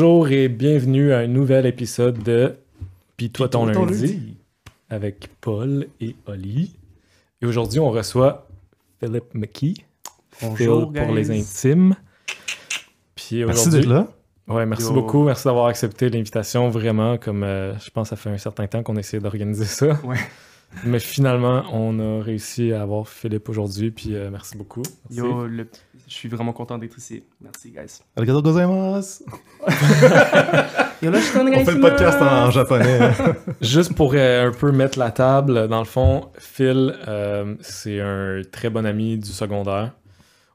Bonjour 0.00 0.28
et 0.28 0.46
bienvenue 0.46 1.12
à 1.12 1.18
un 1.18 1.26
nouvel 1.26 1.66
épisode 1.66 2.22
de 2.22 2.54
Pis 3.16 3.30
toi 3.30 3.48
ton 3.48 3.66
ton 3.72 3.84
lundi, 3.84 4.06
lundi. 4.06 4.36
avec 4.88 5.28
Paul 5.40 5.88
et 6.00 6.14
Oli. 6.28 6.76
Et 7.42 7.46
aujourd'hui, 7.46 7.80
on 7.80 7.90
reçoit 7.90 8.46
Philip 9.00 9.24
McKee, 9.34 9.84
Bonjour, 10.40 10.92
Phil 10.92 11.02
pour 11.02 11.14
les 11.16 11.32
intimes. 11.32 11.96
Puis 13.16 13.44
Merci 13.44 13.70
d'être 13.70 13.86
là. 13.86 14.06
ouais, 14.46 14.66
merci 14.66 14.84
Yo. 14.84 14.92
beaucoup, 14.92 15.24
merci 15.24 15.46
d'avoir 15.46 15.66
accepté 15.66 16.08
l'invitation. 16.10 16.68
Vraiment, 16.68 17.18
comme 17.18 17.42
euh, 17.42 17.76
je 17.80 17.90
pense, 17.90 18.10
ça 18.10 18.14
fait 18.14 18.30
un 18.30 18.38
certain 18.38 18.68
temps 18.68 18.84
qu'on 18.84 18.94
essayait 18.94 19.20
d'organiser 19.20 19.64
ça. 19.64 19.98
Ouais. 20.04 20.18
Mais 20.84 20.98
finalement, 21.00 21.64
on 21.72 21.98
a 21.98 22.22
réussi 22.22 22.72
à 22.72 22.82
avoir 22.82 23.08
Philippe 23.08 23.48
aujourd'hui. 23.48 23.90
Puis 23.90 24.14
euh, 24.14 24.30
merci 24.30 24.56
beaucoup. 24.56 24.82
Merci. 25.10 25.16
Yo, 25.18 25.46
le- 25.46 25.66
je 26.06 26.14
suis 26.14 26.28
vraiment 26.28 26.52
content 26.52 26.78
d'être 26.78 26.96
ici. 26.98 27.22
Merci, 27.40 27.70
guys. 27.70 28.00
Arigato 28.16 28.42
gozaimasu. 28.42 29.24
Yo, 31.02 31.10
là, 31.10 31.18
je 31.20 31.24
suis 31.24 31.38
On 31.38 31.64
fait 31.64 31.74
le 31.74 31.80
podcast 31.80 32.20
en 32.20 32.50
japonais. 32.50 33.10
Juste 33.60 33.94
pour 33.94 34.12
euh, 34.14 34.48
un 34.48 34.52
peu 34.52 34.72
mettre 34.72 34.98
la 34.98 35.10
table, 35.10 35.68
dans 35.68 35.78
le 35.78 35.84
fond, 35.84 36.28
Phil, 36.38 36.94
euh, 37.06 37.54
c'est 37.60 38.00
un 38.00 38.42
très 38.50 38.68
bon 38.70 38.84
ami 38.86 39.16
du 39.18 39.30
secondaire. 39.30 39.92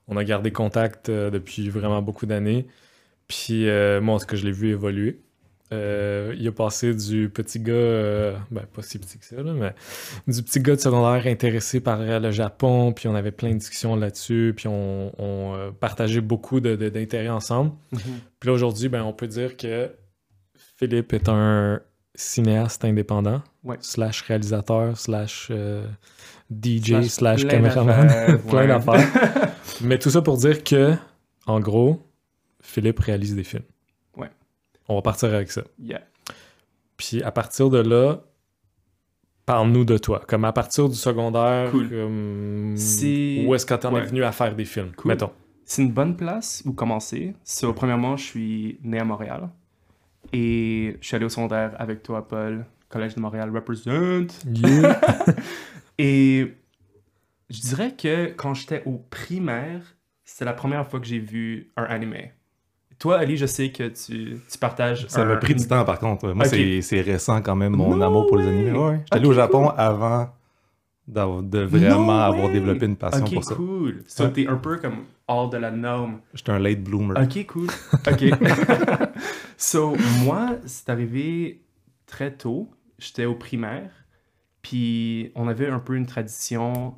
On 0.08 0.18
a 0.18 0.24
gardé 0.24 0.52
contact 0.52 1.10
euh, 1.10 1.30
depuis 1.30 1.70
vraiment 1.70 2.02
beaucoup 2.02 2.26
d'années. 2.26 2.68
Puis 3.28 3.70
euh, 3.70 4.02
moi, 4.02 4.16
en 4.16 4.20
tout 4.20 4.26
cas, 4.26 4.36
je 4.36 4.46
l'ai 4.46 4.52
vu 4.52 4.70
évoluer. 4.72 5.22
Euh, 5.72 6.36
il 6.38 6.48
a 6.48 6.52
passé 6.52 6.94
du 6.94 7.30
petit 7.30 7.60
gars, 7.60 7.74
euh, 7.74 8.38
ben 8.52 8.62
pas 8.72 8.82
si 8.84 9.00
petit 9.00 9.18
que 9.18 9.26
ça, 9.26 9.38
là, 9.42 9.54
mais 9.54 9.74
du 10.28 10.44
petit 10.44 10.60
gars 10.60 10.76
de 10.76 10.80
secondaire 10.82 11.26
intéressé 11.26 11.80
par 11.80 12.00
euh, 12.02 12.20
le 12.20 12.30
Japon, 12.32 12.92
puis 12.92 13.08
on 13.08 13.16
avait 13.16 13.32
plein 13.32 13.50
de 13.52 13.58
discussions 13.58 13.96
là-dessus, 13.96 14.54
puis 14.56 14.68
on, 14.68 15.12
on, 15.18 15.56
euh, 15.56 15.72
partageait 15.72 16.22
beaucoup 16.22 16.60
de- 16.60 16.76
de- 16.76 16.90
d'intérêts 16.90 17.30
ensemble. 17.30 17.72
Puis 17.92 18.48
là, 18.48 18.52
aujourd'hui, 18.54 18.88
ben, 18.90 19.02
on 19.04 19.14
peut 19.14 19.26
dire 19.26 19.58
que 19.58 19.90
Philippe 20.78 21.14
est 21.14 21.28
un 21.30 21.80
cinéaste 22.14 22.86
indépendant, 22.86 23.42
Ouais. 23.64 23.78
slash 23.80 24.22
réalisateur, 24.24 24.96
slash 24.98 25.52
DJ, 26.52 27.02
Slash 27.08 27.48
caméraman, 27.48 28.38
plein 28.50 28.68
d'affaires. 28.68 29.08
Mais 29.82 29.98
tout 29.98 30.12
ça 30.12 30.22
pour 30.22 30.38
dire 30.38 30.64
que, 30.64 30.94
en 31.48 31.60
gros, 31.60 32.00
Philippe 32.62 33.00
réalise 33.00 33.34
des 33.36 33.44
films. 33.44 33.64
On 34.88 34.96
va 34.96 35.02
partir 35.02 35.34
avec 35.34 35.52
ça. 35.52 35.64
Yeah. 35.80 36.02
Puis 36.98 37.22
à 37.24 37.32
partir 37.32 37.70
de 37.70 37.80
là, 37.80 38.22
parle-nous 39.46 39.86
de 39.86 39.98
toi. 39.98 40.22
Comme 40.28 40.46
à 40.46 40.54
partir 40.54 40.90
du 40.90 40.96
secondaire, 40.96 41.72
Cool. 41.72 41.90
comme... 41.90 42.74
C'est- 42.78 43.46
où 43.48 43.56
est-ce 43.56 43.66
que 43.66 43.74
t'en 43.74 43.92
es 43.92 43.96
ouais. 44.02 44.06
venu 44.06 44.24
à 44.24 44.32
faire 44.32 44.56
des 44.56 44.66
films, 44.66 44.92
Cool. 44.96 45.10
mettons? 45.12 45.32
C'est 45.66 45.82
une 45.82 45.92
bonne 45.94 46.16
place 46.18 46.62
où 46.66 46.74
commencer. 46.74 47.34
So, 47.44 47.74
premièrement, 47.74 48.18
je 48.18 48.24
suis 48.26 48.80
né 48.84 49.00
à 49.00 49.06
Montréal. 49.06 49.50
Et 50.34 50.98
je 51.02 51.08
suis 51.08 51.16
allé 51.16 51.26
au 51.26 51.30
secondaire 51.30 51.74
avec 51.80 52.04
toi, 52.04 52.28
Paul. 52.28 52.66
Collège 52.90 53.16
de 53.16 53.22
Montréal 53.22 53.50
represent. 53.54 54.28
Yeah. 54.46 55.00
Et 55.98 56.54
je 57.50 57.60
dirais 57.62 57.94
que 57.96 58.28
quand 58.34 58.54
j'étais 58.54 58.84
au 58.86 58.98
primaire, 59.10 59.82
c'est 60.24 60.46
la 60.46 60.54
première 60.54 60.88
fois 60.90 61.00
que 61.00 61.06
j'ai 61.06 61.20
vu 61.20 61.72
un 61.78 61.84
animé. 61.84 62.32
Toi, 63.04 63.18
Ali, 63.18 63.36
je 63.36 63.46
sais 63.46 63.70
que 63.70 63.90
tu, 63.90 64.40
tu 64.50 64.58
partages. 64.58 65.08
Ça 65.10 65.24
un- 65.24 65.26
m'a 65.26 65.36
pris 65.36 65.54
du 65.56 65.68
temps 65.68 65.84
par 65.84 66.00
contre. 66.00 66.30
Moi, 66.32 66.46
Ok. 66.48 66.56
c'est- 66.82 67.02
récent 67.02 67.42
quand 67.42 67.54
même, 67.54 67.76
mon 67.76 67.98
No 67.98 68.06
amour 68.06 68.28
pour 68.28 68.38
les 68.38 68.48
animés. 68.48 68.72
Ouais. 68.72 69.00
J'étais 69.00 69.16
allé 69.18 69.26
Ok, 69.26 69.32
au 69.32 69.34
Japon 69.34 69.70
avant 69.76 70.30
de 71.06 71.60
vraiment 71.60 72.06
No 72.06 72.12
avoir 72.12 72.46
way. 72.46 72.54
développé 72.54 72.86
une 72.86 72.96
passion 72.96 73.26
Ok, 73.26 73.34
pour 73.34 73.44
ça. 73.44 73.56
cool. 73.56 74.04
So, 74.08 74.30
t'es 74.30 74.48
un 74.48 74.56
peu 74.56 74.78
comme 74.78 75.00
hors 75.28 75.50
de 75.50 75.58
la 75.58 75.70
norme. 75.70 76.22
J'étais 76.34 76.54
un 76.54 76.60
late 76.60 76.82
bloomer. 76.82 77.14
Ok, 77.22 77.46
cool. 77.48 77.68
Ok. 78.10 78.24
so, 79.58 79.98
moi, 80.24 80.52
c'est 80.66 80.88
arrivé 80.90 81.62
très 82.06 82.32
tôt. 82.32 82.70
J'étais 83.00 83.26
au 83.26 83.36
primaire. 83.36 83.92
Puis, 84.62 85.34
on 85.36 85.50
avait 85.50 85.68
un 85.68 85.80
peu 85.80 85.96
une 85.96 86.06
tradition 86.06 86.96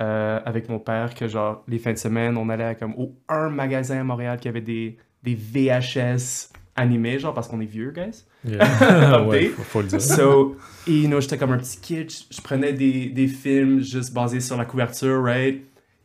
euh, 0.00 0.38
avec 0.44 0.68
mon 0.68 0.78
père 0.78 1.12
que, 1.16 1.26
genre, 1.26 1.64
les 1.66 1.80
fins 1.80 1.92
de 1.94 1.98
semaine, 1.98 2.36
on 2.36 2.48
allait 2.48 2.62
à, 2.62 2.74
comme 2.76 2.94
au 2.96 3.16
un 3.28 3.48
magasin 3.50 3.98
à 3.98 4.04
Montréal 4.04 4.38
qui 4.38 4.46
avait 4.46 4.60
des, 4.60 4.96
des 5.34 5.68
VHS 5.70 6.50
animés, 6.76 7.18
genre, 7.18 7.34
parce 7.34 7.48
qu'on 7.48 7.60
est 7.60 7.66
vieux, 7.66 7.90
guys. 7.92 8.24
Yeah. 8.44 9.22
ouais, 9.26 9.48
faut, 9.48 9.62
faut 9.62 9.82
le 9.82 9.88
dire. 9.88 10.00
So, 10.00 10.56
et, 10.86 10.92
you 10.92 11.08
know, 11.08 11.20
j'étais 11.20 11.36
comme 11.38 11.52
un 11.52 11.58
petit 11.58 11.78
kid, 11.80 12.10
je, 12.30 12.40
prenais 12.40 12.72
des, 12.72 13.06
des 13.06 13.26
films 13.28 13.80
juste 13.80 14.12
basés 14.14 14.40
sur 14.40 14.56
la 14.56 14.64
couverture, 14.64 15.22
right? 15.22 15.56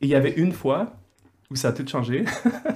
Et 0.01 0.06
il 0.06 0.09
y 0.09 0.16
avait 0.16 0.34
une 0.34 0.51
fois 0.51 0.94
où 1.51 1.56
ça 1.56 1.69
a 1.69 1.72
tout 1.72 1.85
changé. 1.88 2.25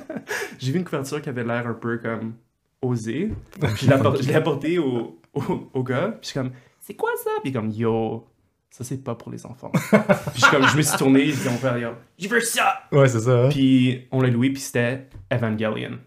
J'ai 0.60 0.72
vu 0.72 0.78
une 0.78 0.86
couverture 0.86 1.22
qui 1.22 1.30
avait 1.30 1.44
l'air 1.44 1.66
un 1.68 1.74
peu 1.74 1.98
comme 1.98 2.36
osée. 2.82 3.32
Puis 3.60 3.70
je 3.82 3.88
l'ai 3.88 3.94
appor- 3.94 4.22
je 4.22 4.28
l'ai 4.28 4.36
apporté 4.36 4.78
au, 4.78 5.20
au, 5.34 5.70
au 5.74 5.84
gars, 5.84 6.10
puis 6.10 6.20
je 6.22 6.28
suis 6.28 6.40
comme, 6.40 6.52
c'est 6.80 6.94
quoi 6.94 7.10
ça? 7.24 7.32
Puis 7.44 7.52
comme, 7.52 7.72
yo, 7.72 8.28
ça 8.70 8.84
c'est 8.84 9.04
pas 9.04 9.16
pour 9.16 9.32
les 9.32 9.44
enfants. 9.46 9.72
puis 9.74 9.82
je, 10.36 10.42
suis 10.42 10.52
comme, 10.52 10.68
je 10.68 10.78
me 10.78 10.82
suis 10.84 10.98
tourné, 10.98 11.26
j'ai 11.26 11.32
dit 11.34 11.50
mon 11.50 11.58
père, 11.58 11.78
yo, 11.80 11.90
je 12.20 12.28
veux 12.28 12.40
ça! 12.42 12.84
Ouais, 12.92 13.08
c'est 13.08 13.22
ça. 13.22 13.46
hein. 13.46 13.50
Puis 13.50 14.08
on 14.12 14.22
l'a 14.22 14.30
loué, 14.30 14.52
puis 14.52 14.62
c'était 14.62 15.08
Evangelion. 15.32 15.98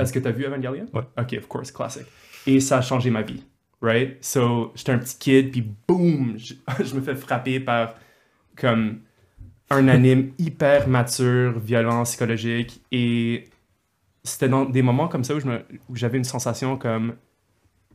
Est-ce 0.00 0.12
que 0.12 0.18
t'as 0.18 0.30
vu 0.32 0.44
Evangelion? 0.44 0.86
Ouais. 0.92 1.02
Ok, 1.18 1.34
of 1.38 1.46
course, 1.48 1.70
classic. 1.70 2.04
Et 2.46 2.60
ça 2.60 2.78
a 2.78 2.82
changé 2.82 3.10
ma 3.10 3.22
vie, 3.22 3.44
right? 3.82 4.16
So, 4.24 4.72
j'étais 4.74 4.92
un 4.92 4.98
petit 4.98 5.16
kid, 5.18 5.50
puis 5.52 5.64
boum, 5.88 6.34
je, 6.36 6.54
je 6.84 6.94
me 6.94 7.00
fais 7.00 7.14
frapper 7.14 7.60
par 7.60 7.94
comme 8.56 9.00
un 9.70 9.88
anime 9.88 10.32
hyper 10.38 10.88
mature, 10.88 11.58
violent, 11.60 12.02
psychologique. 12.04 12.82
Et 12.90 13.44
c'était 14.24 14.48
dans 14.48 14.64
des 14.64 14.82
moments 14.82 15.08
comme 15.08 15.24
ça 15.24 15.34
où 15.34 15.40
je 15.40 15.46
me- 15.46 15.64
où 15.88 15.96
j'avais 15.96 16.18
une 16.18 16.24
sensation 16.24 16.76
comme 16.76 17.14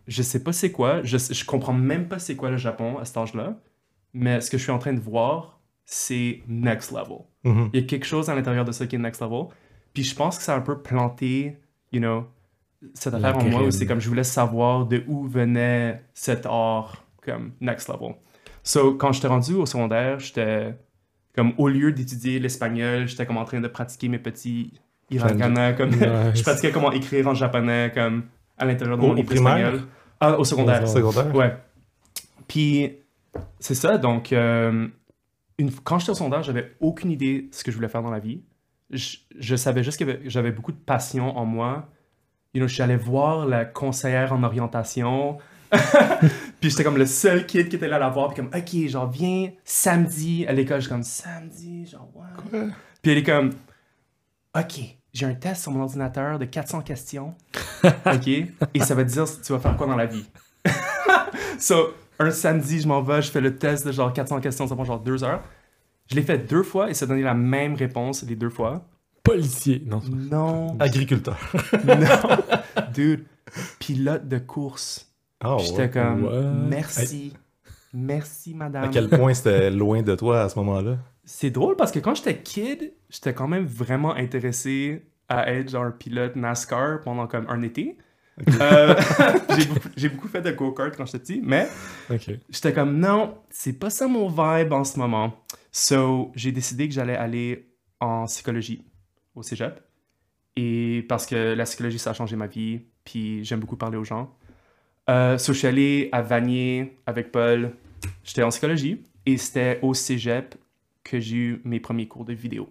je 0.08 0.22
sais 0.22 0.44
pas 0.44 0.54
c'est 0.54 0.72
quoi, 0.72 1.02
je, 1.04 1.18
je 1.18 1.46
comprends 1.46 1.74
même 1.74 2.08
pas 2.08 2.20
c'est 2.20 2.36
quoi 2.36 2.52
le 2.52 2.58
Japon 2.58 3.00
à 3.00 3.06
cet 3.06 3.18
âge-là, 3.18 3.58
mais 4.14 4.40
ce 4.40 4.52
que 4.52 4.58
je 4.58 4.64
suis 4.64 4.72
en 4.72 4.78
train 4.80 4.94
de 4.94 5.00
voir, 5.00 5.60
c'est 5.84 6.42
next 6.48 6.92
level. 6.92 7.26
Mhm. 7.44 7.70
Il 7.74 7.80
y 7.80 7.84
a 7.84 7.88
quelque 7.88 8.06
chose 8.06 8.30
à 8.30 8.36
l'intérieur 8.36 8.66
de 8.66 8.72
ça 8.72 8.86
qui 8.86 8.96
est 8.96 9.00
next 9.00 9.20
level. 9.22 9.48
Puis 9.96 10.04
je 10.04 10.14
pense 10.14 10.38
que 10.38 10.44
ça 10.44 10.54
a 10.54 10.58
un 10.58 10.62
peu 10.62 10.78
planté, 10.78 11.58
you 11.92 12.00
know, 12.00 12.26
cette 12.94 13.14
La 13.14 13.30
affaire 13.30 13.46
en 13.46 13.50
moi 13.50 13.64
où 13.64 13.72
c'est 13.72 13.88
comme 13.88 14.02
je 14.02 14.10
voulais 14.10 14.26
savoir 14.26 14.86
de 14.86 15.04
où 15.08 15.26
venait 15.26 16.04
cet 16.14 16.46
art 16.46 17.04
comme 17.24 17.54
next 17.62 17.88
level. 17.88 18.16
So, 18.62 18.94
quand 18.96 19.14
j'étais 19.14 19.28
rendu 19.28 19.54
au 19.54 19.66
secondaire, 19.66 20.20
j'étais 20.20 20.76
comme 21.34 21.54
au 21.58 21.70
lieu 21.70 21.94
d'étudier 21.94 22.40
l'espagnol, 22.40 23.08
j'étais 23.08 23.26
comme 23.26 23.38
en 23.38 23.46
train 23.46 23.62
de 23.62 23.68
pratiquer 23.70 24.10
mes 24.10 24.20
petits 24.20 24.74
hiragana, 25.10 25.74
comme 25.74 25.92
Nice. 25.92 26.00
je 26.36 26.44
pratiquais 26.44 26.72
comment 26.72 26.92
écrire 26.92 27.28
en 27.28 27.34
japonais 27.34 27.92
comme 27.94 28.26
à 28.58 28.66
l'intérieur 28.66 28.98
de 28.98 29.02
mon 29.02 29.12
au 29.12 29.16
livre 29.16 29.28
primaire? 29.28 29.58
espagnol. 29.58 29.88
Ah, 30.20 30.38
au 30.38 30.44
secondaire. 30.44 30.84
Au 30.84 30.88
Secondaire. 30.88 31.34
Ouais. 31.34 31.56
Puis, 32.48 32.98
c'est 33.60 33.76
ça. 33.76 33.98
Donc, 33.98 34.34
euh, 34.34 34.88
une, 35.58 35.72
quand 35.72 36.00
j'étais 36.00 36.12
au 36.12 36.16
secondaire, 36.16 36.44
j'avais 36.44 36.76
aucune 36.82 37.12
idée 37.12 37.44
de 37.44 37.56
ce 37.56 37.64
que 37.64 37.72
je 37.72 37.78
voulais 37.78 37.90
faire 37.90 38.02
dans 38.02 38.12
la 38.12 38.20
vie. 38.20 38.42
Je, 38.91 39.18
je 39.38 39.56
savais 39.56 39.84
juste 39.84 40.03
que 40.03 40.29
j'avais 40.29 40.51
beaucoup 40.51 40.72
de 40.72 40.78
passion 40.78 41.38
en 41.38 41.46
moi. 41.46 41.90
You 42.53 42.59
know, 42.59 42.68
je 42.68 42.73
suis 42.73 42.84
allé 42.84 42.96
voir 42.96 43.46
la 43.46 43.66
conseillère 43.66 44.31
en 44.31 44.44
orientation. 44.44 45.38
puis 46.62 46.69
j'étais 46.69 46.84
comme 46.84 46.97
le 46.97 47.06
seul 47.06 47.46
kid 47.46 47.69
qui 47.69 47.75
était 47.75 47.88
là 47.88 47.97
à 47.97 48.00
la 48.00 48.09
voir. 48.09 48.34
Puis 48.34 48.38
comme, 48.38 48.51
OK, 48.53 48.90
genre, 48.90 49.09
viens 49.09 49.51
samedi 49.63 50.46
à 50.47 50.53
l'école. 50.53 50.78
Je 50.78 50.81
suis 50.81 50.90
comme, 50.90 51.03
samedi, 51.03 51.85
genre, 51.85 52.09
ouais. 52.16 52.68
Puis 53.01 53.12
elle 53.12 53.18
est 53.18 53.23
comme, 53.23 53.51
OK, 54.57 54.79
j'ai 55.13 55.25
un 55.25 55.34
test 55.34 55.63
sur 55.63 55.72
mon 55.72 55.81
ordinateur 55.81 56.40
de 56.40 56.46
400 56.46 56.81
questions. 56.81 57.35
OK? 57.84 58.28
Et 58.28 58.79
ça 58.79 58.96
va 58.96 59.03
te 59.03 59.09
dire 59.09 59.28
si 59.28 59.41
tu 59.41 59.52
vas 59.53 59.59
faire 59.59 59.76
quoi 59.76 59.88
dans 59.88 59.96
la 59.96 60.05
vie? 60.05 60.26
so, 61.59 61.93
un 62.20 62.31
samedi, 62.31 62.81
je 62.81 62.88
m'en 62.88 63.02
vais, 63.02 63.22
je 63.22 63.31
fais 63.31 63.41
le 63.41 63.58
test 63.58 63.85
de 63.85 63.91
genre 63.91 64.14
400 64.14 64.40
questions, 64.41 64.67
ça 64.67 64.76
prend 64.76 64.85
genre 64.85 64.99
deux 64.99 65.23
heures. 65.23 65.43
Je 66.07 66.16
l'ai 66.16 66.22
fait 66.22 66.37
deux 66.37 66.63
fois 66.63 66.90
et 66.90 66.93
ça 66.93 67.05
donnait 67.05 67.22
la 67.23 67.34
même 67.34 67.73
réponse 67.75 68.23
les 68.23 68.35
deux 68.35 68.49
fois. 68.49 68.85
Policier. 69.23 69.81
Non, 69.85 70.02
Non, 70.11 70.78
Agriculteur. 70.79 71.37
non, 71.85 72.37
dude, 72.93 73.25
pilote 73.79 74.28
de 74.28 74.37
course. 74.37 75.11
Oh, 75.43 75.57
J'étais 75.59 75.81
ouais. 75.84 75.90
comme, 75.90 76.23
What? 76.25 76.41
merci, 76.69 77.34
merci 77.93 78.53
madame. 78.53 78.85
À 78.85 78.87
quel 78.90 79.09
point 79.09 79.34
c'était 79.34 79.72
loin 79.72 80.02
de 80.03 80.16
toi 80.16 80.43
à 80.43 80.49
ce 80.49 80.57
moment-là? 80.59 80.97
C'est 81.23 81.49
drôle 81.49 81.75
parce 81.75 81.91
que 81.91 81.99
quand 81.99 82.13
j'étais 82.16 82.37
kid, 82.37 82.93
j'étais 83.09 83.34
quand 83.34 83.47
même 83.47 83.66
vraiment 83.66 84.13
intéressé 84.13 85.03
à 85.28 85.52
être 85.52 85.72
genre 85.72 85.85
un 85.85 85.91
pilote 85.91 86.35
NASCAR 86.35 87.02
pendant 87.02 87.25
comme 87.25 87.47
un 87.49 87.63
été. 87.63 87.97
Euh, 88.61 88.93
j'ai 89.57 89.66
beaucoup, 89.66 89.90
j'ai 89.96 90.09
beaucoup 90.09 90.28
fait 90.28 90.41
de 90.41 90.52
go-kart 90.52 90.96
quand 90.96 91.05
j'étais 91.05 91.19
petit, 91.19 91.41
mais 91.43 91.67
j'étais 92.49 92.73
comme 92.73 92.99
non, 92.99 93.35
c'est 93.49 93.73
pas 93.73 93.90
ça 93.90 94.07
mon 94.07 94.28
vibe 94.28 94.72
en 94.73 94.84
ce 94.84 94.99
moment. 94.99 95.34
So, 95.78 96.32
j'ai 96.36 96.54
décidé 96.54 96.88
que 96.88 96.94
j'allais 96.94 97.18
aller 97.18 97.68
en 98.00 98.28
psychologie 98.28 98.82
au 99.36 99.44
cégep. 99.44 99.82
Et 100.56 101.06
parce 101.10 101.26
que 101.26 101.54
la 101.54 101.66
psychologie, 101.66 102.00
ça 102.00 102.12
a 102.12 102.14
changé 102.14 102.38
ma 102.38 102.48
vie, 102.48 102.80
puis 103.04 103.44
j'aime 103.44 103.60
beaucoup 103.60 103.76
parler 103.76 103.98
aux 103.98 104.06
gens. 104.06 104.34
Euh, 105.10 105.38
so, 105.38 105.52
je 105.52 105.58
suis 105.58 105.68
allé 105.68 106.08
à 106.14 106.22
Vanier 106.22 106.98
avec 107.06 107.30
Paul. 107.30 107.74
J'étais 108.24 108.42
en 108.42 108.50
psychologie 108.52 109.04
et 109.26 109.36
c'était 109.36 109.80
au 109.82 109.94
cégep 109.94 110.56
que 111.04 111.20
j'ai 111.20 111.36
eu 111.36 111.62
mes 111.66 111.82
premiers 111.82 112.08
cours 112.08 112.24
de 112.24 112.32
vidéo. 112.32 112.70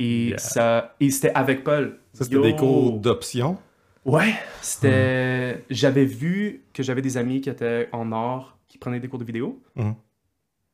Et, 0.00 0.28
Yeah. 0.28 0.38
ça, 0.38 0.96
et 1.00 1.10
c'était 1.10 1.34
avec 1.34 1.62
Paul. 1.62 2.00
Ça, 2.14 2.24
c'était 2.24 2.36
Yo! 2.36 2.42
des 2.42 2.56
cours 2.56 2.98
d'option? 3.00 3.58
Ouais, 4.06 4.32
c'était. 4.62 5.62
J'avais 5.68 6.06
vu 6.06 6.64
que 6.72 6.82
j'avais 6.82 7.02
des 7.02 7.18
amis 7.18 7.42
qui 7.42 7.50
étaient 7.50 7.90
en 7.92 8.12
or, 8.12 8.56
qui 8.66 8.78
prenaient 8.78 8.98
des 9.00 9.08
cours 9.08 9.18
de 9.18 9.24
vidéo. 9.24 9.62
Mhm. 9.76 9.94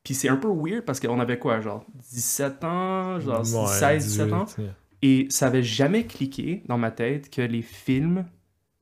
Puis 0.03 0.13
c'est 0.15 0.29
un 0.29 0.37
peu 0.37 0.47
weird 0.47 0.83
parce 0.83 0.99
qu'on 0.99 1.19
avait 1.19 1.37
quoi, 1.37 1.61
genre 1.61 1.85
17 2.11 2.63
ans, 2.63 3.19
genre 3.19 3.39
Ouais, 3.41 3.67
16, 3.67 4.07
17 4.07 4.33
ans? 4.33 4.43
18, 4.45 4.63
yeah. 4.63 4.75
Et 5.03 5.27
ça 5.29 5.47
avait 5.47 5.63
jamais 5.63 6.05
cliqué 6.05 6.63
dans 6.67 6.77
ma 6.77 6.91
tête 6.91 7.29
que 7.29 7.41
les 7.41 7.61
films, 7.61 8.25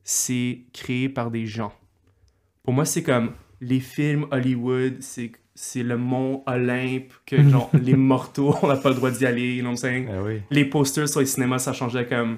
c'est 0.04 0.62
créé 0.74 1.08
par 1.10 1.32
des 1.32 1.46
gens. 1.46 1.74
Pour 2.64 2.74
moi, 2.74 2.86
c'est 2.86 3.04
comme 3.04 3.34
les 3.62 3.80
films 3.80 4.28
Hollywood, 4.32 4.98
c'est 5.02 5.32
c'est 5.62 5.84
le 5.84 5.98
mont 5.98 6.42
Olympe, 6.46 7.12
que 7.26 7.42
genre 7.50 7.70
les 7.74 7.96
mortaux, 7.96 8.56
on 8.62 8.68
n'a 8.68 8.78
pas 8.78 8.90
le 8.90 8.96
droit 8.96 9.12
d'y 9.12 9.26
aller, 9.26 9.56
you 9.56 9.62
know 9.62 9.72
what 9.72 9.74
I'm 9.74 9.78
saying? 9.78 10.08
Ah 10.10 10.24
oui. 10.24 10.42
les 10.50 10.64
posters 10.64 11.10
sur 11.10 11.20
les 11.20 11.26
cinémas, 11.26 11.60
ça 11.60 11.74
changeait 11.74 12.06
comme 12.06 12.38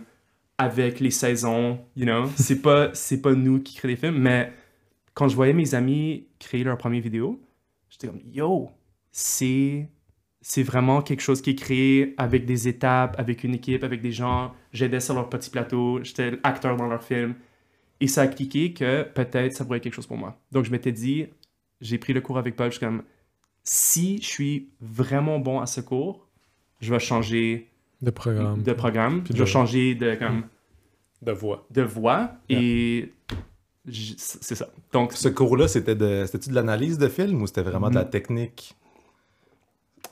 avec 0.58 1.00
les 1.00 1.12
saisons, 1.12 1.80
you 1.96 2.06
know? 2.06 2.26
C'est 2.36 2.62
pas, 2.64 2.90
c'est 2.94 3.22
pas 3.22 3.34
nous 3.34 3.60
qui 3.60 3.76
créons 3.76 3.92
des 3.92 3.96
films, 3.96 4.18
mais 4.18 4.52
quand 5.14 5.28
je 5.28 5.36
voyais 5.36 5.54
mes 5.54 5.76
amis 5.76 6.26
créer 6.40 6.64
leur 6.64 6.78
première 6.78 7.02
vidéo, 7.02 7.40
j'étais 7.92 8.08
comme, 8.08 8.20
yo, 8.34 8.72
c'est, 9.12 9.88
c'est 10.42 10.64
vraiment 10.64 11.04
quelque 11.04 11.22
chose 11.22 11.42
qui 11.44 11.52
est 11.52 11.56
créé 11.56 12.16
avec 12.18 12.46
des 12.46 12.68
étapes, 12.68 13.16
avec 13.20 13.44
une 13.44 13.54
équipe, 13.54 13.84
avec 13.84 14.02
des 14.02 14.12
gens. 14.12 14.54
J'aidais 14.74 15.00
sur 15.00 15.14
leur 15.14 15.30
petit 15.30 15.52
plateau, 15.52 16.00
j'étais 16.04 16.40
acteur 16.44 16.76
dans 16.78 16.88
leur 16.88 17.04
film. 17.04 17.36
Et 18.00 18.08
ça 18.08 18.22
a 18.24 18.28
cliqué 18.28 18.74
que 18.74 19.04
peut-être 19.04 19.54
ça 19.54 19.64
pourrait 19.66 19.78
être 19.78 19.84
quelque 19.84 19.94
chose 19.94 20.08
pour 20.08 20.18
moi. 20.18 20.40
Donc 20.52 20.66
je 20.66 20.72
m'étais 20.72 20.92
dit, 20.92 21.28
j'ai 21.82 22.00
pris 22.00 22.14
le 22.14 22.22
cours 22.22 22.40
avec 22.40 22.56
Paul, 22.56 22.72
je 22.72 22.78
suis 22.78 22.86
comme, 22.86 23.04
si 23.64 24.18
je 24.24 24.28
suis 24.28 24.70
vraiment 24.80 25.38
bon 25.38 25.60
à 25.60 25.68
ce 25.68 25.82
cours, 25.82 26.28
je 26.80 26.92
vais 26.92 27.00
changer 27.00 27.70
De 28.02 28.10
programme. 28.10 28.64
de 28.64 28.74
programme. 28.74 29.24
Puis 29.24 29.34
je 29.34 29.38
de- 29.40 29.44
vais 29.44 29.50
changer 29.52 29.94
de, 29.94 30.16
comme, 30.16 30.46
De 31.22 31.32
voix. 31.32 31.68
de 31.70 31.84
voix 31.84 32.32
et 32.50 33.12
c'est 33.90 34.56
ça. 34.56 34.68
Donc, 34.94 35.14
Ce 35.14 35.28
cours-là, 35.30 35.68
c'était 35.68 35.96
de, 35.96 36.24
c'était-tu 36.26 36.50
de 36.50 36.56
l'analyse 36.56 36.98
de 36.98 37.08
film 37.08 37.42
ou 37.42 37.48
c'était 37.48 37.64
vraiment 37.64 37.90
de 37.90 37.96
la 37.96 38.04
Mm. 38.06 38.10
technique? 38.10 38.76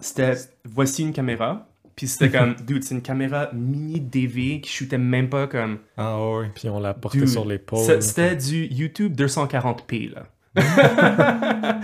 c'était 0.02 0.34
voici 0.64 1.04
une 1.04 1.12
caméra. 1.14 1.68
Puis 1.96 2.08
c'était 2.08 2.30
comme, 2.30 2.56
dude, 2.66 2.84
c'est 2.84 2.96
une 2.96 3.02
caméra 3.02 3.50
mini 3.54 4.00
DV 4.00 4.62
qui 4.62 4.72
shootait 4.72 4.98
même 4.98 5.28
pas 5.30 5.48
comme. 5.48 5.80
Ah 5.98 6.18
ouais. 6.30 6.50
Puis 6.56 6.70
on 6.70 6.80
l'a 6.80 6.94
porté 6.94 7.20
Dude, 7.20 7.28
sur 7.28 7.44
l'épaule. 7.46 8.02
C'était 8.02 8.36
du 8.38 8.66
YouTube 8.68 9.14
240p, 9.20 10.14
là. 10.14 10.24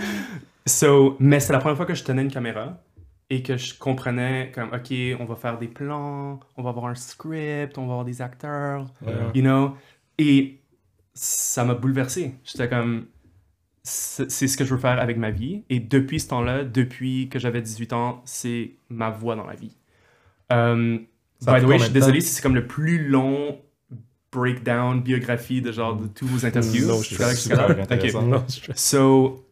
so, 0.66 1.16
mais 1.20 1.40
c'est 1.40 1.52
la 1.52 1.58
première 1.58 1.76
fois 1.76 1.86
que 1.86 1.94
je 1.94 2.02
tenais 2.04 2.22
une 2.22 2.30
caméra 2.30 2.82
et 3.28 3.42
que 3.42 3.56
je 3.56 3.76
comprenais 3.78 4.52
comme, 4.54 4.70
OK, 4.72 4.94
on 5.20 5.24
va 5.24 5.36
faire 5.36 5.58
des 5.58 5.68
plans, 5.68 6.40
on 6.56 6.62
va 6.62 6.70
avoir 6.70 6.86
un 6.86 6.94
script, 6.94 7.76
on 7.76 7.82
va 7.86 7.92
avoir 7.92 8.04
des 8.04 8.22
acteurs. 8.22 8.86
Ouais. 9.04 9.12
you 9.34 9.42
know? 9.42 9.74
Et 10.18 10.60
ça 11.16 11.64
m'a 11.64 11.74
bouleversé. 11.74 12.34
J'étais 12.44 12.68
comme, 12.68 13.06
c'est 13.82 14.28
ce 14.28 14.56
que 14.56 14.64
je 14.64 14.74
veux 14.74 14.80
faire 14.80 15.00
avec 15.00 15.16
ma 15.16 15.30
vie. 15.30 15.62
Et 15.70 15.80
depuis 15.80 16.20
ce 16.20 16.28
temps-là, 16.28 16.64
depuis 16.64 17.28
que 17.28 17.38
j'avais 17.38 17.62
18 17.62 17.92
ans, 17.94 18.22
c'est 18.24 18.72
ma 18.90 19.10
voie 19.10 19.34
dans 19.34 19.46
la 19.46 19.54
vie. 19.54 19.76
Ça 20.50 21.52
a 21.52 21.58
by 21.58 21.64
the 21.64 21.68
way, 21.68 21.78
je 21.78 21.84
suis 21.84 21.92
désolé 21.92 22.20
si 22.20 22.34
c'est 22.34 22.42
comme 22.42 22.54
le 22.54 22.66
plus 22.66 23.08
long 23.08 23.58
breakdown, 24.32 25.00
biographie 25.00 25.62
de 25.62 25.72
genre 25.72 25.96
de 25.96 26.06
tous 26.08 26.26
vos 26.26 26.44
interviews. 26.46 26.86
No 26.86 27.02
C'est 27.02 27.16
correct 27.16 27.36
stress. 27.36 27.48
jusqu'à 27.48 27.56
là? 27.56 27.68
Super 27.68 27.84
Ok. 27.84 27.92
intéressant. 27.92 28.22
Non, 28.22 28.44
je- 28.48 28.72
So, 28.74 29.46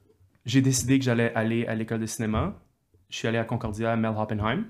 j'ai 0.44 0.60
décidé 0.60 0.98
que 0.98 1.04
j'allais 1.04 1.32
aller 1.34 1.66
à 1.66 1.74
l'école 1.74 2.00
de 2.00 2.06
cinéma. 2.06 2.54
Je 3.08 3.16
suis 3.16 3.28
allé 3.28 3.38
à 3.38 3.44
Concordia, 3.44 3.92
à 3.92 3.96
Mel 3.96 4.12
Hoppenheim. 4.16 4.64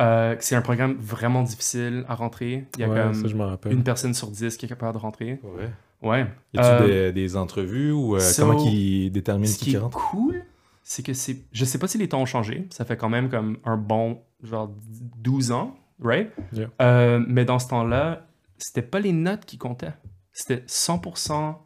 Euh, 0.00 0.36
c'est 0.40 0.54
un 0.56 0.62
programme 0.62 0.94
vraiment 0.98 1.42
difficile 1.42 2.04
à 2.08 2.14
rentrer. 2.14 2.64
Il 2.76 2.80
y 2.80 2.84
a 2.84 2.88
ouais, 2.88 2.96
comme 3.02 3.12
ça, 3.14 3.28
je 3.28 3.68
une 3.70 3.82
personne 3.84 4.14
sur 4.14 4.28
dix 4.30 4.56
qui 4.56 4.64
est 4.64 4.68
capable 4.68 4.94
de 4.94 4.98
rentrer. 4.98 5.40
Ouais. 5.42 5.68
Ouais. 6.02 6.26
Y 6.54 6.58
a-tu 6.58 6.82
Euh, 6.84 7.12
des, 7.12 7.12
des 7.22 7.36
entrevues 7.36 7.92
ou 7.92 8.16
euh, 8.16 8.20
so, 8.20 8.46
comment 8.46 8.64
ils 8.64 9.10
déterminent 9.10 9.46
Ce 9.52 9.58
qui, 9.58 9.64
qui 9.66 9.70
qui 9.70 9.76
est 9.76 9.78
rentre? 9.78 9.98
cool, 9.98 10.42
c'est 10.82 11.02
que 11.04 11.12
c'est. 11.12 11.36
Je 11.52 11.64
sais 11.64 11.78
pas 11.78 11.86
si 11.88 11.98
les 11.98 12.08
temps 12.08 12.20
ont 12.22 12.26
changé. 12.26 12.66
Ça 12.70 12.84
fait 12.84 12.96
quand 12.96 13.08
même 13.10 13.28
comme 13.28 13.58
un 13.64 13.76
bon, 13.76 14.20
genre 14.42 14.70
12 15.18 15.52
ans, 15.52 15.76
right? 16.02 16.30
Yeah. 16.52 16.70
Euh, 16.80 17.22
mais 17.28 17.44
dans 17.44 17.58
ce 17.58 17.68
temps-là, 17.68 18.26
c'était 18.58 18.82
pas 18.82 18.98
les 19.00 19.12
notes 19.12 19.44
qui 19.44 19.58
comptaient. 19.58 19.92
C'était 20.32 20.64
100% 20.66 21.56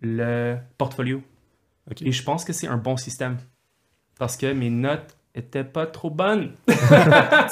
le 0.00 0.56
portfolio. 0.78 1.22
Ok. 1.90 2.02
Et 2.02 2.12
je 2.12 2.22
pense 2.24 2.44
que 2.44 2.52
c'est 2.52 2.66
un 2.66 2.76
bon 2.78 2.96
système. 2.96 3.36
Parce 4.18 4.36
que 4.36 4.52
mes 4.52 4.70
notes 4.70 5.16
étaient 5.36 5.64
pas 5.64 5.86
trop 5.86 6.10
bonnes. 6.10 6.52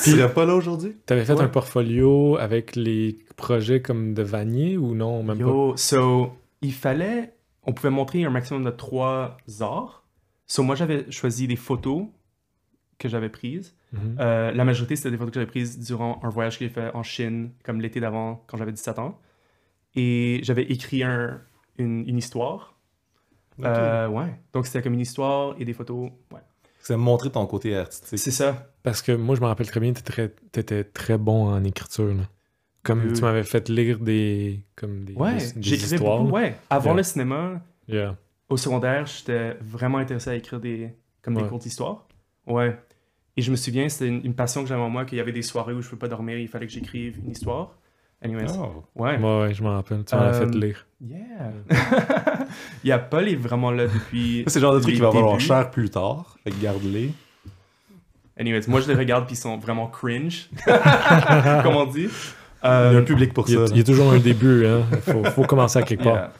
Tu 0.02 0.10
serais 0.10 0.32
pas 0.32 0.44
là 0.44 0.54
aujourd'hui? 0.54 0.96
T'avais 1.06 1.25
fait 1.25 1.34
Ouais. 1.34 1.42
un 1.42 1.48
portfolio 1.48 2.36
avec 2.38 2.76
les 2.76 3.19
projets 3.36 3.81
comme 3.82 4.14
de 4.14 4.22
Vanier 4.22 4.76
ou 4.76 4.94
non? 4.94 5.22
Même 5.22 5.38
Yo, 5.40 5.76
so, 5.76 6.32
il 6.62 6.72
fallait. 6.72 7.34
On 7.66 7.72
pouvait 7.72 7.90
montrer 7.90 8.25
un 8.25 8.31
maximum 8.31 8.64
de 8.64 8.70
trois 8.70 9.36
arts. 9.60 10.04
So, 10.46 10.62
moi, 10.62 10.75
j'avais 10.75 11.10
choisi 11.10 11.46
des 11.48 11.56
photos 11.56 12.06
que 12.98 13.08
j'avais 13.08 13.28
prises. 13.31 13.75
pas? 13.92 13.98
Mhm. 13.98 14.16
Euh, 14.20 14.52
la 14.52 14.64
majorité, 14.64 14.96
c'était 14.96 15.10
des 15.10 15.16
photos 15.16 15.32
que 15.32 15.40
j'avais 15.40 15.50
prises 15.50 15.78
durant 15.78 16.20
un 16.22 16.28
voyage 16.28 16.58
que 16.58 16.64
j'ai 16.64 16.70
fait 16.70 16.90
en 16.94 17.02
Chine, 17.02 17.52
comme 17.64 17.81
l'été 17.81 18.00
d'avant, 18.00 18.44
quand 18.46 18.56
j'avais 18.56 18.72
17 18.72 18.98
ans. 18.98 19.19
Et 19.96 20.40
j'avais 20.42 20.64
écrit 20.64 21.02
un- 21.02 21.40
une, 21.78 22.06
une 22.08 22.19
histoire. 22.19 22.76
Ok. 23.58 23.64
Euh, 23.66 24.08
ouais. 24.08 24.34
Donc, 24.52 24.66
c'était 24.66 24.82
comme 24.82 24.94
une 24.94 25.00
histoire 25.00 25.54
et 25.58 25.64
des 25.64 25.72
photos. 25.72 26.10
Ouais. 26.32 26.40
C'est 26.86 26.96
montrer 26.98 27.31
ton 27.31 27.46
côté 27.46 27.75
artistique. 27.76 28.19
C'est 28.19 28.31
ça. 28.31 28.69
Parce 28.82 29.00
que 29.00 29.12
moi, 29.12 29.34
je 29.36 29.40
me 29.40 29.46
rappelle 29.46 29.66
très 29.66 29.81
bien, 29.81 29.92
t'étais 29.94 30.12
très, 30.12 30.28
t'étais 30.52 30.84
très 30.84 31.16
bon 31.16 31.46
en 31.48 31.64
écriture. 31.64 32.08
là. 32.14 32.25
Comme 32.82 33.08
Euh. 33.08 33.12
tu 33.14 33.22
m'avais 33.22 33.42
fait 33.42 33.70
lire 33.70 33.98
des, 33.98 34.60
comme 34.76 35.04
des, 35.06 35.14
Ouais. 35.14 35.38
des- 35.38 35.52
des 35.52 35.62
J'écrivais 35.62 35.96
histoires. 35.96 36.19
beaucoup. 36.22 36.34
Ouais. 36.36 36.54
Avant 36.69 36.90
Yeah. 36.90 36.96
le 36.98 37.02
cinéma, 37.02 37.62
Yeah. 37.88 38.16
au 38.50 38.58
secondaire, 38.58 39.06
j'étais 39.06 39.54
vraiment 39.62 39.96
intéressé 39.96 40.28
à 40.28 40.34
écrire 40.34 40.60
des, 40.60 40.90
comme 41.22 41.34
des 41.36 41.44
courtes 41.44 41.64
histoires. 41.64 42.06
Ouais. 42.46 42.78
Et 43.38 43.42
je 43.42 43.50
me 43.50 43.56
souviens, 43.56 43.88
c'était 43.88 44.08
une, 44.08 44.20
une 44.22 44.34
passion 44.34 44.62
que 44.62 44.69
j'avais 44.69 44.82
en 44.82 44.90
moi, 44.90 45.06
qu'il 45.06 45.16
y 45.16 45.20
avait 45.22 45.32
des 45.32 45.40
soirées 45.42 45.72
où 45.72 45.81
je 45.81 45.86
ne 45.86 45.90
pouvais 45.90 46.00
pas 46.00 46.08
dormir, 46.08 46.38
il 46.38 46.46
fallait 46.48 46.66
que 46.66 46.72
j'écrive 46.72 47.19
une 47.25 47.31
histoire. 47.31 47.78
Anyways. 48.22 48.46
Oh. 48.58 48.84
Ouais. 48.94 49.19
Ouais, 49.19 49.40
ouais, 49.43 49.55
je 49.55 49.62
m'en 49.62 49.75
rappelle. 49.75 50.05
Tu 50.05 50.14
m'en 50.14 50.22
as 50.22 50.34
Euh, 50.40 50.46
fait 50.50 50.56
lire. 50.58 50.87
Yeah. 51.00 51.53
il 52.82 52.89
y 52.89 52.93
a 52.93 52.98
Paul 52.98 53.29
est 53.29 53.36
vraiment 53.36 53.70
là 53.70 53.86
depuis. 53.86 54.44
C'est 54.46 54.58
le 54.58 54.62
genre 54.62 54.74
de 54.74 54.81
truc 54.81 54.94
qui 54.94 55.00
va 55.00 55.10
valoir 55.10 55.39
cher 55.41 55.70
plus 55.70 55.91
tard. 55.91 56.36
Fait 56.44 56.50
que 56.50 56.60
garde-les. 56.62 57.10
Anyways, 58.39 58.62
moi 58.67 58.81
je 58.81 58.89
les 58.89 58.94
regarde 58.94 59.27
puis 59.27 59.34
ils 59.34 59.39
sont 59.39 59.58
vraiment 59.58 59.86
cringe, 59.89 60.48
comme 61.62 61.77
on 61.77 61.86
dit. 61.86 62.08
Il 62.08 62.67
y 62.67 62.67
a 62.67 62.70
Euh, 62.70 63.00
un 63.00 63.05
public 63.05 63.32
pour 63.34 63.46
ça. 63.46 63.67
il 63.70 63.77
y 63.77 63.81
a 63.81 63.84
toujours 63.84 64.10
un 64.10 64.19
début, 64.19 64.67
hein. 64.67 64.82
Faut, 65.03 65.22
faut 65.24 65.44
commencer 65.44 65.79
à 65.79 65.82
quelque 65.82 66.03
part. 66.05 66.15
yeah. 66.15 66.32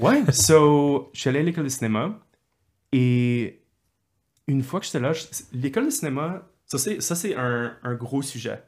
Ouais, 0.00 0.22
so 0.32 1.10
je 1.12 1.20
suis 1.20 1.28
allé 1.28 1.40
à 1.40 1.42
l'école 1.42 1.64
de 1.64 1.68
cinéma 1.68 2.16
et 2.92 3.60
une 4.46 4.62
fois 4.62 4.78
que 4.80 4.86
j'étais 4.86 5.00
là, 5.00 5.10
l'école 5.52 5.86
de 5.86 5.90
cinéma, 5.90 6.42
ça 6.64 6.78
c'est 6.78 7.02
ça 7.02 7.14
c'est 7.16 7.34
un, 7.34 7.72
un 7.82 7.94
gros 7.94 8.22
sujet 8.22 8.62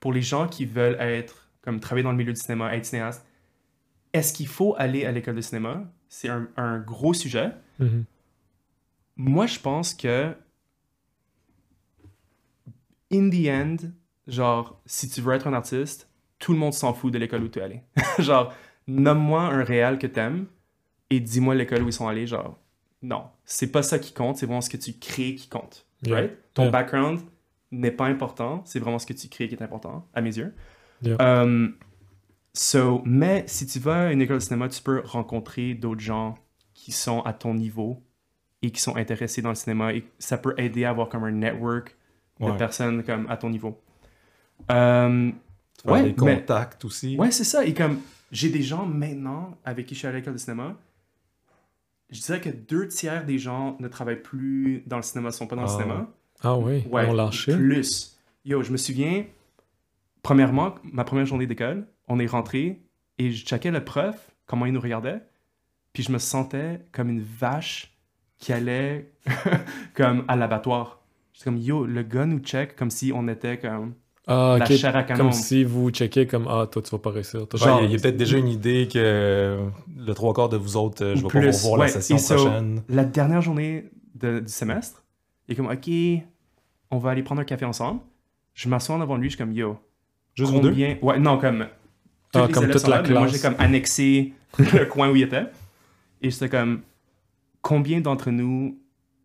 pour 0.00 0.12
les 0.14 0.22
gens 0.22 0.48
qui 0.48 0.64
veulent 0.64 0.96
être 0.98 1.41
comme 1.62 1.80
travailler 1.80 2.02
dans 2.04 2.10
le 2.10 2.16
milieu 2.18 2.32
du 2.32 2.40
cinéma, 2.40 2.74
être 2.76 2.84
cinéaste. 2.84 3.26
Est-ce 4.12 4.32
qu'il 4.32 4.48
faut 4.48 4.74
aller 4.76 5.06
à 5.06 5.12
l'école 5.12 5.36
de 5.36 5.40
cinéma? 5.40 5.84
C'est 6.08 6.28
un, 6.28 6.48
un 6.56 6.78
gros 6.78 7.14
sujet. 7.14 7.52
Mhm. 7.78 8.04
Moi, 9.16 9.46
je 9.46 9.58
pense 9.58 9.94
que, 9.94 10.34
in 13.12 13.30
the 13.30 13.48
end, 13.48 13.76
genre, 14.26 14.80
si 14.86 15.08
tu 15.08 15.20
veux 15.20 15.34
être 15.34 15.46
un 15.46 15.52
artiste, 15.54 16.08
tout 16.38 16.52
le 16.52 16.58
monde 16.58 16.72
s'en 16.74 16.92
fout 16.94 17.12
de 17.12 17.18
l'école 17.18 17.42
où 17.44 17.48
tu 17.48 17.58
es 17.58 17.62
allé. 17.62 17.82
genre, 18.18 18.52
nomme-moi 18.86 19.42
un 19.42 19.62
réal 19.64 19.98
que 19.98 20.06
t'aimes 20.06 20.46
et 21.10 21.20
dis-moi 21.20 21.54
l'école 21.54 21.82
où 21.82 21.86
ils 21.88 21.92
sont 21.92 22.08
allés. 22.08 22.26
Genre, 22.26 22.58
non, 23.02 23.24
c'est 23.44 23.70
pas 23.70 23.82
ça 23.82 23.98
qui 23.98 24.12
compte, 24.12 24.36
c'est 24.38 24.46
vraiment 24.46 24.60
ce 24.60 24.70
que 24.70 24.76
tu 24.76 24.94
crées 24.94 25.34
qui 25.34 25.48
compte. 25.48 25.86
Yeah. 26.02 26.16
Right? 26.16 26.32
Ton 26.54 26.62
Yeah. 26.64 26.70
background 26.72 27.20
n'est 27.70 27.90
pas 27.92 28.06
important, 28.06 28.62
c'est 28.64 28.80
vraiment 28.80 28.98
ce 28.98 29.06
que 29.06 29.12
tu 29.12 29.28
crées 29.28 29.48
qui 29.48 29.54
est 29.54 29.62
important, 29.62 30.06
à 30.14 30.20
mes 30.20 30.36
yeux. 30.36 30.54
Yeah. 31.02 31.16
Um, 31.42 31.74
so, 32.52 33.02
mais 33.04 33.44
si 33.46 33.66
tu 33.66 33.78
vas 33.78 34.08
à 34.08 34.12
une 34.12 34.20
école 34.22 34.36
de 34.38 34.42
cinéma, 34.42 34.68
tu 34.68 34.82
peux 34.82 35.02
rencontrer 35.04 35.74
d'autres 35.74 36.00
gens 36.00 36.36
qui 36.74 36.92
sont 36.92 37.20
à 37.22 37.32
ton 37.32 37.54
niveau 37.54 38.02
et 38.62 38.70
qui 38.70 38.80
sont 38.80 38.96
intéressés 38.96 39.42
dans 39.42 39.48
le 39.48 39.54
cinéma 39.56 39.92
et 39.94 40.04
ça 40.18 40.38
peut 40.38 40.54
aider 40.58 40.84
à 40.84 40.90
avoir 40.90 41.08
comme 41.08 41.24
un 41.24 41.32
network 41.32 41.96
de 42.40 42.46
Ouais. 42.46 42.56
personnes 42.56 43.02
comme 43.02 43.26
à 43.28 43.36
ton 43.36 43.50
niveau. 43.50 43.80
Um, 44.68 45.34
Tu 45.82 45.90
ouais, 45.90 46.02
des 46.02 46.08
mais- 46.24 46.36
contacts 46.38 46.84
aussi. 46.84 47.16
ouais, 47.16 47.30
c'est 47.30 47.44
ça. 47.44 47.64
Et 47.64 47.74
comme 47.74 47.98
j'ai 48.30 48.48
des 48.50 48.62
gens 48.62 48.86
maintenant 48.86 49.56
avec 49.64 49.86
qui 49.86 49.94
je 49.94 50.00
suis 50.00 50.08
à 50.08 50.12
l'école 50.12 50.34
de 50.34 50.38
cinéma, 50.38 50.76
je 52.10 52.20
dirais 52.20 52.40
que 52.40 52.50
deux 52.50 52.86
tiers 52.88 53.24
des 53.24 53.38
gens 53.38 53.76
ne 53.80 53.88
travaillent 53.88 54.22
plus 54.22 54.82
dans 54.86 54.96
le 54.96 55.02
cinéma, 55.02 55.32
sont 55.32 55.46
pas 55.46 55.56
dans 55.56 55.62
le 55.62 55.68
Ah. 55.68 55.72
cinéma. 55.72 56.08
Ah 56.42 56.56
oui, 56.58 56.84
Ouais, 56.90 57.06
on 57.08 57.14
lâché. 57.14 57.56
plus. 57.56 58.16
Yo, 58.44 58.62
je 58.62 58.70
me 58.72 58.76
souviens, 58.76 59.24
premièrement, 60.22 60.74
ma 60.84 61.04
première 61.04 61.26
journée 61.26 61.46
d'école, 61.46 61.86
on 62.08 62.18
est 62.18 62.26
rentré 62.26 62.82
et 63.18 63.30
je 63.30 63.44
checkais 63.44 63.70
le 63.70 63.84
prof, 63.84 64.30
comment 64.46 64.66
il 64.66 64.72
nous 64.72 64.80
regardait, 64.80 65.22
puis 65.92 66.02
je 66.02 66.12
me 66.12 66.18
sentais 66.18 66.80
comme 66.92 67.10
une 67.10 67.22
vache 67.22 67.96
qui 68.38 68.52
allait 68.52 69.12
comme 69.94 70.24
à 70.28 70.36
l'abattoir. 70.36 71.00
J'étais 71.32 71.44
comme, 71.44 71.58
yo, 71.58 71.86
le 71.86 72.02
gars 72.02 72.26
nous 72.26 72.38
check 72.40 72.76
comme 72.76 72.90
si 72.90 73.12
on 73.14 73.26
était 73.28 73.58
comme 73.58 73.94
Ah, 74.26 74.56
la 74.58 74.64
ok. 74.64 74.72
chair 74.72 74.94
à 74.96 75.02
canon. 75.02 75.24
Comme 75.24 75.32
si 75.32 75.64
vous 75.64 75.90
checkez 75.90 76.26
comme 76.26 76.46
Ah, 76.48 76.66
toi, 76.70 76.82
tu 76.82 76.90
vas 76.90 76.98
pas 76.98 77.10
réussir. 77.10 77.46
Toi, 77.48 77.58
Genre- 77.58 77.80
il 77.80 77.84
y 77.84 77.86
a, 77.86 77.88
il 77.88 77.92
y 77.92 77.96
a 77.96 77.98
peut-être 78.02 78.16
déjà 78.16 78.38
une 78.38 78.48
idée 78.48 78.88
que 78.92 79.58
le 79.96 80.14
trois 80.14 80.32
quarts 80.34 80.48
de 80.48 80.56
vous 80.56 80.76
autres, 80.76 81.04
euh, 81.04 81.14
je 81.16 81.24
Ou 81.24 81.28
vais 81.28 81.40
pas 81.40 81.50
vous 81.50 81.56
revoir 81.56 81.80
la 81.80 81.88
session 81.88 82.18
so- 82.18 82.34
prochaine. 82.36 82.82
La 82.88 83.04
dernière 83.04 83.40
journée 83.42 83.90
de- 84.14 84.40
du 84.40 84.52
semestre, 84.52 85.02
il 85.48 85.52
est 85.52 85.56
comme, 85.56 85.68
OK, 85.70 85.88
on 86.90 86.98
va 86.98 87.10
aller 87.10 87.22
prendre 87.22 87.40
un 87.40 87.44
café 87.44 87.64
ensemble. 87.64 88.00
Je 88.54 88.68
m'assois 88.68 88.94
en 88.96 89.00
avant 89.00 89.16
de 89.16 89.22
lui, 89.22 89.30
je 89.30 89.36
suis 89.36 89.42
comme, 89.44 89.52
yo, 89.54 89.78
Juste 90.34 90.50
vous 90.52 90.60
deux? 90.60 90.70
combien... 90.70 90.96
Ouais, 91.02 91.18
non, 91.18 91.38
comme... 91.38 91.66
Ah, 92.34 92.46
les 92.46 92.52
comme 92.52 92.68
toute 92.70 92.82
la 92.88 92.96
là, 92.96 93.02
mais 93.02 93.10
Moi, 93.10 93.20
classe. 93.26 93.32
j'ai 93.32 93.40
comme 93.40 93.56
annexé 93.58 94.32
le 94.58 94.84
coin 94.90 95.10
où 95.10 95.16
il 95.16 95.22
était. 95.22 95.46
Et 96.22 96.30
j'étais 96.30 96.48
comme, 96.48 96.80
combien 97.60 98.00
d'entre 98.00 98.30
nous 98.30 98.78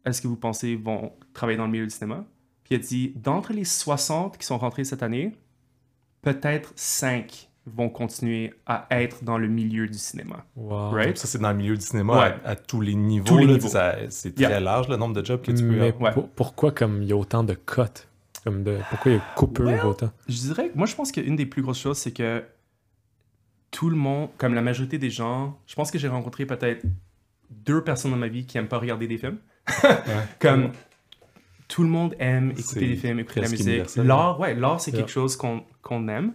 est-ce 0.05 0.21
que 0.21 0.27
vous 0.27 0.35
pensez 0.35 0.75
vont 0.75 1.11
travailler 1.33 1.57
dans 1.57 1.65
le 1.65 1.71
milieu 1.71 1.85
du 1.85 1.89
cinéma? 1.91 2.25
Puis 2.63 2.75
il 2.75 2.75
a 2.75 2.79
dit, 2.83 3.13
d'entre 3.15 3.53
les 3.53 3.63
60 3.63 4.37
qui 4.37 4.45
sont 4.45 4.57
rentrés 4.57 4.83
cette 4.83 5.03
année, 5.03 5.33
peut-être 6.21 6.73
5 6.75 7.49
vont 7.65 7.89
continuer 7.89 8.53
à 8.65 8.87
être 8.91 9.23
dans 9.23 9.37
le 9.37 9.47
milieu 9.47 9.87
du 9.87 9.97
cinéma. 9.97 10.45
Wow. 10.55 10.91
Right? 10.91 11.17
Ça, 11.17 11.27
c'est 11.27 11.37
dans 11.39 11.51
le 11.51 11.57
milieu 11.57 11.75
du 11.75 11.81
cinéma 11.85 12.13
Ouais. 12.13 12.35
à, 12.45 12.51
à 12.51 12.55
tous 12.55 12.79
les 12.81 12.95
niveaux. 12.95 13.25
Tous 13.25 13.37
les 13.37 13.45
là, 13.45 13.53
niveaux. 13.53 13.67
ça- 13.67 13.95
C'est 14.09 14.33
très 14.35 14.45
Yeah. 14.45 14.59
large 14.61 14.87
le 14.87 14.95
nombre 14.95 15.13
de 15.13 15.25
jobs 15.25 15.41
que 15.41 15.51
tu 15.51 15.63
peux 15.63 15.69
Mais 15.75 15.87
avoir. 15.89 16.01
Ouais. 16.01 16.11
pour- 16.13 16.29
pourquoi 16.29 16.71
comme 16.71 17.03
il 17.03 17.09
y 17.09 17.11
a 17.13 17.17
autant 17.17 17.43
de 17.43 17.53
cotes? 17.53 18.07
Comme 18.47 18.63
de 18.63 18.77
Pourquoi 18.89 19.11
il 19.11 19.15
y 19.15 19.17
a 19.17 19.23
coupure 19.35 19.65
Well, 19.65 19.85
autant? 19.85 20.11
Je 20.29 20.37
dirais 20.37 20.69
que 20.69 20.77
moi, 20.77 20.87
je 20.87 20.95
pense 20.95 21.11
qu'une 21.11 21.35
des 21.35 21.45
plus 21.45 21.61
grosses 21.61 21.81
choses, 21.81 21.97
c'est 21.97 22.13
que 22.13 22.43
tout 23.71 23.89
le 23.89 23.97
monde, 23.97 24.29
comme 24.37 24.53
la 24.53 24.61
majorité 24.61 24.97
des 24.97 25.09
gens, 25.09 25.59
je 25.67 25.75
pense 25.75 25.91
que 25.91 25.99
j'ai 25.99 26.07
rencontré 26.07 26.45
peut-être 26.45 26.85
deux 27.49 27.83
personnes 27.83 28.11
dans 28.11 28.17
ma 28.17 28.29
vie 28.29 28.45
qui 28.45 28.57
aiment 28.57 28.69
pas 28.69 28.77
regarder 28.79 29.05
des 29.07 29.17
films. 29.17 29.37
comme 30.39 30.71
tout 31.67 31.83
le 31.83 31.89
monde 31.89 32.15
aime 32.19 32.51
écouter 32.57 32.87
des 32.87 32.95
films, 32.95 33.19
écouter 33.19 33.41
la 33.41 33.49
musique. 33.49 33.67
universel. 33.67 34.07
L'art, 34.07 34.39
ouais, 34.39 34.55
l'art, 34.55 34.79
c'est 34.79 34.91
Yeah. 34.91 35.01
quelque 35.01 35.11
chose 35.11 35.35
qu'on 35.35 35.63
qu'on 35.81 36.07
aime. 36.07 36.33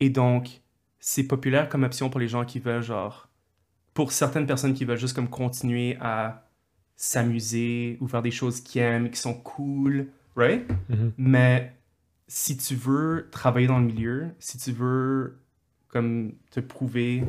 Et 0.00 0.10
donc, 0.10 0.60
c'est 1.00 1.22
populaire 1.24 1.70
comme 1.70 1.84
option 1.84 2.10
pour 2.10 2.20
les 2.20 2.28
gens 2.28 2.44
qui 2.44 2.58
veulent, 2.60 2.82
genre, 2.82 3.30
pour 3.94 4.12
certaines 4.12 4.46
personnes 4.46 4.74
qui 4.74 4.84
veulent 4.84 4.98
juste 4.98 5.14
comme 5.16 5.28
continuer 5.30 5.96
à 6.02 6.46
s'amuser 6.96 7.96
ou 8.02 8.08
faire 8.08 8.20
des 8.22 8.30
choses 8.30 8.60
qu'ils 8.60 8.82
aiment, 8.82 9.08
qui 9.10 9.18
sont 9.18 9.32
cool, 9.34 10.08
right? 10.36 10.64
Mhm. 10.88 11.12
Mais 11.18 11.72
si 12.28 12.56
tu 12.56 12.74
veux 12.74 13.28
travailler 13.30 13.66
dans 13.66 13.78
le 13.78 13.86
milieu, 13.86 14.28
si 14.38 14.58
tu 14.58 14.72
veux 14.72 15.38
comme 15.88 16.32
te 16.50 16.60
prouver 16.60 17.24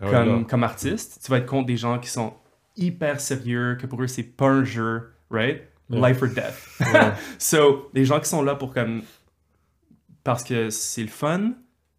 Ah 0.00 0.04
ouais, 0.06 0.44
comme, 0.46 0.62
artiste, 0.64 1.20
tu 1.24 1.30
vas 1.30 1.38
être 1.38 1.46
contre 1.46 1.66
des 1.66 1.76
gens 1.76 1.98
qui 1.98 2.08
sont 2.10 2.34
hyper 2.76 3.20
sérieux, 3.20 3.76
que 3.80 3.86
pour 3.86 4.02
eux 4.02 4.06
c'est 4.06 4.22
pas 4.22 4.48
un 4.48 4.64
jeu, 4.64 5.10
right? 5.30 5.62
Yeah. 5.88 6.08
Life 6.08 6.22
or 6.22 6.28
death. 6.28 6.78
Ouais. 6.80 7.12
So, 7.38 7.90
les 7.94 8.04
gens 8.04 8.20
qui 8.20 8.28
sont 8.28 8.42
là 8.42 8.54
pour 8.54 8.72
comme 8.72 9.02
parce 10.22 10.44
que 10.44 10.70
c'est 10.70 11.02
le 11.02 11.08
fun, 11.08 11.52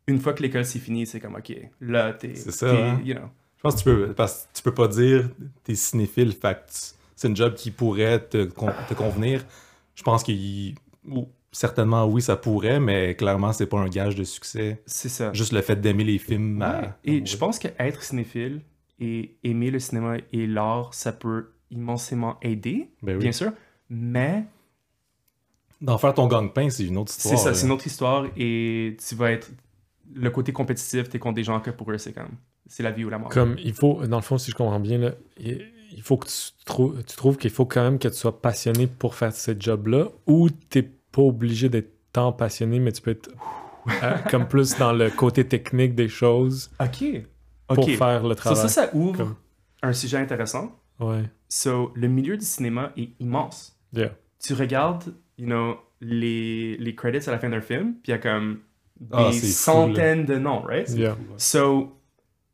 une 0.07 0.19
fois 0.19 0.33
que 0.33 0.41
l'école 0.43 0.65
c'est 0.65 0.79
fini, 0.79 1.05
c'est 1.05 1.19
comme 1.19 1.35
ok, 1.35 1.53
là 1.81 2.13
t'es, 2.13 2.35
C'est 2.35 2.51
ça, 2.51 2.71
hein? 2.71 3.01
you 3.03 3.15
know. 3.15 3.27
Je 3.57 3.61
pense 3.61 3.75
que 3.75 3.79
tu 3.79 3.85
peux, 3.85 4.13
parce 4.13 4.43
que 4.43 4.47
tu 4.57 4.63
peux 4.63 4.73
pas 4.73 4.87
dire 4.87 5.29
t'es 5.63 5.75
cinéphile, 5.75 6.33
tu- 6.39 6.41
c'est 7.15 7.27
une 7.27 7.35
job 7.35 7.53
qui 7.53 7.69
pourrait 7.71 8.19
te, 8.19 8.45
con- 8.45 8.71
te 8.89 8.93
convenir. 8.95 9.43
Je 9.95 10.03
pense 10.03 10.24
qu'il. 10.24 10.75
ou 11.10 11.27
Certainement, 11.53 12.05
oui, 12.07 12.21
ça 12.21 12.38
pourrait, 12.38 12.79
mais 12.79 13.13
clairement, 13.15 13.51
c'est 13.51 13.65
pas 13.65 13.77
un 13.77 13.89
gage 13.89 14.15
de 14.15 14.24
succès. 14.24 14.81
C'est 14.86 15.10
ça. 15.10 15.33
Juste 15.33 15.51
le 15.51 15.62
fait 15.62 15.75
d'aimer 15.75 16.05
les 16.05 16.17
films. 16.17 16.62
à- 16.62 16.79
Ouais. 16.81 16.88
Et 17.03 17.25
je 17.25 17.36
pense 17.36 17.60
que 17.60 17.67
être 17.77 18.03
cinéphile 18.03 18.62
et 19.01 19.36
aimer 19.43 19.69
le 19.69 19.79
cinéma 19.79 20.15
et 20.31 20.48
l'art, 20.48 20.93
ça 20.93 21.12
peut 21.12 21.50
immensément 21.69 22.38
aider, 22.41 22.89
Ben 23.03 23.15
oui. 23.17 23.24
bien 23.24 23.31
sûr, 23.33 23.51
mais 23.89 24.45
D'en 25.81 25.98
faire 25.98 26.13
ton 26.13 26.27
gang-pain, 26.27 26.69
c'est 26.69 26.86
une 26.86 26.98
autre 26.98 27.12
histoire. 27.12 27.38
c'est 27.38 27.43
ça, 27.43 27.53
c'est 27.53 27.65
une 27.65 27.71
autre 27.74 27.88
histoire 27.88 28.27
et 28.38 28.95
tu 29.05 29.15
vas 29.15 29.31
être 29.31 29.50
le 30.13 30.29
côté 30.29 30.53
compétitif, 30.53 31.10
t'es 31.10 31.17
contre 31.19 31.36
des 31.36 31.43
gens 31.43 31.60
que 31.60 31.71
pour 31.71 31.91
eux 31.91 31.98
c'est 31.98 32.13
comme 32.13 32.29
c'est 32.67 32.83
la 32.83 32.91
vie 32.91 33.03
ou 33.03 33.10
la 33.10 33.17
mort. 33.17 33.29
Comme 33.29 33.57
il 33.62 33.74
faut, 33.74 34.05
dans 34.07 34.17
le 34.17 34.21
fond, 34.24 34.38
si 34.38 34.51
je 34.51 34.55
comprends 34.55 34.79
bien, 34.79 35.00
là, 35.00 35.12
il 35.91 36.01
faut 36.01 36.17
que 36.17 36.27
tu, 36.27 36.33
trou- 36.65 36.93
tu 37.05 37.15
trouves 37.15 37.38
qu'il 37.38 37.50
faut 37.51 37.65
quand 37.65 37.83
même 37.83 38.00
que 38.00 38.07
tu 38.07 38.15
sois 38.15 38.41
passionné 38.41 38.88
pour 38.88 39.15
faire 39.15 39.33
ce 39.33 39.51
job-là 39.57 40.07
ou 40.27 40.50
t'es 40.50 40.83
pas 40.83 41.21
obligé 41.21 41.69
d'être 41.69 41.91
tant 42.13 42.31
passionné, 42.31 42.79
mais 42.79 42.91
tu 42.91 43.01
peux 43.01 43.12
être 43.12 43.29
euh, 44.03 44.17
comme 44.31 44.48
plus 44.48 44.77
dans 44.77 44.93
le 44.93 45.10
côté 45.10 45.48
technique 45.48 45.95
des 45.95 46.07
choses 46.10 46.71
Ok. 46.79 47.03
pour 47.67 47.79
Ok. 47.88 47.95
faire 47.98 48.24
le 48.24 48.29
So, 48.29 48.36
travail. 48.36 48.62
ça, 48.62 48.67
ça 48.67 48.89
ouvre 48.95 49.17
Comme- 49.17 49.36
un 49.83 49.93
sujet 49.93 50.17
intéressant. 50.17 50.71
Ouais. 51.00 51.24
So, 51.50 51.91
le 51.95 52.07
milieu 52.07 52.38
du 52.38 52.45
cinéma 52.45 52.91
est 52.98 53.10
immense. 53.19 53.75
Yeah. 53.93 54.12
Tu 54.39 54.53
regardes, 54.53 55.13
you 55.38 55.45
know, 55.48 55.75
les, 56.00 56.77
les 56.77 56.95
credits 56.95 57.27
à 57.27 57.31
la 57.31 57.39
fin 57.39 57.50
d'un 57.50 57.62
film, 57.62 57.93
puis 58.03 58.07
il 58.07 58.12
y 58.12 58.13
a 58.13 58.17
comme 58.19 58.60
des 59.00 59.07
Ah, 59.12 59.31
fou, 59.31 59.45
là. 59.45 59.51
centaines 59.51 60.25
de 60.25 60.38
noms, 60.38 60.62
right? 60.62 60.88
Yeah. 60.89 61.17
So, 61.38 61.98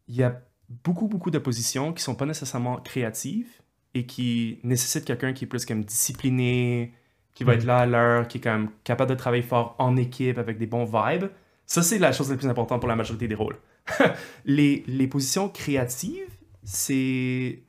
il 0.08 0.16
y 0.16 0.24
a 0.24 0.42
beaucoup, 0.84 1.08
beaucoup 1.08 1.32
de 1.32 1.38
positions 1.40 1.94
qui 1.94 2.04
sont 2.04 2.16
pas 2.16 2.26
nécessairement 2.26 2.78
créatives 2.78 3.48
et 3.94 4.06
qui 4.06 4.60
nécessitent 4.64 5.06
quelqu'un 5.06 5.34
qui 5.34 5.46
est 5.46 5.48
plus 5.48 5.66
comme 5.66 5.84
discipliné, 5.84 6.94
qui 7.34 7.44
va 7.44 7.54
être 7.54 7.64
là 7.66 7.78
à 7.80 7.86
l'heure, 7.86 8.28
qui 8.28 8.38
est 8.40 8.42
comme 8.42 8.70
capable 8.84 9.10
de 9.12 9.16
travailler 9.16 9.44
fort 9.44 9.76
en 9.80 9.96
équipe 9.96 10.38
avec 10.38 10.58
des 10.58 10.68
bons 10.68 10.86
vibes. 10.86 11.30
Ça, 11.66 11.82
c'est 11.84 12.00
la 12.00 12.12
chose 12.12 12.30
la 12.30 12.38
plus 12.38 12.48
importante 12.48 12.80
pour 12.82 12.90
la 12.90 12.96
majorité 12.96 13.28
des 13.28 13.36
rôles. 13.36 13.58
les, 14.46 14.84
les 14.88 15.08
positions 15.08 15.50
créatives, 15.50 16.30
c'est... 16.64 17.62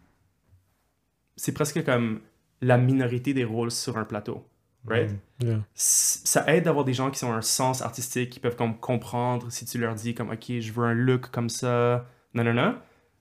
C'est 1.36 1.52
presque 1.52 1.84
comme 1.84 2.20
la 2.60 2.78
minorité 2.78 3.32
des 3.32 3.44
rôles 3.44 3.70
sur 3.70 3.96
un 3.96 4.04
plateau, 4.04 4.44
right? 4.86 5.10
Mm. 5.40 5.46
Yeah. 5.46 5.60
s- 5.76 6.22
ça 6.24 6.44
aide 6.52 6.64
d'avoir 6.64 6.84
des 6.84 6.94
gens 6.94 7.10
qui 7.12 7.24
ont 7.24 7.32
un 7.32 7.42
sens 7.42 7.80
artistique, 7.82 8.30
qui 8.30 8.40
peuvent 8.40 8.56
comme 8.56 8.76
comprendre 8.78 9.52
si 9.52 9.64
tu 9.64 9.78
leur 9.78 9.94
dis 9.94 10.14
comme 10.14 10.30
ok 10.30 10.58
je 10.58 10.72
veux 10.72 10.84
un 10.84 10.94
look 10.94 11.30
comme 11.30 11.48
ça, 11.48 12.06
non 12.34 12.42
non 12.42 12.54
non. 12.54 12.74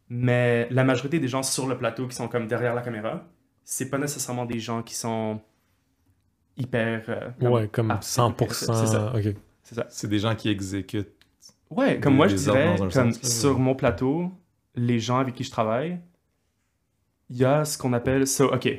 Mais 0.10 0.68
la 0.72 0.84
majorité 0.84 1.20
des 1.20 1.28
gens 1.28 1.44
sur 1.44 1.68
le 1.68 1.78
plateau 1.78 2.08
qui 2.08 2.16
sont 2.16 2.28
comme 2.28 2.48
derrière 2.48 2.74
la 2.74 2.82
caméra, 2.82 3.26
c'est 3.64 3.90
pas 3.90 3.98
nécessairement 3.98 4.46
des 4.46 4.60
gens 4.60 4.82
qui 4.84 4.96
sont 4.96 5.42
hyper. 6.56 7.04
euh, 7.10 7.30
comme 7.40 7.52
Ouais, 7.52 7.68
comme 7.68 7.98
C'est 8.02 8.22
100%. 8.22 8.86
ça. 8.88 9.14
Ok. 9.16 9.36
C'est 9.64 9.76
ça. 9.76 9.86
C'est 9.90 10.08
des 10.08 10.20
gens 10.20 10.34
qui 10.36 10.50
exécutent. 10.50 11.10
Ouais, 11.70 12.00
comme 12.00 12.14
Des- 12.14 12.18
moi 12.18 12.28
je 12.30 12.36
dirais, 12.38 12.76
comme 12.94 13.12
sens, 13.12 13.22
sur 13.22 13.56
ouais. 13.58 13.62
mon 13.62 13.76
plateau, 13.76 14.32
les 14.76 15.00
gens 15.00 15.18
avec 15.18 15.36
qui 15.36 15.44
je 15.44 15.52
travaille, 15.52 16.00
il 17.30 17.36
y 17.38 17.44
a 17.44 17.66
ce 17.66 17.78
qu'on 17.78 17.92
appelle. 17.92 18.26
So, 18.26 18.54
ok. 18.54 18.70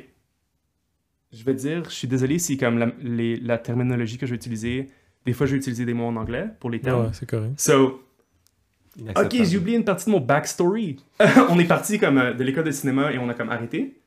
Je 1.31 1.43
vais 1.43 1.53
dire, 1.53 1.83
je 1.85 1.91
suis 1.93 2.07
désolé 2.07 2.39
si 2.39 2.57
comme 2.57 2.79
la, 2.79 2.87
les- 3.01 3.37
la 3.39 3.59
terminologie 3.59 4.17
que 4.17 4.25
je 4.25 4.31
vais 4.31 4.35
utiliser, 4.37 4.89
des 5.27 5.33
fois 5.33 5.45
je 5.45 5.51
vais 5.51 5.57
utiliser 5.59 5.85
des 5.85 5.93
mots 5.93 6.07
en 6.07 6.15
anglais 6.15 6.47
pour 6.59 6.71
les 6.71 6.81
termes. 6.81 7.03
Ouais, 7.05 7.09
c'est 7.13 7.29
correct. 7.29 7.53
So, 7.59 8.01
ok, 9.15 9.31
j'ai 9.43 9.57
oublié 9.57 9.77
une 9.77 9.83
partie 9.85 10.05
de 10.05 10.11
mon 10.11 10.19
backstory. 10.19 10.97
on 11.49 11.57
est 11.59 11.65
parti 11.65 11.99
comme 11.99 12.17
euh, 12.17 12.33
de 12.33 12.43
l'école 12.43 12.63
de 12.65 12.71
cinéma 12.71 13.11
et 13.11 13.17
on 13.17 13.27
a 13.29 13.33
comme 13.33 13.49
arrêté. 13.49 13.99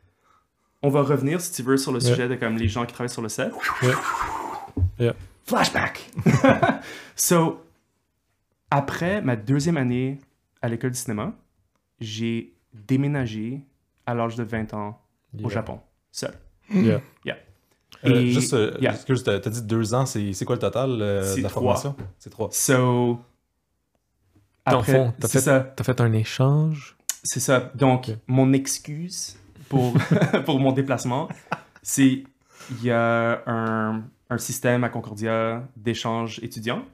On 0.82 0.88
va 0.88 1.02
revenir, 1.02 1.40
si 1.40 1.52
tu 1.52 1.62
veux, 1.62 1.76
sur 1.76 1.92
le 1.92 2.00
Yeah. 2.00 2.11
sujet 2.14 2.28
de 2.28 2.34
comme 2.34 2.56
les 2.56 2.68
gens 2.68 2.84
qui 2.87 2.92
travaillent 2.92 3.08
sur 3.12 3.22
le 3.22 3.28
set. 3.28 3.52
Yeah. 3.82 3.94
Yeah. 4.99 5.14
Flashback! 5.46 6.11
so, 7.16 7.61
après 8.70 9.20
ma 9.22 9.37
deuxième 9.37 9.76
année 9.76 10.18
à 10.61 10.68
l'école 10.68 10.90
de 10.90 10.96
cinéma, 10.96 11.32
j'ai 12.00 12.52
déménagé 12.75 13.61
à 14.06 14.14
l'âge 14.14 14.37
de 14.37 14.42
20 14.44 14.75
ans 14.75 15.00
au 15.34 15.42
Yeah. 15.42 15.49
Japon, 15.50 15.80
seul. 16.11 16.34
Yeah. 16.72 17.00
Euh, 18.04 18.14
Et- 18.20 18.32
juste, 18.32 18.54
euh, 18.54 18.76
yeah. 18.80 18.92
excuse, 18.94 19.22
t'as 19.22 19.38
dit 19.38 19.62
deux 19.62 19.94
ans, 19.94 20.06
c'est 20.06 20.32
c'est 20.32 20.44
quoi 20.44 20.56
le 20.56 20.61
total 20.61 20.99
euh, 21.00 21.37
de 21.37 21.42
la 21.42 21.49
trois. 21.49 21.62
formation? 21.76 21.94
C'est 22.18 22.30
trois. 22.30 22.49
So, 22.50 23.20
après, 24.64 24.92
fond, 24.92 25.12
t'as 25.19 25.28
fait- 25.28 25.40
ça. 25.40 25.61
T'as 25.61 25.85
fait 25.85 26.00
un 26.00 26.12
échange. 26.12 26.97
C'est 27.25 27.40
ça. 27.40 27.71
Donc, 27.75 28.11
mon 28.26 28.52
excuse 28.52 29.37
pour, 29.69 29.95
pour 30.45 30.59
mon 30.61 30.73
déplacement, 30.73 31.28
c'est 31.83 32.25
il 32.71 32.85
y 32.85 32.90
a 32.90 33.42
un, 33.47 34.02
un 34.31 34.38
système 34.38 34.85
à 34.85 34.88
Concordia 34.88 35.66
d'échange 35.76 36.38
étudiant. 36.42 36.85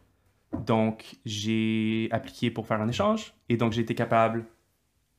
Donc, 0.67 1.17
j'ai 1.27 2.09
appliqué 2.11 2.51
pour 2.51 2.67
faire 2.67 2.81
un 2.81 2.89
échange 2.89 3.35
et 3.51 3.57
donc 3.59 3.73
j'ai 3.73 3.83
été 3.83 3.95
capable, 3.95 4.45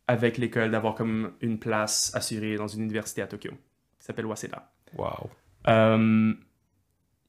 avec 0.08 0.38
l'école, 0.40 0.72
d'avoir 0.72 0.96
comme 0.96 1.32
une 1.42 1.60
place 1.60 2.12
assurée 2.16 2.56
dans 2.56 2.68
une 2.68 2.82
université 2.82 3.22
à 3.22 3.28
Tokyo 3.28 3.52
qui 4.00 4.06
s'appelle 4.06 4.26
Waseda. 4.26 4.72
Wow. 4.98 5.30
Euh, 5.68 6.34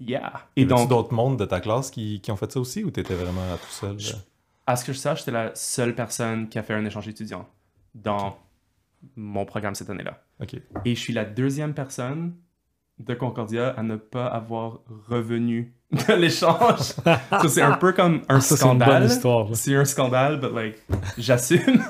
yeah. 0.00 0.46
Et 0.56 0.64
donc, 0.64 0.88
d'autres 0.88 1.12
mondes 1.12 1.38
de 1.38 1.44
ta 1.44 1.60
classe 1.60 1.90
qui, 1.90 2.20
qui 2.22 2.30
ont 2.30 2.36
fait 2.36 2.50
ça 2.50 2.58
aussi 2.60 2.82
ou 2.84 2.90
t'étais 2.90 3.14
vraiment 3.14 3.42
tout 3.56 3.70
seul? 3.70 3.98
Je- 4.00 4.12
là? 4.12 4.18
À 4.70 4.76
ce 4.76 4.84
que 4.84 4.92
je 4.92 4.98
sache, 4.98 5.20
j'étais 5.20 5.30
la 5.32 5.54
seule 5.54 5.94
personne 5.94 6.48
qui 6.48 6.58
a 6.58 6.62
fait 6.62 6.74
un 6.74 6.84
échange 6.84 7.08
étudiant 7.08 7.48
dans 7.94 8.38
mon 9.16 9.44
programme 9.44 9.74
cette 9.74 9.90
année-là. 9.90 10.22
Et 10.84 10.94
je 10.94 11.00
suis 11.00 11.12
la 11.12 11.24
deuxième 11.24 11.74
personne 11.74 12.34
de 12.98 13.14
Concordia 13.14 13.70
à 13.70 13.82
ne 13.82 13.96
pas 13.96 14.26
avoir 14.26 14.80
revenu 15.08 15.74
de 15.90 16.12
l'échange. 16.20 16.78
So, 17.42 17.48
c'est 17.48 17.62
un 17.62 17.76
peu 17.78 17.92
comme 17.92 18.22
un 18.28 18.36
Ah, 18.36 18.40
ça, 18.40 18.56
scandale. 18.56 19.08
C'est 19.54 19.74
un 19.74 19.84
scandale, 19.84 20.38
but 20.38 20.52
like, 20.52 20.76
j'assume. 21.18 21.82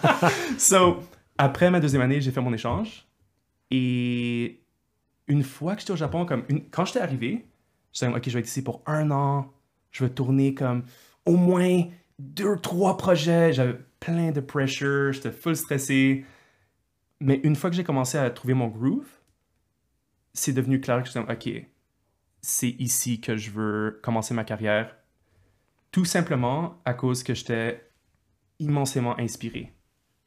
so, 0.58 1.00
après 1.38 1.70
ma 1.70 1.80
deuxième 1.80 2.02
année, 2.02 2.20
j'ai 2.20 2.30
fait 2.30 2.40
mon 2.40 2.52
échange. 2.54 3.06
Et 3.70 4.60
une 5.26 5.42
fois 5.42 5.74
que 5.74 5.80
j'étais 5.80 5.92
au 5.92 5.96
Japon, 5.96 6.24
comme 6.26 6.44
une- 6.48 6.68
quand 6.70 6.84
j'étais 6.84 7.00
arrivé, 7.00 7.46
j'étais 7.92 8.06
comme, 8.06 8.16
OK, 8.16 8.22
je 8.26 8.30
vais 8.32 8.40
être 8.40 8.46
ici 8.46 8.62
pour 8.62 8.82
un 8.86 9.10
an. 9.10 9.52
Je 9.90 10.04
veux 10.04 10.10
tourner 10.10 10.54
comme 10.54 10.84
au 11.26 11.36
moins 11.36 11.82
deux, 12.22 12.56
trois 12.56 12.96
projets. 12.96 13.52
J'avais 13.52 13.78
plein 14.00 14.30
de 14.30 14.40
pressure. 14.40 15.12
J'étais 15.12 15.32
full 15.32 15.56
stressé. 15.56 16.24
Mais 17.20 17.40
une 17.44 17.56
fois 17.56 17.70
que 17.70 17.76
j'ai 17.76 17.84
commencé 17.84 18.18
à 18.18 18.30
trouver 18.30 18.54
mon 18.54 18.68
groove, 18.68 19.08
c'est 20.32 20.52
devenu 20.52 20.80
clair 20.80 21.02
que 21.02 21.08
je 21.08 21.18
OK, 21.18 21.66
c'est 22.40 22.70
ici 22.70 23.20
que 23.20 23.36
je 23.36 23.50
veux 23.50 24.00
commencer 24.02 24.34
ma 24.34 24.44
carrière. 24.44 24.96
Tout 25.90 26.04
simplement 26.04 26.80
à 26.84 26.94
cause 26.94 27.22
que 27.22 27.34
j'étais 27.34 27.86
immensément 28.58 29.18
inspiré. 29.20 29.72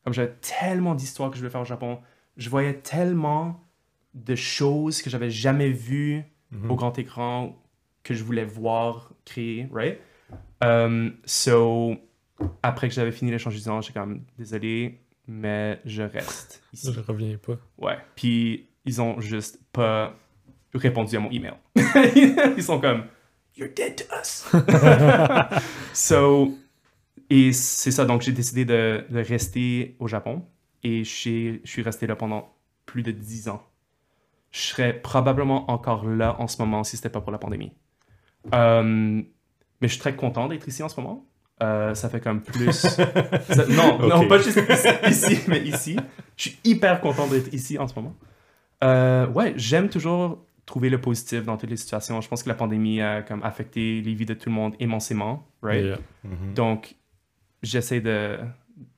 Comme 0.03 0.13
j'avais 0.13 0.35
tellement 0.35 0.95
d'histoires 0.95 1.29
que 1.31 1.35
je 1.35 1.41
voulais 1.41 1.51
faire 1.51 1.61
au 1.61 1.65
Japon, 1.65 1.99
je 2.37 2.49
voyais 2.49 2.75
tellement 2.75 3.67
de 4.13 4.35
choses 4.35 5.01
que 5.01 5.09
j'avais 5.09 5.31
jamais 5.31 5.71
vues 5.71 6.23
Mhm. 6.51 6.71
au 6.71 6.75
grand 6.75 6.97
écran 6.99 7.61
que 8.03 8.13
je 8.13 8.23
voulais 8.23 8.45
voir 8.45 9.11
créer, 9.25 9.67
right? 9.73 9.99
Um, 10.61 11.17
so, 11.25 11.95
après 12.63 12.87
que 12.87 12.93
j'avais 12.93 13.11
fini 13.11 13.31
l'échange 13.31 13.53
d'étudiants, 13.53 13.81
j'ai 13.81 13.93
comme 13.93 14.21
désolé, 14.37 14.99
mais 15.27 15.79
je 15.85 16.03
reste 16.03 16.63
ici. 16.73 16.91
Je 16.93 16.99
reviens 16.99 17.37
pas. 17.37 17.57
Ouais. 17.77 17.97
Puis 18.15 18.67
ils 18.85 19.01
ont 19.01 19.19
juste 19.19 19.59
pas 19.71 20.15
répondu 20.73 21.15
à 21.17 21.19
mon 21.19 21.31
email. 21.31 21.53
ils 21.75 22.63
sont 22.63 22.79
comme 22.79 23.05
You're 23.57 23.69
dead 23.73 23.95
to 23.95 24.03
us. 24.13 24.45
so, 25.93 26.53
et 27.29 27.53
c'est 27.53 27.91
ça. 27.91 28.05
Donc 28.05 28.21
j'ai 28.21 28.33
décidé 28.33 28.65
de, 28.65 29.05
de 29.09 29.19
rester 29.19 29.95
au 29.99 30.07
Japon 30.07 30.43
et 30.83 31.03
je 31.03 31.59
suis 31.63 31.81
resté 31.81 32.05
là 32.05 32.15
pendant 32.15 32.53
plus 32.85 33.01
de 33.01 33.11
10 33.11 33.49
ans. 33.49 33.63
Je 34.51 34.61
serais 34.61 34.93
probablement 34.93 35.69
encore 35.71 36.05
là 36.05 36.35
en 36.39 36.47
ce 36.47 36.61
moment 36.61 36.83
si 36.83 36.95
c'était 36.95 37.09
pas 37.09 37.21
pour 37.21 37.31
la 37.31 37.37
pandémie. 37.37 37.73
Euh, 38.53 39.21
mais 39.81 39.87
je 39.87 39.93
suis 39.93 40.01
très 40.01 40.15
content 40.15 40.47
d'être 40.47 40.67
ici 40.67 40.83
en 40.83 40.89
ce 40.89 40.99
moment. 40.99 41.25
Euh, 41.63 41.95
ça 41.95 42.09
fait 42.09 42.19
comme 42.19 42.41
plus. 42.41 42.71
ça- 42.73 43.67
non, 43.69 43.99
non, 44.07 44.27
pas 44.27 44.39
juste 44.39 44.59
ici, 44.69 44.89
ici, 45.35 45.41
mais 45.47 45.61
ici. 45.61 45.95
Je 46.35 46.49
suis 46.49 46.59
hyper 46.65 46.99
content 46.99 47.27
d'être 47.27 47.53
ici 47.53 47.77
en 47.79 47.87
ce 47.87 47.95
moment. 47.95 48.13
Euh, 48.83 49.27
ouais, 49.27 49.53
j'aime 49.55 49.87
toujours 49.89 50.45
trouver 50.65 50.89
le 50.89 50.99
positif 50.99 51.43
dans 51.45 51.55
toutes 51.57 51.69
les 51.69 51.77
situations. 51.77 52.19
Je 52.21 52.27
pense 52.27 52.43
que 52.43 52.49
la 52.49 52.55
pandémie 52.55 52.99
a 53.01 53.21
comme 53.21 53.41
affecté 53.43 54.01
les 54.01 54.13
vies 54.13 54.25
de 54.25 54.33
tout 54.33 54.49
le 54.49 54.55
monde 54.55 54.73
immensément, 54.79 55.47
right? 55.61 55.97
Mhm. 56.23 56.53
Donc, 56.55 56.95
j'essaie 57.63 58.01
de, 58.01 58.37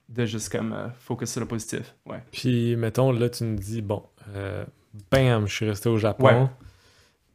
de 0.09 0.25
juste 0.25 0.49
comme 0.51 0.73
euh, 0.73 0.87
focus 0.99 1.29
sur 1.31 1.41
le 1.41 1.47
positif. 1.47 1.93
Ouais. 2.07 2.23
Puis, 2.31 2.75
mettons, 2.75 3.11
là, 3.11 3.29
tu 3.29 3.43
me 3.43 3.55
dis, 3.55 3.81
bon, 3.83 4.01
bam, 5.11 5.47
je 5.47 5.53
suis 5.53 5.67
resté 5.67 5.89
au 5.89 5.97
Japon. 5.97 6.25
Ouais. 6.25 6.47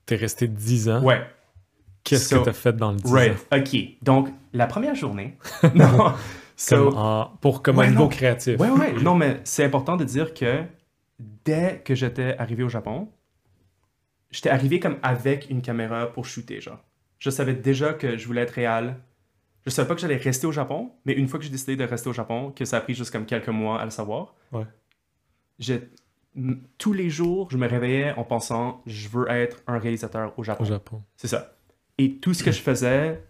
T'es 0.07 0.17
resté 0.17 0.49
10 0.49 0.89
ans. 0.89 1.03
Ouais. 1.03 1.23
Qu'est-ce 2.05 2.29
So- 2.31 2.41
que 2.41 2.45
t'as 2.47 2.53
fait 2.53 2.73
dans 2.77 2.91
le 2.93 2.97
10 2.99 3.13
Right. 3.13 3.33
ans? 3.53 3.57
OK. 3.59 3.77
Donc, 4.03 4.29
la 4.53 4.67
première 4.67 4.95
journée. 4.95 5.37
non. 5.75 6.13
So, 6.57 6.91
Comme 6.91 6.97
en- 6.99 7.27
pour 7.41 7.63
comme 7.63 7.79
Ouais, 7.79 7.87
un 7.87 7.91
niveau 7.91 8.09
créatif. 8.09 8.59
Ouais, 8.61 8.69
ouais. 8.71 8.93
Non, 9.03 9.15
mais 9.15 9.41
c'est 9.45 9.65
important 9.65 9.97
de 9.97 10.05
dire 10.05 10.35
que 10.35 10.63
dès 11.45 11.81
que 11.85 11.95
j'étais 11.95 12.37
arrivé 12.39 12.63
au 12.63 12.69
Japon, 12.69 13.09
j'étais 14.31 14.51
arrivé 14.51 14.79
comme 14.81 14.97
avec 15.03 15.49
une 15.51 15.63
caméra 15.63 16.07
pour 16.13 16.25
shooter, 16.27 16.61
genre. 16.61 16.79
Je 17.19 17.31
savais 17.31 17.55
déjà 17.55 17.93
que 17.95 18.17
je 18.17 18.27
voulais 18.27 18.43
être 18.43 18.51
réel. 18.53 18.97
Je 19.65 19.71
savais 19.71 19.87
pas 19.89 19.95
que 19.95 20.01
j'allais 20.01 20.17
rester 20.17 20.47
au 20.47 20.53
Japon, 20.53 20.91
mais 21.05 21.13
une 21.13 21.29
fois 21.29 21.39
que 21.39 21.45
j'ai 21.45 21.51
décidé 21.51 21.77
de 21.77 21.85
rester 21.85 22.09
au 22.09 22.13
Japon, 22.13 22.51
que 22.55 22.65
ça 22.65 22.79
a 22.79 22.81
pris 22.81 22.95
juste 22.95 23.13
comme 23.13 23.27
quelques 23.27 23.49
mois 23.49 23.81
à 23.81 23.85
le 23.85 23.91
savoir, 23.93 24.35
Ouais. 24.53 24.67
j'ai- 25.61 25.89
tous 26.79 26.93
les 26.93 27.11
jours, 27.11 27.49
je 27.51 27.57
me 27.59 27.69
réveillais 27.69 28.13
en 28.17 28.25
pensant, 28.25 28.83
je 28.87 29.09
veux 29.09 29.31
être 29.31 29.59
un 29.69 29.79
réalisateur 29.79 30.33
au 30.39 30.43
Japon. 30.43 30.65
Au 30.65 30.67
Japon. 30.67 31.03
C'est 31.17 31.29
ça. 31.29 31.53
Et 31.99 32.17
tout 32.19 32.35
ce 32.35 32.43
que 32.43 32.53
je 32.53 32.61
faisais, 32.61 33.23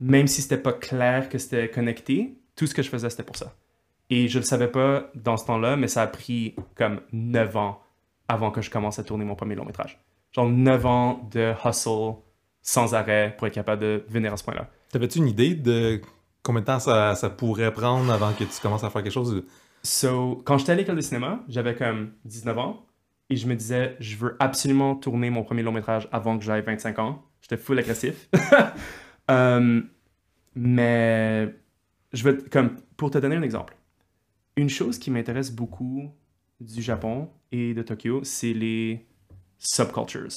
même 0.00 0.26
si 0.26 0.42
c'était 0.42 0.58
pas 0.58 0.72
clair 0.72 1.28
que 1.28 1.38
c'était 1.38 1.68
connecté, 1.70 2.38
tout 2.56 2.66
ce 2.66 2.74
que 2.74 2.82
je 2.82 2.88
faisais, 2.88 3.10
c'était 3.10 3.22
pour 3.22 3.36
ça. 3.36 3.54
Et 4.10 4.28
je 4.28 4.38
le 4.38 4.44
savais 4.44 4.68
pas 4.68 5.10
dans 5.14 5.36
ce 5.36 5.46
temps-là, 5.46 5.76
mais 5.76 5.88
ça 5.88 6.02
a 6.02 6.06
pris 6.06 6.54
comme 6.74 7.00
9 7.12 7.56
ans 7.56 7.80
avant 8.28 8.50
que 8.50 8.60
je 8.60 8.70
commence 8.70 8.98
à 8.98 9.04
tourner 9.04 9.24
mon 9.24 9.34
premier 9.34 9.54
long 9.54 9.64
métrage. 9.64 9.98
Genre 10.32 10.48
9 10.48 10.86
ans 10.86 11.28
de 11.30 11.52
hustle 11.64 12.16
sans 12.62 12.94
arrêt 12.94 13.34
pour 13.36 13.46
être 13.46 13.54
capable 13.54 13.82
de 13.82 14.04
venir 14.08 14.32
à 14.32 14.36
ce 14.36 14.44
point-là. 14.44 14.68
T'avais-tu 14.90 15.18
une 15.18 15.28
idée 15.28 15.54
de 15.54 16.00
combien 16.42 16.60
de 16.60 16.66
temps 16.66 16.78
ça, 16.78 17.14
ça 17.14 17.30
pourrait 17.30 17.72
prendre 17.72 18.10
avant 18.12 18.32
que 18.32 18.44
tu 18.44 18.60
commences 18.60 18.84
à 18.84 18.90
faire 18.90 19.02
quelque 19.02 19.12
chose? 19.12 19.44
So, 19.82 20.42
quand 20.44 20.58
j'étais 20.58 20.72
à 20.72 20.74
l'école 20.74 20.96
de 20.96 21.02
cinéma, 21.02 21.40
j'avais 21.48 21.74
comme 21.74 22.12
19 22.24 22.58
ans 22.58 22.86
et 23.28 23.36
je 23.36 23.46
me 23.46 23.54
disais, 23.54 23.96
je 24.00 24.16
veux 24.16 24.36
absolument 24.40 24.94
tourner 24.94 25.30
mon 25.30 25.44
premier 25.44 25.62
long 25.62 25.72
métrage 25.72 26.08
avant 26.10 26.38
que 26.38 26.44
j'aille 26.44 26.62
25 26.62 26.98
ans. 26.98 27.22
J'étais 27.44 27.56
full 27.58 27.78
agressif. 27.78 28.28
Euh, 29.30 29.80
mais 30.54 31.54
je 32.12 32.24
veux, 32.24 32.44
comme, 32.50 32.76
pour 32.98 33.10
te 33.10 33.16
donner 33.16 33.36
un 33.36 33.42
exemple, 33.42 33.74
une 34.56 34.68
chose 34.68 34.98
qui 34.98 35.10
m'intéresse 35.10 35.50
beaucoup 35.50 36.10
du 36.60 36.82
Japon 36.82 37.30
et 37.50 37.72
de 37.72 37.80
Tokyo, 37.82 38.22
c'est 38.22 38.52
les 38.52 39.06
subcultures. 39.58 40.28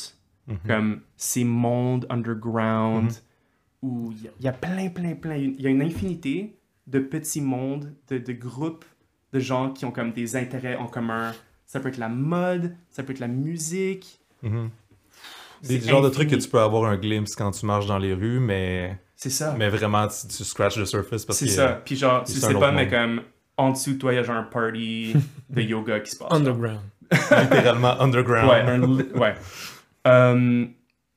Mhm. 0.48 0.58
Comme 0.66 1.02
ces 1.18 1.44
mondes 1.44 2.06
underground 2.10 3.12
Mhm. 3.12 3.18
où 3.82 4.12
il 4.14 4.24
y 4.24 4.28
a- 4.30 4.32
il 4.40 4.46
y, 4.46 4.48
a 4.48 4.54
plein, 4.54 4.88
plein, 4.90 5.16
plein. 5.16 5.36
Il 5.36 5.60
y 5.60 5.68
a 5.68 5.70
une 5.70 5.82
infinité 5.82 6.56
de 6.88 7.00
petits 7.00 7.42
mondes, 7.42 7.94
de, 8.08 8.18
de 8.20 8.32
groupes 8.32 8.86
de 9.34 9.40
gens 9.42 9.72
qui 9.74 9.84
ont 9.84 9.92
comme 9.92 10.14
des 10.14 10.38
intérêts 10.38 10.78
en 10.78 10.88
commun. 10.88 11.34
Ça 11.66 11.82
peut 11.82 11.90
être 11.90 11.98
la 11.98 12.08
mode, 12.08 12.74
ça 12.90 13.04
peut 13.04 13.12
être 13.12 13.20
la 13.20 13.28
musique. 13.28 14.22
Mhm. 14.44 14.70
C'est 15.62 15.88
genres 15.88 16.02
de 16.02 16.10
trucs 16.10 16.30
que 16.30 16.36
tu 16.36 16.48
peux 16.50 16.60
avoir 16.60 16.90
un 16.90 16.98
glimpse 16.98 17.36
quand 17.36 17.52
tu 17.52 17.66
marches 17.66 17.88
dans 17.88 17.98
les 17.98 18.14
rues, 18.14 18.40
mais, 18.40 18.98
C'est 19.16 19.30
ça. 19.30 19.56
mais 19.58 19.70
vraiment, 19.70 20.08
tu, 20.08 20.28
tu 20.28 20.44
scratches 20.44 20.76
the 20.76 20.86
surface 20.86 21.26
parce 21.26 21.40
C'est 21.40 21.46
que... 21.46 21.52
ça. 21.52 21.82
Puis 21.84 21.96
genre, 21.96 22.24
tu 22.24 22.34
c'est 22.34 22.40
sais 22.48 22.54
pas, 22.54 22.72
mais 22.72 22.88
comme 22.88 23.22
en 23.58 23.72
dessous 23.72 23.94
de 23.94 23.98
toi, 23.98 24.14
il 24.14 24.18
y 24.18 24.20
a 24.20 24.24
genre 24.24 24.36
un 24.36 24.44
party 24.44 25.14
de 25.50 25.62
yoga 25.64 26.00
qui 26.00 26.12
se 26.12 26.18
passe. 26.18 26.30
genre. 26.30 26.38
Underground. 26.40 26.80
littéralement 27.12 28.00
underground. 28.02 28.50
Ouais, 28.50 28.62
un 28.62 28.82
ouais. 29.20 29.34
Euh, 30.08 30.66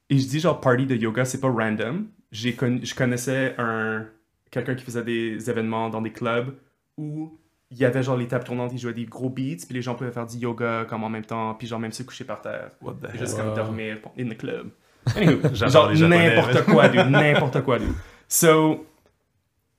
et 0.08 0.18
je 0.18 0.26
dis 0.26 0.40
genre 0.40 0.60
party 0.60 0.86
de 0.86 0.96
yoga, 0.96 1.24
c'est 1.24 1.40
pas 1.40 1.50
random. 1.50 2.06
J'ai 2.32 2.54
connu, 2.54 2.80
je 2.84 2.94
connaissais 2.94 3.54
un 3.58 4.06
quelqu'un 4.50 4.74
qui 4.74 4.84
faisait 4.84 5.04
des 5.04 5.50
événements 5.50 5.88
dans 5.90 6.00
des 6.00 6.12
clubs 6.12 6.54
où 6.96 7.38
il 7.70 7.78
y 7.78 7.84
avait 7.84 8.02
genre 8.02 8.16
les 8.16 8.26
tables 8.26 8.44
tournantes, 8.44 8.72
ils 8.72 8.78
jouaient 8.78 8.92
des 8.92 9.04
gros 9.04 9.30
beats, 9.30 9.64
puis 9.64 9.74
les 9.74 9.82
gens 9.82 9.94
pouvaient 9.94 10.10
faire 10.10 10.26
du 10.26 10.38
yoga 10.38 10.86
comme 10.88 11.04
en 11.04 11.08
même 11.08 11.24
temps, 11.24 11.54
puis 11.54 11.68
genre 11.68 11.78
même 11.78 11.92
se 11.92 12.02
coucher 12.02 12.24
par 12.24 12.42
terre, 12.42 12.70
What 12.82 12.94
the 12.94 13.16
juste 13.16 13.36
comme 13.36 13.54
dormir 13.54 13.98
in 14.18 14.28
the 14.28 14.36
club. 14.36 14.70
Genre 15.54 15.90
n'importe 15.92 16.64
quoi, 16.66 16.88
dude, 16.88 17.06
n'importe 17.06 17.62
quoi, 17.62 17.78
dude. 17.78 17.94
So, 18.28 18.86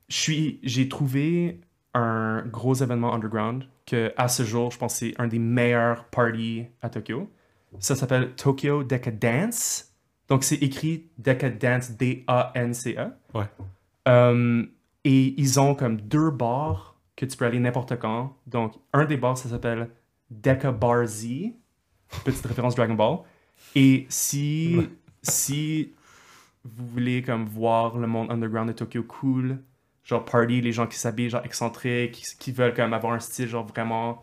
j'ai 0.09 0.89
trouvé 0.89 1.61
un 1.93 2.41
gros 2.47 2.73
événement 2.73 3.13
underground 3.13 3.65
que 3.85 4.11
à 4.17 4.27
ce 4.27 4.43
jour, 4.43 4.71
je 4.71 4.77
pense 4.77 4.95
c'est 4.95 5.13
un 5.19 5.27
des 5.27 5.39
meilleurs 5.39 6.05
parties 6.05 6.65
à 6.81 6.89
Tokyo. 6.89 7.29
Ça 7.79 7.95
s'appelle 7.95 8.31
Tokyo 8.35 8.83
Decadence. 8.83 9.93
Donc 10.27 10.43
c'est 10.43 10.55
écrit 10.55 11.09
Decadence 11.17 11.91
D-A-N-C-E. 11.91 13.07
Ouais. 13.33 13.45
Euh, 14.07 14.65
et 15.03 15.39
ils 15.39 15.59
ont 15.59 15.75
comme 15.75 15.99
deux 16.01 16.31
bars 16.31 16.90
que 17.21 17.31
tu 17.31 17.37
peux 17.37 17.45
aller 17.45 17.59
n'importe 17.59 17.97
quand. 17.99 18.35
Donc 18.47 18.73
un 18.93 19.05
des 19.05 19.17
bars, 19.17 19.37
ça 19.37 19.47
s'appelle 19.49 19.89
Deca 20.29 20.71
Bar 20.71 21.05
Z. 21.05 21.27
Petite 22.25 22.45
référence 22.45 22.75
Dragon 22.75 22.95
Ball. 22.95 23.19
Et 23.75 24.05
si, 24.09 24.81
si 25.21 25.93
vous 26.65 26.85
voulez 26.87 27.21
comme 27.21 27.45
voir 27.45 27.97
le 27.97 28.07
monde 28.07 28.29
underground 28.31 28.67
de 28.69 28.73
Tokyo 28.73 29.03
cool, 29.03 29.59
genre 30.03 30.25
party, 30.25 30.61
les 30.61 30.71
gens 30.73 30.87
qui 30.87 30.97
s'habillent 30.97 31.29
genre 31.29 31.45
excentriques, 31.45 32.11
qui, 32.11 32.25
qui 32.37 32.51
veulent 32.51 32.73
comme 32.73 32.93
avoir 32.93 33.13
un 33.13 33.19
style 33.19 33.47
genre 33.47 33.65
vraiment 33.65 34.21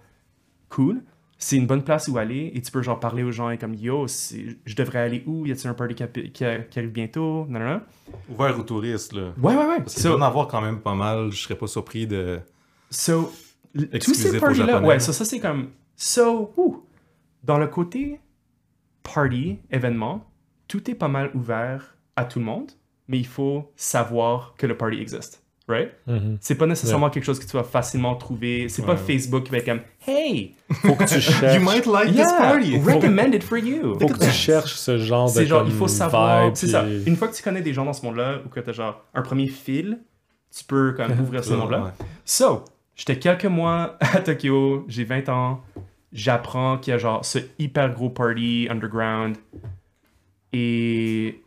cool, 0.68 1.02
c'est 1.38 1.56
une 1.56 1.66
bonne 1.66 1.82
place 1.84 2.08
où 2.08 2.18
aller 2.18 2.50
et 2.52 2.60
tu 2.60 2.70
peux 2.72 2.82
genre 2.82 2.98
parler 3.00 3.22
aux 3.22 3.30
gens 3.30 3.48
et 3.48 3.56
comme 3.58 3.74
yo, 3.74 4.06
je 4.08 4.74
devrais 4.74 4.98
aller 4.98 5.22
où, 5.24 5.46
y 5.46 5.52
a-t-il 5.52 5.68
un 5.68 5.74
party 5.74 5.94
qui, 5.94 6.30
qui 6.32 6.44
a- 6.44 6.58
qui 6.58 6.78
arrive 6.80 6.90
bientôt, 6.92 7.46
non, 7.48 7.60
non, 7.60 7.70
non. 7.74 7.80
Ouvert 8.28 8.58
aux 8.58 8.64
touristes, 8.64 9.12
là. 9.14 9.32
Ouais, 9.40 9.54
ouais, 9.54 9.66
ouais. 9.66 9.78
Parce 9.78 9.94
So- 9.98 10.16
en 10.18 10.20
avoir 10.20 10.48
quand 10.48 10.60
même 10.60 10.80
pas 10.80 10.94
mal, 10.96 11.30
je 11.30 11.40
serais 11.42 11.56
pas 11.56 11.68
surpris 11.68 12.06
de... 12.06 12.40
So, 12.90 13.32
tous 14.00 14.14
ces 14.14 14.38
parties-là, 14.38 14.80
ouais, 14.82 14.98
ça, 15.00 15.12
c'est 15.12 15.40
comme. 15.40 15.70
So, 15.96 16.54
dans 17.44 17.58
le 17.58 17.66
côté 17.66 18.20
party, 19.02 19.58
événement, 19.70 20.24
tout 20.68 20.90
est 20.90 20.94
pas 20.94 21.08
mal 21.08 21.30
ouvert 21.34 21.96
à 22.16 22.24
tout 22.24 22.38
le 22.38 22.44
monde, 22.44 22.70
mais 23.08 23.18
il 23.18 23.26
faut 23.26 23.72
savoir 23.76 24.54
que 24.58 24.66
le 24.66 24.76
party 24.76 24.98
existe, 25.00 25.42
right? 25.68 25.90
Mhm. 26.06 26.36
C'est 26.40 26.56
pas 26.56 26.66
nécessairement 26.66 27.08
quelque 27.10 27.24
chose 27.24 27.38
que 27.38 27.46
tu 27.46 27.56
vas 27.56 27.64
facilement 27.64 28.14
trouver. 28.16 28.68
C'est 28.68 28.82
pas 28.84 28.92
Ouais. 28.92 28.98
Facebook 28.98 29.44
qui 29.44 29.50
va 29.50 29.58
être 29.58 29.64
comme 29.66 29.80
Hey, 30.06 30.54
Faut 30.70 30.94
que 30.94 31.04
tu 31.04 31.20
cherches. 31.20 31.54
You 31.56 31.60
might 31.62 31.86
like 31.86 32.08
this 32.08 32.18
yeah, 32.18 32.36
party! 32.38 32.78
recommended 32.78 33.42
for 33.42 33.56
you. 33.58 33.98
Faut 33.98 34.08
que 34.08 34.18
tu 34.24 34.30
cherches 34.30 34.74
ce 34.74 34.98
genre 34.98 35.26
de 35.28 35.32
C'est 35.32 35.46
genre, 35.46 35.64
il 35.66 35.72
faut 35.72 35.88
savoir. 35.88 36.50
C'est 36.56 36.68
ça. 36.68 36.84
Une 37.06 37.16
fois 37.16 37.28
que 37.28 37.34
tu 37.34 37.42
connais 37.42 37.62
des 37.62 37.72
gens 37.72 37.84
dans 37.84 37.92
ce 37.94 38.04
monde-là, 38.04 38.40
ou 38.44 38.48
que 38.48 38.60
tu 38.60 38.68
as 38.70 38.72
genre 38.72 39.02
un 39.14 39.22
premier 39.22 39.46
fil, 39.48 40.00
tu 40.54 40.64
peux 40.64 40.92
comme 40.92 41.12
ouvrir 41.20 41.42
ce 41.44 41.54
monde-là. 41.54 41.84
Ouais. 41.84 41.90
So, 42.26 42.64
j'étais 42.98 43.18
quelques 43.18 43.46
mois 43.46 43.96
à 44.00 44.20
Tokyo, 44.20 44.84
j'ai 44.88 45.04
20 45.04 45.30
ans, 45.30 45.62
j'apprends 46.12 46.76
qu'il 46.76 46.90
y 46.90 46.94
a 46.94 46.98
genre 46.98 47.24
ce 47.24 47.38
hyper 47.58 47.94
gros 47.94 48.10
party 48.10 48.68
underground 48.70 49.38
et 50.52 51.42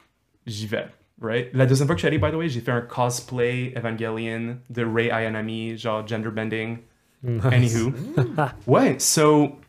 j'y 0.47 0.65
vais. 0.67 0.87
Right? 1.21 1.49
La 1.53 1.67
deuxième 1.67 1.87
fois 1.87 1.93
que 1.95 2.01
je 2.01 2.07
suis 2.07 2.15
allé, 2.15 2.17
by 2.17 2.31
the 2.31 2.35
way, 2.35 2.49
j'ai 2.49 2.61
fait 2.61 2.71
un 2.71 2.81
cosplay 2.81 3.73
Evangelion 3.77 4.57
de 4.71 4.83
Rei 4.83 5.11
Ayanami, 5.11 5.77
genre 5.77 6.07
gender 6.07 6.31
bending. 6.31 6.79
Nice. 7.21 7.43
Anywho. 7.45 7.93
ouais, 8.67 8.95
so. 8.97 9.59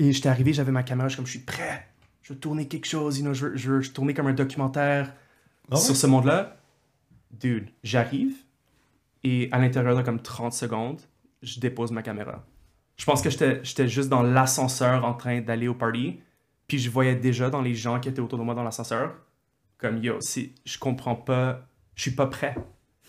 Et 0.00 0.10
j'étais 0.10 0.28
arrivé, 0.28 0.52
j'avais 0.52 0.72
ma 0.72 0.82
caméra, 0.82 1.06
je 1.06 1.12
suis 1.12 1.16
comme, 1.18 1.26
je 1.26 1.30
suis 1.30 1.40
prêt. 1.40 1.86
Je 2.22 2.32
veux 2.32 2.40
tourner 2.40 2.66
quelque 2.66 2.86
chose, 2.86 3.18
you 3.18 3.24
know, 3.24 3.34
je, 3.34 3.46
veux, 3.46 3.56
je 3.56 3.70
veux 3.70 3.82
tourner 3.82 4.14
comme 4.14 4.26
un 4.26 4.32
documentaire 4.32 5.12
Ah 5.70 5.76
ouais? 5.76 5.80
sur 5.80 5.94
ce 5.94 6.08
monde-là. 6.08 6.56
Dude, 7.30 7.68
j'arrive 7.84 8.34
et 9.24 9.48
à 9.52 9.58
l'intérieur 9.58 9.96
de 9.96 10.02
comme 10.02 10.20
30 10.20 10.52
secondes, 10.52 11.00
je 11.42 11.60
dépose 11.60 11.90
ma 11.92 12.02
caméra. 12.02 12.44
Je 12.96 13.04
pense 13.04 13.22
que 13.22 13.30
j'étais 13.30 13.60
j'étais 13.62 13.86
juste 13.88 14.08
dans 14.08 14.22
l'ascenseur 14.22 15.04
en 15.04 15.14
train 15.14 15.40
d'aller 15.40 15.68
au 15.68 15.74
party, 15.74 16.20
puis 16.66 16.78
je 16.78 16.90
voyais 16.90 17.14
déjà 17.16 17.48
dans 17.50 17.62
les 17.62 17.74
gens 17.74 18.00
qui 18.00 18.08
étaient 18.08 18.20
autour 18.20 18.38
de 18.38 18.44
moi 18.44 18.54
dans 18.54 18.64
l'ascenseur, 18.64 19.14
comme 19.78 20.02
yo, 20.02 20.16
c'est- 20.20 20.50
je 20.64 20.78
comprends 20.78 21.14
pas, 21.14 21.66
je 21.94 22.02
suis 22.02 22.10
pas 22.12 22.26
prêt. 22.26 22.56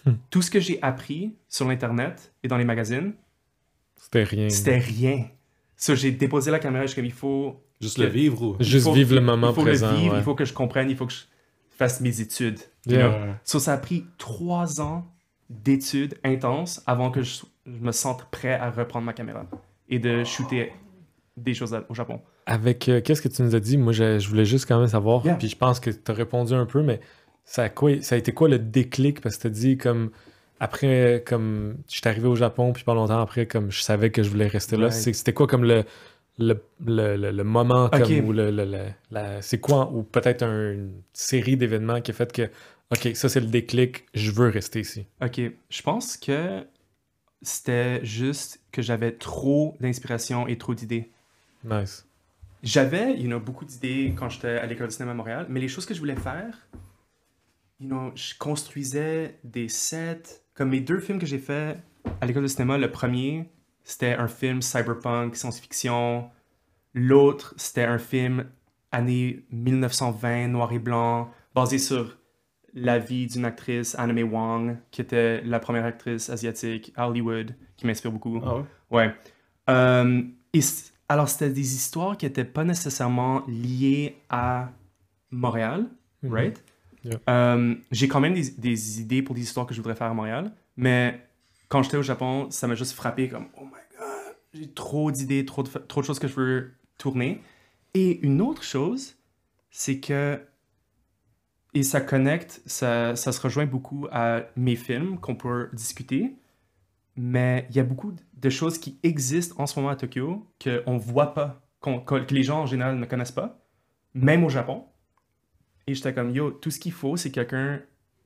Hmm. 0.06 0.14
Tout 0.30 0.42
ce 0.42 0.50
que 0.52 0.60
j'ai 0.60 0.82
appris 0.82 1.36
sur 1.48 1.68
l'internet 1.68 2.34
et 2.44 2.48
dans 2.48 2.58
les 2.58 2.66
magazines, 2.66 3.14
C'était 3.98 4.24
rien. 4.24 4.50
c'était 4.50 4.78
rien. 4.78 5.28
So, 5.76 5.96
j'ai 5.96 6.12
déposé 6.12 6.52
la 6.52 6.60
caméra, 6.60 6.84
je 6.86 6.92
suis 6.92 6.96
comme 6.96 7.06
il 7.06 7.12
faut 7.12 7.64
Juste 7.82 7.98
le 7.98 8.06
vivre 8.08 8.42
ou? 8.42 8.56
Juste 8.60 8.86
faut- 8.86 8.94
vivre 8.94 9.16
le 9.16 9.22
moment 9.22 9.50
il 9.50 9.56
faut 9.56 9.62
présent. 9.62 9.92
le 9.92 9.98
vivre, 9.98 10.14
ouais. 10.14 10.20
il 10.20 10.24
faut 10.24 10.36
que 10.36 10.46
je 10.46 10.54
comprenne, 10.54 10.90
il 10.90 10.96
faut 10.98 11.06
que 11.08 11.14
je 11.14 11.24
fasse 11.78 12.00
mes 12.02 12.22
études. 12.22 12.60
you 12.86 12.94
Yeah. 12.94 13.10
know? 13.10 13.34
So, 13.44 13.60
ça 13.60 13.74
a 13.74 13.78
pris 13.78 14.06
trois 14.18 14.80
ans 14.82 15.06
d'études 15.50 16.16
intenses 16.24 16.82
avant 16.86 17.12
que 17.12 17.22
je, 17.22 17.42
je 17.66 17.72
me 17.80 17.92
sente 17.92 18.26
prêt 18.32 18.54
à 18.54 18.70
reprendre 18.70 19.06
ma 19.06 19.14
caméra 19.14 19.46
et 19.90 20.00
de 20.00 20.24
shooter 20.24 20.72
des 21.38 21.54
choses 21.54 21.78
au 21.90 21.94
Japon. 21.94 22.22
Avec 22.46 22.88
euh, 22.90 23.02
qu'est-ce 23.02 23.22
que 23.22 23.28
tu 23.30 23.42
nous 23.44 23.56
as 23.56 23.60
dit, 23.60 23.78
moi 23.78 23.94
je, 23.94 24.20
je 24.20 24.28
voulais 24.30 24.46
juste 24.46 24.68
quand 24.68 24.80
même 24.80 24.88
savoir, 24.88 25.26
Yeah. 25.26 25.36
puis 25.36 25.48
je 25.48 25.56
pense 25.58 25.80
que 25.80 25.90
tu 25.90 26.12
as 26.12 26.14
répondu 26.14 26.54
un 26.54 26.66
peu, 26.66 26.82
mais 26.84 27.00
ça 27.46 27.64
a, 27.64 27.70
quoi, 27.70 28.02
ça 28.02 28.16
a 28.16 28.18
été 28.18 28.32
quoi 28.32 28.48
le 28.50 28.60
déclic? 28.60 29.22
Parce 29.22 29.38
que 29.38 29.42
tu 29.44 29.48
as 29.48 29.52
dit 29.52 29.78
comme 29.78 30.12
après, 30.60 31.24
comme 31.26 31.78
je 31.88 31.98
suis 31.98 32.08
arrivé 32.08 32.28
au 32.28 32.36
Japon, 32.36 32.74
puis 32.74 32.84
pas 32.84 32.94
longtemps 32.94 33.20
après, 33.22 33.46
comme 33.46 33.72
je 33.72 33.82
savais 33.82 34.12
que 34.12 34.22
je 34.24 34.30
voulais 34.30 34.48
rester 34.48 34.76
là. 34.78 34.88
Right. 34.90 35.16
C'était 35.16 35.34
quoi 35.34 35.48
comme 35.48 35.64
le, 35.64 35.84
le, 36.38 36.62
le, 36.86 37.16
le- 37.16 37.32
le 37.32 37.44
moment, 37.44 37.90
comme, 37.90 38.26
ou 38.26 38.34
le, 38.34 38.52
le- 38.52 38.66
le- 38.66 38.90
la- 39.12 39.42
c'est 39.42 39.60
quoi, 39.60 39.90
ou 39.92 40.04
peut-être 40.04 40.44
un- 40.44 40.74
une 40.74 41.02
série 41.14 41.56
d'événements 41.58 42.02
qui 42.02 42.12
a 42.12 42.14
fait 42.14 42.32
que, 42.34 42.50
ok, 42.92 43.16
ça 43.16 43.30
c'est 43.30 43.40
le 43.40 43.48
déclic, 43.48 44.06
je 44.14 44.32
veux 44.32 44.50
rester 44.50 44.80
ici. 44.82 45.06
Ok, 45.22 45.42
je 45.70 45.82
pense 45.82 46.18
que 46.18 46.66
c'était 47.42 48.04
juste 48.04 48.60
que 48.72 48.82
j'avais 48.82 49.12
trop 49.12 49.78
d'inspiration 49.80 50.48
et 50.48 50.58
trop 50.58 50.76
d'idées. 50.76 51.12
Nice. 51.64 52.06
J'avais, 52.62 53.18
you 53.18 53.28
know, 53.28 53.40
beaucoup 53.40 53.66
d'idées 53.66 54.14
quand 54.18 54.30
j'étais 54.30 54.58
à 54.58 54.66
l'école 54.66 54.88
de 54.88 54.92
cinéma 54.92 55.12
à 55.12 55.16
Montréal, 55.16 55.46
mais 55.50 55.60
les 55.60 55.70
choses 55.70 55.86
que 55.86 55.94
je 55.94 56.00
voulais 56.00 56.16
faire, 56.16 56.68
you 57.80 57.88
know, 57.88 58.12
je 58.16 58.34
construisais 58.38 59.40
des 59.44 59.70
sets. 59.70 60.44
Comme 60.54 60.70
mes 60.70 60.82
deux 60.82 61.00
films 61.00 61.20
que 61.20 61.26
j'ai 61.26 61.40
faits 61.40 61.80
à 62.20 62.26
l'école 62.26 62.44
de 62.44 62.48
cinéma, 62.48 62.78
le 62.78 62.92
premier, 62.92 63.50
c'était 63.84 64.14
un 64.14 64.28
film 64.28 64.62
cyberpunk, 64.62 65.36
science-fiction. 65.36 66.30
L'autre, 66.94 67.54
c'était 67.56 67.86
un 67.86 67.98
film 67.98 68.46
année 68.92 69.46
1920, 69.52 70.50
noir 70.50 70.74
et 70.74 70.80
blanc, 70.80 71.32
basé 71.56 71.80
sur 71.80 72.19
la 72.74 73.00
vie 73.00 73.28
d'une 73.28 73.46
actrice, 73.46 73.96
Anna 73.98 74.14
May 74.14 74.24
Wong, 74.24 74.78
qui 74.92 75.02
était 75.02 75.42
la 75.42 75.60
première 75.60 75.86
actrice 75.86 76.30
asiatique 76.30 76.92
à 76.96 77.10
Hollywood, 77.10 77.56
qui 77.78 77.88
m'inspire 77.88 78.12
beaucoup. 78.12 78.40
Ah 78.44 78.56
ouais? 78.58 78.64
Ouais. 78.92 79.16
Euh, 79.70 80.22
et 80.54 80.60
alors, 81.08 81.30
c'était 81.30 81.50
des 81.50 81.74
histoires 81.76 82.18
qui 82.18 82.26
n'étaient 82.26 82.44
pas 82.46 82.64
nécessairement 82.64 83.44
liées 83.48 84.18
à 84.30 84.72
Montréal, 85.32 85.86
Mhm. 86.24 86.34
right? 86.34 86.64
Yeah. 87.04 87.20
Euh, 87.30 87.76
J'ai 87.92 88.08
quand 88.08 88.20
même 88.20 88.34
des, 88.34 88.50
des 88.52 89.02
idées 89.02 89.22
pour 89.22 89.34
des 89.36 89.42
histoires 89.42 89.66
que 89.66 89.74
je 89.74 89.80
voudrais 89.80 89.96
faire 89.96 90.08
à 90.08 90.14
Montréal, 90.14 90.52
mais 90.76 91.20
quand 91.70 91.82
j'étais 91.84 91.98
au 91.98 92.02
Japon, 92.04 92.48
ça 92.52 92.68
m'a 92.68 92.76
juste 92.76 92.92
frappé 92.94 93.30
comme 93.30 93.48
«Oh 93.58 93.64
my 93.64 93.72
God, 93.98 94.36
j'ai 94.54 94.68
trop 94.72 95.10
d'idées, 95.12 95.46
trop 95.46 95.64
de, 95.64 95.70
trop 95.70 96.02
de 96.02 96.06
choses 96.06 96.20
que 96.20 96.28
je 96.28 96.36
veux 96.36 96.72
tourner.» 96.98 97.42
Et 97.94 98.20
une 98.26 98.42
autre 98.42 98.64
chose, 98.64 99.16
c'est 99.72 100.00
que 100.00 100.40
et 101.74 101.84
ça 101.84 102.02
connecte, 102.02 102.62
ça, 102.66 103.16
ça 103.16 103.32
se 103.32 103.40
rejoint 103.42 103.66
beaucoup 103.66 104.08
à 104.12 104.42
mes 104.56 104.76
films 104.76 105.20
qu'on 105.20 105.36
peut 105.36 105.70
discuter. 105.74 106.36
Mais 107.16 107.68
il 107.70 107.76
y 107.76 107.80
a 107.80 107.84
beaucoup 107.84 108.14
de 108.34 108.50
choses 108.50 108.78
qui 108.78 108.98
existent 109.04 109.56
en 109.62 109.68
ce 109.68 109.78
moment 109.80 109.92
à 109.92 109.96
Tokyo 109.96 110.48
qu'on 110.64 110.94
ne 110.96 111.00
voit 111.00 111.34
pas, 111.34 111.62
qu'on- 111.82 112.00
que 112.00 112.16
les 112.34 112.44
gens 112.44 112.62
en 112.62 112.66
général 112.66 112.98
ne 112.98 113.06
connaissent 113.06 113.32
pas, 113.34 113.60
même 114.14 114.44
au 114.44 114.50
Japon. 114.50 114.84
Et 115.86 115.94
j'étais 115.96 116.14
comme, 116.14 116.30
yo, 116.32 116.52
tout 116.52 116.72
ce 116.72 116.80
qu'il 116.80 116.92
faut, 116.94 117.18
c'est 117.18 117.32
quelqu'un 117.32 117.82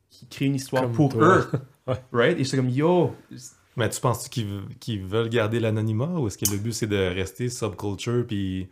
qui 0.10 0.28
crée 0.28 0.46
une 0.46 0.56
histoire 0.56 0.84
Comme 0.84 0.92
pour 0.92 1.10
toi. 1.14 1.38
eux. 1.38 1.50
Right? 2.14 2.40
Et 2.40 2.44
j'étais 2.44 2.58
comme, 2.58 2.70
yo, 2.70 3.14
Mais 3.76 3.90
tu 3.90 4.00
penses 4.00 4.30
qu'ils 4.30 4.62
qu'ils 4.80 5.04
veulent 5.04 5.28
garder 5.30 5.60
l'anonymat 5.60 6.12
ou 6.20 6.28
est-ce 6.28 6.38
que 6.38 6.50
le 6.50 6.58
but 6.58 6.72
c'est 6.74 6.88
de 6.88 6.96
rester 7.14 7.50
subculture 7.50 8.26
puis 8.28 8.70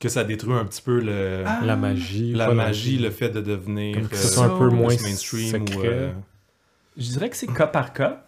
que 0.00 0.08
ça 0.08 0.24
détruit 0.24 0.54
un 0.54 0.64
petit 0.64 0.82
peu 0.82 1.00
le, 1.00 1.44
Ah, 1.46 1.60
La 1.64 1.76
magie. 1.76 2.32
la 2.34 2.52
magie, 2.52 2.98
le 2.98 3.10
fait 3.10 3.30
de 3.30 3.40
devenir 3.40 3.94
Comme 3.96 4.08
que 4.08 4.14
euh, 4.14 4.18
ce 4.18 4.28
soit 4.28 4.44
un 4.44 4.58
peu 4.58 4.68
moins 4.68 4.88
mainstream 5.02 5.62
ou 5.76 5.80
euh, 5.84 6.12
Je 6.96 7.10
dirais 7.10 7.30
que 7.30 7.36
c'est 7.36 7.46
cas 7.46 7.66
par 7.66 7.92
cas. 7.92 8.26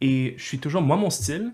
Et 0.00 0.34
je 0.36 0.44
suis 0.44 0.58
toujours. 0.58 0.82
Moi, 0.82 0.96
mon 0.96 1.08
style, 1.10 1.52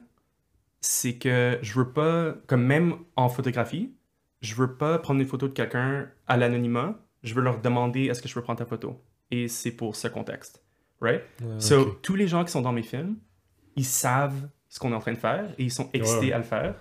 c'est 0.81 1.15
que 1.15 1.59
je 1.63 1.75
veux 1.79 1.91
pas. 1.91 2.35
Comme 2.49 2.65
même 2.65 2.97
en 3.17 3.29
photographie, 3.29 3.93
je 4.41 4.55
veux 4.57 4.75
pas 4.75 4.99
prendre 4.99 5.21
une 5.21 5.29
photo 5.29 5.47
de 5.49 5.53
quelqu'un 5.53 6.09
à 6.27 6.37
l'anonymat. 6.37 6.99
Je 7.23 7.35
veux 7.35 7.43
leur 7.43 7.61
demander 7.61 8.07
est-ce 8.07 8.21
que 8.21 8.29
je 8.29 8.35
peux 8.35 8.43
prendre 8.43 8.59
ta 8.59 8.67
photo? 8.67 9.01
Et 9.31 9.47
c'est 9.47 9.71
pour 9.71 9.95
ce 9.95 10.09
contexte. 10.09 10.63
Right? 11.01 11.23
Ouais, 11.41 11.61
So, 11.61 11.99
tous 12.03 12.17
les 12.17 12.27
gens 12.27 12.45
qui 12.45 12.51
sont 12.51 12.63
dans 12.63 12.73
mes 12.73 12.83
films, 12.83 13.17
ils 13.77 13.85
savent 13.85 14.49
ce 14.69 14.81
qu'on 14.81 14.91
est 14.93 14.95
en 14.97 15.01
train 15.01 15.13
de 15.13 15.19
faire 15.19 15.45
et 15.59 15.65
ils 15.65 15.71
sont 15.73 15.89
excités 15.93 16.27
Ouais. 16.27 16.33
à 16.33 16.39
le 16.39 16.45
faire. 16.45 16.75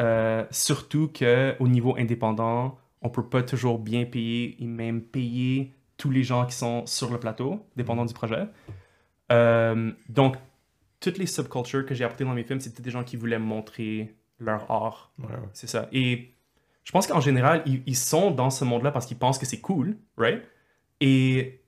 Euh, 0.00 0.44
surtout 0.50 1.08
qu'au 1.08 1.68
niveau 1.68 1.96
indépendant, 1.96 2.78
on 3.02 3.08
peut 3.08 3.26
pas 3.26 3.42
toujours 3.42 3.78
bien 3.78 4.04
payer 4.04 4.56
et 4.62 4.66
même 4.66 5.00
payer 5.00 5.72
tous 5.96 6.10
les 6.10 6.22
gens 6.22 6.44
qui 6.46 6.54
sont 6.54 6.84
sur 6.86 7.10
le 7.10 7.18
plateau, 7.18 7.64
dépendant 7.76 8.04
du 8.04 8.12
projet. 8.12 8.46
Euh, 9.32 9.92
donc, 10.08 10.36
toutes 11.00 11.18
les 11.18 11.26
subcultures 11.26 11.86
que 11.86 11.94
j'ai 11.94 12.04
apportées 12.04 12.24
dans 12.24 12.34
mes 12.34 12.44
films, 12.44 12.60
c'était 12.60 12.82
des 12.82 12.90
gens 12.90 13.04
qui 13.04 13.16
voulaient 13.16 13.38
montrer 13.38 14.14
leur 14.38 14.70
art. 14.70 15.12
ouais, 15.18 15.26
ouais. 15.26 15.32
C'est 15.52 15.66
ça. 15.66 15.88
Et 15.92 16.34
je 16.84 16.92
pense 16.92 17.06
qu'en 17.06 17.20
général, 17.20 17.62
ils, 17.66 17.82
ils 17.86 17.96
sont 17.96 18.30
dans 18.30 18.50
ce 18.50 18.64
monde-là 18.64 18.90
parce 18.92 19.06
qu'ils 19.06 19.18
pensent 19.18 19.38
que 19.38 19.46
c'est 19.46 19.60
cool, 19.60 19.96
right? 20.16 20.42
Et 21.00 21.60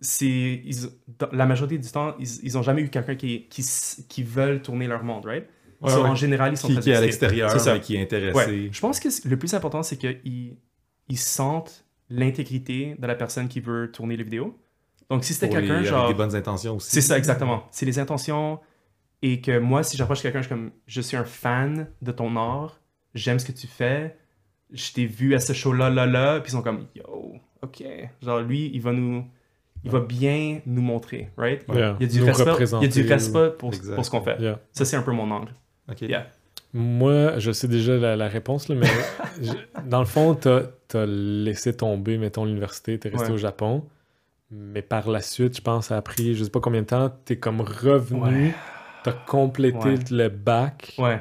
c'est 0.00 0.62
la 1.32 1.46
majorité 1.46 1.78
du 1.78 1.90
temps, 1.90 2.14
ils, 2.18 2.44
ils 2.44 2.56
ont 2.56 2.62
jamais 2.62 2.82
eu 2.82 2.88
quelqu'un 2.88 3.16
qui, 3.16 3.46
qui, 3.48 3.62
qui 4.08 4.22
veulent 4.22 4.62
tourner 4.62 4.86
leur 4.86 5.04
monde, 5.04 5.26
right? 5.26 5.46
Ouais, 5.80 5.90
So, 5.90 6.02
ouais. 6.02 6.08
En 6.08 6.14
général, 6.14 6.52
ils 6.52 6.56
sont 6.56 6.68
qui, 6.68 6.74
très 6.74 6.82
qui 6.82 6.90
est 6.90 6.96
à 6.96 7.00
l'extérieur 7.00 7.50
C'est 7.50 7.58
ça. 7.58 7.74
mais 7.74 7.80
qui 7.80 7.96
est 7.96 8.02
intéressé. 8.02 8.36
Ouais. 8.36 8.68
Je 8.70 8.80
pense 8.80 9.00
que 9.00 9.08
le 9.28 9.38
plus 9.38 9.54
important, 9.54 9.82
c'est 9.82 9.96
qu'ils 9.96 10.56
ils 11.08 11.18
sentent 11.18 11.84
l'intégrité 12.10 12.96
de 12.98 13.06
la 13.06 13.14
personne 13.14 13.48
qui 13.48 13.60
veut 13.60 13.90
tourner 13.90 14.16
les 14.16 14.24
vidéos. 14.24 14.58
Donc, 15.08 15.24
si 15.24 15.34
c'était 15.34 15.48
quelqu'un, 15.48 15.76
avec 15.76 15.86
genre. 15.86 16.08
des 16.08 16.14
bonnes 16.14 16.36
intentions 16.36 16.76
aussi. 16.76 16.90
C'est 16.90 17.00
ça, 17.00 17.18
exactement. 17.18 17.64
C'est 17.70 17.86
les 17.86 17.98
intentions. 17.98 18.60
Et 19.22 19.40
que 19.40 19.58
moi, 19.58 19.82
si 19.82 19.96
j'approche 19.96 20.22
quelqu'un, 20.22 20.40
je 20.40 20.46
suis 20.46 20.54
comme, 20.54 20.70
je 20.86 21.00
suis 21.00 21.16
un 21.16 21.24
fan 21.24 21.88
de 22.00 22.12
ton 22.12 22.36
art, 22.36 22.80
j'aime 23.14 23.38
ce 23.38 23.44
que 23.44 23.52
tu 23.52 23.66
fais, 23.66 24.16
je 24.72 24.92
t'ai 24.92 25.06
vu 25.06 25.34
à 25.34 25.40
ce 25.40 25.52
show-là, 25.52 25.90
là, 25.90 26.06
là, 26.06 26.40
puis 26.40 26.50
ils 26.50 26.52
sont 26.52 26.62
comme, 26.62 26.86
yo, 26.94 27.34
ok. 27.62 27.84
Genre, 28.22 28.40
lui, 28.40 28.70
il 28.72 28.80
va 28.80 28.92
nous. 28.92 29.24
Il 29.82 29.90
va 29.90 30.00
bien 30.00 30.60
nous 30.66 30.82
montrer, 30.82 31.30
right? 31.38 31.64
Yeah. 31.72 31.96
Il 31.98 32.06
y 32.06 32.10
a 32.10 32.12
du 32.12 32.22
respect, 32.22 32.50
il 32.58 32.82
y 32.82 32.84
a 32.84 32.88
du 32.88 33.08
respect 33.08 33.50
pour, 33.58 33.74
ce 33.74 34.10
qu'on 34.10 34.20
fait. 34.20 34.38
Yeah. 34.38 34.60
Ça, 34.72 34.84
c'est 34.84 34.96
un 34.96 35.00
peu 35.00 35.12
mon 35.12 35.30
angle. 35.30 35.54
Ok. 35.88 36.02
Yeah. 36.02 36.26
Moi, 36.72 37.38
je 37.38 37.50
sais 37.52 37.66
déjà 37.68 37.96
la, 37.96 38.16
la 38.16 38.28
réponse, 38.28 38.68
là, 38.68 38.74
mais 38.76 38.86
je- 39.42 39.88
dans 39.88 40.00
le 40.00 40.06
fond, 40.06 40.34
t'as 40.34 40.62
as 40.94 41.06
laissé 41.06 41.76
tomber, 41.76 42.16
mettons, 42.18 42.44
l'université, 42.44 42.98
t'es 42.98 43.08
resté 43.08 43.28
Ouais. 43.28 43.34
au 43.34 43.38
Japon, 43.38 43.84
mais 44.50 44.82
par 44.82 45.08
la 45.10 45.20
suite, 45.20 45.56
je 45.56 45.62
pense, 45.62 45.86
ça 45.88 45.96
a 45.96 46.02
pris, 46.02 46.34
je 46.34 46.44
sais 46.44 46.50
pas 46.50 46.60
combien 46.60 46.82
de 46.82 46.86
temps, 46.86 47.10
t'es 47.24 47.38
comme 47.38 47.60
revenu, 47.60 48.20
Ouais. 48.48 48.54
t'as 49.04 49.12
complété 49.12 49.78
Ouais. 49.78 49.98
le 50.10 50.28
bac, 50.28 50.94
Ouais. 50.98 51.20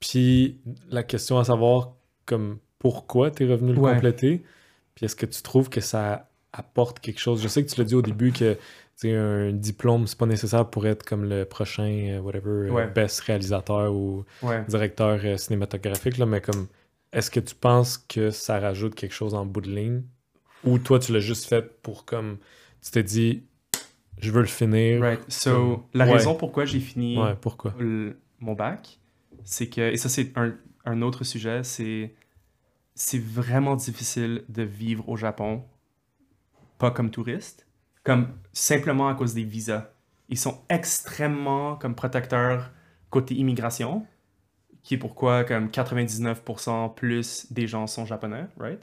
puis 0.00 0.58
la 0.90 1.02
question 1.02 1.38
à 1.38 1.44
savoir, 1.44 1.92
comme, 2.26 2.58
pourquoi 2.78 3.30
t'es 3.32 3.46
revenu 3.46 3.72
le 3.72 3.78
Ouais. 3.80 3.94
compléter, 3.94 4.44
puis 4.94 5.06
est-ce 5.06 5.16
que 5.16 5.26
tu 5.26 5.42
trouves 5.42 5.68
que 5.70 5.80
ça 5.80 6.27
apporte 6.52 7.00
quelque 7.00 7.20
chose? 7.20 7.42
Je 7.42 7.48
sais 7.48 7.64
que 7.64 7.70
tu 7.70 7.78
l'as 7.78 7.84
dit 7.84 7.94
au 7.94 8.02
début 8.02 8.32
que 8.32 8.56
un 9.04 9.52
diplôme, 9.52 10.06
c'est 10.08 10.18
pas 10.18 10.26
nécessaire 10.26 10.68
pour 10.68 10.86
être 10.86 11.04
comme 11.04 11.24
le 11.24 11.44
prochain, 11.44 11.88
euh, 11.88 12.20
whatever, 12.20 12.68
euh, 12.68 12.70
Ouais. 12.72 12.86
best 12.88 13.20
réalisateur 13.20 13.94
ou 13.94 14.24
Ouais. 14.42 14.64
directeur 14.66 15.20
euh, 15.24 15.36
cinématographique, 15.36 16.18
là, 16.18 16.26
mais 16.26 16.40
comme, 16.40 16.66
est-ce 17.12 17.30
que 17.30 17.38
tu 17.40 17.54
penses 17.54 17.96
que 17.96 18.30
ça 18.30 18.58
rajoute 18.58 18.94
quelque 18.96 19.14
chose 19.14 19.34
en 19.34 19.46
bout 19.46 19.60
de 19.60 19.70
ligne? 19.70 20.02
Ou 20.64 20.78
toi, 20.78 20.98
tu 20.98 21.12
l'as 21.12 21.20
juste 21.20 21.46
fait 21.46 21.80
pour 21.82 22.04
comme, 22.04 22.38
tu 22.82 22.90
t'es 22.90 23.04
dit, 23.04 23.44
je 24.20 24.32
veux 24.32 24.40
le 24.40 24.46
finir. 24.48 25.00
Right. 25.00 25.30
So, 25.30 25.86
la 25.94 26.04
Ouais. 26.04 26.12
raison 26.14 26.34
pourquoi 26.34 26.64
j'ai 26.64 26.80
fini 26.80 27.16
Ouais, 27.16 27.36
pourquoi? 27.40 27.74
le- 27.78 28.18
mon 28.40 28.54
bac, 28.54 28.98
c'est 29.44 29.68
que, 29.68 29.80
et 29.92 29.96
ça 29.96 30.08
c'est 30.08 30.36
un, 30.36 30.54
un 30.84 31.02
autre 31.02 31.22
sujet, 31.24 31.62
c'est 31.62 32.14
c'est 32.94 33.22
vraiment 33.22 33.76
difficile 33.76 34.44
de 34.48 34.62
vivre 34.64 35.08
au 35.08 35.16
Japon 35.16 35.62
pas 36.78 36.90
comme 36.90 37.10
touriste, 37.10 37.66
comme 38.04 38.28
simplement 38.52 39.08
à 39.08 39.14
cause 39.14 39.34
des 39.34 39.44
visas. 39.44 39.90
Ils 40.28 40.38
sont 40.38 40.62
extrêmement 40.68 41.76
comme 41.76 41.94
protecteurs 41.94 42.70
côté 43.10 43.34
immigration, 43.34 44.06
qui 44.82 44.94
est 44.94 44.98
pourquoi 44.98 45.44
comme 45.44 45.68
99% 45.68 46.94
plus 46.94 47.50
des 47.52 47.66
gens 47.66 47.86
sont 47.86 48.06
japonais, 48.06 48.46
right? 48.58 48.80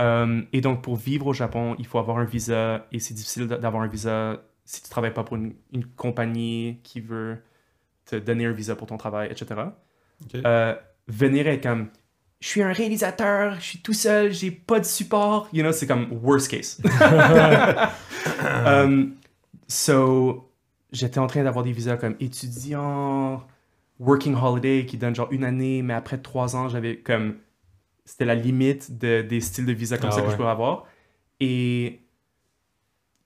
Euh, 0.00 0.42
et 0.52 0.60
donc 0.60 0.82
pour 0.82 0.96
vivre 0.96 1.26
au 1.26 1.32
Japon, 1.32 1.74
il 1.78 1.86
faut 1.86 1.98
avoir 1.98 2.18
un 2.18 2.24
visa 2.24 2.86
et 2.92 3.00
c'est 3.00 3.14
difficile 3.14 3.48
d'avoir 3.48 3.82
un 3.82 3.88
visa 3.88 4.42
si 4.64 4.82
tu 4.82 4.90
travailles 4.90 5.14
pas 5.14 5.24
pour 5.24 5.36
une, 5.36 5.54
une 5.72 5.86
compagnie 5.86 6.78
qui 6.84 7.00
veut 7.00 7.38
te 8.04 8.16
donner 8.16 8.46
un 8.46 8.52
visa 8.52 8.76
pour 8.76 8.86
ton 8.86 8.96
travail, 8.96 9.28
etc. 9.30 9.62
Ok. 10.24 10.40
Euh, 10.44 10.76
venir 11.08 11.60
comme 11.60 11.88
je 12.40 12.48
suis 12.48 12.62
un 12.62 12.72
réalisateur, 12.72 13.56
je 13.56 13.64
suis 13.64 13.78
tout 13.80 13.92
seul, 13.92 14.32
j'ai 14.32 14.50
pas 14.50 14.80
de 14.80 14.84
support, 14.84 15.48
you 15.52 15.62
know, 15.62 15.72
c'est 15.72 15.86
comme 15.86 16.08
worst 16.22 16.48
case. 16.50 16.80
Um, 18.66 19.16
so, 19.68 20.50
j'étais 20.92 21.18
en 21.18 21.26
train 21.26 21.42
d'avoir 21.44 21.64
des 21.64 21.72
visas 21.72 21.96
comme 21.96 22.16
étudiant, 22.20 23.46
working 23.98 24.34
holiday 24.34 24.86
qui 24.86 24.96
donne 24.98 25.14
genre 25.14 25.28
une 25.32 25.44
année, 25.44 25.82
mais 25.82 25.94
après 25.94 26.18
trois 26.18 26.56
ans, 26.56 26.68
j'avais 26.68 26.98
comme. 26.98 27.38
C'était 28.04 28.24
la 28.24 28.34
limite 28.34 28.98
de- 28.98 29.22
des 29.22 29.40
styles 29.40 29.66
de 29.66 29.72
visa 29.72 29.98
comme 29.98 30.10
Ah 30.10 30.12
ça 30.12 30.20
que 30.22 30.26
ouais. 30.26 30.32
je 30.32 30.36
pouvais 30.36 30.48
avoir. 30.48 30.86
Et 31.40 32.00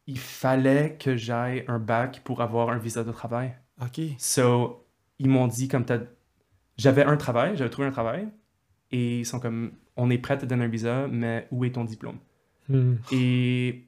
il 0.07 0.19
fallait 0.19 0.97
que 0.99 1.17
j'aille 1.17 1.65
un 1.69 1.79
bac 1.79 2.23
pour 2.25 2.43
avoir 2.43 2.71
un 2.71 2.79
visa 2.79 3.05
de 3.05 3.13
travail. 3.13 3.55
Ok. 3.81 4.01
So, 4.19 4.85
ils 5.19 5.29
m'ont 5.29 5.47
dit 5.47 5.69
comme 5.69 5.85
t'as... 5.85 5.99
J'avais 6.77 7.05
un 7.05 7.17
travail, 7.17 7.57
j'avais 7.57 7.71
trouvé 7.71 7.89
un 7.89 7.93
travail, 7.93 8.29
et 8.93 9.21
ils 9.21 9.27
sont 9.27 9.41
comme, 9.41 9.73
on 9.97 10.11
est 10.11 10.19
prêt 10.19 10.35
à 10.35 10.37
te 10.37 10.47
donner 10.47 10.65
un 10.65 10.69
visa, 10.69 11.09
mais 11.11 11.47
où 11.51 11.65
est 11.65 11.71
ton 11.71 11.85
diplôme? 11.85 12.19
Hmm. 12.69 12.95
Et 13.11 13.85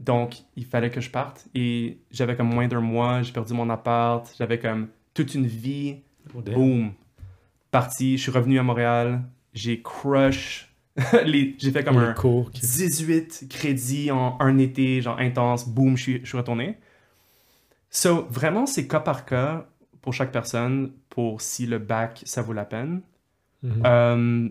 donc, 0.00 0.36
il 0.56 0.64
fallait 0.64 0.90
que 0.90 1.00
je 1.00 1.10
parte, 1.10 1.46
et 1.54 1.98
j'avais 2.10 2.36
comme 2.36 2.48
moins 2.52 2.66
d'un 2.68 2.80
mois, 2.80 3.22
j'ai 3.22 3.32
perdu 3.32 3.52
mon 3.54 3.70
appart, 3.70 4.28
j'avais 4.38 4.58
comme 4.58 4.88
toute 5.14 5.34
une 5.34 5.46
vie, 5.46 5.96
Oh, 6.34 6.40
boom, 6.40 6.92
parti, 7.72 8.16
je 8.16 8.22
suis 8.22 8.30
revenu 8.30 8.58
à 8.58 8.62
Montréal, 8.62 9.22
j'ai 9.54 9.82
crush, 9.82 10.72
les... 11.24 11.56
j'ai 11.58 11.70
fait 11.72 11.82
comme 11.84 11.98
Les 12.00 12.06
un... 12.06 12.12
cours 12.14 12.50
qui- 12.52 12.60
18 12.60 13.46
crédits 13.50 14.10
en 14.12 14.36
un 14.40 14.58
été, 14.58 15.00
genre 15.02 15.18
intense, 15.18 15.68
boum, 15.68 15.96
je 15.96 16.02
suis, 16.02 16.20
je 16.22 16.26
suis 16.28 16.36
retourné. 16.38 16.78
So, 17.90 18.26
vraiment, 18.30 18.66
c'est 18.66 18.86
cas 18.86 19.00
par 19.00 19.24
cas 19.24 19.66
pour 20.00 20.14
chaque 20.14 20.32
personne 20.32 20.92
pour 21.10 21.40
si 21.40 21.66
le 21.66 21.78
bac, 21.78 22.22
ça 22.24 22.40
vaut 22.42 22.52
la 22.52 22.64
peine. 22.64 23.02
Mhm. 23.62 23.82
Euh, 23.86 24.48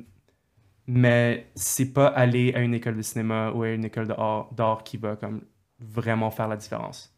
mais 0.87 1.49
c'est 1.55 1.91
pas 1.93 2.07
aller 2.07 2.53
à 2.53 2.59
une 2.61 2.73
école 2.73 2.97
de 2.97 3.01
cinéma 3.01 3.51
ou 3.51 3.63
à 3.63 3.69
une 3.69 3.85
école 3.85 4.07
d'art 4.07 4.83
qui 4.83 4.97
va 4.97 5.15
comme 5.15 5.41
vraiment 5.79 6.31
faire 6.31 6.47
la 6.47 6.57
différence. 6.57 7.15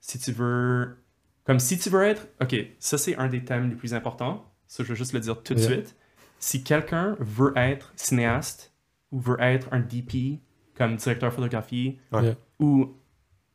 Si 0.00 0.18
tu 0.18 0.32
veux... 0.32 0.98
Comme 1.44 1.58
si 1.58 1.78
tu 1.78 1.88
veux 1.90 2.02
être... 2.04 2.28
OK, 2.42 2.54
ça 2.78 2.98
c'est 2.98 3.16
un 3.16 3.28
des 3.28 3.44
thèmes 3.44 3.70
les 3.70 3.76
plus 3.76 3.94
importants. 3.94 4.44
Ça, 4.66 4.84
je 4.84 4.90
veux 4.90 4.94
juste 4.94 5.12
le 5.14 5.20
dire 5.20 5.42
tout 5.42 5.54
de 5.54 5.60
Yeah. 5.60 5.68
suite. 5.70 5.96
Si 6.38 6.62
quelqu'un 6.62 7.16
veut 7.20 7.52
être 7.56 7.92
cinéaste 7.96 8.74
ou 9.10 9.18
veut 9.18 9.40
être 9.40 9.68
un 9.72 9.80
DP 9.80 10.40
comme 10.76 10.96
directeur 10.96 11.32
photographie. 11.32 11.98
Yeah. 12.12 12.34
ou 12.60 12.94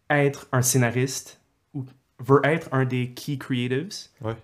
être 0.09 0.47
un 0.51 0.61
scénariste 0.61 1.41
ou 1.73 1.85
veut 2.19 2.41
être 2.43 2.67
un 2.73 2.85
des 2.85 3.13
key 3.13 3.37
creatives, 3.37 4.09
Ouais. 4.21 4.35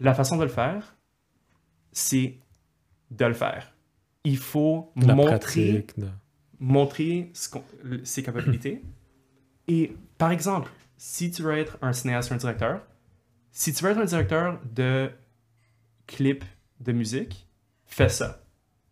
la 0.00 0.14
façon 0.14 0.36
de 0.36 0.42
le 0.44 0.48
faire, 0.48 0.96
c'est 1.92 2.38
de 3.10 3.24
le 3.24 3.34
faire. 3.34 3.72
Il 4.24 4.38
faut 4.38 4.92
La 4.96 5.14
montrer, 5.14 5.82
pratique. 5.82 5.94
montrer 6.58 7.30
ce 7.34 7.48
ses 8.04 8.22
capacités. 8.22 8.82
Et 9.68 9.96
par 10.18 10.30
exemple, 10.30 10.70
si 10.96 11.30
tu 11.30 11.42
veux 11.42 11.56
être 11.56 11.78
un 11.82 11.92
cinéaste 11.92 12.30
ou 12.30 12.34
un 12.34 12.38
directeur, 12.38 12.82
si 13.52 13.72
tu 13.72 13.84
veux 13.84 13.90
être 13.90 13.98
un 14.00 14.04
directeur 14.04 14.60
de 14.74 15.10
clips 16.06 16.44
de 16.80 16.92
musique, 16.92 17.48
fais 17.84 18.08
ça. 18.08 18.42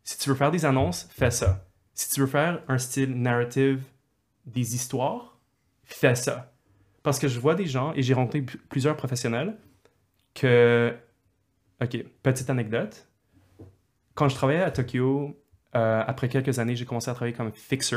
Si 0.02 0.18
tu 0.18 0.28
veux 0.28 0.34
faire 0.34 0.50
des 0.50 0.64
annonces, 0.64 1.08
fais 1.10 1.30
ça. 1.30 1.66
Si 1.94 2.10
tu 2.10 2.20
veux 2.20 2.26
faire 2.26 2.62
un 2.68 2.78
style 2.78 3.14
narrative 3.20 3.82
des 4.46 4.74
histoires, 4.74 5.38
fais 5.84 6.14
ça. 6.14 6.52
Parce 7.02 7.18
que 7.18 7.28
je 7.28 7.38
vois 7.38 7.54
des 7.54 7.66
gens, 7.66 7.92
et 7.94 8.02
j'ai 8.02 8.14
rencontré 8.14 8.42
plusieurs 8.68 8.96
professionnels, 8.96 9.56
que... 10.34 10.94
Ok, 11.82 12.04
petite 12.22 12.50
anecdote. 12.50 13.06
Quand 14.14 14.28
je 14.28 14.34
travaillais 14.34 14.62
à 14.62 14.70
Tokyo, 14.70 15.36
euh, 15.74 16.02
après 16.06 16.28
quelques 16.28 16.58
années, 16.58 16.76
j'ai 16.76 16.84
commencé 16.84 17.10
à 17.10 17.14
travailler 17.14 17.36
comme 17.36 17.52
fixer. 17.52 17.96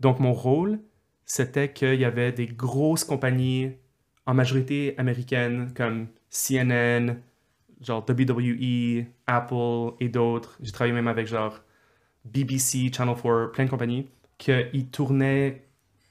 Donc, 0.00 0.20
mon 0.20 0.32
rôle, 0.32 0.80
c'était 1.24 1.72
qu'il 1.72 1.94
y 1.94 2.04
avait 2.04 2.32
des 2.32 2.46
grosses 2.46 3.04
compagnies, 3.04 3.72
en 4.26 4.34
majorité 4.34 4.94
américaines, 4.98 5.72
comme 5.74 6.08
CNN, 6.28 7.16
genre 7.80 8.04
WWE, 8.08 9.04
Apple 9.26 9.94
et 10.00 10.08
d'autres. 10.08 10.58
J'ai 10.62 10.72
travaillé 10.72 10.94
même 10.94 11.08
avec 11.08 11.26
genre 11.26 11.62
BBC, 12.24 12.90
Channel 12.94 13.14
4, 13.14 13.52
plein 13.52 13.64
de 13.64 13.70
compagnies, 13.70 14.08
qu'ils 14.38 14.88
tournaient 14.90 15.64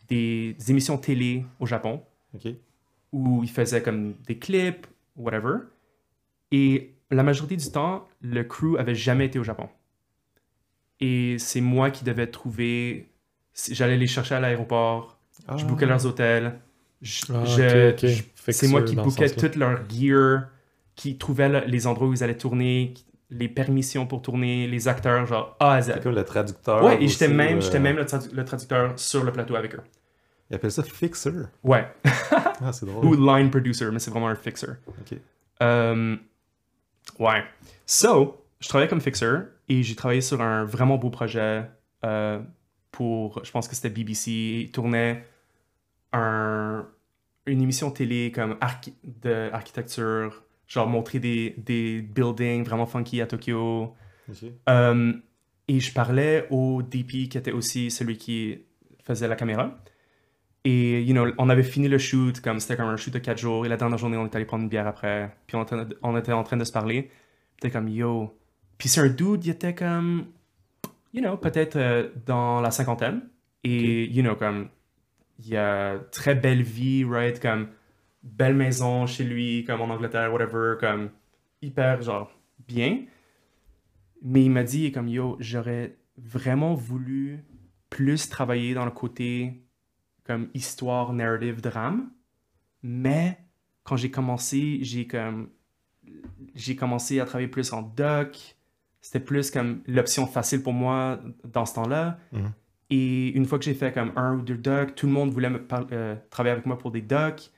des, 0.08 0.56
émissions 0.68 0.98
télé 0.98 1.46
au 1.60 1.66
Japon 1.66 2.02
Ok. 2.34 2.52
où 3.12 3.44
ils 3.44 3.50
faisaient 3.50 3.82
comme 3.84 4.14
des 4.26 4.38
clips, 4.38 4.88
whatever. 5.16 5.58
Et 6.52 6.96
la 7.12 7.24
majorité 7.24 7.56
du 7.56 7.70
temps, 7.72 8.08
le 8.22 8.44
crew 8.44 8.78
avait 8.78 8.96
jamais 8.96 9.26
été 9.26 9.40
au 9.40 9.44
Japon. 9.44 9.68
Et 11.00 11.38
c'est 11.40 11.62
moi 11.62 11.92
qui 11.92 12.04
devais 12.04 12.28
trouver. 12.28 13.10
J'allais 13.72 13.98
les 13.98 14.08
chercher 14.08 14.36
à 14.36 14.40
l'aéroport, 14.40 15.18
je 15.58 15.66
bookais 15.66 15.86
leurs 15.86 16.06
hôtels. 16.06 16.60
Ah, 17.34 17.44
c'est 18.52 18.68
moi 18.68 18.82
qui 18.82 18.96
bookais 19.06 19.30
toute 19.40 19.56
leur 19.56 19.80
gear, 19.90 20.48
qui 20.96 21.18
trouvait 21.18 21.50
le- 21.50 21.64
les 21.66 21.88
endroits 21.88 22.08
où 22.08 22.14
ils 22.14 22.24
allaient 22.24 22.38
tourner, 22.38 22.94
les 23.30 23.48
permissions 23.48 24.06
pour 24.08 24.22
tourner, 24.22 24.68
les 24.68 24.88
acteurs, 24.88 25.26
genre 25.26 25.56
A 25.60 25.74
à 25.76 25.82
Z. 25.82 25.92
C'est 25.96 26.04
comme 26.04 26.16
le 26.16 26.24
traducteur. 26.26 26.84
Ouais, 26.84 27.02
et 27.02 27.08
j'étais 27.08 27.28
même, 27.30 27.58
euh, 27.58 27.62
j'étais 27.62 27.80
même 27.80 27.96
le, 27.98 28.04
tradu- 28.06 28.34
le 28.34 28.44
traducteur 28.46 29.00
sur 29.00 29.24
le 29.24 29.32
plateau 29.32 29.56
avec 29.56 29.76
eux. 29.76 29.82
Il 30.50 30.56
appelle 30.56 30.72
ça 30.72 30.84
fixer? 30.84 31.32
Ouais. 31.64 31.88
Ah, 32.62 32.74
c'est 32.74 32.86
drôle. 32.86 33.06
Ou 33.06 33.14
line 33.16 33.50
producer, 33.50 33.90
mais 33.90 34.00
c'est 34.00 34.12
vraiment 34.12 34.28
un 34.28 34.36
fixer. 34.36 34.68
Ok. 34.88 35.18
Euh, 35.62 36.18
ouais. 37.18 37.44
So, 37.86 38.46
je 38.60 38.68
travaillais 38.68 38.90
comme 38.90 39.02
fixer 39.02 39.32
et 39.68 39.84
j'ai 39.84 39.96
travaillé 39.96 40.22
sur 40.22 40.42
un 40.42 40.64
vraiment 40.66 40.98
beau 40.98 41.10
projet 41.10 41.66
euh, 42.06 42.40
pour, 42.92 43.44
je 43.44 43.52
pense 43.52 43.68
que 43.68 43.76
c'était 43.76 43.90
BBC. 43.90 44.32
Ils 44.66 44.72
tournaient 44.72 45.26
un, 46.14 46.88
une 47.46 47.62
émission 47.62 47.92
télé 47.92 48.32
comme 48.32 48.58
archi- 48.62 48.96
d'architecture, 49.04 50.44
genre 50.68 50.88
montrer 50.88 51.20
des, 51.20 51.56
des 51.58 52.02
buildings 52.02 52.64
vraiment 52.64 52.86
funky 52.86 53.22
à 53.22 53.28
Tokyo. 53.28 53.96
Ok. 54.30 54.50
Euh, 54.70 55.14
et 55.68 55.80
je 55.80 55.94
parlais 55.94 56.48
au 56.50 56.82
DP 56.82 57.30
qui 57.30 57.38
était 57.38 57.52
aussi 57.52 57.92
celui 57.92 58.18
qui 58.18 58.66
faisait 59.04 59.28
la 59.28 59.36
caméra. 59.36 59.80
Et, 60.66 61.02
you 61.04 61.14
know, 61.14 61.32
on 61.38 61.50
avait 61.50 61.64
fini 61.64 61.88
le 61.88 61.98
shoot, 61.98 62.42
comme 62.42 62.60
c'était 62.60 62.76
comme 62.76 62.90
un 62.90 62.98
shoot 62.98 63.14
de 63.14 63.20
4 63.20 63.38
jours. 63.38 63.66
Et 63.66 63.70
la 63.70 63.78
dernière 63.78 63.98
journée, 63.98 64.18
on 64.18 64.26
est 64.26 64.36
allé 64.36 64.46
prendre 64.46 64.64
une 64.64 64.70
bière 64.70 64.88
après. 64.88 65.36
Puis 65.48 65.56
on, 65.56 65.64
était- 65.64 65.96
on 66.04 66.18
était 66.18 66.34
en 66.34 66.44
train 66.44 66.58
de 66.58 66.64
se 66.66 66.72
parler. 66.72 67.10
C'était 67.56 67.72
comme, 67.72 67.88
yo. 67.88 68.38
Puis 68.78 68.90
c'est 68.90 69.02
un 69.02 69.08
dude, 69.10 69.46
il 69.46 69.52
était 69.52 69.74
comme, 69.76 70.28
you 71.14 71.22
know, 71.22 71.38
peut-être 71.38 71.76
euh, 71.78 72.10
dans 72.26 72.62
la 72.62 72.72
cinquantaine. 72.72 73.22
Et, 73.64 74.06
you 74.06 74.22
know, 74.22 74.36
comme, 74.36 74.70
il 75.46 75.56
a 75.56 76.00
très 76.12 76.36
belle 76.36 76.64
vie, 76.64 77.06
right? 77.06 77.40
Comme, 77.42 77.70
belle 78.24 78.56
maison 78.56 79.06
chez 79.06 79.24
lui, 79.24 79.64
comme 79.66 79.82
en 79.82 79.90
Angleterre, 79.90 80.34
whatever. 80.34 80.76
Comme, 80.80 81.10
hyper, 81.62 82.02
genre, 82.02 82.32
bien. 82.68 83.06
Mais 84.22 84.44
il 84.44 84.52
m'a 84.52 84.64
dit, 84.64 84.92
comme, 84.92 85.08
yo, 85.08 85.38
j'aurais 85.40 85.96
vraiment 86.18 86.74
voulu 86.74 87.46
plus 87.90 88.30
travailler 88.30 88.74
dans 88.74 88.86
le 88.86 88.92
côté 88.92 89.64
comme 90.30 90.48
histoire, 90.54 91.12
narrative, 91.12 91.60
drame. 91.60 92.12
Mais 92.84 93.40
quand 93.84 93.98
j'ai 93.98 94.12
commencé, 94.12 94.78
j'ai 94.84 95.08
comme 95.08 95.50
j'ai 96.54 96.76
commencé 96.76 97.20
à 97.20 97.26
travailler 97.26 97.48
plus 97.48 97.74
en 97.74 97.82
doc. 97.82 98.56
C'était 99.02 99.20
plus 99.20 99.50
comme 99.50 99.82
l'option 99.88 100.28
facile 100.28 100.62
pour 100.62 100.74
moi 100.74 101.20
dans 101.52 101.66
ce 101.66 101.74
temps-là. 101.74 102.20
Mhm. 102.32 102.52
Et 102.92 103.30
une 103.30 103.46
fois 103.46 103.58
que 103.58 103.66
j'ai 103.66 103.74
fait 103.74 103.92
comme 103.92 104.12
un 104.16 104.36
ou 104.36 104.42
deux 104.44 104.58
docs, 104.58 104.94
tout 104.94 105.08
le 105.08 105.14
monde 105.14 105.32
voulait 105.32 105.50
me 105.50 105.66
euh, 105.92 106.16
travailler 106.30 106.54
avec 106.54 106.68
moi 106.68 106.78
pour 106.78 106.92
des 106.92 107.02
docs. 107.02 107.50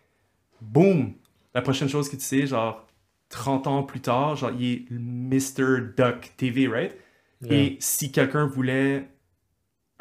Boom! 0.62 1.16
La 1.54 1.62
prochaine 1.62 1.90
chose 1.90 2.08
que 2.08 2.16
tu 2.16 2.22
sais, 2.22 2.48
genre 2.48 2.88
30 3.28 3.68
ans 3.68 3.84
plus 3.84 4.00
tard, 4.00 4.38
genre 4.38 4.52
il 4.58 4.72
est 4.72 4.86
Mr. 4.92 5.94
Doc 5.98 6.32
TV, 6.38 6.70
right? 6.70 6.96
Yeah. 7.42 7.54
Et 7.54 7.78
si 7.82 8.14
quelqu'un 8.14 8.46
voulait 8.46 9.10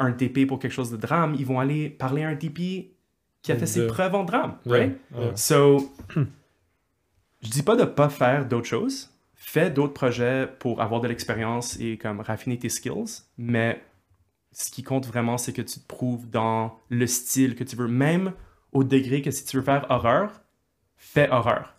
un 0.00 0.10
DP 0.10 0.46
pour 0.46 0.58
quelque 0.58 0.72
chose 0.72 0.90
de 0.90 0.96
drame, 0.96 1.34
ils 1.38 1.46
vont 1.46 1.60
aller 1.60 1.88
parler 1.90 2.24
à 2.24 2.28
un 2.30 2.34
DP 2.34 2.92
qui 3.42 3.52
a 3.52 3.56
fait 3.56 3.66
ses 3.66 3.86
preuves 3.86 4.14
en 4.14 4.24
drame, 4.24 4.56
Yeah. 4.66 4.76
right? 4.76 4.98
Yeah. 5.16 5.36
So, 5.36 5.92
je 7.42 7.48
dis 7.50 7.62
pas 7.62 7.76
de 7.76 7.84
pas 7.84 8.08
faire 8.08 8.46
d'autres 8.46 8.66
choses. 8.66 9.10
Fais 9.34 9.70
d'autres 9.70 9.94
projets 9.94 10.46
pour 10.58 10.82
avoir 10.82 11.00
de 11.00 11.08
l'expérience 11.08 11.78
et 11.80 11.96
comme 11.96 12.20
raffiner 12.20 12.58
tes 12.58 12.68
skills, 12.68 13.22
mais 13.38 13.82
ce 14.52 14.70
qui 14.70 14.82
compte 14.82 15.06
vraiment, 15.06 15.38
c'est 15.38 15.52
que 15.52 15.62
tu 15.62 15.80
te 15.80 15.86
prouves 15.86 16.28
dans 16.28 16.78
le 16.90 17.06
style 17.06 17.54
que 17.54 17.64
tu 17.64 17.76
veux, 17.76 17.88
même 17.88 18.32
au 18.72 18.84
degré 18.84 19.22
que 19.22 19.30
si 19.30 19.44
tu 19.44 19.56
veux 19.56 19.62
faire 19.62 19.86
horreur, 19.88 20.42
fais 20.96 21.30
horreur. 21.30 21.74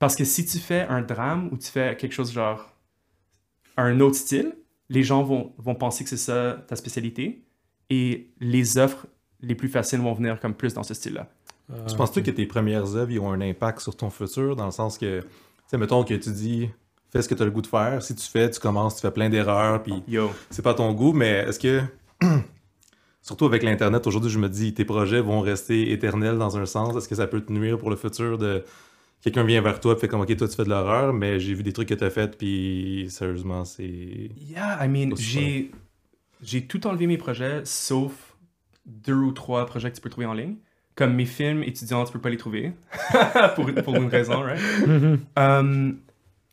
Parce 0.00 0.16
que 0.16 0.24
si 0.24 0.44
tu 0.44 0.58
fais 0.58 0.82
un 0.88 1.02
drame 1.02 1.48
ou 1.52 1.56
tu 1.58 1.68
fais 1.70 1.96
quelque 1.96 2.12
chose 2.12 2.32
genre 2.32 2.74
un 3.76 4.00
autre 4.00 4.16
style, 4.16 4.54
les 4.90 5.02
gens 5.02 5.22
vont, 5.22 5.52
vont 5.56 5.74
penser 5.74 6.04
que 6.04 6.10
c'est 6.10 6.16
ça 6.18 6.62
ta 6.68 6.76
spécialité 6.76 7.42
et 7.88 8.30
les 8.40 8.76
offres 8.76 9.06
les 9.40 9.54
plus 9.54 9.68
faciles 9.68 10.00
vont 10.00 10.12
venir 10.12 10.38
comme 10.40 10.52
plus 10.54 10.74
dans 10.74 10.82
ce 10.82 10.92
style-là. 10.92 11.28
Euh, 11.72 11.86
Tu 11.86 11.96
penses-tu 11.96 12.22
que 12.22 12.30
tes 12.30 12.44
premières 12.44 12.94
œuvres 12.96 13.22
ont 13.22 13.32
un 13.32 13.40
impact 13.40 13.80
sur 13.80 13.96
ton 13.96 14.10
futur 14.10 14.56
dans 14.56 14.66
le 14.66 14.70
sens 14.72 14.98
que, 14.98 15.20
tu 15.20 15.26
sais, 15.68 15.78
mettons 15.78 16.04
que 16.04 16.14
tu 16.14 16.30
dis 16.30 16.68
fais 17.10 17.22
ce 17.22 17.28
que 17.28 17.34
tu 17.34 17.42
as 17.42 17.44
le 17.44 17.50
goût 17.50 17.62
de 17.62 17.66
faire. 17.66 18.02
Si 18.02 18.14
tu 18.14 18.26
fais, 18.28 18.50
tu 18.50 18.60
commences, 18.60 18.96
tu 18.96 19.00
fais 19.02 19.10
plein 19.10 19.30
d'erreurs, 19.30 19.82
puis 19.82 20.02
c'est 20.50 20.62
pas 20.62 20.74
ton 20.74 20.92
goût, 20.92 21.12
mais 21.12 21.44
est-ce 21.48 21.58
que, 21.58 21.80
surtout 23.22 23.46
avec 23.46 23.62
l'Internet, 23.62 24.06
aujourd'hui, 24.06 24.30
je 24.30 24.38
me 24.38 24.48
dis 24.48 24.74
tes 24.74 24.84
projets 24.84 25.20
vont 25.20 25.40
rester 25.40 25.92
éternels 25.92 26.38
dans 26.38 26.56
un 26.58 26.66
sens. 26.66 26.96
Est-ce 26.96 27.08
que 27.08 27.14
ça 27.14 27.26
peut 27.26 27.40
te 27.40 27.52
nuire 27.52 27.78
pour 27.78 27.90
le 27.90 27.96
futur 27.96 28.38
de. 28.38 28.64
Quelqu'un 29.22 29.44
vient 29.44 29.60
vers 29.60 29.80
toi 29.80 29.94
et 29.94 30.00
fait 30.00 30.08
comme 30.08 30.22
ok, 30.22 30.34
toi 30.36 30.48
tu 30.48 30.56
fais 30.56 30.64
de 30.64 30.70
l'horreur, 30.70 31.12
mais 31.12 31.38
j'ai 31.38 31.52
vu 31.52 31.62
des 31.62 31.72
trucs 31.72 31.88
que 31.88 31.94
tu 31.94 32.04
as 32.04 32.10
fait, 32.10 32.36
puis 32.38 33.06
sérieusement, 33.10 33.64
c'est. 33.64 34.30
Yeah, 34.36 34.78
I 34.82 34.88
mean, 34.88 35.14
j'ai, 35.16 35.70
j'ai 36.42 36.66
tout 36.66 36.86
enlevé 36.86 37.06
mes 37.06 37.18
projets, 37.18 37.60
sauf 37.64 38.34
deux 38.86 39.14
ou 39.14 39.32
trois 39.32 39.66
projets 39.66 39.90
que 39.90 39.96
tu 39.96 40.00
peux 40.00 40.10
trouver 40.10 40.26
en 40.26 40.32
ligne. 40.32 40.56
Comme 40.94 41.14
mes 41.14 41.26
films 41.26 41.62
étudiants, 41.62 42.04
tu 42.04 42.12
peux 42.12 42.20
pas 42.20 42.30
les 42.30 42.36
trouver. 42.36 42.72
pour, 43.54 43.70
pour 43.84 43.94
une 43.96 44.08
raison, 44.08 44.42
right? 44.42 44.60
Mhm. 44.86 45.20
Um, 45.36 45.98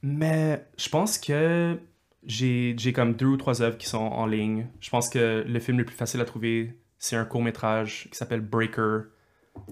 mais 0.01 0.65
je 0.77 0.89
pense 0.89 1.17
que 1.17 1.77
j'ai, 2.25 2.75
j'ai 2.77 2.93
comme 2.93 3.13
deux 3.13 3.25
ou 3.25 3.37
trois 3.37 3.61
œuvres 3.61 3.77
qui 3.77 3.87
sont 3.87 3.97
en 3.97 4.25
ligne. 4.25 4.67
Je 4.79 4.89
pense 4.89 5.09
que 5.09 5.43
le 5.47 5.59
film 5.59 5.77
le 5.77 5.85
plus 5.85 5.95
facile 5.95 6.21
à 6.21 6.25
trouver, 6.25 6.73
c'est 6.99 7.15
un 7.15 7.25
court-métrage 7.25 8.09
qui 8.11 8.17
s'appelle 8.17 8.41
Breaker, 8.41 9.03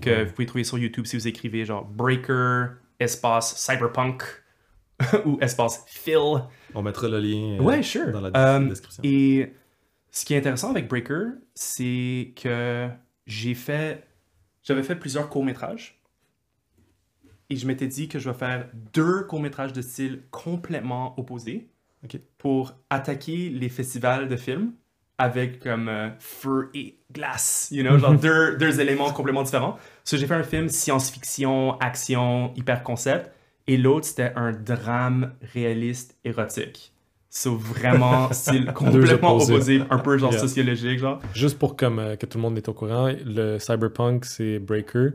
que 0.01 0.23
vous 0.23 0.31
pouvez 0.31 0.45
trouver 0.45 0.63
sur 0.63 0.77
YouTube 0.77 1.05
si 1.05 1.15
vous 1.15 1.27
écrivez 1.27 1.65
genre 1.65 1.85
Breaker, 1.85 2.67
espace 2.99 3.55
cyberpunk 3.57 4.23
ou 5.25 5.37
espace 5.41 5.83
Phil. 5.87 6.43
On 6.73 6.81
mettra 6.81 7.07
le 7.07 7.19
lien 7.19 7.57
euh, 7.59 7.63
Ouais, 7.63 7.83
sure. 7.83 8.11
dans 8.11 8.21
la 8.21 8.31
Euh, 8.35 8.67
description. 8.69 9.01
Et 9.03 9.53
ce 10.11 10.25
qui 10.25 10.33
est 10.33 10.37
intéressant 10.37 10.69
avec 10.71 10.87
Breaker, 10.87 11.31
c'est 11.53 12.33
que 12.35 12.87
j'ai 13.25 13.53
fait. 13.53 14.05
J'avais 14.63 14.83
fait 14.83 14.95
plusieurs 14.95 15.29
courts-métrages. 15.29 16.01
Et 17.49 17.55
je 17.57 17.67
m'étais 17.67 17.87
dit 17.87 18.07
que 18.07 18.17
je 18.17 18.29
vais 18.29 18.35
faire 18.37 18.67
deux 18.93 19.23
courts-métrages 19.25 19.73
de 19.73 19.81
style 19.81 20.23
complètement 20.31 21.19
opposés 21.19 21.69
pour 22.37 22.73
attaquer 22.89 23.49
les 23.49 23.69
festivals 23.69 24.27
de 24.27 24.35
films 24.35 24.73
avec 25.17 25.59
comme 25.61 25.87
euh, 25.87 26.09
feu 26.19 26.69
et 26.73 26.97
glace, 27.11 27.69
you 27.71 27.83
know, 27.83 27.97
genre 27.97 28.13
deux, 28.19 28.57
deux 28.57 28.79
éléments 28.79 29.11
complètement 29.11 29.43
différents. 29.43 29.77
So, 30.03 30.17
j'ai 30.17 30.27
fait 30.27 30.35
un 30.35 30.43
film 30.43 30.67
science-fiction, 30.69 31.79
action, 31.79 32.53
hyper 32.55 32.83
concept, 32.83 33.31
et 33.67 33.77
l'autre 33.77 34.05
c'était 34.05 34.33
un 34.35 34.51
drame 34.51 35.33
réaliste 35.53 36.17
érotique. 36.25 36.91
So, 37.29 37.55
vraiment 37.55 38.29
style 38.33 38.71
complètement 38.73 39.35
opposé, 39.37 39.81
un 39.89 39.97
peu 39.99 40.17
genre 40.17 40.31
Yeah. 40.31 40.39
sociologique, 40.41 40.99
genre. 40.99 41.19
Juste 41.33 41.57
pour 41.59 41.75
comme, 41.75 41.99
euh, 41.99 42.15
que 42.15 42.25
tout 42.25 42.37
le 42.37 42.41
monde 42.43 42.57
est 42.57 42.67
au 42.69 42.73
courant, 42.73 43.11
le 43.25 43.57
Cyberpunk, 43.59 44.25
c'est 44.25 44.59
Breaker. 44.59 45.09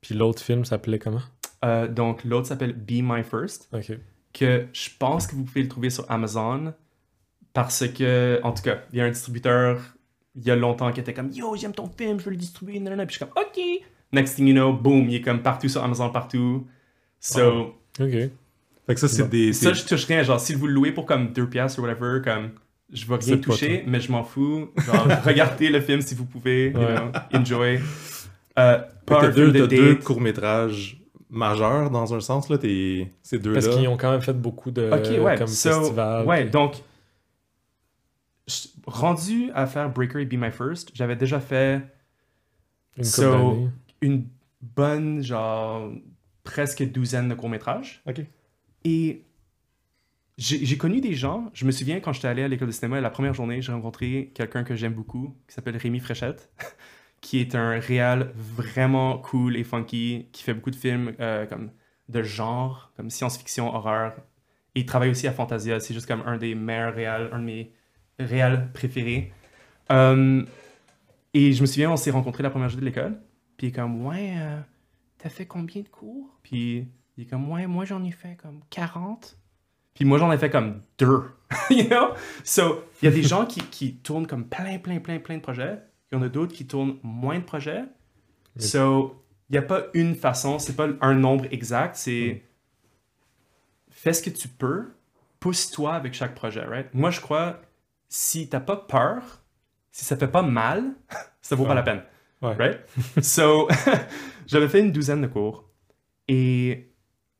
Puis 0.00 0.14
l'autre 0.14 0.42
film 0.42 0.64
s'appelait 0.64 0.98
comment? 0.98 1.20
Euh, 1.64 1.86
donc, 1.86 2.24
l'autre 2.24 2.46
s'appelle 2.46 2.72
Be 2.72 3.02
My 3.02 3.22
First. 3.22 3.68
Que 4.32 4.66
je 4.72 4.88
pense 4.98 5.26
que 5.26 5.34
vous 5.34 5.44
pouvez 5.44 5.62
le 5.62 5.68
trouver 5.68 5.90
sur 5.90 6.10
Amazon 6.10 6.72
parce 7.52 7.86
que, 7.88 8.40
en 8.42 8.52
tout 8.52 8.62
cas, 8.62 8.78
il 8.92 8.98
y 8.98 9.02
a 9.02 9.04
un 9.04 9.10
distributeur 9.10 9.80
il 10.36 10.44
y 10.46 10.50
a 10.50 10.56
longtemps 10.56 10.92
qui 10.92 11.00
était 11.00 11.12
comme 11.12 11.30
Yo, 11.32 11.56
j'aime 11.56 11.72
ton 11.72 11.88
film, 11.88 12.20
je 12.20 12.24
veux 12.26 12.30
le 12.30 12.36
distribuer. 12.36 12.78
nanana. 12.78 13.04
Puis 13.04 13.14
je 13.18 13.24
suis 13.24 13.26
comme 13.32 13.42
Ok. 13.42 13.60
Next 14.12 14.36
thing 14.36 14.46
you 14.46 14.54
know, 14.54 14.72
boom, 14.72 15.08
il 15.08 15.16
est 15.16 15.20
comme 15.20 15.42
partout 15.42 15.68
sur 15.68 15.82
Amazon, 15.82 16.10
partout. 16.10 16.66
So, 17.18 17.74
Ok. 18.00 18.10
Fait 18.10 18.94
que 18.94 19.00
ça, 19.00 19.08
c'est 19.08 19.22
Bon. 19.24 19.28
des. 19.28 19.52
ça, 19.52 19.72
je 19.72 19.84
touche 19.84 20.04
rien. 20.06 20.22
Genre, 20.22 20.40
si 20.40 20.54
vous 20.54 20.66
le 20.66 20.72
louez 20.72 20.92
pour 20.92 21.04
comme 21.06 21.32
2 21.32 21.48
piastres 21.48 21.80
ou 21.80 21.82
whatever, 21.82 22.20
comme 22.24 22.50
je 22.92 23.06
vais 23.06 23.16
rien 23.16 23.36
pas 23.36 23.42
toucher, 23.42 23.84
mais 23.86 24.00
je 24.00 24.10
m'en 24.10 24.24
fous. 24.24 24.68
Genre, 24.86 25.06
regardez 25.24 25.68
le 25.68 25.80
film 25.80 26.00
si 26.00 26.14
vous 26.14 26.24
pouvez. 26.24 26.70
you 26.70 26.78
Ouais. 26.78 26.94
know, 26.96 27.10
enjoy. 27.38 27.78
Euh, 28.58 28.78
t'as 29.06 29.26
un 29.26 29.28
deux, 29.30 29.96
courts-métrages 29.96 31.00
majeurs 31.28 31.90
dans 31.90 32.12
un 32.14 32.20
sens, 32.20 32.48
là, 32.48 32.58
t'es- 32.58 33.12
ces 33.22 33.38
deux-là. 33.38 33.60
Parce 33.60 33.74
qu'ils 33.76 33.86
ont 33.88 33.96
quand 33.96 34.10
même 34.10 34.22
fait 34.22 34.32
beaucoup 34.32 34.70
de 34.70 34.90
Ok, 34.92 35.24
ouais. 35.24 35.36
comme 35.36 35.46
So, 35.46 35.70
festivals. 35.80 36.26
ouais, 36.26 36.42
puis- 36.42 36.50
donc, 36.50 36.74
rendu 38.86 39.50
à 39.54 39.66
faire 39.66 39.90
Breaker 39.92 40.20
et 40.20 40.26
Be 40.26 40.34
My 40.34 40.50
First, 40.50 40.90
j'avais 40.94 41.16
déjà 41.16 41.40
fait 41.40 41.82
une 42.96 43.04
so- 43.04 43.56
bonne, 44.60 45.22
genre, 45.22 45.90
presque 46.44 46.82
douzaine 46.90 47.28
de 47.28 47.34
courts-métrages. 47.34 48.02
Et 48.84 49.26
j'ai 50.38 50.64
j'ai 50.64 50.78
connu 50.78 51.00
des 51.00 51.14
gens, 51.14 51.50
je 51.54 51.66
me 51.66 51.70
souviens 51.70 52.00
quand 52.00 52.12
j'étais 52.12 52.28
allé 52.28 52.42
à 52.42 52.48
l'école 52.48 52.68
de 52.68 52.72
cinéma, 52.72 53.00
la 53.00 53.10
première 53.10 53.34
journée, 53.34 53.60
j'ai 53.62 53.72
rencontré 53.72 54.32
quelqu'un 54.34 54.64
que 54.64 54.74
j'aime 54.74 54.94
beaucoup, 54.94 55.36
qui 55.48 55.54
s'appelle 55.54 55.76
Rémi 55.76 56.00
Fréchette, 56.00 56.50
qui 57.20 57.38
est 57.40 57.54
un 57.54 57.78
réal 57.78 58.32
vraiment 58.36 59.18
cool 59.18 59.56
et 59.56 59.64
funky, 59.64 60.28
qui 60.32 60.42
fait 60.42 60.54
beaucoup 60.54 60.70
de 60.70 60.76
films 60.76 61.14
euh, 61.20 61.46
comme 61.46 61.72
de 62.08 62.22
genre, 62.22 62.92
comme 62.96 63.10
science-fiction, 63.10 63.74
horreur. 63.74 64.14
Et 64.74 64.80
il 64.80 64.86
travaille 64.86 65.10
aussi 65.10 65.26
à 65.28 65.32
Fantasia, 65.32 65.80
c'est 65.80 65.94
juste 65.94 66.06
comme 66.06 66.22
un 66.26 66.38
des 66.38 66.54
meilleurs 66.54 66.94
réals, 66.94 67.28
un 67.32 67.38
de 67.40 67.44
mes 67.44 67.72
réals 68.24 68.70
préférés. 68.72 69.32
Euh, 69.90 70.44
et 71.34 71.52
je 71.52 71.60
me 71.60 71.66
souviens, 71.66 71.90
on 71.90 71.96
s'est 71.96 72.10
rencontrés 72.10 72.42
la 72.42 72.50
première 72.50 72.68
journée 72.68 72.82
de 72.82 72.86
l'école, 72.86 73.20
puis 73.56 73.68
il 73.68 73.70
est 73.70 73.72
comme, 73.72 74.06
ouais, 74.06 74.34
euh, 74.36 74.60
t'as 75.18 75.28
fait 75.28 75.46
combien 75.46 75.82
de 75.82 75.88
cours? 75.88 76.38
Puis 76.42 76.88
il 77.16 77.24
est 77.24 77.26
comme, 77.26 77.50
ouais, 77.50 77.66
moi 77.66 77.84
j'en 77.84 78.02
ai 78.04 78.10
fait 78.10 78.36
comme 78.36 78.60
40. 78.70 79.36
Puis 79.94 80.04
moi 80.04 80.18
j'en 80.18 80.30
ai 80.32 80.38
fait 80.38 80.50
comme 80.50 80.82
deux. 80.98 81.24
you 81.70 81.84
know? 81.84 82.14
So, 82.44 82.84
il 83.02 83.06
y 83.06 83.08
a 83.08 83.14
des 83.14 83.22
gens 83.22 83.44
qui, 83.46 83.60
qui 83.60 83.96
tournent 83.96 84.26
comme 84.26 84.46
plein, 84.46 84.78
plein, 84.78 85.00
plein, 85.00 85.18
plein 85.18 85.36
de 85.36 85.42
projets. 85.42 85.78
Il 86.10 86.16
y 86.16 86.18
en 86.18 86.22
a 86.22 86.28
d'autres 86.28 86.54
qui 86.54 86.66
tournent 86.66 86.98
moins 87.02 87.38
de 87.38 87.44
projets. 87.44 87.84
Oui. 88.56 88.62
So, 88.62 89.22
il 89.48 89.54
n'y 89.54 89.58
a 89.58 89.62
pas 89.62 89.86
une 89.94 90.14
façon, 90.14 90.58
c'est 90.60 90.76
pas 90.76 90.88
un 91.00 91.14
nombre 91.14 91.46
exact, 91.50 91.96
c'est 91.96 92.44
fais 93.90 94.12
ce 94.12 94.22
que 94.22 94.30
tu 94.30 94.48
peux, 94.48 94.92
pousse-toi 95.40 95.92
avec 95.92 96.14
chaque 96.14 96.34
projet, 96.34 96.64
right? 96.64 96.86
Moi 96.94 97.10
je 97.10 97.20
crois, 97.20 97.60
si 98.10 98.48
t'as 98.48 98.60
pas 98.60 98.76
peur, 98.76 99.22
si 99.92 100.04
ça 100.04 100.16
fait 100.16 100.28
pas 100.28 100.42
mal, 100.42 100.92
ça 101.40 101.56
vaut 101.56 101.64
pas 101.64 101.74
la 101.74 101.82
peine. 101.82 102.02
Ouais. 102.42 102.54
Right? 102.54 102.80
so, 103.22 103.68
j'avais 104.46 104.68
fait 104.68 104.80
une 104.80 104.92
douzaine 104.92 105.22
de 105.22 105.26
cours. 105.26 105.70
Et 106.28 106.92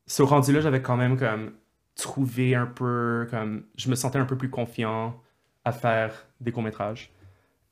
ce 0.07 0.23
rendu 0.23 0.51
là, 0.51 0.61
j'avais 0.61 0.81
quand 0.81 0.97
même 0.97 1.17
comme 1.17 1.53
trouvé 1.95 2.55
un 2.55 2.65
peu 2.65 3.27
comme 3.29 3.65
je 3.77 3.89
me 3.89 3.95
sentais 3.95 4.17
un 4.17 4.25
peu 4.25 4.37
plus 4.37 4.49
confiant 4.49 5.21
à 5.65 5.71
faire 5.71 6.27
des 6.39 6.51
courts-métrages. 6.51 7.11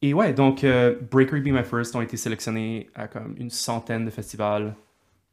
Et 0.02 0.14
ouais, 0.14 0.34
donc 0.34 0.64
euh, 0.64 0.96
Breaker 1.12 1.42
Be 1.42 1.48
My 1.48 1.64
First 1.64 1.96
ont 1.96 2.02
été 2.02 2.18
sélectionnés 2.18 2.90
à 2.96 3.08
comme 3.08 3.36
une 3.38 3.50
centaine 3.50 4.06
de 4.06 4.10
festivals, 4.10 4.76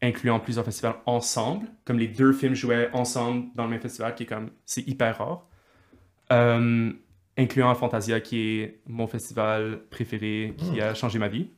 incluant 0.03 0.41
plusieurs 0.41 0.65
festivals 0.65 0.97
ensemble, 1.07 1.67
comme 1.85 1.99
les 1.99 2.09
deux 2.09 2.33
films 2.33 2.55
jouaient 2.55 2.91
ensemble 2.93 3.47
dans 3.55 3.65
le 3.65 3.71
même 3.71 3.81
festival, 3.81 4.15
qui 4.15 4.25
est 4.25 4.27
comme 4.27 4.51
c'est 4.65 4.87
hyper 4.89 5.19
rare. 5.19 5.47
Euh, 6.33 6.93
incluant 7.39 7.75
Fantasia, 7.75 8.21
qui 8.21 8.39
est 8.61 8.81
mon 8.87 9.07
festival 9.07 9.81
préféré, 9.91 10.55
qui 10.57 10.81
a 10.81 10.95
changé 10.95 11.19
ma 11.19 11.29
vie. 11.29 11.51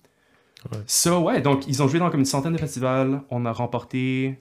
Ouais. 0.72 0.78
So, 0.86 1.20
ouais, 1.20 1.40
donc 1.40 1.66
ils 1.68 1.82
ont 1.82 1.88
joué 1.88 2.00
dans 2.00 2.10
comme 2.10 2.20
une 2.20 2.26
centaine 2.26 2.52
de 2.52 2.58
festivals. 2.58 3.22
On 3.30 3.46
a 3.46 3.52
remporté 3.52 4.38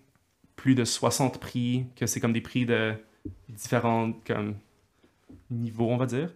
plus 0.55 0.73
de 0.73 0.83
60 0.83 1.39
prix, 1.39 1.85
que 1.95 2.07
c'est 2.07 2.19
comme 2.19 2.33
des 2.33 2.41
prix 2.41 2.65
de 2.65 2.93
différents 3.49 4.11
comme, 4.25 4.55
niveaux, 5.51 5.89
on 5.89 5.97
va 5.97 6.07
dire. 6.07 6.33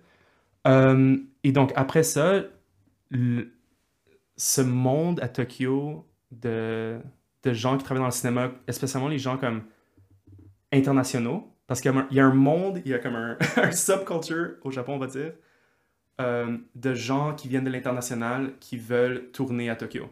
Euh, 0.68 1.18
et 1.44 1.52
donc, 1.52 1.72
après 1.76 2.04
ça, 2.04 2.44
le- 3.10 3.52
ce 4.38 4.62
monde 4.62 5.20
à 5.22 5.28
Tokyo 5.28 6.06
de, 6.32 7.00
de 7.44 7.54
gens 7.54 7.78
qui 7.78 7.84
travaillent 7.84 8.02
dans 8.02 8.06
le 8.08 8.12
cinéma, 8.12 8.52
spécialement 8.70 9.08
les 9.10 9.18
gens 9.20 9.38
comme 9.38 9.64
internationaux, 10.72 11.51
parce 11.68 11.82
qu'il 11.82 11.92
y 12.12 12.20
a 12.20 12.26
un- 12.26 12.34
monde, 12.34 12.82
il 12.86 12.92
y 12.92 12.94
a 12.94 13.00
comme 13.00 13.16
un, 13.16 13.38
un 13.58 13.72
subculture 13.72 14.52
au 14.64 14.72
Japon, 14.72 14.96
on 14.96 15.00
va 15.00 15.08
dire, 15.08 15.34
euh, 16.20 16.58
de 16.76 16.94
gens 16.94 17.34
qui 17.34 17.48
viennent 17.48 17.64
de 17.64 17.70
l'international 17.70 18.54
qui 18.60 18.78
veulent 18.78 19.30
tourner 19.32 19.70
à 19.70 19.76
Tokyo. 19.76 20.06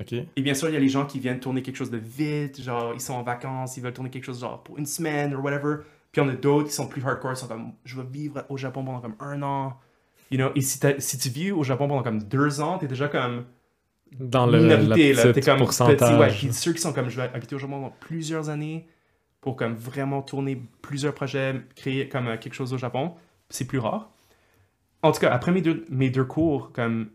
Ok. 0.00 0.12
Et 0.12 0.42
bien 0.42 0.54
sûr, 0.54 0.68
il 0.68 0.72
y 0.74 0.76
a 0.76 0.80
les 0.80 0.88
gens 0.88 1.06
qui 1.06 1.20
viennent 1.20 1.38
tourner 1.38 1.62
quelque 1.62 1.76
chose 1.76 1.90
de 1.90 1.98
vite, 1.98 2.60
genre 2.60 2.92
ils 2.94 3.00
sont 3.00 3.14
en 3.14 3.22
vacances, 3.22 3.76
ils 3.76 3.82
veulent 3.82 3.92
tourner 3.92 4.10
quelque 4.10 4.24
chose 4.24 4.40
genre 4.40 4.62
pour 4.62 4.78
une 4.78 4.86
semaine 4.86 5.34
ou 5.34 5.40
whatever. 5.40 5.76
Puis 6.10 6.20
il 6.20 6.24
y 6.24 6.28
en 6.28 6.32
a 6.32 6.36
d'autres 6.36 6.68
qui 6.68 6.74
sont 6.74 6.88
plus 6.88 7.04
hardcore, 7.04 7.32
ils 7.32 7.36
sont 7.36 7.46
comme 7.46 7.72
je 7.84 8.00
vais 8.00 8.06
vivre 8.10 8.44
au 8.48 8.56
Japon 8.56 8.84
pendant 8.84 9.00
comme 9.00 9.14
un 9.20 9.42
an. 9.42 9.78
You 10.30 10.38
know? 10.38 10.50
Et 10.56 10.62
si, 10.62 11.18
tu 11.18 11.28
vis 11.28 11.52
au 11.52 11.62
Japon 11.62 11.86
pendant 11.86 12.02
comme 12.02 12.22
deux 12.22 12.60
ans, 12.60 12.78
t'es 12.78 12.88
déjà 12.88 13.08
comme 13.08 13.44
Dans 14.18 14.46
le 14.46 14.58
minorité, 14.60 15.12
la 15.12 15.16
là. 15.16 15.22
T'es 15.32 15.40
petite 15.40 15.44
comme 15.44 15.58
pourcentage. 15.58 15.96
petit, 16.10 16.20
ouais. 16.20 16.28
Puis 16.28 16.52
ceux 16.52 16.72
qui 16.72 16.80
sont 16.80 16.92
comme 16.92 17.08
je 17.08 17.16
vais 17.20 17.30
habiter 17.32 17.54
au 17.54 17.58
Japon 17.58 17.74
pendant 17.74 17.94
plusieurs 18.00 18.48
années 18.48 18.88
pour 19.44 19.56
comme 19.56 19.74
vraiment 19.74 20.22
tourner 20.22 20.58
plusieurs 20.80 21.12
projets, 21.12 21.60
créer 21.76 22.08
comme 22.08 22.28
euh, 22.28 22.38
quelque 22.38 22.54
chose 22.54 22.72
au 22.72 22.78
Japon, 22.78 23.12
c'est 23.50 23.66
plus 23.66 23.78
rare. 23.78 24.10
en 25.02 25.12
tout 25.12 25.20
cas, 25.20 25.30
après 25.30 25.52
mes 25.52 25.60
deux, 25.60 25.84
mes 25.90 26.08
deux 26.08 26.24
cours, 26.24 26.72
comme, 26.72 27.10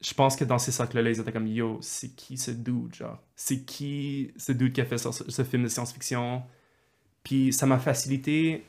je 0.00 0.14
pense 0.14 0.34
que 0.34 0.46
dans 0.46 0.58
ces 0.58 0.72
cercles-là, 0.72 1.10
ils 1.10 1.20
étaient 1.20 1.30
comme, 1.30 1.46
yo, 1.46 1.76
c'est 1.82 2.16
qui 2.16 2.38
ce 2.38 2.52
dude, 2.52 2.94
genre? 2.94 3.22
C'est 3.36 3.66
qui 3.66 4.32
ce 4.38 4.52
dude 4.52 4.72
qui 4.72 4.80
a 4.80 4.86
fait 4.86 4.96
ce, 4.96 5.10
ce 5.12 5.44
film 5.44 5.64
de 5.64 5.68
science-fiction? 5.68 6.42
Puis 7.22 7.52
ça 7.52 7.66
m'a 7.66 7.78
facilité 7.78 8.64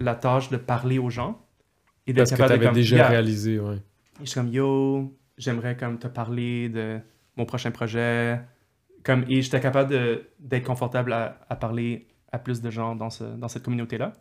la 0.00 0.16
tâche 0.16 0.50
de 0.50 0.56
parler 0.56 0.98
aux 0.98 1.10
gens. 1.10 1.40
Et 2.08 2.12
Parce 2.12 2.32
que 2.32 2.66
tu 2.66 2.72
déjà 2.72 2.96
yeah. 2.96 3.08
réalisé, 3.08 3.60
ouais. 3.60 3.76
Et 3.76 4.24
je 4.24 4.30
suis 4.30 4.40
comme, 4.40 4.48
yo, 4.48 5.16
j'aimerais 5.36 5.76
comme 5.76 6.00
te 6.00 6.08
parler 6.08 6.68
de 6.68 6.98
mon 7.36 7.44
prochain 7.46 7.70
projet. 7.70 8.40
Comme, 9.04 9.24
et 9.28 9.40
j'étais 9.40 9.60
capable 9.60 9.92
de- 9.92 10.26
d'être 10.40 10.64
confortable 10.64 11.12
à, 11.12 11.38
à 11.48 11.54
parler 11.54 12.07
à 12.32 12.38
plus 12.38 12.60
de 12.60 12.70
gens 12.70 12.94
dans, 12.94 13.10
ce, 13.10 13.24
dans 13.24 13.48
cette 13.48 13.62
communauté-là. 13.62 14.12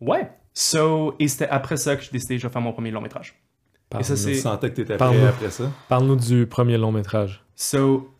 Ouais. 0.00 0.30
So, 0.54 1.14
et 1.18 1.28
c'était 1.28 1.48
après 1.48 1.76
ça 1.76 1.96
que 1.96 2.02
j'ai 2.02 2.10
décidé 2.10 2.38
je 2.38 2.46
vais 2.46 2.52
faire 2.52 2.62
mon 2.62 2.72
premier 2.72 2.90
long 2.90 3.00
métrage. 3.00 3.30
Et 3.30 4.02
ça, 4.02 4.14
Parle-nous. 4.14 4.16
c'est- 4.16 4.32
Tu 4.32 4.38
sentais 4.38 4.70
que 4.70 4.76
t'étais 4.76 4.96
Parle-nous. 4.96 5.20
prêt 5.20 5.28
après 5.28 5.50
ça? 5.50 5.70
Parle-nous 5.88 6.16
du 6.16 6.46
premier 6.46 6.76
long 6.78 6.92
métrage. 6.92 7.42
So, 7.54 8.10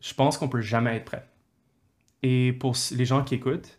je 0.00 0.14
pense 0.14 0.38
qu'on 0.38 0.48
peut 0.48 0.60
jamais 0.60 0.96
être 0.96 1.04
prêt. 1.04 1.26
Et 2.22 2.52
pour 2.54 2.74
les 2.92 3.04
gens 3.04 3.22
qui 3.22 3.34
écoutent, 3.34 3.78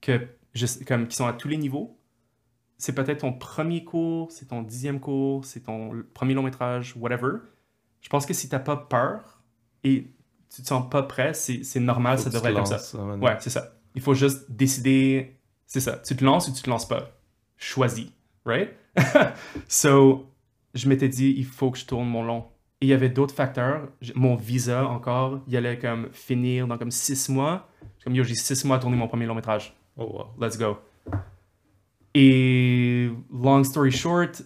que 0.00 0.26
je 0.54 0.66
sais- 0.66 0.84
comme, 0.84 1.08
qui 1.08 1.16
sont 1.16 1.26
à 1.26 1.32
tous 1.32 1.48
les 1.48 1.56
niveaux, 1.56 1.98
c'est 2.78 2.94
peut-être 2.94 3.20
ton 3.20 3.32
premier 3.32 3.84
cours, 3.84 4.30
c'est 4.32 4.46
ton 4.46 4.62
dixième 4.62 5.00
cours, 5.00 5.44
c'est 5.44 5.60
ton 5.60 6.02
premier 6.14 6.34
long 6.34 6.42
métrage, 6.42 6.94
whatever. 6.96 7.38
Je 8.00 8.08
pense 8.08 8.24
que 8.24 8.32
si 8.32 8.48
t'as 8.48 8.58
pas 8.60 8.76
peur 8.76 9.42
et 9.84 10.06
tu 10.54 10.62
te 10.62 10.66
sens 10.66 10.88
pas 10.90 11.02
prêt, 11.02 11.32
c'est 11.34 11.80
normal, 11.80 12.18
ça 12.18 12.30
devrait 12.30 12.50
être 12.50 12.56
comme 12.56 12.66
ça. 12.66 12.98
Ouais, 13.16 13.36
c'est 13.40 13.50
ça. 13.50 13.74
Il 13.94 14.02
faut 14.02 14.14
juste 14.14 14.50
décider. 14.50 15.36
C'est 15.66 15.80
ça. 15.80 15.98
Tu 15.98 16.16
te 16.16 16.24
lances 16.24 16.48
ou 16.48 16.52
tu 16.52 16.62
te 16.62 16.70
lances 16.70 16.88
pas. 16.88 17.10
Choisis. 17.56 18.08
Right? 18.44 18.70
so, 19.68 20.26
je 20.74 20.88
m'étais 20.88 21.08
dit, 21.08 21.34
il 21.36 21.44
faut 21.44 21.70
que 21.70 21.78
je 21.78 21.86
tourne 21.86 22.08
mon 22.08 22.24
long. 22.24 22.44
Et 22.80 22.86
il 22.86 22.88
y 22.88 22.92
avait 22.92 23.10
d'autres 23.10 23.34
facteurs. 23.34 23.88
Mon 24.14 24.34
visa, 24.34 24.86
encore, 24.86 25.40
il 25.46 25.56
allait 25.56 25.78
comme 25.78 26.08
finir 26.12 26.66
dans 26.66 26.78
comme 26.78 26.90
six 26.90 27.28
mois. 27.28 27.68
Comme 28.02 28.14
yo, 28.14 28.24
j'ai 28.24 28.34
six 28.34 28.64
mois 28.64 28.76
à 28.76 28.78
tourner 28.80 28.96
mon 28.96 29.06
premier 29.06 29.26
long 29.26 29.34
métrage. 29.34 29.76
Oh, 29.96 30.04
wow. 30.04 30.44
Let's 30.44 30.56
go. 30.56 30.78
Et 32.14 33.10
long 33.30 33.62
story 33.62 33.92
short, 33.92 34.42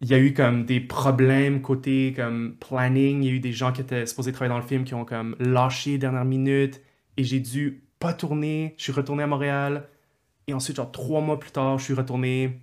il 0.00 0.08
y 0.08 0.14
a 0.14 0.18
eu 0.18 0.32
comme 0.32 0.64
des 0.64 0.80
problèmes 0.80 1.60
côté 1.62 2.12
comme 2.14 2.54
planning. 2.60 3.22
Il 3.22 3.26
y 3.28 3.30
a 3.30 3.34
eu 3.34 3.40
des 3.40 3.52
gens 3.52 3.72
qui 3.72 3.80
étaient 3.80 4.06
supposés 4.06 4.32
travailler 4.32 4.50
dans 4.54 4.60
le 4.60 4.66
film 4.66 4.84
qui 4.84 4.94
ont 4.94 5.04
comme 5.04 5.34
lâché 5.40 5.98
dernière 5.98 6.24
minute. 6.24 6.80
Et 7.16 7.24
j'ai 7.24 7.40
dû 7.40 7.82
pas 7.98 8.12
tourner. 8.12 8.74
Je 8.76 8.84
suis 8.84 8.92
retourné 8.92 9.24
à 9.24 9.26
Montréal. 9.26 9.88
Et 10.46 10.54
ensuite, 10.54 10.76
genre 10.76 10.92
trois 10.92 11.20
mois 11.20 11.38
plus 11.40 11.50
tard, 11.50 11.78
je 11.78 11.84
suis 11.84 11.94
retourné. 11.94 12.60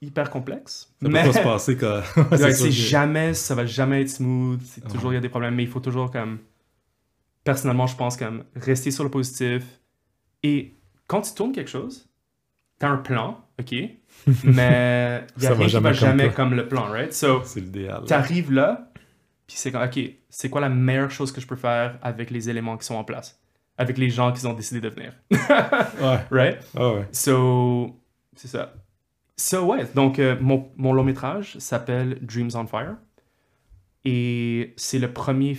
Hyper 0.00 0.30
complexe. 0.30 0.92
Ça 1.00 1.06
peut 1.06 1.12
Mais 1.12 1.24
pas 1.24 1.32
se 1.32 1.38
passer 1.42 1.76
quand. 1.76 2.00
Ouais, 2.30 2.52
c'est 2.52 2.64
que- 2.66 2.70
jamais, 2.70 3.34
ça 3.34 3.54
va 3.56 3.66
jamais 3.66 4.02
être 4.02 4.10
smooth. 4.10 4.60
C'est 4.64 4.84
Ouais. 4.84 4.90
toujours, 4.90 5.12
il 5.12 5.16
y 5.16 5.18
a 5.18 5.20
des 5.20 5.28
problèmes. 5.28 5.54
Mais 5.54 5.64
il 5.64 5.68
faut 5.68 5.80
toujours 5.80 6.10
comme. 6.10 6.38
Personnellement, 7.44 7.86
je 7.86 7.96
pense 7.96 8.16
comme 8.16 8.44
rester 8.54 8.90
sur 8.90 9.04
le 9.04 9.10
positif. 9.10 9.64
Et 10.42 10.74
quand 11.06 11.22
tu 11.22 11.32
tournes 11.34 11.52
quelque 11.52 11.70
chose, 11.70 12.08
t'as 12.78 12.88
un 12.90 12.96
plan, 12.98 13.40
ok? 13.58 13.72
Mais 14.44 15.24
il 15.36 15.42
Ça 15.42 15.50
a 15.50 15.54
va 15.54 15.56
rien 15.58 15.66
qui 15.66 15.70
jamais 15.72 15.82
va 15.84 15.90
comme 15.90 15.98
jamais 15.98 16.30
comme 16.30 16.54
le 16.54 16.68
plan, 16.68 16.84
right? 16.90 17.12
So, 17.12 17.42
C'est 17.44 17.60
l'idéal. 17.60 18.04
t'arrives 18.06 18.52
là, 18.52 18.90
puis 19.46 19.56
c'est 19.56 19.72
comme, 19.72 19.82
ok, 19.82 19.98
c'est 20.28 20.50
quoi 20.50 20.60
la 20.60 20.68
meilleure 20.68 21.10
chose 21.10 21.32
que 21.32 21.40
je 21.40 21.46
peux 21.46 21.56
faire 21.56 21.98
avec 22.02 22.30
les 22.30 22.50
éléments 22.50 22.76
qui 22.76 22.84
sont 22.86 22.96
en 22.96 23.04
place? 23.04 23.40
Avec 23.80 23.96
les 23.96 24.10
gens 24.10 24.32
qui 24.32 24.44
ont 24.46 24.54
décidé 24.54 24.80
de 24.80 24.88
venir, 24.88 25.12
Ouais. 25.30 26.18
right? 26.30 26.58
Ah 26.76 26.92
ouais. 26.94 27.06
So, 27.12 28.00
c'est 28.34 28.48
ça. 28.48 28.74
So, 29.36 29.66
ouais, 29.66 29.86
donc 29.94 30.18
euh, 30.18 30.36
mon, 30.40 30.68
mon 30.76 30.92
long 30.92 31.04
métrage 31.04 31.56
s'appelle 31.58 32.18
Dreams 32.20 32.50
on 32.54 32.66
Fire. 32.66 32.96
Et 34.04 34.74
c'est 34.76 34.98
le 34.98 35.12
premier 35.12 35.56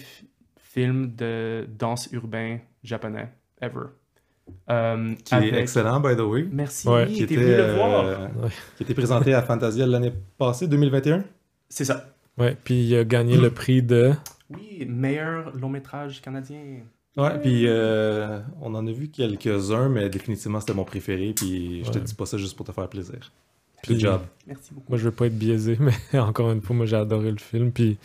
film 0.58 1.14
de 1.16 1.66
danse 1.70 2.10
urbain 2.12 2.60
japonais 2.84 3.30
ever. 3.62 3.86
Euh, 4.70 5.14
Qui 5.26 5.36
est 5.36 5.54
excellent, 5.56 6.00
by 6.00 6.16
the 6.16 6.20
way. 6.22 6.48
Merci, 6.52 6.88
Ouais. 6.88 7.08
Qui 7.08 7.24
était, 7.24 7.36
venu 7.36 7.48
le 7.48 7.60
euh, 7.60 7.76
voir. 7.76 8.06
Ouais. 8.06 8.50
qui 8.78 8.84
était 8.84 8.94
présenté 8.94 9.34
à 9.34 9.42
Fantasia 9.42 9.86
l'année 9.88 10.14
passée, 10.38 10.68
2021. 10.68 11.24
C'est 11.70 11.86
ça. 11.86 12.08
Ouais, 12.38 12.56
puis 12.64 12.84
il 12.84 12.96
a 12.96 13.04
gagné 13.04 13.38
le 13.38 13.50
prix 13.50 13.82
de. 13.82 14.14
Oui, 14.50 14.86
meilleur 14.88 15.56
long 15.56 15.70
métrage 15.70 16.22
canadien. 16.22 16.60
Ouais, 17.18 17.40
puis 17.42 17.66
euh, 17.68 18.40
on 18.62 18.74
en 18.76 18.86
a 18.88 18.92
vu 18.92 19.10
quelques-uns, 19.10 19.90
mais 19.90 20.10
définitivement 20.10 20.60
c'était 20.60 20.74
mon 20.74 20.86
préféré, 20.86 21.34
puis 21.36 21.84
je 21.84 21.92
te 21.92 22.00
dis 22.00 22.14
pas 22.14 22.26
ça 22.26 22.38
juste 22.38 22.56
pour 22.56 22.66
te 22.66 22.72
faire 22.72 22.88
plaisir. 22.88 23.32
Puis- 23.84 23.94
Good 23.96 24.02
job. 24.02 24.22
Merci 24.48 24.74
beaucoup. 24.74 24.86
Moi, 24.90 24.98
je 24.98 25.04
veux 25.06 25.12
pas 25.12 25.26
être 25.28 25.38
biaisé, 25.38 25.78
mais 26.14 26.20
encore 26.20 26.52
une 26.52 26.62
fois, 26.62 26.76
moi, 26.76 26.86
j'ai 26.86 26.96
adoré 26.98 27.32
le 27.32 27.38
film. 27.38 27.72
Puis, 27.72 27.98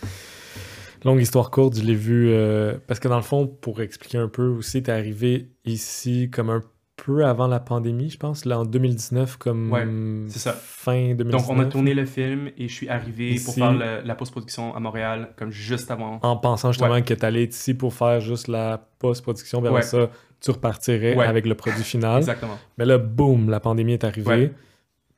longue 1.04 1.20
histoire 1.20 1.50
courte, 1.50 1.76
je 1.76 1.82
l'ai 1.82 1.94
vu 1.94 2.28
euh, 2.30 2.74
parce 2.86 3.00
que 3.00 3.08
dans 3.08 3.16
le 3.16 3.22
fond, 3.22 3.46
pour 3.46 3.80
expliquer 3.80 4.18
un 4.18 4.28
peu 4.28 4.46
aussi, 4.46 4.82
t'es 4.82 4.92
arrivé 4.92 5.48
ici 5.64 6.30
comme 6.30 6.50
un 6.50 6.62
peu 6.96 7.24
avant 7.26 7.48
la 7.48 7.58
pandémie, 7.58 8.08
je 8.08 8.16
pense, 8.18 8.44
là 8.44 8.60
en 8.60 8.64
2019, 8.64 9.36
comme 9.36 9.72
Ouais, 9.72 9.84
c'est 10.28 10.38
ça. 10.38 10.52
fin 10.52 11.14
2019. 11.14 11.32
Donc, 11.32 11.50
on 11.50 11.58
a 11.60 11.64
tourné 11.66 11.92
le 11.92 12.06
film 12.06 12.48
et 12.56 12.68
je 12.68 12.72
suis 12.72 12.88
arrivé 12.88 13.34
pour 13.44 13.52
faire 13.54 13.72
le- 13.72 14.00
la 14.04 14.14
post-production 14.14 14.74
à 14.76 14.80
Montréal, 14.80 15.30
comme 15.36 15.50
juste 15.50 15.90
avant. 15.90 16.20
En 16.22 16.36
pensant 16.36 16.70
justement 16.70 16.92
Ouais. 16.92 17.02
que 17.02 17.12
t'allais 17.14 17.42
être 17.44 17.54
ici 17.54 17.74
pour 17.74 17.92
faire 17.94 18.20
juste 18.20 18.46
la 18.48 18.88
post-production, 19.00 19.60
puis 19.60 19.70
Ouais. 19.70 19.82
ça, 19.82 20.08
tu 20.40 20.52
repartirais 20.52 21.16
avec 21.18 21.46
le 21.46 21.54
produit 21.56 21.82
final. 21.82 22.18
Exactement. 22.18 22.58
Mais 22.78 22.84
là, 22.84 22.98
boum, 22.98 23.50
la 23.50 23.58
pandémie 23.60 23.94
est 23.94 24.04
arrivée. 24.04 24.52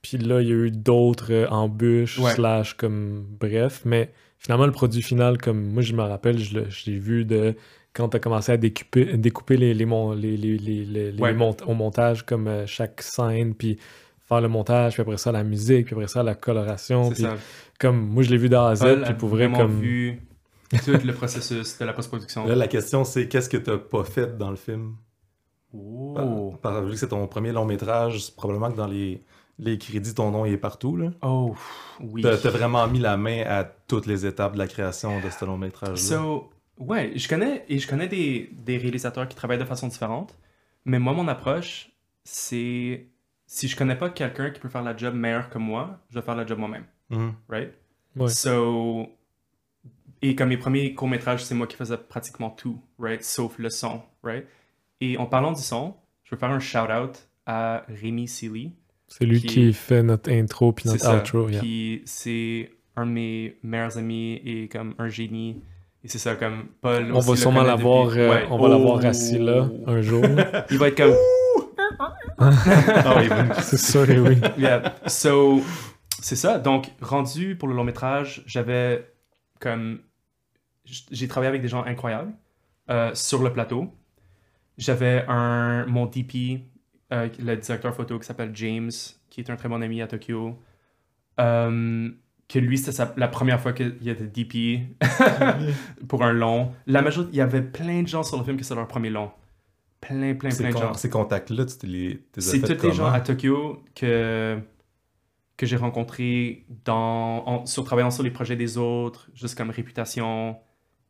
Puis 0.01 0.19
là, 0.19 0.41
il 0.41 0.49
y 0.49 0.53
a 0.53 0.55
eu 0.55 0.71
d'autres 0.71 1.33
euh, 1.33 1.49
embûches, 1.49 2.21
slash, 2.35 2.75
comme, 2.75 3.27
bref. 3.39 3.83
Mais 3.85 4.13
finalement, 4.39 4.67
le 4.67 4.73
produit 4.73 5.03
final, 5.03 5.39
comme 5.39 5.63
moi, 5.73 5.83
je 5.83 5.93
me 5.95 6.03
rappelle, 6.03 6.39
je 6.39 6.59
l'ai 6.91 6.99
vu 6.99 7.25
de 7.25 7.55
quand 7.93 8.11
tu 8.11 8.17
as 8.17 8.21
commencé 8.21 8.53
à 8.53 8.57
découper, 8.59 9.17
découper 9.17 9.57
les, 9.57 9.73
les, 9.73 9.87
mon- 9.87 10.13
les, 10.13 10.37
les, 10.37 10.59
les, 10.59 10.85
les- 10.85 11.13
les 11.13 11.23
Ouais. 11.23 11.33
mont- 11.33 11.57
au 11.67 11.73
montage, 11.75 12.25
comme 12.27 12.47
euh, 12.47 12.67
chaque 12.67 13.01
scène, 13.01 13.55
puis 13.55 13.79
faire 14.29 14.41
le 14.43 14.49
montage, 14.49 14.93
puis 14.95 15.01
après 15.03 15.17
ça, 15.17 15.33
la 15.33 15.45
musique, 15.45 15.87
puis 15.87 15.95
après 15.95 16.09
ça, 16.09 16.23
la 16.23 16.35
coloration. 16.35 17.05
C'est 17.09 17.15
Puis 17.15 17.23
ça. 17.23 17.37
comme, 17.81 17.99
moi, 18.09 18.23
je 18.23 18.31
l'ai 18.31 18.37
vu 18.37 18.49
d'A 18.51 18.69
à 18.69 18.75
Z, 18.75 18.81
Paul 18.83 19.03
puis 19.05 19.15
pour 19.15 19.29
vrai, 19.31 19.51
comme... 19.51 19.81
vu 19.81 20.21
tout 20.85 20.91
le 21.05 21.13
processus 21.15 21.79
de 21.79 21.85
la 21.87 21.93
post-production. 21.95 22.47
Là, 22.47 22.55
la 22.57 22.67
question 22.69 23.05
c'est 23.05 23.29
qu'est-ce 23.29 23.49
que 23.49 23.57
t'as 23.57 23.79
pas 23.79 24.03
fait 24.05 24.37
dans 24.37 24.51
le 24.51 24.57
film? 24.57 24.97
Oh. 25.73 26.13
Par- 26.15 26.59
par- 26.61 26.83
Vu 26.85 26.91
que 26.93 26.97
c'est 26.97 27.09
ton 27.09 27.27
premier 27.29 27.53
long 27.53 27.65
métrage, 27.65 28.25
c'est 28.27 28.35
probablement 28.37 28.71
que 28.73 28.77
dans 28.77 28.87
les, 28.89 29.23
les 29.59 29.79
crédits, 29.79 30.15
ton 30.15 30.31
nom 30.31 30.45
il 30.45 30.53
est 30.53 30.59
partout. 30.59 30.97
là. 30.97 31.11
Oh, 31.23 31.55
oui. 32.01 32.23
T'as 32.23 32.37
t'as 32.37 32.51
vraiment 32.51 32.87
mis 32.89 32.99
la 32.99 33.17
main 33.17 33.43
à 33.47 33.65
toutes 33.65 34.07
les 34.07 34.27
étapes 34.27 34.55
de 34.55 34.59
la 34.59 34.67
création 34.69 35.21
de 35.21 35.31
ce 35.31 35.45
long 35.45 35.57
métrage. 35.57 35.99
So, 35.99 36.51
ouais, 36.79 37.13
je 37.17 37.29
connais, 37.29 37.65
et 37.69 37.79
je 37.79 37.89
connais 37.89 38.09
des, 38.09 38.51
des 38.53 38.77
réalisateurs 38.79 39.27
qui 39.29 39.37
travaillent 39.37 39.59
de 39.59 39.65
façon 39.65 39.89
différente, 39.89 40.37
mais 40.85 40.99
moi, 40.99 41.13
mon 41.15 41.27
approche, 41.29 41.91
c'est 42.25 43.07
si 43.47 43.69
je 43.69 43.77
connais 43.77 43.97
pas 43.97 44.11
quelqu'un 44.11 44.51
qui 44.51 44.61
peut 44.61 44.69
faire 44.69 44.83
la 44.83 44.97
job 44.97 45.15
meilleure 45.15 45.49
que 45.49 45.59
moi, 45.59 46.01
je 46.11 46.19
vais 46.19 46.25
faire 46.25 46.35
la 46.37 46.45
job 46.47 46.59
moi-même, 46.59 46.85
right? 47.49 47.73
Ouais. 48.17 48.29
So, 48.29 49.09
et 50.23 50.35
comme 50.35 50.49
mes 50.49 50.57
premiers 50.57 50.95
courts-métrages, 50.95 51.45
c'est 51.45 51.55
moi 51.55 51.67
qui 51.67 51.77
faisais 51.77 51.97
pratiquement 51.97 52.51
tout, 52.51 52.81
right? 52.99 53.23
Sauf 53.23 53.59
le 53.59 53.71
son, 53.71 54.03
right? 54.23 54.47
Et 55.01 55.17
en 55.19 55.27
parlant 55.27 55.53
du 55.53 55.63
son, 55.63 55.95
je 56.25 56.35
veux 56.35 56.39
faire 56.39 56.51
un 56.51 56.59
shout-out 56.59 57.29
à 57.47 57.85
Rémi 57.89 58.27
Seeley. 58.27 58.73
C'est 59.09 59.25
lui 59.25 59.41
qui- 59.41 59.47
qui 59.47 59.73
fait 59.73 60.03
notre 60.03 60.31
intro, 60.33 60.73
puis 60.73 60.89
notre 60.89 61.01
ça. 61.03 61.17
outro. 61.17 61.49
yeah. 61.49 61.61
Puis 61.61 62.03
c'est 62.07 62.71
un 62.97 63.07
de 63.07 63.11
mes 63.13 63.57
meilleurs 63.63 63.97
amis 63.99 64.41
et 64.45 64.69
comme 64.69 64.95
un 64.99 65.09
génie. 65.09 65.63
Et 66.05 66.09
c'est 66.09 66.19
ça, 66.19 66.35
comme 66.37 66.67
Paul. 66.81 67.11
On 67.13 67.19
aussi 67.19 67.31
va 67.31 67.37
sûrement 67.37 67.63
l'avoir 67.63 68.07
depuis- 68.09 68.21
euh, 68.21 68.31
Ouais. 68.31 68.47
on 68.51 68.59
va 68.59 68.69
l'avoir 68.69 69.01
Oh. 69.03 69.07
assis 69.07 69.39
là, 69.39 69.69
un 69.87 70.01
jour. 70.01 70.23
Il 70.71 70.79
va 70.79 70.89
être 70.89 70.97
comme. 70.97 71.15
C'est 73.63 73.79
sûr, 73.79 74.09
et 74.11 74.19
oui. 74.21 74.37
Yeah. 74.59 74.95
So, 75.07 75.63
c'est 76.21 76.37
ça. 76.37 76.59
Donc, 76.59 76.91
rendu 77.01 77.57
pour 77.57 77.69
le 77.69 77.75
long 77.75 77.85
métrage, 77.85 78.43
j'avais 78.47 79.07
comme. 79.61 80.01
J'ai 80.85 81.27
travaillé 81.29 81.49
avec 81.49 81.63
des 81.63 81.69
gens 81.69 81.83
incroyables 81.85 82.33
euh, 82.91 83.11
sur 83.15 83.43
le 83.43 83.53
plateau. 83.53 83.89
J'avais 84.79 85.25
un 85.29 85.87
mon 85.87 86.07
DP, 86.07 86.61
euh, 87.13 87.29
le 87.39 87.57
directeur 87.57 87.95
photo 87.95 88.19
qui 88.19 88.27
s'appelle 88.27 88.51
James, 88.55 88.91
qui 89.31 89.41
est 89.41 89.51
un 89.51 89.57
très 89.57 89.69
bon 89.69 89.83
ami 89.83 90.03
à 90.03 90.07
Tokyo. 90.07 90.59
Euh, 91.41 92.11
que 92.49 92.59
lui, 92.61 92.79
c'était 92.79 93.03
la 93.17 93.29
première 93.29 93.61
fois 93.61 93.73
qu'il 93.73 94.09
était 94.09 94.27
DP 94.27 94.83
pour 96.09 96.23
un 96.23 96.33
long. 96.33 96.73
La 96.87 97.03
majorité, 97.03 97.33
il 97.35 97.39
y 97.39 97.41
avait 97.41 97.63
plein 97.63 98.03
de 98.03 98.09
gens 98.09 98.23
sur 98.23 98.39
le 98.39 98.45
film 98.45 98.57
que 98.57 98.63
c'était 98.63 98.77
leur 98.77 98.87
premier 98.89 99.11
long. 99.11 99.31
Plein, 100.01 100.35
plein, 100.35 100.51
plein 100.51 100.71
de 100.71 100.77
gens. 100.77 100.95
ces 100.95 101.11
contacts-là, 101.11 101.65
tu 101.67 101.77
te 101.79 101.87
les, 101.87 102.19
t'es 102.33 102.41
C'est 102.41 102.61
tous 102.61 102.87
les 102.87 102.93
gens 102.93 103.07
à 103.07 103.21
Tokyo 103.21 103.83
que, 103.95 104.59
que 105.57 105.67
j'ai 105.67 105.77
rencontrés 105.77 106.65
dans, 106.85 107.43
en- 107.47 107.67
sur 107.67 107.83
travaillant 107.85 108.11
sur 108.13 108.23
les 108.23 108.31
projets 108.31 108.57
des 108.57 108.79
autres, 108.79 109.29
juste 109.35 109.57
comme 109.57 109.71
réputation. 109.71 110.57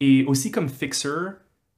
Et 0.00 0.24
aussi 0.24 0.50
comme 0.50 0.68
fixer, 0.68 1.08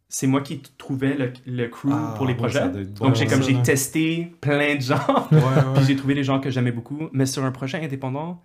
c'est 0.09 0.27
moi 0.27 0.41
qui 0.41 0.61
trouvais 0.79 1.15
le, 1.15 1.33
le 1.47 1.69
crew 1.69 1.89
Ah, 1.93 2.15
pour 2.17 2.27
les 2.27 2.33
ouais, 2.33 2.39
projets. 2.39 2.69
Donc 2.85 3.15
j'ai 3.15 3.27
comme 3.27 3.43
j'ai 3.43 3.61
testé 3.63 4.33
plein 4.41 4.77
de 4.77 4.81
gens, 4.81 5.29
Ouais, 5.31 5.39
puis 5.75 5.85
j'ai 5.85 5.97
trouvé 5.97 6.15
les 6.15 6.25
gens 6.25 6.41
que 6.41 6.51
j'aimais 6.51 6.73
beaucoup. 6.73 7.09
Mais 7.13 7.27
sur 7.27 7.45
un 7.45 7.53
projet 7.53 7.83
indépendant, 7.85 8.43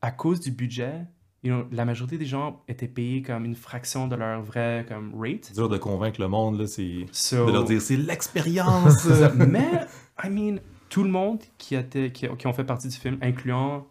à 0.00 0.10
cause 0.10 0.40
du 0.40 0.50
budget, 0.50 0.94
you 1.42 1.52
know, 1.54 1.66
la 1.72 1.84
majorité 1.84 2.16
des 2.18 2.24
gens 2.24 2.62
étaient 2.68 2.88
payés 2.88 3.20
comme 3.22 3.44
une 3.44 3.54
fraction 3.56 4.08
de 4.08 4.16
leur 4.16 4.42
vrai 4.42 4.86
comme 4.88 5.12
rate. 5.18 5.44
C'est 5.46 5.54
dur 5.54 5.68
de 5.68 5.76
convaincre 5.76 6.20
le 6.20 6.28
monde, 6.28 6.58
là, 6.60 6.66
c'est 6.66 7.04
So- 7.12 7.46
de 7.46 7.52
leur 7.52 7.64
dire 7.64 7.82
c'est 7.82 7.96
l'expérience. 7.96 9.06
Mais, 9.36 9.86
I 10.24 10.30
mean, 10.30 10.58
tout 10.88 11.02
le 11.04 11.10
monde 11.10 11.40
qui, 11.58 11.74
était, 11.74 12.12
qui, 12.12 12.26
qui 12.38 12.46
ont 12.46 12.52
fait 12.54 12.64
partie 12.64 12.88
du 12.88 12.96
film, 12.96 13.18
incluant 13.20 13.86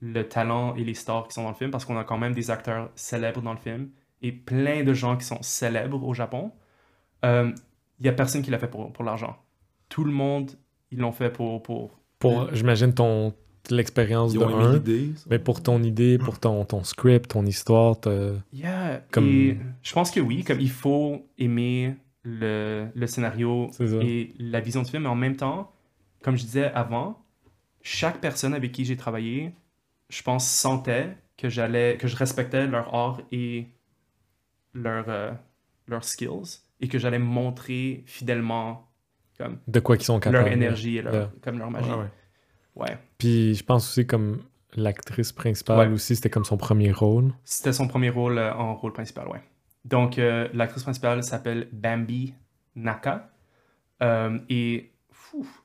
le 0.00 0.24
talent 0.28 0.74
et 0.74 0.84
les 0.84 0.94
stars 0.94 1.28
qui 1.28 1.34
sont 1.34 1.44
dans 1.44 1.50
le 1.50 1.54
film, 1.54 1.70
parce 1.70 1.84
qu'on 1.84 1.96
a 1.96 2.04
quand 2.04 2.18
même 2.18 2.34
des 2.34 2.50
acteurs 2.50 2.90
célèbres 2.94 3.40
dans 3.40 3.52
le 3.52 3.58
film 3.58 3.88
et 4.22 4.32
plein 4.32 4.84
de 4.84 4.94
gens 4.94 5.16
qui 5.16 5.24
sont 5.24 5.42
célèbres 5.42 6.02
au 6.02 6.14
Japon, 6.14 6.52
il 7.24 7.52
n'y 8.00 8.08
a 8.08 8.12
personne 8.12 8.42
qui 8.42 8.50
l'a 8.50 8.58
fait 8.58 8.68
pour, 8.70 8.92
pour 8.92 9.04
l'argent. 9.04 9.36
Tout 9.88 10.04
le 10.04 10.12
monde, 10.12 10.52
ils 10.90 10.98
l'ont 10.98 11.12
fait 11.12 11.30
pour... 11.30 11.62
pour... 11.62 11.98
Pour, 12.18 12.54
j'imagine, 12.54 12.94
ton 12.94 13.34
l'expérience 13.70 14.32
de 14.32 14.40
un, 14.42 14.82
mais 15.30 15.38
pour 15.38 15.62
ton 15.62 15.82
idée, 15.82 16.18
pour 16.18 16.38
ton, 16.40 16.64
ton 16.64 16.82
script, 16.84 17.30
ton 17.30 17.46
histoire, 17.46 17.96
Yeah. 18.52 19.02
Comme- 19.10 19.26
Et 19.28 19.58
je 19.82 19.92
pense 19.92 20.10
que 20.10 20.20
oui, 20.20 20.42
comme 20.44 20.60
il 20.60 20.70
faut 20.70 21.26
aimer 21.38 21.94
le, 22.24 22.88
le 22.94 23.06
scénario 23.06 23.70
et 24.02 24.34
la 24.38 24.60
vision 24.60 24.82
du 24.82 24.90
film, 24.90 25.04
mais 25.04 25.08
en 25.08 25.14
même 25.14 25.36
temps, 25.36 25.72
comme 26.22 26.36
je 26.36 26.42
disais 26.44 26.72
avant, 26.72 27.22
chaque 27.82 28.20
personne 28.20 28.54
avec 28.54 28.72
qui 28.72 28.84
j'ai 28.84 28.96
travaillé, 28.96 29.52
je 30.08 30.22
pense, 30.22 30.46
sentait 30.48 31.16
que 31.36 31.48
j'allais, 31.48 31.96
que 31.98 32.08
je 32.08 32.16
respectais 32.16 32.66
leur 32.66 32.92
art 32.94 33.20
et 33.32 33.66
leur, 34.74 35.04
euh, 35.08 35.32
leurs 35.86 36.04
skills 36.04 36.60
et 36.80 36.88
que 36.88 36.98
j'allais 36.98 37.18
montrer 37.18 38.02
fidèlement 38.06 38.88
comme 39.38 39.58
De 39.68 39.80
quoi 39.80 39.96
qu'ils 39.96 40.06
sont 40.06 40.20
capables. 40.20 40.44
leur 40.44 40.52
énergie 40.52 40.98
et 40.98 41.02
leur, 41.02 41.30
comme 41.40 41.58
leur 41.58 41.70
magie. 41.70 41.90
Ouais, 41.90 41.96
ouais. 41.96 42.10
Ouais. 42.74 42.98
Puis 43.18 43.54
je 43.54 43.64
pense 43.64 43.88
aussi 43.88 44.06
comme 44.06 44.42
l'actrice 44.74 45.32
principale 45.32 45.88
Ouais. 45.88 45.94
aussi, 45.94 46.16
c'était 46.16 46.30
comme 46.30 46.44
son 46.44 46.56
premier 46.56 46.90
rôle. 46.92 47.32
C'était 47.44 47.72
son 47.74 47.86
premier 47.88 48.08
rôle 48.10 48.38
euh, 48.38 48.54
en 48.54 48.74
rôle 48.74 48.92
principal, 48.92 49.28
ouais. 49.28 49.42
Donc, 49.84 50.18
euh, 50.18 50.48
l'actrice 50.54 50.82
principale 50.84 51.22
s'appelle 51.24 51.68
Bambi 51.72 52.34
Naka. 52.76 53.30
Euh, 54.02 54.38
et 54.48 54.92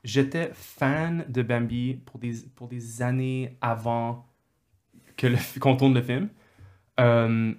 j'étais 0.04 0.50
fan 0.52 1.24
de 1.28 1.42
Bambi 1.42 1.94
pour 1.94 2.18
des, 2.18 2.32
pour 2.54 2.68
des 2.68 3.00
années 3.02 3.56
avant 3.60 4.26
que 5.16 5.26
le, 5.28 5.36
qu'on 5.60 5.76
tourne 5.76 5.94
le 5.94 6.02
film. 6.02 6.28
Euh, 7.00 7.54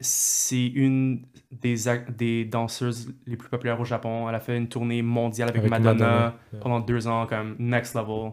c'est 0.00 0.66
une 0.66 1.22
des, 1.50 1.76
des 2.16 2.44
danseuses 2.44 3.12
les 3.26 3.36
plus 3.36 3.48
populaires 3.48 3.80
au 3.80 3.84
Japon. 3.84 4.28
Elle 4.28 4.34
a 4.34 4.40
fait 4.40 4.56
une 4.56 4.68
tournée 4.68 5.02
mondiale 5.02 5.48
avec, 5.48 5.60
Avec 5.60 5.70
Madonna, 5.70 5.92
Madonna, 5.92 6.34
yeah. 6.52 6.60
pendant 6.60 6.80
deux 6.80 7.08
ans, 7.08 7.26
comme 7.26 7.56
next 7.58 7.94
level. 7.94 8.32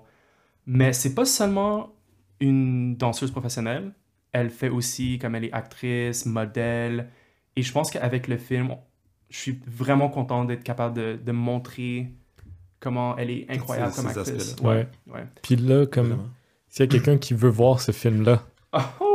Mais 0.68 0.94
c'est 0.94 1.16
pas 1.16 1.26
seulement 1.26 1.94
une 2.40 2.96
danseuse 2.98 3.32
professionnelle. 3.32 3.94
Elle 4.32 4.50
fait 4.50 4.70
aussi, 4.70 5.18
comme 5.18 5.36
elle 5.36 5.46
est 5.46 5.54
actrice, 5.54 6.26
modèle. 6.26 7.10
Et 7.56 7.62
je 7.62 7.72
pense 7.72 7.90
qu'avec 7.90 8.28
le 8.28 8.38
film, 8.38 8.76
je 9.30 9.38
suis 9.38 9.60
vraiment 9.66 10.10
content 10.10 10.46
d'être 10.46 10.64
capable 10.64 10.96
de, 10.96 11.20
de 11.24 11.32
montrer 11.32 12.12
comment 12.80 13.18
elle 13.18 13.32
est 13.32 13.46
incroyable 13.50 13.94
comme 13.94 14.08
actrice. 14.08 14.56
Ouais. 14.62 14.88
ouais. 15.08 15.26
Puis 15.42 15.56
là, 15.56 15.86
comme 15.86 16.30
s'il 16.70 16.86
y 16.86 16.88
a 16.88 16.92
quelqu'un 16.92 17.18
qui 17.18 17.34
veut 17.34 17.50
voir 17.50 17.82
ce 17.82 17.92
film-là, 17.92 18.44
Oh! 19.00 19.15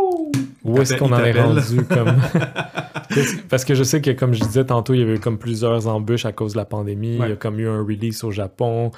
Où 0.64 0.78
est-ce 0.80 0.94
qu'on 0.96 1.12
en 1.12 1.18
est 1.24 1.32
rendu 1.40 1.84
comme? 1.84 2.16
Parce 3.48 3.64
que 3.64 3.74
je 3.74 3.82
sais 3.82 4.00
que, 4.00 4.10
comme 4.12 4.34
je 4.34 4.40
disais 4.44 4.64
tantôt, 4.64 4.94
il 4.94 5.00
y 5.00 5.02
avait 5.02 5.16
eu 5.16 5.20
comme 5.20 5.38
plusieurs 5.38 5.86
embûches 5.88 6.26
à 6.26 6.32
cause 6.32 6.52
de 6.52 6.58
la 6.58 6.64
pandémie. 6.64 7.16
Il 7.20 7.28
y 7.28 7.32
a 7.32 7.36
comme 7.36 7.58
eu 7.58 7.68
un 7.68 7.82
release 7.82 8.22
au 8.24 8.30
Japon, 8.30 8.90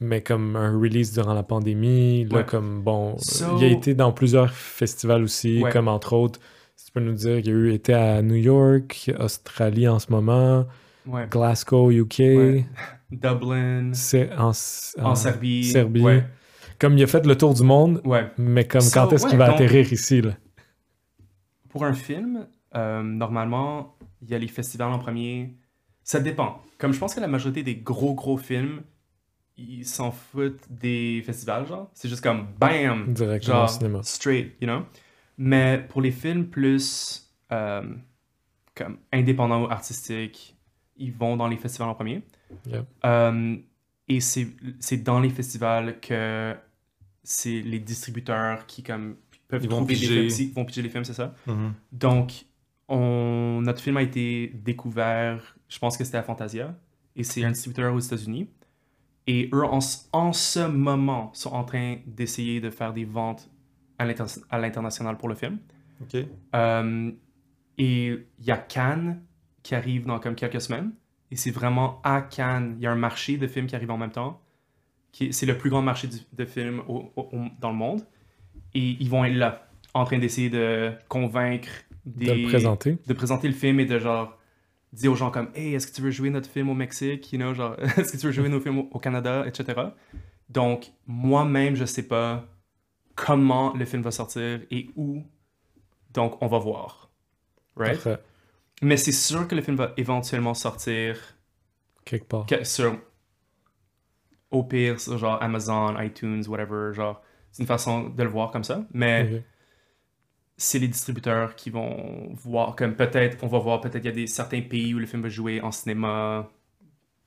mais 0.00 0.20
comme 0.22 0.54
un 0.56 0.78
release 0.78 1.12
durant 1.12 1.34
la 1.34 1.42
pandémie. 1.42 2.24
Là, 2.26 2.38
Ouais. 2.38 2.44
comme 2.44 2.82
bon, 2.82 3.16
So- 3.18 3.44
il 3.58 3.64
a 3.64 3.68
été 3.68 3.94
dans 3.94 4.12
plusieurs 4.12 4.50
festivals 4.52 5.22
aussi, 5.22 5.62
Ouais. 5.62 5.70
comme 5.72 5.88
entre 5.88 6.12
autres, 6.12 6.38
si 6.76 6.86
tu 6.86 6.92
peux 6.92 7.00
nous 7.00 7.14
dire, 7.14 7.38
il 7.38 7.46
y 7.46 7.50
a 7.50 7.52
eu 7.52 7.72
été 7.72 7.92
à 7.94 8.22
New 8.22 8.36
York, 8.36 9.10
Australie 9.18 9.88
en 9.88 9.98
ce 9.98 10.10
moment. 10.10 10.66
Glasgow, 11.30 11.90
UK. 11.90 12.64
Dublin, 13.10 13.92
en, 14.36 14.48
en, 14.48 15.14
Serbie. 15.14 15.72
Comme 16.78 16.98
il 16.98 17.02
a 17.04 17.06
fait 17.06 17.24
le 17.24 17.36
tour 17.38 17.54
du 17.54 17.62
monde, 17.62 18.02
mais 18.36 18.64
comme 18.64 18.80
So, 18.80 19.00
quand 19.00 19.12
est-ce 19.12 19.26
qu'il 19.26 19.38
va 19.38 19.46
donc- 19.46 19.54
atterrir 19.56 19.92
ici 19.92 20.20
là? 20.22 20.32
Pour 21.76 21.84
un 21.84 21.92
film, 21.92 22.46
euh, 22.74 23.02
normalement, 23.02 23.98
il 24.22 24.30
y 24.30 24.34
a 24.34 24.38
les 24.38 24.48
festivals 24.48 24.90
en 24.90 24.98
premier. 24.98 25.54
Ça 26.02 26.20
dépend. 26.20 26.62
Comme 26.78 26.94
je 26.94 26.98
pense 26.98 27.14
que 27.14 27.20
la 27.20 27.26
majorité 27.28 27.62
des 27.62 27.76
gros, 27.76 28.14
gros 28.14 28.38
films, 28.38 28.80
ils 29.58 29.84
s'en 29.84 30.10
foutent 30.10 30.64
des 30.70 31.22
festivals, 31.26 31.66
genre. 31.66 31.90
C'est 31.92 32.08
juste 32.08 32.22
comme 32.22 32.46
BAM! 32.58 33.12
Directement 33.12 33.56
au 33.56 33.60
Genre, 33.66 33.68
cinéma. 33.70 34.02
straight, 34.04 34.56
you 34.62 34.66
know? 34.66 34.86
Mais 35.36 35.84
pour 35.86 36.00
les 36.00 36.12
films 36.12 36.46
plus 36.46 37.30
euh, 37.52 37.82
comme 38.74 38.96
indépendants 39.12 39.64
ou 39.64 39.70
artistiques, 39.70 40.56
ils 40.96 41.12
vont 41.12 41.36
dans 41.36 41.46
les 41.46 41.58
festivals 41.58 41.90
en 41.90 41.94
premier. 41.94 42.22
Yep. 42.70 42.86
Euh, 43.04 43.56
et 44.08 44.20
c'est 44.20 44.46
c'est 44.80 45.02
dans 45.02 45.20
les 45.20 45.28
festivals 45.28 46.00
que 46.00 46.54
c'est 47.22 47.60
les 47.60 47.80
distributeurs 47.80 48.64
qui 48.64 48.82
comme 48.82 49.16
peuvent 49.48 49.62
Ils 49.64 49.70
vont 49.70 49.84
piger. 49.84 50.06
films, 50.06 50.30
si- 50.30 50.52
vont 50.52 50.64
piger 50.64 50.82
les 50.82 50.88
films, 50.88 51.04
c'est 51.04 51.12
ça? 51.14 51.34
Mhm. 51.46 51.72
Donc, 51.92 52.44
on, 52.88 53.60
notre 53.62 53.80
film 53.80 53.96
a 53.96 54.02
été 54.02 54.48
découvert, 54.64 55.56
je 55.68 55.78
pense 55.78 55.96
que 55.96 56.04
c'était 56.04 56.18
à 56.18 56.22
Fantasia, 56.22 56.76
et 57.16 57.24
c'est 57.24 57.42
un 57.44 57.50
distributeur 57.50 57.94
aux 57.94 57.98
États-Unis. 58.00 58.48
Et 59.26 59.48
eux, 59.52 59.64
en, 59.64 59.80
ce- 59.80 60.04
en 60.12 60.32
ce 60.32 60.66
moment, 60.68 61.30
sont 61.34 61.50
en 61.52 61.64
train 61.64 61.96
d'essayer 62.06 62.60
de 62.60 62.70
faire 62.70 62.92
des 62.92 63.04
ventes 63.04 63.50
à 63.98 64.04
l'inter- 64.04 64.40
à 64.50 64.58
l'international 64.58 65.16
pour 65.18 65.28
le 65.28 65.34
film. 65.34 65.58
Ok. 66.02 66.24
Euh, 66.54 67.10
et 67.78 68.06
il 68.06 68.44
y 68.44 68.50
a 68.50 68.56
Cannes 68.56 69.22
qui 69.62 69.74
arrive 69.74 70.06
dans 70.06 70.20
comme 70.20 70.34
quelques 70.36 70.60
semaines. 70.60 70.92
Et 71.32 71.36
c'est 71.36 71.50
vraiment 71.50 72.00
à 72.04 72.20
Cannes. 72.22 72.76
Il 72.78 72.84
y 72.84 72.86
a 72.86 72.92
un 72.92 72.96
marché 72.96 73.36
de 73.36 73.46
films 73.48 73.66
qui 73.66 73.74
arrive 73.74 73.90
en 73.90 73.98
même 73.98 74.12
temps. 74.12 74.40
C'est 75.30 75.46
le 75.46 75.56
plus 75.58 75.70
grand 75.70 75.80
marché 75.82 76.08
de 76.32 76.44
films 76.44 76.82
au- 76.86 77.10
au- 77.16 77.28
au- 77.32 77.48
dans 77.58 77.70
le 77.70 77.76
monde. 77.76 78.02
Et 78.76 78.96
ils 79.00 79.08
vont 79.08 79.24
être 79.24 79.34
là, 79.36 79.68
en 79.94 80.04
train 80.04 80.18
d'essayer 80.18 80.50
de 80.50 80.92
convaincre 81.08 81.68
des... 82.04 82.26
De 82.26 82.32
le 82.32 82.48
présenter. 82.48 82.98
de 83.06 83.12
présenter 83.14 83.48
le 83.48 83.54
film 83.54 83.80
et 83.80 83.86
de 83.86 83.98
genre 83.98 84.36
dire 84.92 85.12
aux 85.12 85.16
gens 85.16 85.30
comme 85.30 85.48
Hey, 85.54 85.74
est-ce 85.74 85.86
que 85.86 85.94
tu 85.94 86.02
veux 86.02 86.10
jouer 86.10 86.30
notre 86.30 86.50
film 86.50 86.68
au 86.68 86.74
Mexique? 86.74 87.32
You 87.32 87.38
know, 87.38 87.54
genre, 87.54 87.76
est-ce 87.96 88.12
que 88.12 88.16
tu 88.16 88.26
veux 88.26 88.32
jouer 88.32 88.48
nos 88.48 88.60
films 88.60 88.86
au, 88.90 88.98
Canada, 88.98 89.44
etc. 89.46 89.80
Donc, 90.48 90.92
moi-même, 91.06 91.74
je 91.74 91.84
sais 91.84 92.06
pas 92.06 92.44
comment 93.14 93.74
le 93.74 93.84
film 93.84 94.02
va 94.02 94.10
sortir 94.10 94.60
et 94.70 94.90
où. 94.94 95.24
Donc, 96.12 96.40
on 96.42 96.46
va 96.46 96.58
voir. 96.58 97.10
Right? 97.76 97.94
Parfait. 97.94 98.18
Mais 98.82 98.96
c'est 98.96 99.12
sûr 99.12 99.48
que 99.48 99.54
le 99.54 99.62
film 99.62 99.76
va 99.76 99.92
éventuellement 99.96 100.54
sortir 100.54 101.18
Quelque 102.04 102.26
part. 102.26 102.46
que- 102.46 102.64
sur, 102.64 102.98
au 104.50 104.62
pire, 104.62 105.00
sur 105.00 105.18
genre 105.18 105.42
Amazon, 105.42 105.98
iTunes, 106.00 106.44
whatever. 106.46 106.92
Genre, 106.92 107.22
c'est 107.56 107.62
une 107.62 107.66
façon 107.66 108.10
de 108.10 108.22
le 108.22 108.28
voir 108.28 108.50
comme 108.50 108.64
ça. 108.64 108.84
Mais 108.92 109.42
c'est 110.58 110.78
les 110.78 110.88
distributeurs 110.88 111.54
qui 111.54 111.70
vont 111.70 112.28
voir, 112.34 112.76
comme 112.76 112.94
peut-être, 112.94 113.38
on 113.42 113.46
va 113.46 113.58
voir, 113.58 113.80
peut-être 113.80 114.04
il 114.04 114.06
y 114.06 114.10
a 114.10 114.12
des, 114.12 114.26
certains 114.26 114.60
pays 114.60 114.94
où 114.94 114.98
le 114.98 115.06
film 115.06 115.22
va 115.22 115.30
jouer 115.30 115.62
en 115.62 115.72
cinéma, 115.72 116.50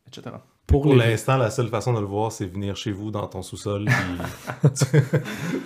etc. 0.07 0.35
Pour, 0.67 0.93
l'instant, 0.93 1.37
la 1.37 1.49
seule 1.49 1.67
façon 1.67 1.93
de 1.93 1.99
le 1.99 2.05
voir, 2.05 2.31
c'est 2.31 2.45
venir 2.45 2.75
chez 2.75 2.91
vous 2.91 3.09
dans 3.09 3.25
ton 3.25 3.41
sous-sol. 3.41 3.85
puis 3.85 4.69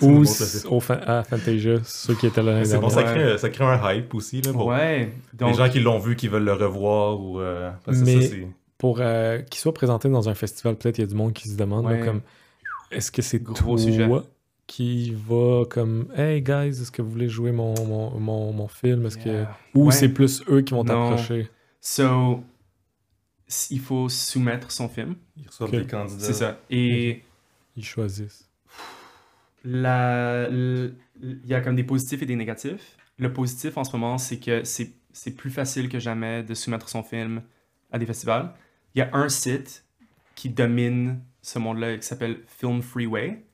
Ou 0.00 0.24
au 0.70 0.80
à 0.90 1.24
Fantasia, 1.24 1.76
ceux 1.84 2.14
qui 2.14 2.26
étaient 2.26 2.42
là 2.42 2.64
C'est 2.64 2.78
bon, 2.78 2.88
ça 2.88 3.02
crée, 3.02 3.36
ça 3.36 3.50
crée 3.50 3.64
un 3.64 3.92
hype 3.92 4.14
aussi. 4.14 4.40
Là, 4.40 4.52
pour 4.52 4.68
Ouais, 4.68 5.12
donc, 5.34 5.50
Les 5.50 5.56
gens 5.56 5.68
qui 5.68 5.80
l'ont 5.80 5.98
vu, 5.98 6.16
qui 6.16 6.28
veulent 6.28 6.44
le 6.44 6.54
revoir. 6.54 7.20
Ou, 7.20 7.38
euh, 7.38 7.70
parce 7.84 7.98
Mais- 7.98 8.22
ça, 8.22 8.28
c'est- 8.28 8.48
Pour 8.78 9.00
euh, 9.00 9.40
qu'il 9.42 9.60
soit 9.60 9.74
présenté 9.74 10.08
dans 10.08 10.30
un 10.30 10.34
festival, 10.34 10.76
peut-être 10.76 10.96
il 10.96 11.02
y 11.02 11.04
a 11.04 11.06
du 11.06 11.14
monde 11.14 11.34
qui 11.34 11.50
se 11.50 11.56
demande 11.56 11.86
là, 11.86 11.98
comme 11.98 12.22
est-ce 12.90 13.12
que 13.12 13.20
c'est 13.20 13.42
Gros 13.42 13.54
toi 13.54 13.78
sujet. 13.78 14.08
Qui 14.66 15.12
va 15.14 15.64
comme 15.68 16.08
Hey 16.16 16.40
guys, 16.42 16.68
est-ce 16.80 16.90
que 16.90 17.02
vous 17.02 17.10
voulez 17.10 17.28
jouer 17.28 17.52
mon, 17.52 17.74
mon, 17.86 18.18
mon, 18.18 18.52
mon 18.52 18.68
film? 18.68 19.06
Est-ce 19.06 19.18
que... 19.18 19.44
Ou 19.74 19.86
Ouais. 19.86 19.92
c'est 19.92 20.08
plus 20.08 20.42
eux 20.48 20.62
qui 20.62 20.72
vont 20.74 20.84
t'approcher? 20.84 21.50
So, 21.80 22.42
il 23.70 23.80
faut 23.80 24.08
soumettre 24.08 24.70
son 24.72 24.88
film, 24.88 25.16
ils 25.36 25.46
reçoivent 25.46 25.70
des 25.70 25.86
candidats. 25.86 26.24
c'est 26.24 26.32
ça. 26.32 26.58
Et 26.70 27.22
Ils 27.76 27.84
choisissent. 27.84 28.48
la- 29.64 30.48
il 30.50 30.94
y 31.46 31.54
a 31.54 31.60
comme 31.60 31.76
des 31.76 31.84
positifs 31.84 32.22
et 32.22 32.26
des 32.26 32.36
négatifs. 32.36 32.96
Le 33.18 33.32
positif 33.32 33.76
en 33.76 33.84
ce 33.84 33.92
moment, 33.96 34.18
c'est 34.18 34.38
que 34.38 34.64
c'est 34.64 34.92
c'est 35.12 35.30
plus 35.30 35.50
facile 35.50 35.88
que 35.88 36.00
jamais 36.00 36.42
de 36.42 36.54
soumettre 36.54 36.88
son 36.88 37.04
film 37.04 37.42
à 37.92 37.98
des 38.00 38.06
festivals. 38.06 38.52
Il 38.94 38.98
y 38.98 39.02
a 39.02 39.10
un 39.12 39.28
site 39.28 39.84
qui 40.34 40.48
domine 40.48 41.20
ce 41.40 41.60
monde-là 41.60 41.96
qui 41.96 42.04
s'appelle 42.04 42.40
Film 42.48 42.82
Freeway, 42.82 43.44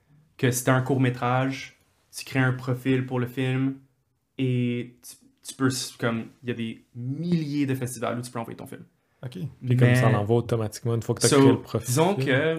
que 0.41 0.51
c'est 0.51 0.71
un 0.71 0.81
court 0.81 1.01
métrage, 1.01 1.79
tu 2.17 2.25
crées 2.25 2.39
un 2.41 2.53
profil 2.55 3.05
pour 3.05 3.21
le 3.21 3.27
film 3.27 3.77
et 4.39 4.97
tu, 5.07 5.17
tu 5.47 5.55
peux, 5.55 5.69
comme, 5.99 6.29
il 6.43 6.49
y 6.49 6.53
a 6.53 6.55
des 6.55 6.85
milliers 6.95 7.67
de 7.67 7.75
festivals 7.75 8.19
où 8.19 8.23
tu 8.23 8.31
peux 8.31 8.39
envoyer 8.39 8.57
ton 8.57 8.67
film. 8.67 8.85
Ok. 9.23 9.33
Puis 9.33 9.77
comme 9.77 9.95
ça 9.95 10.07
Mais- 10.07 10.13
l'envoie 10.13 10.37
automatiquement 10.39 10.95
une 10.95 11.03
fois 11.03 11.15
que 11.15 11.21
tu 11.21 11.27
as 11.27 11.29
So, 11.31 11.37
créé 11.41 11.51
le 11.51 11.61
profil. 11.61 11.87
disons 11.87 12.15
que 12.15 12.59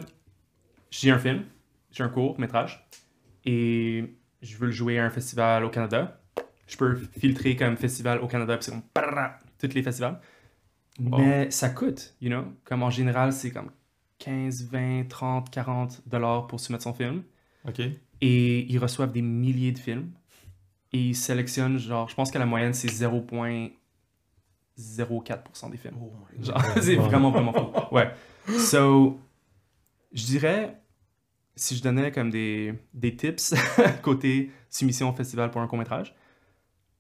j'ai 0.92 1.10
un 1.10 1.18
film, 1.18 1.44
j'ai 1.92 2.04
un 2.04 2.10
court 2.10 2.40
métrage, 2.40 2.88
et 3.46 4.14
je 4.44 4.58
veux 4.58 4.68
le 4.68 4.72
jouer 4.72 5.00
à 5.00 5.06
un 5.06 5.10
festival 5.10 5.64
au 5.66 5.70
Canada. 5.70 6.22
Je 6.68 6.78
peux 6.78 6.96
filtrer 6.96 7.56
comme 7.56 7.78
festival 7.78 8.20
au 8.20 8.28
Canada, 8.28 8.56
puis 8.58 8.66
c'est 8.66 8.72
comme 8.72 8.84
parara, 8.94 9.40
tous 9.60 9.74
les 9.74 9.82
festivals. 9.82 10.20
Wow. 11.00 11.18
Mais 11.18 11.50
ça 11.50 11.70
coûte, 11.70 12.16
you 12.22 12.30
know? 12.30 12.44
Comme 12.64 12.84
en 12.84 12.92
général, 12.92 13.34
c'est 13.34 13.50
comme 13.52 13.72
15, 14.20 14.66
20, 14.70 15.08
30, 15.10 15.50
40 15.50 16.02
dollars 16.08 16.46
pour 16.48 16.60
soumettre 16.60 16.84
son 16.84 16.94
film. 16.94 17.24
Ok. 17.68 17.82
Et 18.22 18.72
ils 18.72 18.80
reçoivent 18.80 19.12
des 19.12 19.22
milliers 19.22 19.72
de 19.72 19.80
films. 19.80 20.12
Et 20.94 21.00
ils 21.00 21.16
sélectionnent, 21.16 21.78
genre, 21.78 22.10
je 22.10 22.16
pense 22.16 22.32
que 22.32 22.38
la 22.38 22.46
moyenne, 22.46 22.74
c'est 22.74 22.90
0,04% 22.90 25.72
des 25.72 25.78
films. 25.78 25.96
Genre, 26.42 26.62
c'est 26.82 26.96
vraiment, 26.96 27.32
vraiment 27.32 27.54
fou. 27.54 27.96
Ouais. 27.96 28.14
So, 28.58 29.18
je 30.12 30.26
dirais, 30.26 30.82
si 31.56 31.78
je 31.78 31.84
donnais 31.84 32.12
comme 32.12 32.30
des, 32.30 32.74
des 32.94 33.16
tips 33.16 33.56
côté 34.02 34.52
soumission 34.70 35.10
au 35.10 35.14
festival 35.14 35.52
pour 35.52 35.62
un 35.62 35.68
court-métrage, 35.68 36.14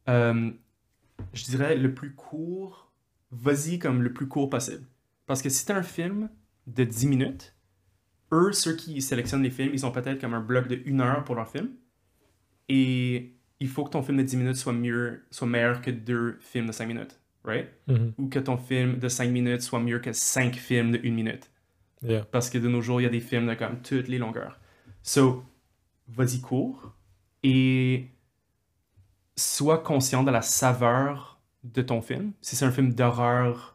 euh, 0.07 0.51
je 1.34 1.43
dirais 1.45 1.76
le 1.76 1.93
plus 1.93 2.14
court, 2.14 2.91
vas-y 3.32 3.80
comme 3.80 4.01
le 4.01 4.14
plus 4.14 4.28
court 4.28 4.49
possible. 4.49 4.86
Parce 5.26 5.41
que 5.41 5.49
si 5.49 5.66
t'as 5.66 5.76
un 5.76 5.84
film 5.84 6.30
de 6.68 6.84
10 6.84 7.07
minutes, 7.07 7.55
eux, 8.32 8.51
ceux 8.51 8.75
qui 8.75 9.01
sélectionnent 9.01 9.43
les 9.43 9.49
films, 9.49 9.71
ils 9.73 9.86
ont 9.86 9.91
peut-être 9.91 10.19
comme 10.19 10.34
un 10.34 10.41
bloc 10.41 10.67
de 10.67 10.82
1 10.86 10.99
heure 10.99 11.23
pour 11.23 11.36
leur 11.36 11.49
film. 11.49 11.69
Et 12.69 13.36
il 13.59 13.67
faut 13.67 13.84
que 13.84 13.91
ton 13.91 14.01
film 14.01 14.17
de 14.17 14.23
10 14.23 14.38
minutes 14.38 14.55
soit, 14.55 14.73
mieux, 14.73 15.23
soit 15.29 15.47
meilleur 15.47 15.82
que 15.82 15.91
deux 15.91 16.38
films 16.39 16.67
de 16.67 16.71
5 16.71 16.86
minutes, 16.88 17.19
right? 17.43 17.67
Mhm. 17.88 18.13
ou 18.17 18.27
que 18.27 18.39
ton 18.39 18.57
film 18.57 18.97
de 18.97 19.07
5 19.07 19.29
minutes 19.29 19.61
soit 19.61 19.79
mieux 19.79 19.99
que 19.99 20.13
5 20.13 20.55
films 20.55 20.91
de 20.91 20.99
1 21.03 21.13
minute. 21.13 21.51
Yeah. 22.01 22.25
Parce 22.32 22.49
que 22.49 22.57
de 22.57 22.67
nos 22.67 22.82
jours, 22.82 22.99
il 23.01 23.03
y 23.03 23.07
a 23.07 23.09
des 23.09 23.19
films 23.19 23.47
de 23.47 23.53
comme 23.53 23.82
toutes 23.82 24.07
les 24.07 24.17
longueurs. 24.17 24.59
So, 25.03 25.43
vas-y 26.07 26.41
court 26.41 26.93
et 27.43 28.09
sois 29.36 29.79
conscient 29.79 30.23
de 30.23 30.32
la 30.32 30.41
saveur 30.41 31.39
de 31.63 31.82
ton 31.82 32.01
film. 32.01 32.34
Si 32.41 32.55
c'est 32.55 32.65
un 32.65 32.71
film 32.71 32.93
d'horreur, 32.93 33.70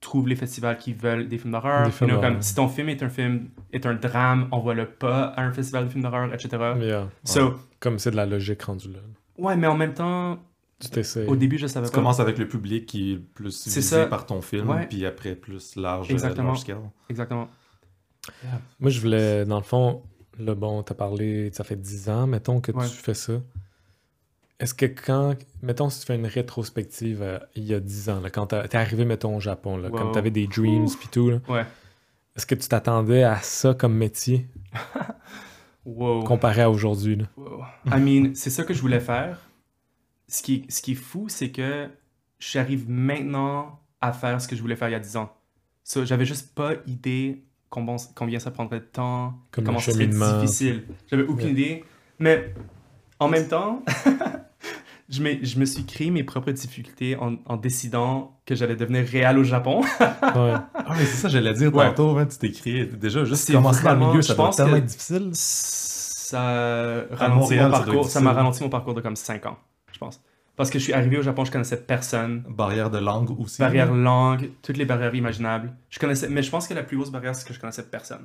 trouve 0.00 0.28
les 0.28 0.36
festivals 0.36 0.78
qui 0.78 0.92
veulent 0.92 1.28
des 1.28 1.38
films 1.38 1.52
d'horreur. 1.52 1.86
You 2.00 2.06
know, 2.06 2.20
comme 2.20 2.40
si 2.42 2.54
ton 2.54 2.68
film 2.68 2.88
est 2.88 3.02
un 3.02 3.08
film 3.08 3.48
est 3.72 3.84
un 3.86 3.94
drame, 3.94 4.48
envoie-le 4.52 4.86
pas 4.86 5.24
à 5.36 5.42
un 5.42 5.52
festival 5.52 5.86
de 5.86 5.90
films 5.90 6.02
d'horreur, 6.02 6.32
etc. 6.32 6.48
Yeah. 6.80 7.08
So, 7.24 7.54
Comme 7.80 7.98
c'est 7.98 8.10
de 8.12 8.16
la 8.16 8.26
logique 8.26 8.62
rendue 8.62 8.92
là. 8.92 8.98
ouais, 9.38 9.56
mais 9.56 9.66
en 9.66 9.76
même 9.76 9.94
temps, 9.94 10.38
Tu 10.80 10.88
t'essayes. 10.90 11.26
au 11.26 11.34
début, 11.36 11.58
je 11.58 11.66
savais 11.66 11.86
Tu 11.86 11.92
pas. 11.92 11.98
commences 11.98 12.20
avec 12.20 12.38
le 12.38 12.46
public 12.46 12.86
qui 12.86 13.12
est 13.14 13.16
plus 13.18 13.64
visé 13.64 13.82
ça. 13.82 14.06
par 14.06 14.24
ton 14.26 14.40
film, 14.40 14.70
Ouais. 14.70 14.86
puis 14.86 15.04
après 15.04 15.34
plus 15.34 15.74
large, 15.76 16.10
Exactement. 16.10 16.48
large 16.48 16.60
scale. 16.60 16.78
Exactement. 17.10 17.48
Moi, 18.78 18.90
je 18.90 19.00
voulais, 19.00 19.44
dans 19.46 19.56
le 19.58 19.64
fond, 19.64 20.02
là, 20.38 20.54
bon, 20.54 20.82
t'as 20.82 20.94
parlé, 20.94 21.50
ça 21.52 21.64
fait 21.64 21.76
10 21.80 22.08
ans, 22.10 22.26
mettons, 22.26 22.60
que 22.60 22.72
Ouais. 22.72 22.86
tu 22.86 22.94
fais 22.94 23.14
ça. 23.14 23.34
Est-ce 24.60 24.74
que 24.74 24.86
quand, 24.86 25.36
mettons, 25.62 25.88
si 25.88 26.00
tu 26.00 26.06
fais 26.06 26.16
une 26.16 26.26
rétrospective 26.26 27.22
euh, 27.22 27.38
il 27.54 27.64
y 27.64 27.74
a 27.74 27.80
10 27.80 28.08
ans, 28.10 28.20
là, 28.20 28.28
quand 28.30 28.46
t'es 28.48 28.76
arrivé, 28.76 29.04
mettons, 29.04 29.36
au 29.36 29.40
Japon, 29.40 29.76
là, 29.76 29.88
Wow. 29.88 29.96
comme 29.96 30.12
t'avais 30.12 30.30
des 30.32 30.46
dreams 30.48 30.88
pis 31.00 31.08
tout, 31.08 31.30
là, 31.30 31.38
Ouais. 31.48 31.64
est-ce 32.36 32.44
que 32.46 32.54
tu 32.56 32.66
t'attendais 32.68 33.22
à 33.22 33.36
ça 33.38 33.74
comme 33.74 33.94
métier? 33.94 34.48
Wow. 35.86 36.22
comparé 36.24 36.62
à 36.62 36.70
aujourd'hui? 36.70 37.16
là? 37.16 37.24
Wow. 37.36 37.62
I 37.86 37.98
mean, 38.00 38.34
c'est 38.34 38.50
ça 38.50 38.64
que 38.64 38.74
je 38.74 38.80
voulais 38.80 39.00
faire. 39.00 39.38
Ce 40.26 40.42
qui, 40.42 40.66
ce 40.68 40.82
qui 40.82 40.92
est 40.92 40.96
fou, 40.96 41.26
c'est 41.28 41.50
que 41.50 41.88
j'arrive 42.38 42.90
maintenant 42.90 43.80
à 44.00 44.12
faire 44.12 44.38
ce 44.40 44.46
que 44.48 44.54
je 44.54 44.60
voulais 44.60 44.76
faire 44.76 44.88
il 44.88 44.92
y 44.92 44.96
a 44.96 45.00
10 45.00 45.16
ans. 45.16 45.32
So, 45.84 46.04
J'avais 46.04 46.26
juste 46.26 46.54
pas 46.54 46.72
idée 46.86 47.42
combien, 47.70 47.96
combien 48.14 48.38
ça 48.38 48.50
prendrait 48.50 48.80
de 48.80 48.84
temps, 48.84 49.34
Comme 49.50 49.64
comment 49.64 49.78
serait 49.78 50.06
difficile. 50.08 50.84
J'avais 51.10 51.22
aucune 51.22 51.48
idée. 51.48 51.84
Mais 52.18 52.52
en 53.18 53.28
même 53.28 53.48
temps, 53.48 53.82
je, 55.08 55.22
me, 55.22 55.44
je 55.44 55.58
me 55.58 55.64
suis 55.64 55.84
créé 55.84 56.10
mes 56.10 56.22
propres 56.24 56.50
difficultés 56.52 57.16
en, 57.16 57.36
en 57.46 57.56
décidant 57.56 58.38
que 58.46 58.54
j'allais 58.54 58.76
devenir 58.76 59.06
réel 59.06 59.38
au 59.38 59.44
Japon. 59.44 59.80
Ouais. 59.82 60.54
Ah, 60.90 60.94
mais 60.96 61.04
c'est 61.04 61.16
ça, 61.18 61.28
j'allais 61.28 61.52
dire 61.52 61.74
Ouais. 61.74 61.86
tantôt, 61.88 62.16
hein, 62.16 62.24
tu 62.24 62.38
t'écris. 62.38 62.86
Déjà, 62.86 63.22
juste 63.24 63.52
commencer 63.52 63.82
dans 63.84 63.90
le 63.90 63.96
vraiment- 63.96 64.10
milieu, 64.12 64.22
je 64.22 64.28
ça 64.28 64.34
doit 64.34 64.46
pense 64.46 64.56
tellement 64.56 64.76
être 64.76 64.86
difficile. 64.86 65.30
Ça 65.34 67.04
ralentit 67.10 67.56
mon 67.58 67.70
parcours. 67.70 68.08
m'a 68.22 68.32
ralenti 68.32 68.62
mon 68.62 68.68
parcours 68.68 68.94
de 68.94 69.00
comme 69.00 69.16
5 69.16 69.46
ans, 69.46 69.58
je 69.92 69.98
pense. 69.98 70.20
Parce 70.56 70.70
que 70.70 70.78
je 70.78 70.84
suis 70.84 70.92
arrivé 70.92 71.18
au 71.18 71.22
Japon, 71.22 71.44
je 71.44 71.52
connaissais 71.52 71.76
personne. 71.76 72.42
Barrière 72.48 72.90
de 72.90 72.98
langue 72.98 73.38
aussi. 73.38 73.60
Barrière 73.60 73.92
langue, 73.94 74.50
toutes 74.62 74.76
les 74.76 74.84
barrières 74.84 75.14
imaginables. 75.14 75.72
Je 75.90 75.98
connaissais, 75.98 76.28
mais 76.28 76.42
je 76.42 76.50
pense 76.50 76.66
que 76.66 76.74
la 76.74 76.82
plus 76.82 76.96
grosse 76.96 77.10
barrière, 77.12 77.34
c'est 77.34 77.46
que 77.46 77.54
je 77.54 77.60
connaissais 77.60 77.84
personne. 77.84 78.24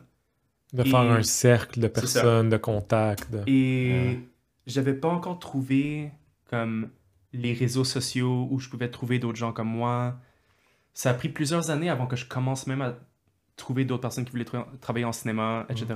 De 0.73 0.84
Et- 0.84 0.89
faire 0.89 1.01
un 1.01 1.21
cercle 1.21 1.79
de 1.79 1.88
personnes, 1.88 2.49
de 2.49 2.57
contacts. 2.57 3.29
de- 3.31 3.43
Et 3.45 4.19
j'avais 4.65 4.93
pas 4.93 5.09
encore 5.09 5.38
trouvé 5.38 6.11
comme 6.54 6.89
les 7.32 7.54
réseaux 7.54 7.84
sociaux 7.84 8.47
où 8.51 8.60
je 8.60 8.70
pouvais 8.70 8.89
trouver 8.89 9.18
d'autres 9.18 9.38
gens 9.39 9.54
comme 9.54 9.70
moi. 9.70 10.20
Ça 10.93 11.10
a 11.10 11.14
pris 11.16 11.30
plusieurs 11.30 11.72
années 11.72 11.89
avant 11.89 12.06
que 12.06 12.16
je 12.16 12.26
commence 12.26 12.68
même 12.68 12.82
à 12.84 12.95
trouver 13.56 13.86
d'autres 13.86 14.01
personnes 14.01 14.26
qui 14.26 14.32
voulaient 14.32 14.43
tra- 14.43 14.68
travailler 14.80 15.06
en 15.06 15.12
cinéma, 15.12 15.66
etc. 15.70 15.88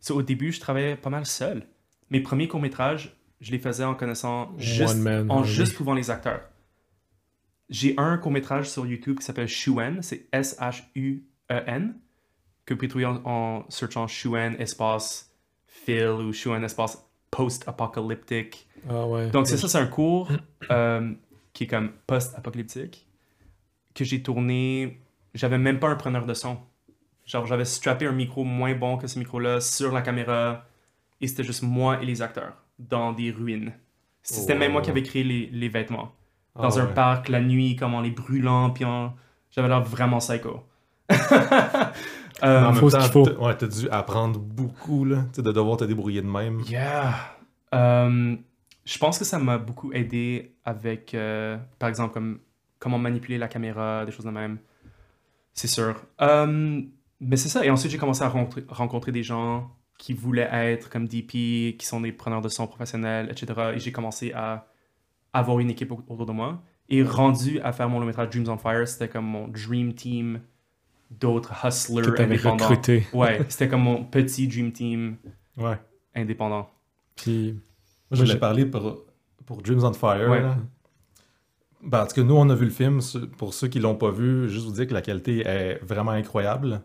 So, 0.00 0.14
au 0.14 0.22
début, 0.22 0.52
je 0.52 0.60
travaillais 0.60 0.94
pas 0.96 1.10
mal 1.10 1.26
seul. 1.26 1.66
Mes 2.10 2.20
premiers 2.20 2.46
courts-métrages, 2.46 3.16
je 3.40 3.50
les 3.50 3.58
faisais 3.58 3.82
en 3.84 3.96
connaissant 3.96 4.52
juste, 4.56 4.96
man 4.98 5.28
en 5.30 5.42
juste 5.42 5.74
trouvant 5.74 5.94
les 5.94 6.10
acteurs. 6.10 6.42
J'ai 7.68 7.94
un 7.98 8.16
court-métrage 8.16 8.70
sur 8.70 8.86
YouTube 8.86 9.18
qui 9.18 9.24
s'appelle 9.24 9.48
Shuen, 9.48 10.00
c'est 10.02 10.28
S-H-U-E-N, 10.32 11.94
que 12.64 12.74
vous 12.74 12.78
pouvez 12.78 12.88
trouver 12.88 13.06
en, 13.06 13.20
en 13.24 13.64
searchant 13.68 14.06
Shuen 14.06 14.54
espace 14.60 15.34
Phil 15.66 16.06
ou 16.06 16.32
Shuen 16.32 16.62
espace 16.62 17.04
post-apocalyptic. 17.32 18.67
Ah 18.88 19.06
ouais. 19.06 19.30
Donc, 19.30 19.46
c'est 19.46 19.56
ça, 19.56 19.68
c'est 19.68 19.78
un 19.78 19.86
cours 19.86 20.28
euh, 20.70 21.12
qui 21.52 21.64
est 21.64 21.66
comme 21.66 21.90
post-apocalyptique 22.06 23.06
que 23.94 24.04
j'ai 24.04 24.22
tourné. 24.22 25.00
J'avais 25.34 25.58
même 25.58 25.78
pas 25.78 25.88
un 25.88 25.96
preneur 25.96 26.26
de 26.26 26.34
son. 26.34 26.58
Genre, 27.26 27.46
j'avais 27.46 27.64
strappé 27.64 28.06
un 28.06 28.12
micro 28.12 28.44
moins 28.44 28.74
bon 28.74 28.96
que 28.96 29.06
ce 29.06 29.18
micro-là 29.18 29.60
sur 29.60 29.92
la 29.92 30.00
caméra 30.02 30.64
et 31.20 31.26
c'était 31.26 31.44
juste 31.44 31.62
moi 31.62 32.00
et 32.02 32.06
les 32.06 32.22
acteurs 32.22 32.54
dans 32.78 33.12
des 33.12 33.30
ruines. 33.30 33.72
C'était 34.22 34.54
même 34.54 34.72
moi 34.72 34.82
qui 34.82 34.90
avais 34.90 35.02
créé 35.02 35.24
les, 35.24 35.46
les 35.46 35.68
vêtements. 35.68 36.12
Ah, 36.54 36.62
Dans 36.62 36.78
un 36.78 36.86
ouais. 36.86 36.94
parc, 36.94 37.28
la 37.28 37.40
nuit, 37.40 37.76
comme 37.76 37.94
en 37.94 38.00
les 38.00 38.10
brûlant, 38.10 38.70
puis 38.70 38.84
en... 38.84 39.14
j'avais 39.50 39.68
l'air 39.68 39.82
vraiment 39.82 40.18
psycho. 40.18 40.62
Euh, 42.44 42.64
en 42.66 42.72
faut 42.72 42.82
même 42.82 42.90
ce 42.90 42.96
temps, 42.96 43.02
qu'il 43.02 43.10
faut. 43.12 43.26
t'as- 43.26 43.32
ouais, 43.40 43.56
t'as 43.56 43.66
dû 43.66 43.88
apprendre 43.90 44.38
beaucoup, 44.38 45.04
là, 45.04 45.24
tu 45.32 45.36
sais, 45.36 45.42
de 45.42 45.50
devoir 45.50 45.76
te 45.76 45.82
débrouiller 45.82 46.22
de 46.22 46.28
même. 46.28 46.60
Yeah. 46.68 47.16
Euh, 47.74 48.36
je 48.90 48.98
pense 48.98 49.18
que 49.18 49.24
ça 49.24 49.38
m'a 49.38 49.58
beaucoup 49.58 49.92
aidé 49.92 50.54
avec, 50.64 51.14
euh, 51.14 51.58
par 51.78 51.88
exemple, 51.88 52.14
comme 52.14 52.38
comment 52.78 52.98
manipuler 52.98 53.36
la 53.38 53.48
caméra, 53.48 54.04
des 54.06 54.12
choses 54.12 54.24
de 54.24 54.30
même. 54.30 54.58
C'est 55.52 55.66
sûr. 55.68 56.00
Euh, 56.20 56.80
mais 57.20 57.36
c'est 57.36 57.48
ça. 57.48 57.64
Et 57.66 57.70
ensuite, 57.70 57.90
j'ai 57.92 57.98
commencé 57.98 58.22
à 58.22 58.28
rencontrer, 58.28 58.64
rencontrer 58.68 59.12
des 59.12 59.22
gens 59.22 59.70
qui 59.98 60.12
voulaient 60.14 60.48
être 60.52 60.88
comme 60.88 61.06
DP, 61.08 61.76
qui 61.76 61.84
sont 61.84 62.00
des 62.00 62.12
preneurs 62.12 62.40
de 62.40 62.48
son 62.48 62.66
professionnels, 62.66 63.28
etc. 63.30 63.72
Et 63.74 63.78
j'ai 63.80 63.90
commencé 63.92 64.32
à 64.32 64.68
avoir 65.32 65.58
une 65.58 65.70
équipe 65.70 65.90
au- 65.92 66.04
autour 66.08 66.24
de 66.26 66.32
moi. 66.32 66.62
Et 66.88 67.02
rendu 67.02 67.60
à 67.60 67.72
faire 67.72 67.88
mon 67.88 67.98
long 68.00 68.06
métrage 68.06 68.30
Dreams 68.30 68.48
on 68.48 68.56
Fire, 68.56 68.86
c'était 68.88 69.08
comme 69.08 69.26
mon 69.26 69.48
dream 69.48 69.92
team 69.92 70.40
d'autres 71.10 71.60
que 71.60 71.66
hustlers 71.68 72.02
t'avais 72.14 72.24
indépendants. 72.34 72.68
recruté. 72.68 73.06
Ouais, 73.12 73.40
c'était 73.48 73.68
comme 73.68 73.82
mon 73.82 74.04
petit 74.04 74.46
dream 74.48 74.72
team 74.72 75.16
Ouais. 75.56 75.76
indépendant. 76.14 76.70
Puis, 77.16 77.58
Moi, 78.10 78.16
je 78.16 78.16
Moi, 78.16 78.24
voulais 78.24 78.32
j'ai- 78.32 78.38
parler 78.38 78.66
pour, 78.66 79.04
pour 79.46 79.62
Dreams 79.62 79.84
on 79.84 79.92
Fire. 79.92 80.28
Ouais. 80.30 80.40
là. 80.42 80.56
Ben, 81.82 82.02
en 82.02 82.06
tout 82.06 82.14
cas, 82.16 82.22
nous, 82.22 82.34
on 82.34 82.48
a 82.50 82.54
vu 82.54 82.64
le 82.64 82.70
film. 82.70 83.00
Pour 83.36 83.54
ceux 83.54 83.68
qui 83.68 83.78
l'ont 83.78 83.94
pas 83.94 84.10
vu, 84.10 84.48
juste 84.48 84.66
vous 84.66 84.72
dire 84.72 84.86
que 84.86 84.94
la 84.94 85.02
qualité 85.02 85.46
est 85.46 85.78
vraiment 85.84 86.10
incroyable. 86.10 86.82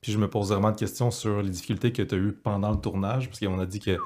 Puis 0.00 0.12
je 0.12 0.18
me 0.18 0.28
pose 0.28 0.50
vraiment 0.52 0.70
de 0.70 0.76
questions 0.76 1.10
sur 1.10 1.42
les 1.42 1.50
difficultés 1.50 1.92
que 1.92 2.02
tu 2.02 2.14
as 2.14 2.18
eues 2.18 2.32
pendant 2.32 2.70
le 2.70 2.76
tournage. 2.76 3.28
Parce 3.28 3.40
qu'on 3.40 3.58
a 3.58 3.66
dit 3.66 3.80
que 3.80 3.96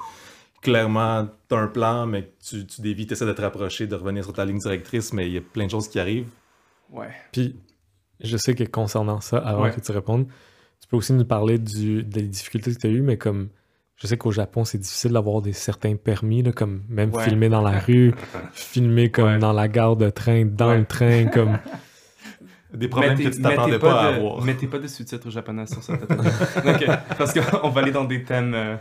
clairement, 0.61 1.27
tu 1.49 1.55
as 1.55 1.59
un 1.59 1.67
plan, 1.67 2.07
mais 2.07 2.23
que 2.23 2.31
tu, 2.43 2.65
tu 2.65 2.81
dévis, 2.81 3.05
tu 3.05 3.13
essaies 3.13 3.25
de 3.25 3.33
te 3.33 3.41
rapprocher, 3.41 3.85
de 3.87 3.95
revenir 3.95 4.23
sur 4.23 4.33
ta 4.33 4.45
ligne 4.45 4.57
directrice, 4.59 5.13
mais 5.13 5.27
il 5.27 5.33
y 5.33 5.37
a 5.37 5.41
plein 5.41 5.65
de 5.65 5.71
choses 5.71 5.87
qui 5.87 5.99
arrivent. 5.99 6.29
Ouais. 6.91 7.09
puis, 7.31 7.55
je 8.19 8.35
sais 8.37 8.53
que 8.53 8.63
concernant 8.65 9.21
ça, 9.21 9.37
avant 9.37 9.63
Ouais. 9.63 9.71
que 9.71 9.79
tu 9.79 9.91
répondes, 9.91 10.27
tu 10.79 10.87
peux 10.89 10.97
aussi 10.97 11.13
nous 11.13 11.23
parler 11.25 11.57
du, 11.57 12.03
des 12.03 12.23
difficultés 12.23 12.73
que 12.73 12.79
tu 12.79 12.87
as 12.87 12.89
eues, 12.89 13.01
mais 13.01 13.17
comme 13.17 13.49
je 14.01 14.07
sais 14.07 14.17
qu'au 14.17 14.31
Japon, 14.31 14.65
c'est 14.65 14.79
difficile 14.79 15.11
d'avoir 15.11 15.41
des 15.41 15.53
certains 15.53 15.95
permis, 15.95 16.41
là, 16.41 16.51
comme 16.51 16.81
même 16.89 17.13
Ouais. 17.13 17.23
filmer 17.23 17.49
dans 17.49 17.61
la 17.61 17.79
rue, 17.87 18.13
filmer 18.53 19.11
comme 19.11 19.25
Ouais. 19.33 19.37
dans 19.39 19.53
la 19.53 19.67
gare 19.67 19.95
de 19.95 20.09
train, 20.09 20.45
dans 20.45 20.69
Ouais. 20.69 20.79
le 20.79 20.85
train, 20.85 21.25
comme 21.27 21.59
Des 22.73 22.87
problèmes 22.87 23.17
Mettez- 23.17 23.29
que 23.29 23.35
tu 23.35 23.41
t'attendais 23.41 23.79
pas, 23.79 23.99
à 24.07 24.11
de, 24.13 24.15
avoir. 24.17 24.41
Mettez 24.43 24.65
pas 24.65 24.79
de 24.79 24.87
sous-titres 24.87 25.29
japonais 25.29 25.67
sur 25.67 25.83
ça. 25.83 25.93
Parce 27.17 27.33
qu'on 27.33 27.69
va 27.69 27.81
aller 27.81 27.91
dans 27.91 28.05
des 28.05 28.23
thèmes 28.23 28.53
euh, 28.53 28.77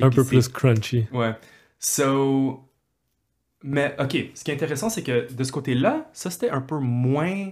un 0.00 0.10
peu 0.10 0.24
plus 0.24 0.46
crunchy. 0.48 1.06
Ouais. 1.12 1.34
So. 1.80 2.62
Mais, 3.64 3.96
ok, 3.98 4.16
ce 4.34 4.44
qui 4.44 4.50
est 4.52 4.54
intéressant, 4.54 4.90
c'est 4.90 5.02
que 5.02 5.26
de 5.32 5.42
ce 5.44 5.50
côté-là, 5.50 6.08
ça 6.12 6.30
c'était 6.30 6.50
un 6.50 6.60
peu 6.60 6.78
moins 6.78 7.50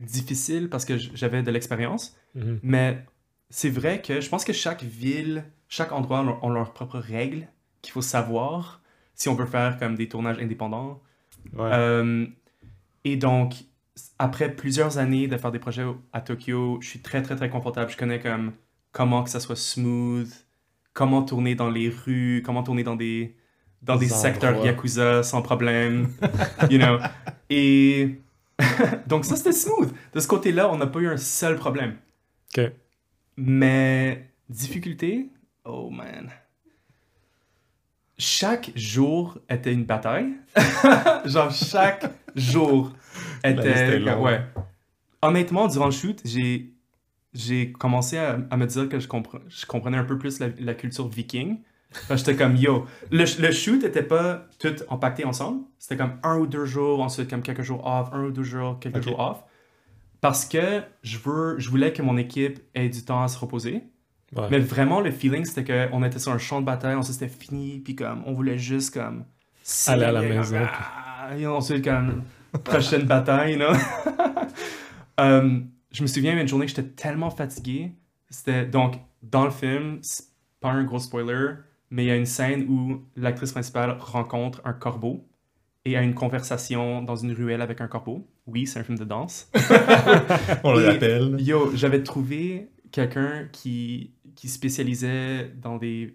difficile 0.00 0.68
parce 0.68 0.84
que 0.84 0.96
j'avais 0.98 1.42
de 1.44 1.50
l'expérience. 1.52 2.16
Mhm. 2.34 2.58
Mais 2.64 3.04
c'est 3.50 3.70
vrai 3.70 4.02
que 4.02 4.20
je 4.20 4.28
pense 4.28 4.44
que 4.44 4.52
chaque 4.52 4.82
ville, 4.82 5.44
chaque 5.76 5.92
endroit 5.92 6.20
ont 6.20 6.24
leur- 6.24 6.44
ont 6.44 6.50
leurs 6.50 6.72
propres 6.72 6.98
règles 7.00 7.48
qu'il 7.82 7.92
faut 7.92 8.02
savoir 8.02 8.80
si 9.14 9.28
on 9.28 9.34
veut 9.34 9.46
faire 9.46 9.76
comme 9.78 9.94
des 9.96 10.08
tournages 10.08 10.38
indépendants. 10.38 11.00
Ouais. 11.52 11.70
Euh, 11.72 12.26
et 13.04 13.16
donc, 13.16 13.54
après 14.18 14.54
plusieurs 14.54 14.98
années 14.98 15.26
de 15.28 15.36
faire 15.36 15.50
des 15.52 15.58
projets 15.58 15.84
à 16.12 16.20
Tokyo, 16.20 16.78
je 16.80 16.88
suis 16.88 17.00
très, 17.00 17.22
très, 17.22 17.36
très 17.36 17.50
confortable. 17.50 17.90
Je 17.90 17.96
connais 17.96 18.20
comme 18.20 18.52
comment 18.92 19.24
que 19.24 19.30
ça 19.30 19.40
soit 19.40 19.56
smooth, 19.56 20.32
comment 20.92 21.22
tourner 21.22 21.54
dans 21.56 21.70
les 21.70 21.88
rues, 21.88 22.42
comment 22.46 22.62
tourner 22.62 22.84
dans 22.84 22.96
des, 22.96 23.36
dans 23.82 23.96
des 23.96 24.06
Des 24.06 24.12
secteurs. 24.12 24.64
Yakuza 24.64 25.22
sans 25.24 25.42
problème, 25.42 26.08
you 26.70 26.78
know. 26.78 26.98
Et 27.50 28.20
donc 29.08 29.24
ça, 29.24 29.34
c'était 29.36 29.52
smooth. 29.52 29.92
De 30.12 30.20
ce 30.20 30.28
côté-là, 30.28 30.70
on 30.72 30.76
n'a 30.76 30.86
pas 30.86 31.00
eu 31.00 31.08
un 31.08 31.16
seul 31.16 31.56
problème. 31.56 31.96
Ok. 32.56 32.70
Mais 33.36 34.30
difficulté, 34.48 35.28
oh 35.64 35.90
man. 35.90 36.30
Chaque 38.16 38.70
jour 38.76 39.38
était 39.50 39.72
une 39.72 39.84
bataille? 39.84 40.34
Genre 41.24 41.50
chaque 41.50 42.06
jour 42.36 42.92
était 43.42 43.98
ouais. 44.22 44.40
Honnêtement, 45.22 45.66
durant 45.66 45.86
le 45.86 45.90
shoot, 45.90 46.20
j'ai 46.24 46.70
j'ai 47.32 47.72
commencé 47.72 48.16
à, 48.16 48.38
à 48.50 48.56
me 48.56 48.66
dire 48.66 48.88
que 48.88 49.00
je, 49.00 49.08
compre- 49.08 49.40
je 49.48 49.66
comprenais 49.66 49.96
un 49.98 50.04
peu 50.04 50.16
plus 50.16 50.38
la, 50.38 50.48
la 50.60 50.74
culture 50.74 51.08
viking. 51.08 51.58
J'étais 52.10 52.36
comme 52.36 52.54
yo. 52.56 52.86
Le, 53.10 53.24
le 53.40 53.52
shoot 53.52 53.82
était 53.82 54.02
pas 54.04 54.46
tout 54.60 54.74
empaqueté 54.88 55.24
ensemble. 55.24 55.64
C'était 55.78 55.96
comme 55.96 56.18
un 56.22 56.38
ou 56.38 56.46
deux 56.46 56.64
jours, 56.64 57.02
ensuite 57.02 57.28
comme 57.28 57.42
quelques 57.42 57.62
jours 57.62 57.84
off, 57.84 58.08
un 58.12 58.24
ou 58.26 58.30
deux 58.30 58.44
jours, 58.44 58.78
quelques 58.78 59.02
jours 59.02 59.18
off. 59.18 59.42
Parce 60.20 60.44
que 60.44 60.82
je, 61.02 61.18
veux, 61.18 61.56
je 61.58 61.68
voulais 61.70 61.92
que 61.92 62.02
mon 62.02 62.16
équipe 62.16 62.60
ait 62.74 62.88
du 62.88 63.04
temps 63.04 63.22
à 63.22 63.28
se 63.28 63.38
reposer. 63.38 63.82
Ouais. 64.36 64.48
Mais 64.50 64.58
vraiment, 64.58 65.00
le 65.00 65.10
feeling, 65.10 65.44
c'était 65.44 65.88
qu'on 65.90 66.02
était 66.02 66.18
sur 66.18 66.32
un 66.32 66.38
champ 66.38 66.60
de 66.60 66.66
bataille, 66.66 66.94
ensuite 66.94 67.18
c'était 67.18 67.32
fini, 67.32 67.80
puis 67.80 67.94
comme, 67.94 68.22
on 68.26 68.32
voulait 68.32 68.58
juste 68.58 68.94
comme. 68.94 69.24
Aller 69.86 70.04
à 70.04 70.12
la 70.12 70.20
maison, 70.20 70.56
ah, 70.60 71.36
et 71.36 71.46
ensuite, 71.46 71.84
comme, 71.84 72.22
prochaine 72.64 73.04
bataille, 73.04 73.56
know? 73.56 73.72
Euh, 75.20 75.60
je 75.92 76.02
me 76.02 76.08
souviens 76.08 76.34
d'une 76.34 76.48
journée 76.48 76.66
que 76.66 76.70
j'étais 76.70 76.88
tellement 76.88 77.30
fatigué. 77.30 77.92
C'était 78.28 78.66
donc, 78.66 78.96
dans 79.22 79.44
le 79.44 79.52
film, 79.52 79.98
c'est 80.02 80.24
pas 80.60 80.70
un 80.70 80.82
gros 80.82 80.98
spoiler, 80.98 81.50
mais 81.90 82.02
il 82.04 82.08
y 82.08 82.10
a 82.10 82.16
une 82.16 82.26
scène 82.26 82.66
où 82.68 83.04
l'actrice 83.16 83.52
principale 83.52 83.96
rencontre 84.00 84.60
un 84.64 84.72
corbeau 84.72 85.24
et 85.84 85.96
a 85.96 86.02
une 86.02 86.14
conversation 86.14 87.02
dans 87.02 87.14
une 87.14 87.32
ruelle 87.32 87.62
avec 87.62 87.80
un 87.80 87.86
corbeau. 87.86 88.26
Oui, 88.46 88.66
c'est 88.66 88.80
un 88.80 88.82
film 88.82 88.98
de 88.98 89.04
danse. 89.04 89.50
On 90.64 90.74
le 90.74 90.86
rappelle. 90.86 91.36
Yo, 91.40 91.70
j'avais 91.74 92.02
trouvé 92.02 92.70
quelqu'un 92.90 93.48
qui, 93.52 94.12
qui 94.34 94.48
spécialisait 94.48 95.52
dans 95.60 95.76
des 95.76 96.14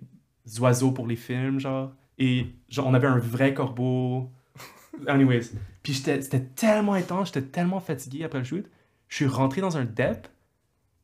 oiseaux 0.59 0.91
pour 0.91 1.07
les 1.07 1.15
films, 1.15 1.59
genre. 1.59 1.91
Et 2.17 2.47
genre, 2.69 2.87
on 2.87 2.93
avait 2.93 3.07
un 3.07 3.19
vrai 3.19 3.53
corbeau. 3.53 4.29
Anyways. 5.07 5.51
Puis 5.83 5.93
j'étais- 5.93 6.21
c'était 6.21 6.41
tellement 6.55 6.93
intense, 6.93 7.27
j'étais 7.33 7.47
tellement 7.47 7.79
fatigué 7.79 8.23
après 8.25 8.39
le 8.39 8.43
shoot. 8.43 8.65
Je 9.07 9.15
suis 9.15 9.25
rentré 9.27 9.61
dans 9.61 9.77
un 9.77 9.85
dep. 9.85 10.27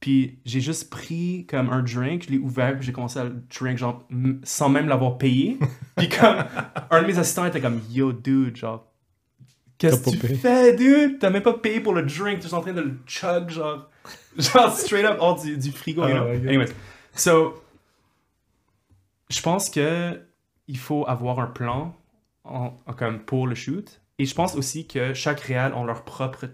Puis 0.02 0.38
j'ai 0.46 0.62
juste 0.62 0.90
pris 0.92 1.46
comme 1.50 1.70
un 1.70 1.82
drink, 1.82 2.26
je 2.26 2.30
l'ai 2.32 2.38
ouvert, 2.38 2.76
puis 2.78 2.86
j'ai 2.86 2.92
commencé 2.92 3.18
à 3.18 3.24
le 3.24 3.42
drink, 3.58 3.78
genre, 3.78 4.06
sans 4.44 4.70
même 4.70 4.88
l'avoir 4.88 5.18
payé. 5.18 5.58
Puis 5.98 6.10
comme, 6.10 6.44
un 6.92 7.02
de 7.02 7.08
mes 7.08 7.18
assistants 7.18 7.46
était 7.46 7.62
comme, 7.62 7.80
yo, 7.90 8.12
dude, 8.12 8.56
genre, 8.56 8.86
qu'est-ce 9.80 10.02
que 10.04 10.10
tu 10.12 10.18
payé. 10.18 10.36
fais, 10.36 10.76
dude? 10.76 11.18
T'as 11.20 11.32
même 11.32 11.42
pas 11.42 11.54
payé 11.54 11.80
pour 11.80 11.94
le 11.94 12.04
drink, 12.04 12.40
tu 12.42 12.48
es 12.48 12.54
en 12.54 12.62
train 12.62 12.74
de 12.74 12.82
le 12.82 13.00
chug, 13.08 13.50
genre, 13.50 13.90
genre 14.38 14.78
straight 14.78 15.06
up 15.06 15.18
hors 15.20 15.42
du, 15.42 15.58
du 15.58 15.72
frigo, 15.72 16.08
you 16.08 16.14
know? 16.14 16.28
my 16.28 16.38
God. 16.38 16.48
Anyways, 16.50 16.74
so, 17.16 17.62
je 19.30 19.42
pense 19.42 19.70
que 19.70 20.22
il 20.68 20.78
faut 20.78 21.06
avoir 21.08 21.40
un 21.40 21.48
plan 21.48 21.96
en- 22.44 22.74
en- 22.86 22.94
comme 22.94 23.20
pour 23.24 23.48
le 23.48 23.56
shoot. 23.56 24.02
Et 24.18 24.26
je 24.26 24.34
pense 24.34 24.56
aussi 24.56 24.88
que 24.88 25.14
chaque 25.14 25.42
réal 25.42 25.74
ont 25.74 25.84
leur 25.84 26.06
propre 26.06 26.46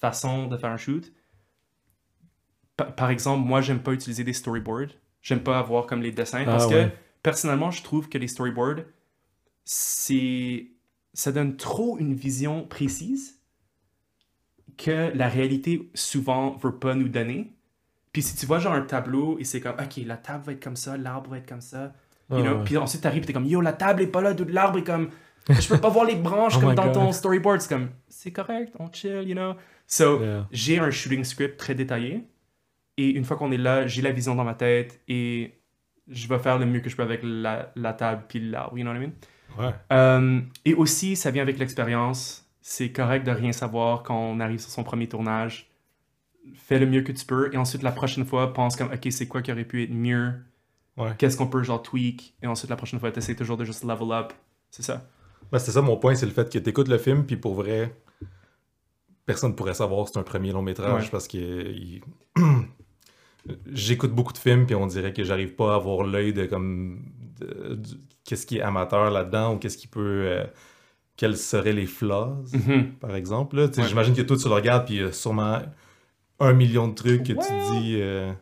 façon 0.00 0.46
de 0.46 0.56
faire 0.56 0.70
un 0.70 0.76
shoot. 0.76 1.12
Pa- 2.76 2.84
par 2.86 3.10
exemple, 3.10 3.46
moi, 3.46 3.60
j'aime 3.60 3.82
pas 3.82 3.92
utiliser 3.92 4.24
des 4.24 4.32
storyboards. 4.32 4.92
J'aime 5.22 5.42
pas 5.42 5.58
avoir 5.58 5.86
comme 5.86 6.00
les 6.02 6.12
dessins 6.12 6.42
Ah, 6.42 6.52
parce 6.52 6.66
que 6.66 6.88
personnellement, 7.22 7.70
je 7.70 7.82
trouve 7.82 8.08
que 8.08 8.18
les 8.18 8.28
storyboards, 8.28 8.84
c'est 9.64 10.68
ça 11.14 11.32
donne 11.32 11.56
trop 11.56 11.98
une 11.98 12.14
vision 12.14 12.66
précise 12.66 13.40
que 14.76 15.10
la 15.14 15.28
réalité 15.28 15.90
souvent 15.94 16.56
veut 16.56 16.78
pas 16.78 16.94
nous 16.94 17.08
donner. 17.08 17.52
Puis 18.18 18.22
si 18.24 18.34
tu 18.36 18.46
vois 18.46 18.58
genre 18.58 18.72
un 18.72 18.80
tableau 18.82 19.36
et 19.38 19.44
c'est 19.44 19.60
comme 19.60 19.74
OK, 19.80 20.00
la 20.04 20.16
table 20.16 20.42
va 20.46 20.52
être 20.52 20.62
comme 20.64 20.74
ça, 20.74 20.96
l'arbre 20.96 21.30
va 21.30 21.38
être 21.38 21.48
comme 21.48 21.60
ça, 21.60 21.92
you 22.30 22.38
Ah, 22.38 22.42
know? 22.42 22.56
ouais. 22.58 22.64
Puis 22.64 22.76
ensuite 22.76 23.00
t'arrives 23.02 23.24
t'es 23.24 23.32
comme 23.32 23.46
yo, 23.46 23.60
la 23.60 23.72
table 23.72 24.02
est 24.02 24.06
pas 24.08 24.20
là, 24.20 24.34
l'arbre 24.48 24.78
est 24.78 24.82
comme 24.84 25.10
je 25.48 25.68
peux 25.68 25.78
pas 25.78 25.88
voir 25.88 26.04
les 26.04 26.16
branches 26.16 26.54
Oh 26.58 26.60
comme 26.60 26.74
dans 26.74 26.86
God. 26.86 26.94
ton 26.94 27.12
storyboard, 27.12 27.60
c'est 27.60 27.68
comme 27.68 27.90
c'est 28.08 28.32
correct, 28.32 28.74
on 28.80 28.90
chill, 28.92 29.22
you 29.24 29.34
know? 29.36 29.54
So 29.86 30.20
Yeah. 30.20 30.46
j'ai 30.50 30.78
un 30.80 30.90
shooting 30.90 31.22
script 31.22 31.58
très 31.58 31.74
détaillé. 31.76 32.24
Et 32.96 33.10
une 33.10 33.24
fois 33.24 33.36
qu'on 33.36 33.52
est 33.52 33.56
là, 33.58 33.86
j'ai 33.86 34.02
la 34.02 34.10
vision 34.10 34.34
dans 34.34 34.42
ma 34.42 34.54
tête 34.54 35.00
et 35.06 35.54
je 36.08 36.26
vais 36.26 36.40
faire 36.40 36.58
le 36.58 36.66
mieux 36.66 36.80
que 36.80 36.90
je 36.90 36.96
peux 36.96 37.04
avec 37.04 37.20
la, 37.22 37.70
la 37.76 37.92
table 37.92 38.24
puis 38.28 38.40
l'arbre, 38.40 38.76
you 38.76 38.82
know 38.82 38.90
what 38.92 38.98
I 38.98 39.00
mean? 39.00 39.12
Ouais. 39.64 39.72
Euh, 39.92 40.40
et 40.64 40.74
aussi, 40.74 41.14
ça 41.14 41.30
vient 41.30 41.42
avec 41.42 41.58
l'expérience. 41.60 42.44
C'est 42.60 42.90
correct 42.90 43.24
de 43.24 43.30
rien 43.30 43.52
savoir 43.52 44.02
quand 44.02 44.18
on 44.18 44.40
arrive 44.40 44.58
sur 44.58 44.70
son 44.70 44.82
premier 44.82 45.08
tournage. 45.08 45.67
Fais 46.54 46.78
le 46.78 46.86
mieux 46.86 47.02
que 47.02 47.12
tu 47.12 47.24
peux. 47.26 47.50
Et 47.52 47.56
ensuite, 47.56 47.82
la 47.82 47.92
prochaine 47.92 48.24
fois, 48.24 48.52
pense 48.52 48.76
comme, 48.76 48.88
OK, 48.92 49.08
c'est 49.10 49.26
quoi 49.28 49.42
qui 49.42 49.52
aurait 49.52 49.64
pu 49.64 49.82
être 49.82 49.92
mieux? 49.92 50.32
Ouais. 50.96 51.10
Qu'est-ce 51.18 51.36
qu'on 51.36 51.46
peut, 51.46 51.62
genre, 51.62 51.82
tweak? 51.82 52.34
Et 52.42 52.46
ensuite, 52.46 52.70
la 52.70 52.76
prochaine 52.76 52.98
fois, 53.00 53.10
tu 53.12 53.18
essaies 53.18 53.36
toujours 53.36 53.56
de 53.56 53.64
juste 53.64 53.84
level 53.84 54.10
up. 54.12 54.32
C'est 54.70 54.82
ça. 54.82 55.06
Ben, 55.52 55.58
c'est 55.58 55.70
ça 55.70 55.80
mon 55.82 55.96
point, 55.96 56.14
c'est 56.14 56.26
le 56.26 56.32
fait 56.32 56.50
que 56.52 56.58
tu 56.58 56.68
écoutes 56.68 56.88
le 56.88 56.98
film, 56.98 57.24
puis 57.24 57.36
pour 57.36 57.54
vrai, 57.54 57.94
personne 59.24 59.50
ne 59.52 59.54
pourrait 59.56 59.74
savoir 59.74 60.04
que 60.04 60.10
c'est 60.12 60.18
un 60.18 60.22
premier 60.22 60.52
long 60.52 60.62
métrage 60.62 61.04
Ouais. 61.04 61.08
parce 61.10 61.28
que 61.28 61.36
il- 61.38 62.00
j'écoute 63.72 64.12
beaucoup 64.12 64.32
de 64.32 64.38
films, 64.38 64.66
puis 64.66 64.74
on 64.74 64.86
dirait 64.86 65.12
que 65.12 65.24
j'arrive 65.24 65.54
pas 65.54 65.72
à 65.72 65.76
avoir 65.76 66.02
l'œil 66.06 66.32
de 66.32 66.44
comme 66.46 67.02
de- 67.40 67.74
du- 67.76 67.94
qu'est-ce 68.24 68.46
qui 68.46 68.58
est 68.58 68.62
amateur 68.62 69.10
là-dedans 69.10 69.54
ou 69.54 69.58
qu'est-ce 69.58 69.78
qui 69.78 69.86
peut. 69.86 70.24
euh, 70.26 70.44
quels 71.16 71.36
seraient 71.36 71.72
les 71.72 71.86
flaws, 71.86 72.44
Mhm. 72.52 72.92
par 73.00 73.16
exemple. 73.16 73.56
Ouais. 73.58 73.68
J'imagine 73.88 74.14
que 74.14 74.22
toi, 74.22 74.36
tu 74.36 74.46
le 74.48 74.54
regardes, 74.54 74.86
puis 74.86 74.94
il 74.96 75.00
y 75.00 75.04
a 75.04 75.12
sûrement 75.12 75.58
un 76.40 76.52
million 76.52 76.88
de 76.88 76.94
trucs 76.94 77.24
que 77.24 77.32
Ouais. 77.32 77.38
tu 77.46 77.80
dis 77.80 77.96
euh, 78.00 78.32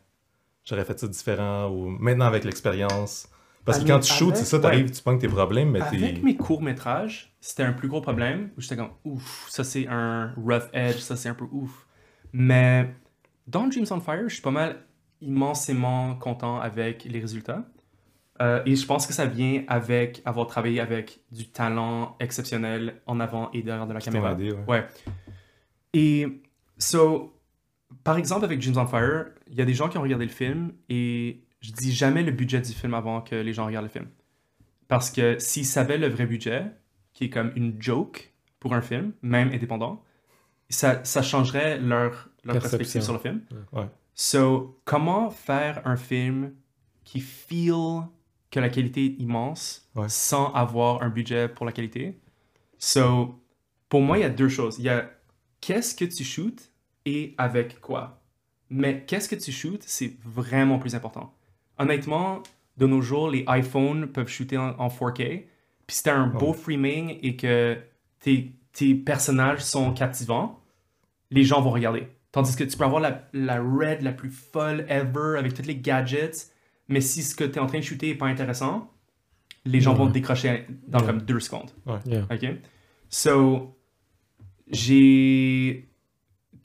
j'aurais 0.65 0.85
fait 0.85 0.99
ça 0.99 1.09
différent 1.09 1.69
ou 1.71 1.89
maintenant 1.89 2.27
avec 2.27 2.45
l'expérience. 2.45 3.29
Parce 3.65 3.79
que 3.79 3.83
Avec- 3.83 3.95
quand 3.95 4.01
tu 4.01 4.13
shootes, 4.13 4.37
c'est 4.37 4.45
ça, 4.45 4.57
avec- 4.59 4.63
t'arrives, 4.71 4.91
tu 4.93 5.03
penses 5.03 5.21
tes 5.21 5.27
problèmes, 5.29 5.71
mais 5.73 5.81
Avec 5.81 5.99
t'es. 6.17 6.21
mes 6.23 6.37
courts-métrages, 6.37 7.35
c'était 7.41 7.65
un 7.65 7.73
plus 7.73 7.89
gros 7.89 8.01
problème 8.01 8.51
où 8.57 8.61
j'étais 8.61 8.77
comme, 8.77 8.91
ouf, 9.05 9.47
ça 9.51 9.65
c'est 9.65 9.89
un 9.89 10.33
rough 10.37 10.69
edge, 10.73 10.99
ça 10.99 11.17
c'est 11.17 11.29
un 11.29 11.35
peu 11.35 11.47
ouf. 11.51 11.87
Mais 12.33 12.95
dans 13.49 13.67
Dreams 13.67 13.87
on 13.91 13.99
Fire, 14.01 14.29
je 14.29 14.35
suis 14.35 14.43
pas 14.43 14.53
mal 14.53 14.77
immensément 15.21 16.15
content 16.17 16.61
avec 16.61 17.05
les 17.05 17.19
résultats. 17.21 17.65
Euh, 18.43 18.63
et 18.67 18.77
je 18.77 18.87
pense 18.87 19.07
que 19.07 19.15
ça 19.15 19.25
vient 19.25 19.65
avec 19.67 20.21
avoir 20.27 20.47
travaillé 20.47 20.79
avec 20.79 21.21
du 21.33 21.49
talent 21.49 22.17
exceptionnel 22.21 23.01
en 23.07 23.19
avant 23.19 23.51
et 23.53 23.63
derrière 23.63 23.87
de 23.87 23.95
la 23.95 24.01
caméra. 24.01 24.35
ouais. 24.35 24.53
Ouais. 24.69 24.87
Et, 25.95 26.43
so, 26.79 27.33
par 28.05 28.17
exemple, 28.17 28.45
avec 28.45 28.61
Dreams 28.61 28.79
on 28.79 28.87
Fire, 28.87 29.27
il 29.49 29.55
y 29.55 29.63
a 29.63 29.65
des 29.65 29.75
gens 29.75 29.89
qui 29.89 29.99
ont 29.99 30.03
regardé 30.03 30.25
le 30.25 30.31
film 30.31 30.73
et 30.89 31.43
je 31.61 31.73
dis 31.73 31.93
jamais 31.93 32.23
le 32.23 32.33
budget 32.33 32.61
du 32.61 32.73
film 32.73 32.95
avant 32.95 33.21
que 33.21 33.35
les 33.35 33.53
gens 33.53 33.67
regardent 33.67 33.87
le 33.87 33.91
film. 33.91 34.09
Parce 34.89 35.11
que 35.11 35.39
s'ils 35.39 35.67
savaient 35.67 35.99
le 35.99 36.09
vrai 36.09 36.27
budget, 36.27 36.67
qui 37.13 37.25
est 37.25 37.31
comme 37.31 37.53
une 37.57 37.81
joke 37.81 38.33
pour 38.61 38.75
un 38.75 38.83
film, 38.83 39.13
même 39.23 39.51
indépendant, 39.53 40.03
ça, 40.69 41.05
ça 41.05 41.23
changerait 41.23 41.79
leur, 41.79 42.29
perspective 42.45 43.03
sur 43.03 43.13
le 43.13 43.19
film. 43.19 43.43
Ouais. 43.73 43.89
So, 44.15 44.81
comment 44.85 45.31
faire 45.31 45.87
un 45.87 45.97
film 45.97 46.53
qui 47.05 47.21
feel 47.21 48.03
que 48.51 48.61
la 48.61 48.69
qualité 48.69 49.05
est 49.07 49.21
immense 49.21 49.89
Ouais. 49.95 50.09
sans 50.09 50.53
avoir 50.53 51.03
un 51.03 51.09
budget 51.09 51.49
pour 51.49 51.67
la 51.67 51.73
qualité? 51.73 52.19
So, 52.79 53.41
pour 53.89 54.03
moi, 54.03 54.19
il 54.19 54.23
y 54.23 54.25
a 54.25 54.31
deux 54.31 54.49
choses. 54.49 54.79
Il 54.79 54.85
y 54.85 54.89
a 54.89 55.11
qu'est-ce 55.61 55.95
que 55.95 56.05
tu 56.05 56.25
shootes 56.25 56.71
et 57.07 57.35
avec 57.39 57.81
quoi. 57.81 58.21
Mais 58.69 59.05
qu'est-ce 59.07 59.29
que 59.29 59.37
tu 59.37 59.53
shootes, 59.53 59.85
c'est 59.85 60.17
vraiment 60.25 60.79
plus 60.79 60.95
important. 60.95 61.33
Honnêtement, 61.79 62.43
de 62.77 62.87
nos 62.87 63.01
jours, 63.01 63.31
les 63.31 63.45
iPhones 63.49 64.09
peuvent 64.09 64.29
shooter 64.29 64.59
en, 64.59 64.71
en 64.79 64.89
4K. 64.89 65.45
Puis 65.87 65.97
si 65.97 66.03
t'as 66.03 66.15
un 66.15 66.27
beau 66.27 66.49
Ouais. 66.51 66.53
framing 66.59 67.19
et 67.23 67.37
que 67.37 67.79
tes, 68.21 68.53
tes 68.73 68.95
personnages 68.95 69.61
sont 69.65 69.93
captivants, 69.95 70.61
les 71.31 71.45
gens 71.45 71.63
vont 71.63 71.71
regarder. 71.71 72.09
Tandis 72.33 72.55
que 72.57 72.65
tu 72.65 72.77
peux 72.77 72.85
avoir 72.85 73.01
la, 73.01 73.27
la 73.33 73.63
red 73.63 74.03
la 74.03 74.13
plus 74.13 74.31
folle 74.31 74.85
ever 74.89 75.39
avec 75.39 75.55
tous 75.55 75.63
les 75.63 75.77
gadgets, 75.77 76.53
mais 76.89 77.01
si 77.01 77.23
ce 77.23 77.35
que 77.35 77.45
tu 77.45 77.53
es 77.55 77.59
en 77.61 77.67
train 77.67 77.79
de 77.79 77.85
shooter 77.85 78.09
n'est 78.09 78.15
pas 78.15 78.27
intéressant, 78.27 78.91
les 79.65 79.81
gens 79.81 79.93
Ouais. 79.93 79.99
vont 79.99 80.09
te 80.09 80.13
décrocher 80.13 80.67
dans 80.89 80.99
Ouais. 81.01 81.07
comme 81.07 81.23
deux 81.23 81.41
secondes. 81.41 81.71
Yeah. 82.05 82.27
OK? 82.31 82.47
So, 83.09 83.77
j'ai 84.69 85.89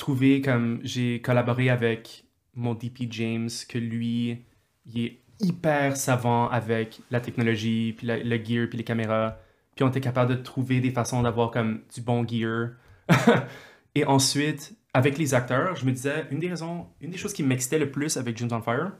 trouvé 0.02 0.42
comme 0.42 0.80
j'ai 0.84 1.22
collaboré 1.22 1.70
avec 1.70 2.26
mon 2.56 2.74
DP 2.74 3.04
James, 3.12 3.50
que 3.70 3.78
lui, 3.78 4.44
il 4.88 5.06
est 5.06 5.20
hyper 5.40 5.96
savant 5.96 6.50
avec 6.50 7.02
la 7.12 7.20
technologie, 7.20 7.94
puis 7.96 8.08
le 8.08 8.44
gear, 8.44 8.68
puis 8.68 8.80
les 8.80 8.84
caméras. 8.84 9.38
Puis 9.76 9.86
on 9.86 9.90
était 9.90 10.02
capable 10.02 10.36
de 10.36 10.42
trouver 10.42 10.82
des 10.82 10.90
façons 10.90 11.22
d'avoir 11.22 11.52
comme 11.52 11.82
du 11.94 12.02
bon 12.02 12.28
gear. 12.28 12.72
Et 13.96 14.04
ensuite, 14.06 14.76
avec 14.92 15.20
les 15.20 15.36
acteurs, 15.36 15.76
je 15.76 15.86
me 15.86 15.92
disais, 15.92 16.26
une 16.32 16.40
des 16.40 16.50
raisons, 16.50 16.88
une 17.00 17.12
des 17.12 17.18
choses 17.18 17.34
qui 17.34 17.44
m'excitait 17.44 17.78
le 17.78 17.92
plus 17.92 18.18
avec 18.18 18.36
Dreams 18.36 18.54
on 18.54 18.62
Fire, 18.62 18.94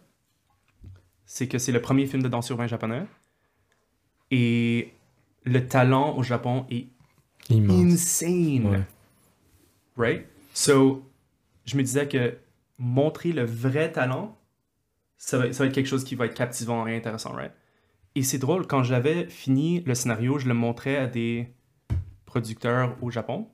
c'est 1.26 1.48
que 1.48 1.58
c'est 1.58 1.72
le 1.72 1.82
premier 1.82 2.06
film 2.06 2.22
de 2.22 2.28
danse 2.28 2.48
urbain 2.50 2.68
japonais. 2.68 3.08
Et 4.30 4.94
le 5.46 5.68
talent 5.68 6.16
au 6.16 6.22
Japon 6.22 6.68
est 6.70 6.90
Immense. 7.50 8.22
insane. 8.22 8.68
Ouais. 8.68 8.84
Right? 9.98 10.31
So, 10.54 11.10
je 11.66 11.78
me 11.78 11.84
disais 11.84 12.08
que 12.08 12.38
montrer 12.78 13.32
le 13.32 13.44
vrai 13.46 13.92
talent, 13.92 14.38
ça 15.18 15.38
va, 15.38 15.54
ça 15.54 15.64
va 15.64 15.68
être 15.68 15.76
quelque 15.76 15.88
chose 15.88 16.04
qui 16.04 16.16
va 16.16 16.26
être 16.26 16.34
captivant 16.34 16.88
et 16.88 16.96
intéressant, 16.96 17.32
right? 17.34 17.52
Et 18.16 18.24
c'est 18.24 18.40
drôle, 18.40 18.68
quand 18.68 18.84
j'avais 18.84 19.28
fini 19.30 19.82
le 19.86 19.96
scénario, 19.96 20.38
je 20.40 20.48
le 20.48 20.54
montrais 20.54 20.98
à 20.98 21.08
des 21.08 21.54
producteurs 22.26 22.98
au 23.02 23.10
Japon, 23.10 23.48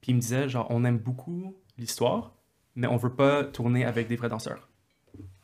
puis 0.00 0.12
ils 0.12 0.14
me 0.14 0.20
disaient, 0.20 0.48
genre, 0.48 0.66
on 0.70 0.84
aime 0.84 0.98
beaucoup 0.98 1.56
l'histoire, 1.78 2.34
mais 2.74 2.86
on 2.86 2.96
veut 2.96 3.14
pas 3.14 3.44
tourner 3.44 3.84
avec 3.84 4.08
des 4.08 4.16
vrais 4.16 4.28
danseurs. 4.28 4.68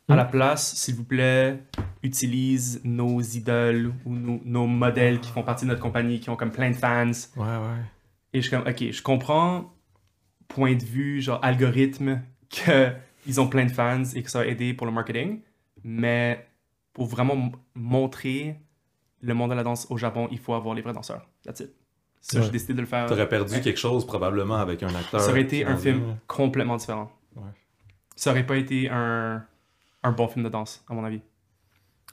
À 0.09 0.15
Hmm. 0.15 0.17
la 0.17 0.25
place, 0.25 0.75
s'il 0.75 0.97
vous 0.97 1.05
plaît, 1.05 1.63
utilise 2.03 2.81
nos 2.85 3.21
idoles 3.21 3.93
ou 4.05 4.13
nos, 4.15 4.41
nos 4.45 4.67
modèles 4.67 5.21
qui 5.21 5.31
font 5.31 5.43
partie 5.45 5.65
de 5.65 5.71
notre 5.71 5.81
compagnie, 5.83 6.21
qui 6.21 6.29
ont 6.29 6.37
comme 6.37 6.51
plein 6.51 6.71
de 6.71 6.77
fans, 6.77 7.11
Ouais, 7.37 7.43
ouais. 7.47 7.81
et 8.33 8.41
je 8.43 8.49
suis 8.49 8.51
comme, 8.57 8.67
ok, 8.69 8.91
je 8.91 9.03
comprends, 9.03 9.73
point 10.49 10.75
de 10.75 10.83
vue, 10.85 11.21
genre 11.21 11.39
algorithme, 11.43 12.23
qu'ils 12.49 13.41
ont 13.41 13.49
plein 13.49 13.65
de 13.67 13.73
fans 13.73 14.03
et 14.15 14.23
que 14.23 14.31
ça 14.31 14.41
a 14.41 14.45
aidé 14.47 14.75
pour 14.75 14.87
le 14.87 14.93
marketing, 14.93 15.41
mais 15.85 16.47
pour 16.93 17.07
vraiment 17.07 17.53
montrer 17.75 18.57
le 19.21 19.35
monde 19.35 19.51
de 19.51 19.55
la 19.57 19.63
danse 19.63 19.87
au 19.91 19.97
Japon, 19.97 20.29
il 20.31 20.39
faut 20.39 20.55
avoir 20.55 20.75
les 20.75 20.83
vrais 20.83 20.93
danseurs. 20.93 21.27
That's 21.45 21.61
it. 21.61 21.71
Ça, 22.21 22.39
Ouais. 22.39 22.45
j'ai 22.45 22.51
décidé 22.51 22.75
de 22.75 22.81
le 22.81 22.87
faire. 22.87 23.07
T'aurais 23.07 23.29
perdu 23.29 23.53
Ouais. 23.55 23.61
quelque 23.61 23.79
chose 23.81 24.07
probablement 24.07 24.57
avec 24.57 24.83
un 24.83 24.95
acteur. 24.95 25.21
Ça 25.21 25.31
aurait 25.31 25.41
été 25.43 25.65
un 25.65 25.77
film 25.77 26.05
vient. 26.05 26.19
complètement 26.29 26.77
différent. 26.77 27.11
Ouais. 27.37 27.43
Ça 28.15 28.31
aurait 28.31 28.47
pas 28.47 28.57
été 28.57 28.89
un, 28.91 29.45
un 30.03 30.13
bon 30.13 30.29
film 30.29 30.45
de 30.45 30.49
danse, 30.51 30.85
à 30.89 30.95
mon 30.95 31.05
avis. 31.05 31.21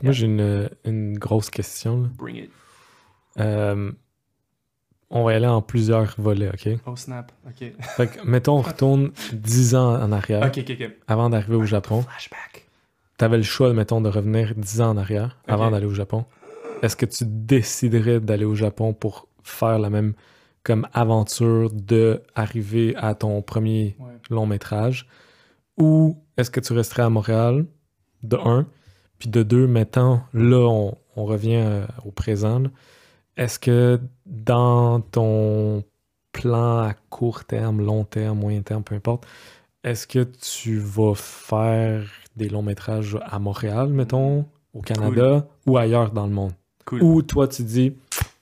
Moi, 0.02 0.14
j'ai 0.14 0.26
une, 0.28 0.70
une 0.86 1.18
grosse 1.18 1.50
question. 1.50 2.04
là. 2.04 2.10
Bring 2.18 2.38
it. 2.38 2.52
Euh, 3.40 3.92
on 5.10 5.24
va 5.24 5.34
y 5.34 5.36
aller 5.36 5.48
en 5.48 5.62
plusieurs 5.62 6.14
volets, 6.18 6.50
OK? 6.50 6.70
Oh 6.86 6.96
snap. 6.96 7.32
Ok. 7.48 7.72
Fait 7.98 8.08
que, 8.08 8.26
mettons, 8.26 8.58
on 8.60 8.62
retourne 8.62 9.12
10 9.34 9.76
ans 9.76 10.02
en 10.02 10.12
arrière, 10.12 10.46
Ok, 10.46 10.60
ok, 10.60 10.78
ok. 10.80 10.92
avant 11.08 11.30
d'arriver 11.30 11.56
au 11.56 11.66
Japon. 11.66 12.02
Flashback. 12.04 12.68
Tu 13.18 13.26
avais 13.26 13.38
le 13.38 13.44
choix, 13.44 13.74
mettons, 13.74 14.02
de 14.02 14.10
revenir 14.10 14.54
10 14.56 14.82
ans 14.82 14.90
en 14.92 14.98
arrière, 14.98 15.38
avant 15.48 15.72
d'aller 15.72 15.86
au 15.88 15.94
Japon. 15.94 16.26
Est-ce 16.82 16.96
que 16.96 17.06
tu 17.06 17.26
déciderais 17.28 18.20
d'aller 18.22 18.46
au 18.46 18.56
Japon 18.56 18.94
pour 18.94 19.28
faire 19.44 19.80
la 19.80 19.90
même 19.90 20.14
comme 20.64 20.88
aventure 20.94 21.72
de 21.72 22.22
arriver 22.36 22.96
à 22.96 23.16
ton 23.16 23.42
premier 23.42 23.96
Ouais. 24.00 24.14
long 24.30 24.46
métrage? 24.46 25.08
Ou 25.78 26.18
est-ce 26.38 26.52
que 26.52 26.60
tu 26.60 26.74
resterais 26.74 27.04
à 27.04 27.10
Montréal, 27.10 27.66
de 28.24 28.38
un, 28.38 28.66
puis 29.18 29.30
de 29.30 29.44
deux, 29.44 29.68
maintenant, 29.68 30.24
là, 30.34 30.68
on, 30.70 30.98
on 31.18 31.26
revient 31.26 31.56
euh, 31.66 31.86
au 32.06 32.12
présent. 32.12 32.60
là. 32.60 32.70
Est-ce 33.40 33.58
que 33.58 34.00
dans 34.26 35.00
ton 35.00 35.84
plan 36.34 36.80
à 36.80 36.94
court 37.10 37.46
terme, 37.46 37.80
long 37.82 38.04
terme, 38.04 38.38
moyen 38.40 38.62
terme, 38.62 38.84
peu 38.84 38.96
importe, 38.96 39.26
est-ce 39.84 40.06
que 40.06 40.24
tu 40.24 40.78
vas 40.78 41.16
faire 41.16 42.04
des 42.36 42.50
longs 42.50 42.62
métrages 42.62 43.18
à 43.26 43.40
Montréal, 43.40 43.88
mettons, 43.88 44.46
au 44.74 44.82
Canada, 44.82 45.48
ou 45.66 45.78
ailleurs 45.78 46.12
dans 46.12 46.28
le 46.28 46.34
monde? 46.34 46.52
Cool. 46.86 47.02
Ou 47.02 47.22
toi, 47.22 47.48
tu 47.48 47.64
dis, 47.64 47.94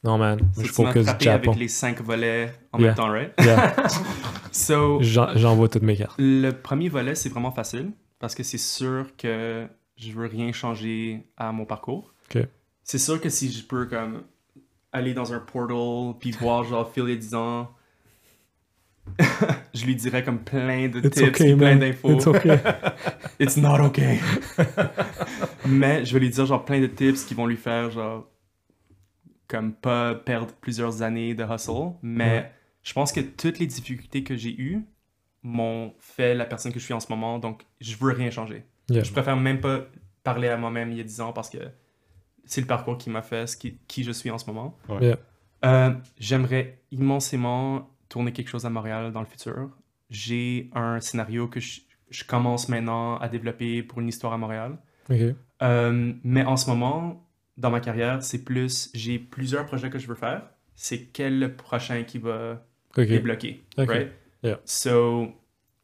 non, 0.04 0.18
man, 0.18 0.40
So, 0.56 0.64
je 0.64 0.72
focus 0.72 1.04
frappé 1.06 1.26
Japon. 1.26 1.52
avec 1.52 1.60
les 1.60 1.68
cinq 1.68 2.02
volets 2.02 2.52
en 2.72 2.80
Yeah. 2.80 2.88
même 2.88 2.96
temps, 2.96 3.12
right? 3.12 3.32
Yeah. 3.40 3.76
So, 4.52 5.00
J'en- 5.04 5.36
J'envoie 5.36 5.70
toutes 5.70 5.84
mes 5.84 5.96
cartes. 5.96 6.16
Le 6.18 6.50
premier 6.52 6.90
volet, 6.90 7.14
c'est 7.14 7.30
vraiment 7.30 7.52
facile 7.52 7.92
parce 8.18 8.34
que 8.34 8.42
c'est 8.42 8.58
sûr 8.58 9.16
que 9.16 9.68
je 9.96 10.12
veux 10.12 10.26
rien 10.26 10.52
changer 10.52 11.28
à 11.38 11.52
mon 11.52 11.66
parcours. 11.66 12.16
Ok. 12.36 12.44
C'est 12.84 12.98
sûr 12.98 13.22
que 13.22 13.30
si 13.30 13.52
je 13.52 13.64
peux 13.64 13.86
comme 13.86 14.24
aller 14.94 15.14
dans 15.14 15.34
un 15.34 15.40
portal 15.40 16.18
puis 16.20 16.32
voir 16.32 16.64
genre 16.64 16.92
Phil 16.92 17.04
il 17.06 17.10
y 17.10 17.14
a 17.14 17.16
10 17.18 17.36
ans, 17.36 17.72
je 19.74 19.86
lui 19.86 19.96
dirais 19.96 20.24
comme 20.24 20.40
plein 20.44 20.90
de 20.90 21.00
It's 21.00 21.18
tips 21.18 21.30
okay, 21.30 21.56
plein 21.56 21.76
d'infos. 21.78 22.12
It's 22.14 22.28
okay. 22.28 22.58
It's 23.40 23.58
not 23.58 23.80
okay. 23.80 24.20
Mais 25.68 26.04
je 26.06 26.14
vais 26.14 26.20
lui 26.20 26.30
dire 26.30 26.46
genre 26.46 26.66
plein 26.66 26.80
de 26.82 26.88
tips 26.88 27.24
qui 27.24 27.34
vont 27.34 27.46
lui 27.48 27.58
faire 27.58 27.90
genre 27.92 28.28
comme 29.48 29.74
pas 29.74 30.14
perdre 30.16 30.54
plusieurs 30.60 31.02
années 31.04 31.34
de 31.34 31.44
hustle. 31.44 31.94
Mais 32.02 32.30
Ouais. 32.30 32.52
je 32.84 32.94
pense 32.94 33.12
que 33.14 33.22
toutes 33.22 33.60
les 33.60 33.68
difficultés 33.68 34.24
que 34.24 34.36
j'ai 34.36 34.60
eues 34.60 34.84
m'ont 35.44 35.94
fait 36.00 36.34
la 36.36 36.46
personne 36.46 36.74
que 36.74 36.80
je 36.80 36.86
suis 36.86 36.94
en 36.94 37.00
ce 37.00 37.08
moment. 37.10 37.40
Donc 37.40 37.64
je 37.80 37.96
veux 37.96 38.12
rien 38.12 38.30
changer. 38.30 38.66
Yeah. 38.90 39.04
Je 39.04 39.12
préfère 39.12 39.38
même 39.38 39.62
pas 39.62 39.86
parler 40.24 40.50
à 40.50 40.58
moi-même 40.58 40.92
il 40.92 40.98
y 40.98 41.02
a 41.02 41.04
10 41.06 41.22
ans 41.22 41.32
parce 41.34 41.50
que 41.50 41.60
c'est 42.48 42.62
le 42.62 42.68
parcours 42.68 42.98
qui 42.98 43.10
m'a 43.10 43.22
fait 43.22 43.46
ce 43.48 43.56
qui, 43.58 43.78
qui 43.88 44.04
je 44.04 44.12
suis 44.12 44.30
en 44.32 44.38
ce 44.38 44.46
moment. 44.48 44.78
Ouais. 44.90 45.02
Yeah. 45.06 45.20
Euh, 45.66 45.94
J'aimerais 46.20 46.82
immensément 46.92 47.90
tourner 48.10 48.32
quelque 48.32 48.50
chose 48.50 48.66
à 48.66 48.70
Montréal 48.70 49.12
dans 49.12 49.20
le 49.20 49.26
futur. 49.26 49.70
J'ai 50.10 50.70
un 50.74 51.00
scénario 51.02 51.48
que 51.48 51.60
je, 51.60 51.82
je 52.10 52.24
commence 52.24 52.70
maintenant 52.70 53.18
à 53.18 53.28
développer 53.28 53.84
pour 53.84 54.00
une 54.00 54.08
histoire 54.08 54.34
à 54.34 54.38
Montréal. 54.38 54.78
Euh, 55.62 56.14
mais 56.24 56.44
en 56.44 56.58
ce 56.58 56.70
moment, 56.70 57.28
dans 57.58 57.72
ma 57.72 57.80
carrière, 57.80 58.22
c'est 58.24 58.44
plus, 58.44 58.90
j'ai 58.94 59.20
plusieurs 59.20 59.66
projets 59.66 59.90
que 59.90 60.00
je 60.00 60.08
veux 60.08 60.16
faire. 60.16 60.44
C'est 60.76 61.06
quel 61.08 61.40
le 61.40 61.56
prochain 61.56 62.04
qui 62.04 62.20
va 62.20 62.64
Ok. 62.96 63.08
débloquer. 63.08 63.64
Ok. 63.78 63.90
Right? 63.90 64.12
Yeah. 64.44 64.60
So, 64.66 65.34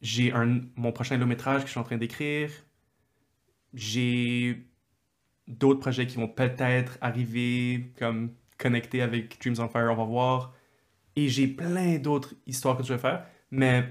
j'ai 0.00 0.32
un, 0.32 0.60
mon 0.76 0.92
prochain 0.92 1.16
long 1.18 1.26
métrage 1.26 1.62
que 1.62 1.66
je 1.66 1.72
suis 1.72 1.80
en 1.80 1.84
train 1.84 1.96
d'écrire. 1.98 2.50
J'ai 3.72 4.66
d'autres 5.48 5.80
projets 5.80 6.06
qui 6.06 6.16
vont 6.16 6.28
peut-être 6.28 6.98
arriver, 7.00 7.92
comme 7.98 8.32
connectés 8.58 9.02
avec 9.02 9.40
Dreams 9.40 9.56
on 9.58 9.68
Fire, 9.68 9.90
on 9.92 9.96
va 9.96 10.04
voir. 10.04 10.54
Et 11.16 11.28
j'ai 11.28 11.46
plein 11.46 11.96
d'autres 11.98 12.34
histoires 12.46 12.76
que 12.76 12.82
je 12.82 12.92
vais 12.92 12.98
faire. 12.98 13.26
Mais 13.50 13.84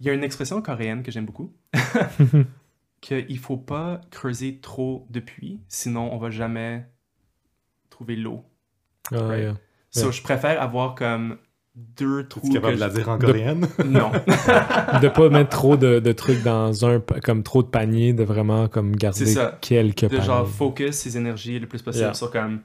il 0.00 0.06
y 0.06 0.10
a 0.10 0.12
une 0.12 0.24
expression 0.24 0.60
coréenne 0.62 1.02
que 1.02 1.10
j'aime 1.10 1.26
beaucoup. 1.26 1.52
qu'il 3.00 3.38
faut 3.38 3.56
pas 3.58 4.00
creuser 4.10 4.58
trop 4.60 5.06
de 5.10 5.20
puits, 5.20 5.60
sinon 5.68 6.12
on 6.12 6.18
va 6.18 6.30
jamais 6.30 6.86
trouver 7.90 8.16
l'eau. 8.16 8.44
Ah, 9.12 9.26
Right? 9.26 9.42
yeah. 9.42 9.56
So, 9.90 10.04
Yeah. 10.06 10.10
je 10.12 10.22
préfère 10.22 10.60
avoir 10.62 10.94
comme 10.94 11.38
deux 11.76 12.26
trous. 12.28 12.40
Tu 12.44 12.50
es 12.50 12.54
capable 12.54 12.74
de 12.76 12.80
la 12.80 12.88
dire 12.88 13.08
en 13.08 13.16
De- 13.18 13.26
coréenne? 13.26 13.66
Non. 13.84 14.10
de 15.02 15.08
pas 15.08 15.28
mettre 15.28 15.50
trop 15.50 15.76
de, 15.76 15.98
de 15.98 16.12
trucs 16.12 16.42
dans 16.42 16.84
un 16.86 17.00
comme 17.22 17.42
trop 17.42 17.62
de 17.62 17.68
paniers 17.68 18.12
de 18.12 18.22
vraiment 18.24 18.68
comme 18.68 18.94
garder 18.94 19.26
C'est 19.26 19.32
ça. 19.34 19.58
quelques 19.60 20.08
de 20.08 20.20
genre 20.20 20.48
focus 20.48 20.94
ses 20.96 21.16
énergies 21.16 21.58
le 21.58 21.66
plus 21.66 21.82
possible 21.82 22.04
Yeah. 22.04 22.14
sur 22.14 22.30
comme 22.30 22.60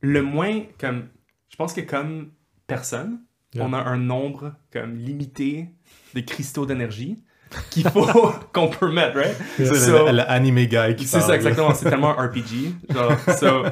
le 0.00 0.22
moins 0.22 0.60
comme 0.78 1.04
je 1.48 1.56
pense 1.56 1.72
que 1.72 1.80
comme 1.80 2.28
personne 2.66 3.20
Yeah. 3.54 3.66
on 3.66 3.72
a 3.74 3.78
un 3.78 3.98
nombre 3.98 4.54
comme 4.72 4.96
limité 4.96 5.68
de 6.14 6.20
cristaux 6.20 6.64
d'énergie 6.66 7.22
qu'il 7.70 7.86
faut 7.88 8.06
qu'on 8.54 8.68
peut 8.68 8.90
mettre 8.90 9.16
right? 9.16 9.36
Yeah. 9.58 9.68
C'est 9.74 9.90
So- 9.90 10.10
l'anime 10.10 10.64
guy 10.64 10.96
qui 10.96 11.06
c'est 11.06 11.20
ça 11.20 11.34
exactement 11.36 11.74
c'est 11.74 11.88
tellement 11.88 12.18
un 12.18 12.26
RPG 12.28 12.74
genre 12.90 13.12
so, 13.38 13.62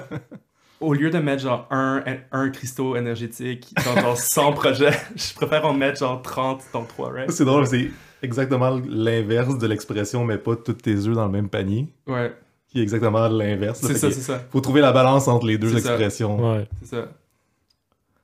au 0.80 0.94
lieu 0.94 1.10
de 1.10 1.18
mettre 1.18 1.42
genre 1.42 1.66
un, 1.70 2.02
un 2.32 2.48
cristaux 2.50 2.96
énergétique 2.96 3.72
dans 3.84 4.00
genre 4.00 4.16
100 4.18 4.52
projets 4.52 4.92
je 5.16 5.34
préfère 5.34 5.64
en 5.66 5.74
mettre 5.74 5.98
genre 6.00 6.20
30 6.22 6.62
dans 6.72 6.84
3 6.84 7.12
right? 7.12 7.30
C'est 7.30 7.44
drôle, 7.44 7.66
c'est 7.66 7.90
exactement 8.22 8.80
l'inverse 8.88 9.58
de 9.58 9.66
l'expression, 9.66 10.24
mais 10.24 10.38
pas 10.38 10.56
tous 10.56 10.72
tes 10.74 10.94
œufs 11.06 11.14
dans 11.14 11.26
le 11.26 11.30
même 11.32 11.48
panier. 11.48 11.88
ouais 12.06 12.34
Qui 12.68 12.80
est 12.80 12.82
exactement 12.82 13.28
l'inverse. 13.28 13.80
c'est 13.82 13.94
ça 13.94 14.10
c'est 14.10 14.20
ça 14.20 14.42
Faut 14.50 14.60
trouver 14.60 14.80
la 14.80 14.92
balance 14.92 15.28
entre 15.28 15.46
les 15.46 15.58
deux 15.58 15.68
C'est 15.74 15.80
ça. 15.80 15.90
expressions. 15.90 16.52
Ouais. 16.54 16.68
c'est 16.82 16.96
ça 16.96 17.08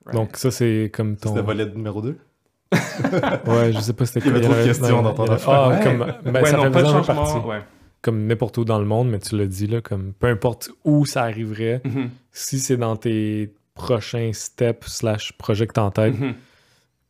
Right. 0.07 0.15
Donc 0.15 0.37
ça 0.37 0.51
c'est 0.53 0.91
comme 0.95 1.17
C'est 1.17 1.29
ton. 1.29 1.35
le 1.35 1.43
volet 1.43 1.67
numéro 1.67 2.01
2. 2.01 2.17
Ouais, 3.47 3.73
je 3.73 3.81
sais 3.81 3.93
pas 3.93 4.07
c'était 4.07 4.21
Il 4.29 4.33
y 4.33 4.37
avait 4.37 4.41
quoi, 4.47 4.51
trop 4.55 4.61
de 4.63 4.67
questions 4.67 5.03
dans 5.03 5.15
ton 5.15 5.25
il 5.25 5.27
y 5.27 5.31
avait- 5.33 5.43
affaire. 5.43 5.55
Ah, 5.55 5.69
Ouais. 5.69 5.83
comme 5.83 6.33
ben, 6.33 6.43
ouais 6.43 6.51
ça 6.51 6.57
non 6.59 6.63
fait 6.65 6.71
pas 6.71 6.83
de 6.83 6.87
changement 6.89 7.15
partie. 7.15 7.47
ouais 7.49 7.63
Comme 8.07 8.25
n'importe 8.29 8.57
où 8.59 8.65
dans 8.65 8.79
le 8.79 8.85
monde, 8.85 9.11
mais 9.11 9.19
tu 9.19 9.37
l'as 9.37 9.49
dit 9.49 9.67
là, 9.67 9.81
comme 9.81 10.13
peu 10.13 10.29
importe 10.29 10.71
où 10.85 11.05
ça 11.07 11.25
arriverait, 11.25 11.81
Mhm. 11.85 12.09
si 12.31 12.61
c'est 12.61 12.77
dans 12.77 12.95
tes 12.97 13.53
prochains 13.75 14.31
steps 14.33 14.87
slash 14.87 15.33
projets 15.33 15.67
que 15.67 15.73
t'as 15.73 15.83
en 15.83 15.91
tête, 15.91 16.17
Mhm. 16.17 16.35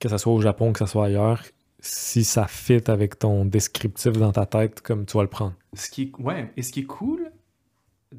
que 0.00 0.08
ça 0.08 0.16
soit 0.16 0.32
au 0.32 0.40
Japon, 0.40 0.72
que 0.72 0.78
ça 0.78 0.86
soit 0.86 1.04
ailleurs, 1.04 1.42
si 1.80 2.24
ça 2.24 2.46
fit 2.46 2.82
avec 2.90 3.18
ton 3.18 3.44
descriptif 3.44 4.12
dans 4.12 4.32
ta 4.32 4.46
tête, 4.46 4.80
comme 4.80 5.04
tu 5.04 5.18
vas 5.18 5.22
le 5.22 5.28
prendre. 5.28 5.52
ce 5.74 5.90
qui 5.90 6.02
est, 6.04 6.12
ouais, 6.18 6.50
et 6.56 6.62
ce 6.62 6.72
qui 6.72 6.80
est 6.80 6.84
cool 6.84 7.30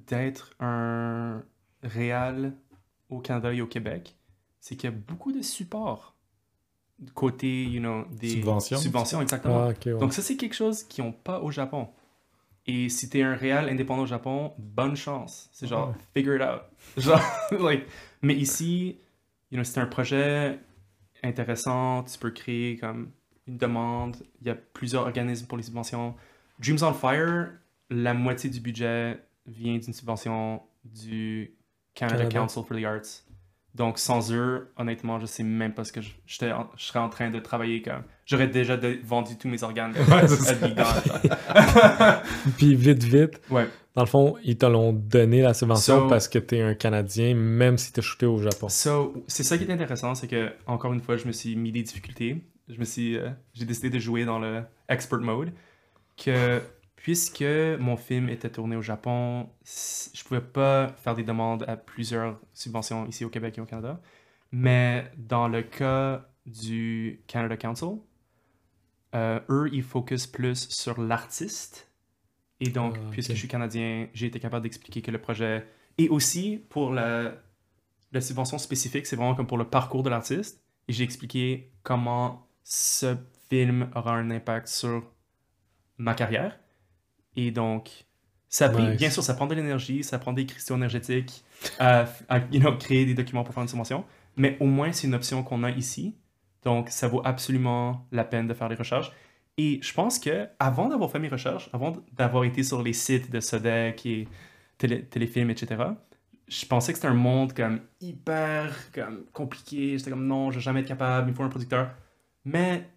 d'être 0.08 0.52
un 0.60 1.42
réal 1.82 2.54
au 3.10 3.18
Canada 3.20 3.52
et 3.54 3.62
au 3.62 3.68
Québec, 3.68 4.16
c'est 4.60 4.76
qu'il 4.76 4.90
y 4.92 4.94
a 4.94 4.96
beaucoup 4.96 5.32
de 5.32 5.42
support 5.42 6.14
côté, 7.16 7.64
you 7.64 7.80
know, 7.80 8.06
des 8.12 8.30
Subventions. 8.30 8.78
subventions, 8.78 9.22
exactement. 9.22 9.64
Ah, 9.64 9.68
ouais. 9.70 9.98
Donc 10.00 10.14
ça, 10.14 10.22
c'est 10.22 10.36
quelque 10.36 10.56
chose 10.56 10.84
qu'ils 10.84 11.04
n'ont 11.04 11.12
pas 11.12 11.40
au 11.42 11.50
Japon. 11.52 11.88
Et 12.68 12.90
si 12.90 13.10
t'es 13.10 13.22
un 13.24 13.34
réal 13.34 13.70
indépendant 13.70 14.04
au 14.04 14.08
Japon, 14.08 14.54
bonne 14.58 14.96
chance. 14.96 15.50
C'est 15.54 15.68
genre, 15.68 15.96
figure 16.14 16.36
it 16.36 16.42
out. 16.42 16.62
Genre, 16.98 17.22
like, 17.60 17.86
mais 18.22 18.36
ici, 18.36 18.98
you 19.52 19.58
know, 19.58 19.64
c'est 19.64 19.80
un 19.80 19.86
projet 19.86 20.60
intéressant, 21.24 22.04
tu 22.04 22.20
peux 22.20 22.32
créer 22.32 22.78
comme 22.78 23.12
une 23.48 23.58
demande, 23.58 24.18
il 24.42 24.48
y 24.48 24.50
a 24.50 24.56
plusieurs 24.56 25.04
organismes 25.04 25.48
pour 25.48 25.58
les 25.58 25.64
subventions. 25.64 26.16
Dreams 26.60 26.80
on 26.82 26.94
Fire, 26.94 27.52
la 27.90 28.14
moitié 28.14 28.50
du 28.50 28.60
budget 28.60 29.18
vient 29.46 29.78
d'une 29.78 29.94
subvention 29.94 30.62
du 30.84 31.56
Canada, 31.94 32.18
Canada. 32.18 32.40
Council 32.40 32.64
for 32.64 32.78
the 32.78 32.84
Arts. 32.84 33.24
Donc 33.76 34.00
sans 34.00 34.34
eux, 34.34 34.72
honnêtement, 34.78 35.20
je 35.20 35.28
sais 35.28 35.44
même 35.44 35.74
pas 35.74 35.84
ce 35.84 35.92
que 35.92 36.02
je, 36.02 36.10
j'étais 36.26 36.52
en- 36.52 36.68
je 36.78 36.86
serais 36.86 37.00
en 37.00 37.10
train 37.10 37.30
de 37.30 37.40
travailler 37.40 37.82
comme. 37.84 38.02
J'aurais 38.26 38.48
déjà 38.48 38.76
de- 38.76 38.98
vendu 39.04 39.38
tous 39.38 39.48
mes 39.48 39.62
organes. 39.64 39.94
À. 40.10 40.22
Puis 42.58 42.76
vite, 42.76 43.04
vite, 43.04 43.42
Ouais. 43.50 43.68
dans 43.96 44.02
le 44.02 44.08
fond, 44.08 44.36
ils 44.44 44.58
te 44.58 44.66
l'ont 44.66 44.94
donné 44.94 45.42
la 45.42 45.54
subvention 45.54 46.02
So- 46.02 46.08
parce 46.08 46.28
que 46.28 46.40
t'es 46.40 46.62
un 46.62 46.74
Canadien, 46.74 47.36
même 47.36 47.78
si 47.78 47.92
t'es 47.94 48.02
shooté 48.02 48.26
au 48.26 48.42
Japon. 48.42 48.70
So, 48.70 49.24
c'est 49.28 49.44
ça 49.44 49.58
qui 49.58 49.66
est 49.66 49.72
intéressant, 49.72 50.16
c'est 50.16 50.28
que, 50.28 50.52
encore 50.66 50.94
une 50.94 51.02
fois, 51.02 51.18
je 51.18 51.28
me 51.28 51.32
suis 51.32 51.56
mis 51.56 51.72
des 51.72 51.84
difficultés. 51.84 52.44
Je 52.70 52.78
me 52.80 52.86
suis, 52.86 53.18
euh, 53.18 53.30
j'ai 53.54 53.66
décidé 53.66 53.90
de 53.90 54.00
jouer 54.00 54.26
dans 54.26 54.40
le 54.40 54.62
expert 54.90 55.20
mode. 55.20 55.52
Que, 56.18 56.60
puisque 57.08 57.42
mon 57.80 57.96
film 57.96 58.28
était 58.28 58.50
tourné 58.50 58.76
au 58.76 58.82
Japon, 58.82 59.50
je 59.64 60.22
pouvais 60.26 60.42
pas 60.42 60.90
faire 60.90 61.16
des 61.16 61.24
demandes 61.24 61.64
à 61.66 61.78
plusieurs 61.78 62.38
subventions 62.54 63.08
ici 63.08 63.24
au 63.24 63.30
Québec 63.30 63.58
et 63.58 63.62
au 63.62 63.66
Canada. 63.66 64.02
Mais 64.52 65.10
dans 65.16 65.48
le 65.48 65.62
cas 65.62 66.28
du 66.46 67.22
Canada 67.28 67.56
Council, 67.56 68.00
euh, 69.16 69.40
eux, 69.48 69.70
ils 69.72 69.84
focusent 69.84 70.28
plus 70.28 70.68
sur 70.68 71.00
l'artiste. 71.00 71.90
Et 72.60 72.72
donc, 72.72 72.98
Ah, 72.98 73.10
puisque 73.12 73.32
je 73.32 73.38
suis 73.38 73.48
canadien, 73.48 74.10
j'ai 74.14 74.26
été 74.26 74.42
capable 74.42 74.64
d'expliquer 74.64 75.02
que 75.02 75.10
le 75.10 75.22
projet. 75.22 75.66
Et 75.98 76.10
aussi, 76.10 76.62
pour 76.68 76.92
la, 76.92 77.36
la 78.12 78.20
subvention 78.20 78.58
spécifique, 78.58 79.06
c'est 79.06 79.16
vraiment 79.16 79.34
comme 79.34 79.48
pour 79.48 79.58
le 79.58 79.70
parcours 79.70 80.04
de 80.04 80.10
l'artiste. 80.10 80.62
Et 80.90 80.92
j'ai 80.92 81.06
expliqué 81.06 81.72
comment 81.84 82.50
ce 82.66 83.16
film 83.50 83.90
aura 83.96 84.14
un 84.14 84.30
impact 84.30 84.68
sur 84.68 85.10
ma 85.98 86.14
carrière. 86.14 86.60
Et 87.38 87.52
donc, 87.52 88.06
ça 88.50 88.68
pris, 88.68 88.96
bien 88.96 89.10
sûr, 89.10 89.24
ça 89.24 89.34
prend 89.34 89.48
de 89.48 89.56
l'énergie, 89.56 90.04
ça 90.04 90.20
prend 90.20 90.34
des 90.34 90.46
cristaux 90.46 90.76
énergétiques 90.76 91.44
à, 91.80 92.06
à, 92.28 92.40
you 92.52 92.60
know, 92.60 92.76
créer 92.78 93.06
des 93.06 93.14
documents 93.14 93.44
pour 93.44 93.54
faire 93.54 93.64
une 93.64 93.70
subvention. 93.70 94.04
Mais 94.36 94.58
au 94.60 94.66
moins, 94.66 94.92
c'est 94.92 95.08
une 95.08 95.16
option 95.16 95.44
qu'on 95.44 95.64
a 95.64 95.70
ici. 95.72 96.16
Donc, 96.64 96.90
ça 96.90 97.08
vaut 97.08 97.22
absolument 97.24 98.06
la 98.12 98.24
peine 98.24 98.48
de 98.48 98.54
faire 98.54 98.68
les 98.68 98.76
recherches. 98.76 99.12
Et 99.58 99.80
je 99.82 99.94
pense 99.94 100.20
que 100.20 100.48
avant 100.60 100.90
d'avoir 100.90 101.12
fait 101.12 101.20
mes 101.20 101.30
recherches, 101.30 101.70
avant 101.74 101.98
d'avoir 102.14 102.44
été 102.44 102.64
sur 102.64 102.84
les 102.84 102.94
sites 102.94 103.32
de 103.32 103.40
Sodec 103.40 104.06
et 104.06 104.28
télé, 104.78 105.04
Téléfilm, 105.04 105.50
etc., 105.50 105.84
je 106.48 106.66
pensais 106.66 106.94
que 106.94 106.98
c'était 106.98 107.10
un 107.10 107.14
monde 107.14 107.54
comme 107.54 107.82
hyper 108.00 108.74
comme, 108.94 109.26
compliqué. 109.34 109.98
J'étais 109.98 110.12
comme 110.12 110.26
non, 110.26 110.52
je 110.52 110.58
vais 110.58 110.62
jamais 110.62 110.82
être 110.82 110.88
capable, 110.88 111.28
il 111.28 111.32
me 111.32 111.36
faut 111.36 111.44
un 111.44 111.50
producteur. 111.50 111.90
Mais 112.46 112.88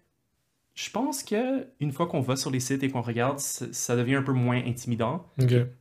je 0.73 0.89
pense 0.89 1.23
que 1.23 1.67
une 1.79 1.91
fois 1.91 2.07
qu'on 2.07 2.21
va 2.21 2.35
sur 2.35 2.49
les 2.49 2.59
sites 2.59 2.81
et 2.83 2.89
qu'on 2.89 3.01
regarde, 3.01 3.39
ça, 3.39 3.95
devient 3.95 4.15
un 4.15 4.23
peu 4.23 4.31
moins 4.33 4.61
intimidant. 4.65 5.25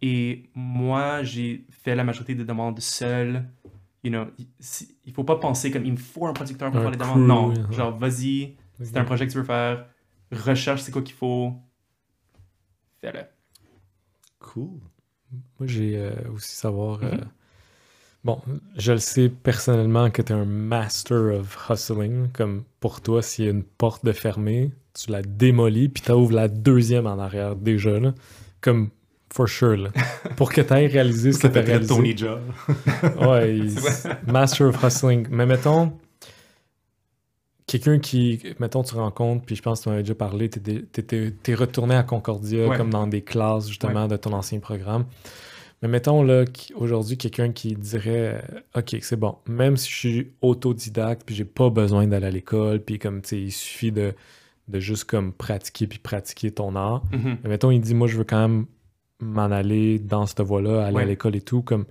Et 0.03 0.51
moi, 0.55 1.23
j'ai 1.23 1.65
fait 1.71 1.95
la 1.95 2.05
majorité 2.05 2.35
des 2.35 2.45
demandes 2.45 2.81
seul. 2.81 3.45
You 4.03 4.11
know, 4.11 4.27
il, 5.05 5.13
faut 5.13 5.25
pas 5.25 5.37
penser 5.37 5.71
comme 5.71 5.85
il 5.85 5.93
me 5.93 5.99
faut 5.99 6.27
un 6.27 6.33
producteur 6.33 6.71
pour 6.71 6.81
Un 6.81 6.83
faire 6.83 6.91
les 6.91 6.97
crew, 6.97 7.15
demandes. 7.15 7.27
Non, 7.59 7.71
genre 7.71 7.97
vas-y, 7.99 8.57
c'est 8.83 8.97
un 8.97 9.05
projet 9.05 9.27
que 9.27 9.33
tu 9.33 9.39
veux 9.39 9.45
faire, 9.45 9.87
recherche 10.33 10.81
c'est 10.81 10.91
quoi 10.91 11.03
qu'il 11.03 11.15
faut, 11.15 11.53
fais-le. 13.01 13.21
Cool. 14.39 14.81
Moi, 15.59 15.67
j'ai 15.67 15.97
euh, 15.99 16.13
aussi 16.35 16.57
savoir. 16.57 17.03
euh, 17.05 17.11
Mhm. 17.13 17.29
Bon, 18.23 18.43
je 18.77 18.93
le 18.93 18.99
sais 18.99 19.31
personnellement 19.31 20.11
que 20.11 20.21
tu 20.21 20.33
es 20.33 20.37
un 20.37 20.45
master 20.45 21.41
of 21.41 21.71
hustling. 21.71 22.29
Comme 22.33 22.65
pour 22.81 23.01
toi, 23.01 23.23
s'il 23.23 23.45
y 23.47 23.49
a 23.49 23.51
une 23.51 23.63
porte 23.65 24.05
de 24.05 24.13
fermée, 24.13 24.71
tu 24.95 25.11
la 25.11 25.23
démolis, 25.23 25.89
puis 25.89 26.03
tu 26.03 26.13
ouvres 26.13 26.35
la 26.35 26.49
deuxième 26.49 27.07
en 27.07 27.19
arrière 27.19 27.57
déjà. 27.57 27.99
Là. 27.99 28.15
Comme 28.61 28.91
for 29.33 29.49
sure. 29.49 29.77
Là. 29.77 29.91
Pour 30.37 30.53
que 30.53 30.61
tu 30.61 30.73
ailles 30.73 30.89
réaliser 30.89 31.33
ce 31.33 31.39
que 31.39 31.49
tu 31.49 31.59
as 31.59 31.63
réalisé. 31.63 31.95
Tony 31.95 32.17
Jaa. 32.17 32.39
Ouais, 33.29 33.57
il- 33.57 33.79
Master 34.27 34.69
of 34.69 34.83
Hustling. 34.83 35.27
Mais 35.31 35.47
mettons, 35.47 35.93
quelqu'un 37.67 37.99
qui, 37.99 38.41
mettons, 38.59 38.83
tu 38.83 38.95
rencontres, 38.95 39.45
puis 39.45 39.55
je 39.57 39.63
pense 39.63 39.79
que 39.81 39.85
tu 39.85 39.89
en 39.89 39.93
avais 39.93 40.03
déjà 40.03 40.15
parlé, 40.17 40.49
t'es- 40.49 40.83
t'es 40.93 41.33
t'es 41.43 41.55
retourné 41.55 41.95
à 41.95 42.03
Concordia, 42.03 42.67
Ouais. 42.69 42.77
comme 42.77 42.91
dans 42.91 43.07
des 43.07 43.23
classes, 43.23 43.69
justement, 43.69 44.09
de 44.09 44.17
ton 44.17 44.33
ancien 44.33 44.59
programme. 44.59 45.05
Mais 45.83 45.89
mettons, 45.89 46.23
là, 46.23 46.45
aujourd'hui, 46.75 47.17
quelqu'un 47.17 47.53
qui 47.53 47.75
dirait, 47.75 48.43
OK, 48.77 48.97
c'est 49.01 49.17
bon, 49.17 49.37
même 49.47 49.77
si 49.79 49.89
je 49.91 49.97
suis 49.97 50.31
autodidacte, 50.43 51.23
puis 51.25 51.35
j'ai 51.35 51.45
pas 51.47 51.71
besoin 51.71 52.07
d'aller 52.07 52.27
à 52.27 52.31
l'école, 52.31 52.81
puis 52.81 52.99
comme, 52.99 53.23
tu 53.23 53.29
sais, 53.29 53.41
il 53.41 53.53
suffit 53.53 53.93
de, 53.93 54.13
de 54.71 54.81
juste, 54.81 55.05
comme, 55.05 55.33
pratiquer, 55.33 55.87
puis 55.87 55.99
pratiquer 55.99 56.51
ton 56.53 56.75
art. 56.77 57.03
Mhm. 57.13 57.39
Mais 57.43 57.49
mettons, 57.51 57.71
il 57.71 57.81
dit, 57.81 57.95
moi, 57.95 58.07
je 58.09 58.17
veux 58.17 58.25
quand 58.25 58.41
même 58.49 58.67
m'en 59.21 59.51
aller 59.51 59.99
dans 59.99 60.27
cette 60.27 60.41
voie-là, 60.41 60.85
aller 60.87 60.97
Ouais. 60.97 61.03
à 61.03 61.07
l'école 61.07 61.37
et 61.37 61.41
tout. 61.43 61.63
Comme, 61.63 61.85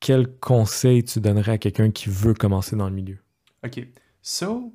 quel 0.00 0.28
conseil 0.38 1.02
tu 1.04 1.20
donnerais 1.20 1.52
à 1.52 1.58
quelqu'un 1.58 1.90
qui 1.90 2.08
veut 2.10 2.34
commencer 2.34 2.76
dans 2.76 2.88
le 2.88 2.94
milieu? 2.94 3.18
Ok. 3.64 3.86
So, 4.22 4.72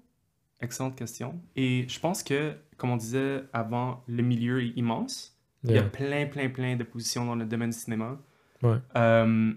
excellente 0.59 0.95
question. 0.95 1.39
Et 1.55 1.85
je 1.87 1.99
pense 1.99 2.23
que, 2.23 2.53
comme 2.77 2.89
on 2.91 2.97
disait 2.97 3.43
avant, 3.53 4.03
le 4.07 4.23
milieu 4.23 4.61
est 4.63 4.73
immense. 4.75 5.37
Il 5.63 5.71
y 5.71 5.77
a 5.77 5.83
plein, 5.83 6.25
plein, 6.25 6.49
plein 6.49 6.75
de 6.75 6.83
positions 6.83 7.25
dans 7.25 7.35
le 7.35 7.45
domaine 7.45 7.69
du 7.69 7.77
cinéma. 7.77 8.19
Ouais. 8.61 8.75
Euh, 8.97 9.53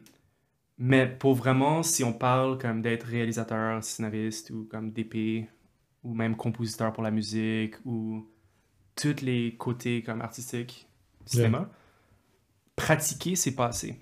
mais 0.79 1.07
pour 1.09 1.35
vraiment, 1.35 1.83
si 1.83 2.05
on 2.05 2.13
parle 2.13 2.59
comme 2.59 2.81
d'être 2.81 3.05
réalisateur, 3.05 3.83
scénariste 3.83 4.51
ou 4.51 4.69
comme 4.71 4.93
DP 4.93 5.49
ou 6.07 6.15
même 6.15 6.37
compositeur 6.37 6.93
pour 6.93 7.03
la 7.03 7.11
musique 7.11 7.75
ou 7.85 8.27
tous 8.95 9.21
les 9.23 9.57
côtés 9.57 10.03
comme 10.03 10.21
artistiques 10.21 10.87
du 11.27 11.37
Yeah. 11.37 11.47
cinéma, 11.47 11.71
pratiquer, 12.77 13.35
c'est 13.35 13.55
pas 13.57 13.67
assez. 13.67 14.01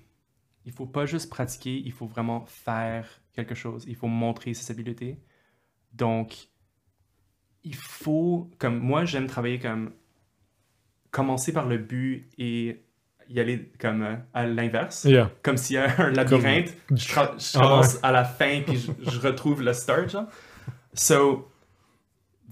Il 0.65 0.71
faut 0.71 0.85
pas 0.85 1.07
juste 1.07 1.29
pratiquer, 1.29 1.81
il 1.83 1.91
faut 1.91 2.05
vraiment 2.05 2.45
faire 2.45 3.07
quelque 3.33 3.55
chose. 3.55 3.83
Il 3.87 3.95
faut 3.95 4.07
montrer 4.07 4.53
ses 4.53 4.71
habiletés. 4.71 5.17
Donc, 5.93 6.49
il 7.63 7.75
faut, 7.75 8.51
comme 8.59 8.77
moi, 8.79 9.05
j'aime 9.05 9.25
travailler 9.25 9.59
comme 9.59 9.91
commencer 11.09 11.51
par 11.51 11.67
le 11.67 11.77
but 11.79 12.29
et 12.37 12.83
y 13.29 13.39
aller 13.39 13.71
comme 13.79 14.03
euh, 14.03 14.15
à 14.33 14.45
l'inverse. 14.45 15.05
Yeah. 15.05 15.31
Comme 15.41 15.57
s'il 15.57 15.77
y 15.77 15.79
a 15.79 15.99
un 15.99 16.11
labyrinthe, 16.11 16.75
je, 16.91 17.13
Ah 17.17 17.35
commence 17.53 17.97
à 18.03 18.11
la 18.11 18.23
fin 18.23 18.61
puis 18.61 18.77
je, 18.77 18.91
je 19.09 19.19
retrouve 19.19 19.63
le 19.63 19.73
start. 19.73 20.09
Genre. 20.09 20.27
So, 20.93 21.49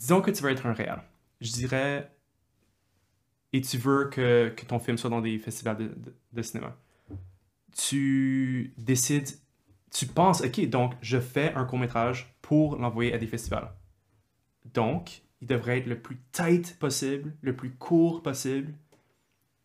disons 0.04 0.20
que 0.20 0.32
tu 0.32 0.44
veux 0.44 0.52
être 0.52 0.66
un 0.66 0.74
réel. 0.74 1.02
Je 1.40 1.54
dirais, 1.54 2.12
et 3.54 3.62
tu 3.62 3.78
veux 3.78 4.10
que, 4.10 4.50
que 4.50 4.66
ton 4.66 4.78
film 4.78 4.98
soit 4.98 5.10
dans 5.10 5.22
des 5.22 5.40
festivals 5.40 5.78
de, 5.78 6.42
cinéma. 6.42 6.76
Tu 7.74 8.74
décides, 8.78 9.30
tu 9.92 10.06
penses, 10.06 10.42
ok, 10.42 10.68
donc 10.68 10.94
je 11.02 11.20
fais 11.20 11.54
un 11.54 11.64
court 11.64 11.80
métrage 11.80 12.36
pour 12.42 12.76
l'envoyer 12.76 13.14
à 13.14 13.18
des 13.18 13.28
festivals. 13.28 13.72
Donc, 14.74 15.22
il 15.42 15.48
devrait 15.48 15.78
être 15.78 15.88
le 15.88 16.00
plus 16.00 16.18
tight 16.34 16.78
possible, 16.80 17.34
le 17.42 17.56
plus 17.56 17.72
court 17.72 18.22
possible. 18.22 18.74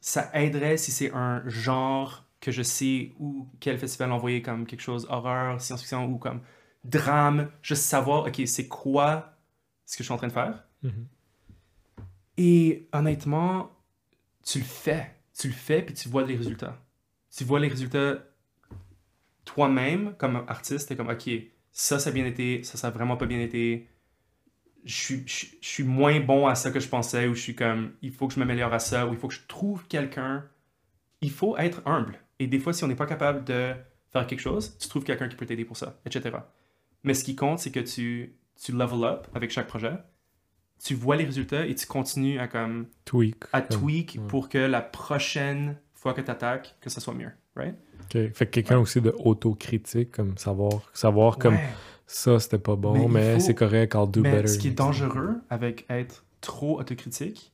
Ça 0.01 0.31
aiderait 0.35 0.77
si 0.77 0.93
c'est 0.93 1.13
un 1.13 1.43
genre 1.49 2.25
que 2.41 2.53
je 2.53 2.63
sais 2.63 3.13
où 3.19 3.49
quel 3.59 3.77
festival 3.77 4.11
l'envoyer 4.11 4.41
comme 4.41 4.67
quelque 4.67 4.83
chose 4.83 5.05
horreur, 5.11 5.61
science-fiction 5.61 6.07
ou 6.07 6.19
comme 6.19 6.43
drame, 6.85 7.51
juste 7.61 7.83
savoir, 7.83 8.25
ok, 8.29 8.43
c'est 8.47 8.69
quoi 8.69 9.35
ce 9.89 9.97
que 9.97 10.03
je 10.03 10.05
suis 10.05 10.13
en 10.13 10.19
train 10.19 10.29
de 10.29 10.33
faire. 10.33 10.65
Mhm. 10.83 11.07
Et 12.37 12.89
honnêtement, 12.93 13.73
tu 14.45 14.59
le 14.59 14.65
fais. 14.65 15.15
Tu 15.37 15.49
le 15.49 15.55
fais, 15.55 15.83
puis 15.83 15.95
tu 15.95 16.09
vois 16.11 16.25
les 16.27 16.37
résultats. 16.37 16.79
Tu 17.35 17.43
vois 17.43 17.59
les 17.59 17.69
résultats 17.69 18.19
toi-même, 19.47 20.15
comme 20.19 20.45
artiste, 20.47 20.89
t'es 20.89 20.97
comme, 20.97 21.09
OK, 21.09 21.31
ça, 21.73 21.99
ça 21.99 22.11
a 22.11 22.13
bien 22.13 22.27
été, 22.27 22.63
ça, 22.65 22.77
ça 22.77 22.89
a 22.89 22.91
vraiment 22.91 23.17
pas 23.17 23.25
bien 23.25 23.41
été. 23.41 23.89
Je 24.85 24.95
suis, 24.95 25.23
je, 25.27 25.47
je 25.61 25.69
suis 25.69 25.85
moins 25.85 26.21
bon 26.21 26.47
à 26.47 26.55
ça 26.55 26.71
que 26.71 26.81
je 26.81 26.89
pensais, 26.89 27.27
ou 27.27 27.35
je 27.35 27.41
suis 27.41 27.55
comme, 27.55 27.93
il 28.03 28.13
faut 28.13 28.29
que 28.29 28.35
je 28.35 28.41
m'améliore 28.41 28.75
à 28.75 28.81
ça, 28.81 29.07
ou 29.07 29.13
il 29.15 29.19
faut 29.19 29.29
que 29.29 29.35
je 29.35 29.47
trouve 29.49 29.87
quelqu'un. 29.89 30.47
Il 31.23 31.31
faut 31.31 31.57
être 31.57 31.81
humble. 31.87 32.21
Et 32.39 32.47
des 32.47 32.59
fois, 32.59 32.75
si 32.75 32.85
on 32.85 32.89
n'est 32.89 32.95
pas 32.95 33.07
capable 33.07 33.45
de 33.45 33.73
faire 34.13 34.27
quelque 34.27 34.41
chose, 34.41 34.77
tu 34.79 34.89
trouves 34.89 35.05
quelqu'un 35.05 35.29
qui 35.29 35.37
peut 35.37 35.47
t'aider 35.47 35.65
pour 35.65 35.79
ça, 35.79 35.99
etc. 36.05 36.37
Mais 37.05 37.15
ce 37.15 37.25
qui 37.25 37.37
compte, 37.37 37.59
c'est 37.59 37.71
que 37.71 37.81
tu, 37.81 38.37
tu 38.63 38.73
level 38.73 39.05
up 39.05 39.27
avec 39.35 39.51
chaque 39.51 39.67
projet, 39.69 39.95
tu 40.83 40.95
vois 40.95 41.17
les 41.17 41.25
résultats 41.25 41.67
et 41.67 41.75
tu 41.75 41.87
continues 41.87 42.39
à 42.39 42.49
comme 42.49 42.87
Tweak. 43.05 43.45
à 43.53 43.63
tweak 43.63 44.17
ouais. 44.19 44.27
pour 44.29 44.49
que 44.49 44.59
la 44.59 44.81
prochaine 44.81 45.77
fois 45.95 46.15
que 46.15 46.21
tu 46.21 46.31
attaques, 46.31 46.77
que 46.81 46.91
ça 46.91 47.01
soit 47.01 47.15
mieux, 47.15 47.31
right? 47.57 47.75
OK. 48.03 48.33
Fait 48.33 48.47
que 48.47 48.51
quelqu'un 48.51 48.79
aussi 48.79 49.01
de 49.01 49.15
autocritique, 49.19 50.13
comme 50.13 50.39
savoir, 50.39 50.83
savoir 50.95 51.39
comme 51.39 51.59
ça 52.07 52.39
c'était 52.39 52.59
pas 52.59 52.77
bon, 52.77 53.09
Mais 53.09 53.41
c'est 53.41 53.55
correct, 53.55 53.95
I'll 53.95 54.11
do 54.11 54.23
Mais 54.23 54.33
better. 54.33 54.49
ce 54.49 54.59
qui 54.59 54.69
est 54.69 54.73
dangereux 54.73 55.41
avec 55.51 55.85
être 55.91 56.25
trop 56.41 56.81
autocritique, 56.81 57.53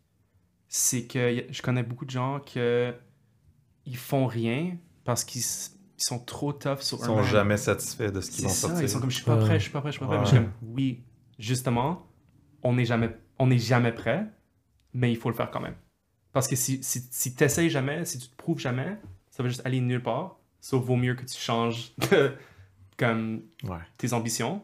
c'est 0.69 1.05
que 1.05 1.45
je 1.51 1.63
connais 1.63 1.83
beaucoup 1.83 2.05
de 2.05 2.11
gens 2.11 2.41
que 2.41 2.95
ils 3.87 3.97
font 3.97 4.27
rien 4.27 4.77
parce 5.05 5.25
qu'ils 5.25 5.43
ils 5.99 6.03
sont 6.05 6.19
trop 6.19 6.53
tough 6.53 6.81
sur 6.81 6.99
Ils 6.99 7.05
sont 7.05 7.23
jamais 7.23 7.57
satisfaits 7.57 8.11
de 8.11 8.21
ce 8.21 8.31
qu'ils 8.31 8.41
C'est 8.41 8.47
vont 8.47 8.49
ça, 8.51 8.69
sortir. 8.69 8.83
ils 8.83 8.89
sont 8.89 9.01
comme 9.01 9.11
je 9.11 9.17
suis 9.17 9.25
pas 9.25 9.37
prêt, 9.37 9.59
je 9.59 9.63
suis 9.65 9.71
pas 9.73 9.81
prêt, 9.81 9.91
je 9.93 9.99
suis 9.99 10.01
pas 10.01 10.07
prêt. 10.07 10.17
Ouais. 10.17 10.23
Mais 10.23 10.27
je 10.31 10.35
suis 10.37 10.45
comme 10.45 10.53
oui, 10.75 11.03
justement, 11.39 12.07
on 12.63 12.73
n'est 12.75 12.85
jamais, 12.85 13.11
on 13.39 13.47
n'est 13.47 13.59
jamais 13.59 13.93
prêt, 13.93 14.27
mais 14.93 15.11
il 15.13 15.17
faut 15.17 15.29
le 15.31 15.35
faire 15.37 15.51
quand 15.51 15.61
même. 15.61 15.77
Parce 16.33 16.49
que 16.49 16.57
si, 16.57 16.83
si, 16.83 17.07
si 17.11 17.35
tu 17.35 17.45
essayes 17.45 17.71
jamais, 17.71 18.05
si 18.05 18.19
tu 18.19 18.29
te 18.29 18.37
prouves 18.37 18.59
jamais, 18.59 18.97
ça 19.31 19.43
va 19.43 19.49
juste 19.49 19.63
aller 19.65 19.81
nulle 19.81 20.03
part. 20.03 20.39
Sauf 20.61 20.83
vaut 20.85 20.97
mieux 20.97 21.15
que 21.15 21.25
tu 21.25 21.39
changes 21.39 21.93
de- 22.11 22.33
comme 22.97 23.43
Ouais. 23.65 23.79
tes 23.99 24.13
ambitions. 24.15 24.63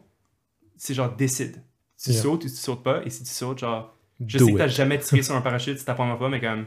C'est 0.77 0.93
genre 0.93 1.15
décide. 1.15 1.61
Tu 2.01 2.09
Yeah. 2.11 2.21
sautes 2.23 2.43
ou 2.45 2.47
tu 2.49 2.55
sautes 2.55 2.83
pas, 2.83 3.03
et 3.05 3.09
si 3.11 3.23
tu 3.23 3.29
sautes, 3.29 3.59
genre, 3.59 3.95
je 4.25 4.39
Do 4.39 4.45
sais 4.47 4.53
que 4.53 4.57
t'as 4.57 4.65
it. 4.67 4.71
jamais 4.71 4.97
tiré 4.99 5.21
sur 5.21 5.35
un 5.35 5.41
parachute, 5.41 5.77
c'est 5.77 5.85
ta 5.85 5.93
première 5.93 6.17
fois, 6.17 6.29
mais 6.29 6.41
comme, 6.41 6.65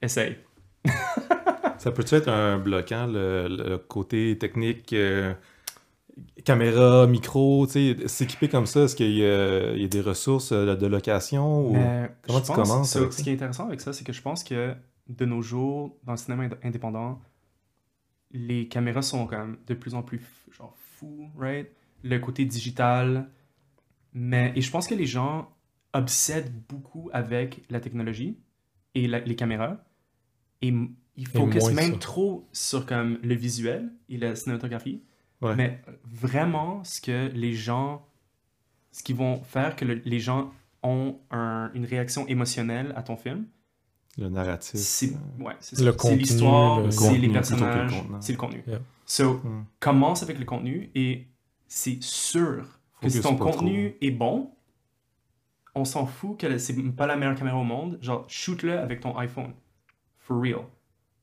essaye. 0.00 0.38
Ça 1.84 1.92
peut-tu 1.92 2.14
être 2.14 2.28
un 2.28 2.58
bloquant, 2.58 3.06
le, 3.06 3.46
le 3.46 3.76
côté 3.78 4.38
technique, 4.38 4.92
euh, 4.94 5.34
caméra, 6.44 7.06
micro, 7.06 7.66
tu 7.66 7.72
sais, 7.72 8.08
s'équiper 8.08 8.48
comme 8.48 8.66
ça, 8.66 8.84
est-ce 8.84 8.96
qu'il 8.96 9.10
y, 9.12 9.24
a 9.24 9.72
il 9.74 9.82
y 9.82 9.84
a 9.84 9.88
des 9.88 10.00
ressources 10.00 10.52
euh, 10.52 10.74
de 10.76 10.86
location 10.86 11.68
ou... 11.68 11.72
Mais 11.74 12.10
comment 12.26 12.40
tu 12.40 12.52
commences 12.52 12.96
avec 12.96 13.12
Ce 13.12 13.22
qui 13.22 13.30
est 13.30 13.34
intéressant 13.34 13.66
avec 13.66 13.80
ça, 13.80 13.92
c'est 13.92 14.04
que 14.04 14.12
je 14.12 14.22
pense 14.22 14.44
que 14.44 14.74
de 15.08 15.24
nos 15.24 15.42
jours, 15.42 15.96
dans 16.04 16.12
le 16.12 16.16
cinéma 16.18 16.44
ind- 16.44 16.56
indépendant, 16.62 17.20
les 18.32 18.68
caméras 18.68 19.02
sont 19.02 19.26
quand 19.26 19.38
même 19.38 19.58
de 19.66 19.74
plus 19.74 19.94
en 19.94 20.02
plus 20.02 20.20
genre 20.50 20.74
fous, 20.76 21.28
right? 21.38 21.68
Le 22.02 22.18
côté 22.18 22.44
digital. 22.44 23.28
Mais, 24.12 24.52
et 24.56 24.60
je 24.60 24.70
pense 24.70 24.86
que 24.86 24.94
les 24.94 25.06
gens 25.06 25.50
obsèdent 25.92 26.52
beaucoup 26.68 27.10
avec 27.12 27.62
la 27.70 27.80
technologie 27.80 28.38
et 28.94 29.06
la- 29.06 29.20
les 29.20 29.36
caméras. 29.36 29.84
Et 30.62 30.72
focusent 31.22 31.62
moins 31.62 31.72
même 31.72 31.92
ça. 31.94 31.98
trop 31.98 32.48
sur 32.52 32.86
comme 32.86 33.18
le 33.22 33.34
visuel 33.34 33.92
et 34.08 34.16
la 34.18 34.34
cinématographie. 34.34 35.02
Ouais. 35.40 35.54
Mais 35.56 35.80
vraiment, 36.04 36.82
ce 36.84 37.00
que 37.00 37.28
les 37.34 37.52
gens, 37.52 38.06
ce 38.92 39.02
qui 39.02 39.12
vont 39.12 39.42
faire 39.44 39.76
que 39.76 39.84
le- 39.84 40.02
les 40.04 40.18
gens 40.20 40.52
ont 40.82 41.18
un- 41.30 41.70
une 41.74 41.84
réaction 41.84 42.26
émotionnelle 42.26 42.92
à 42.96 43.02
ton 43.02 43.16
film, 43.16 43.46
Le 44.18 44.28
narratif. 44.28 44.78
c'est 44.80 45.12
euh, 45.12 45.44
ouais, 45.44 45.54
Le 45.78 46.14
l'histoire, 46.16 46.80
le 46.80 46.90
c'est 46.90 47.16
les 47.18 47.26
le 47.28 47.32
personnages, 47.32 47.92
contenant. 48.00 48.20
c'est 48.20 48.32
le 48.32 48.38
contenu. 48.38 48.62
Yeah. 48.66 48.80
So, 49.06 49.34
Hmm. 49.34 49.64
commence 49.80 50.22
avec 50.22 50.38
le 50.38 50.44
contenu 50.44 50.90
et 50.94 51.26
c'est 51.68 52.02
sûr 52.02 52.80
que 53.00 53.08
si 53.08 53.18
Focus 53.20 53.22
ton 53.22 53.36
contenu 53.36 53.96
est 54.00 54.10
bon, 54.10 54.50
on 55.74 55.84
s'en 55.84 56.06
fout 56.06 56.38
que 56.40 56.58
c'est 56.58 56.74
pas 56.92 57.06
la 57.06 57.16
meilleure 57.16 57.34
caméra 57.36 57.56
au 57.58 57.64
monde. 57.64 57.98
Genre, 58.00 58.24
shoot-le 58.28 58.78
avec 58.78 59.00
ton 59.00 59.16
iPhone. 59.18 59.52
For 60.20 60.40
real. 60.40 60.60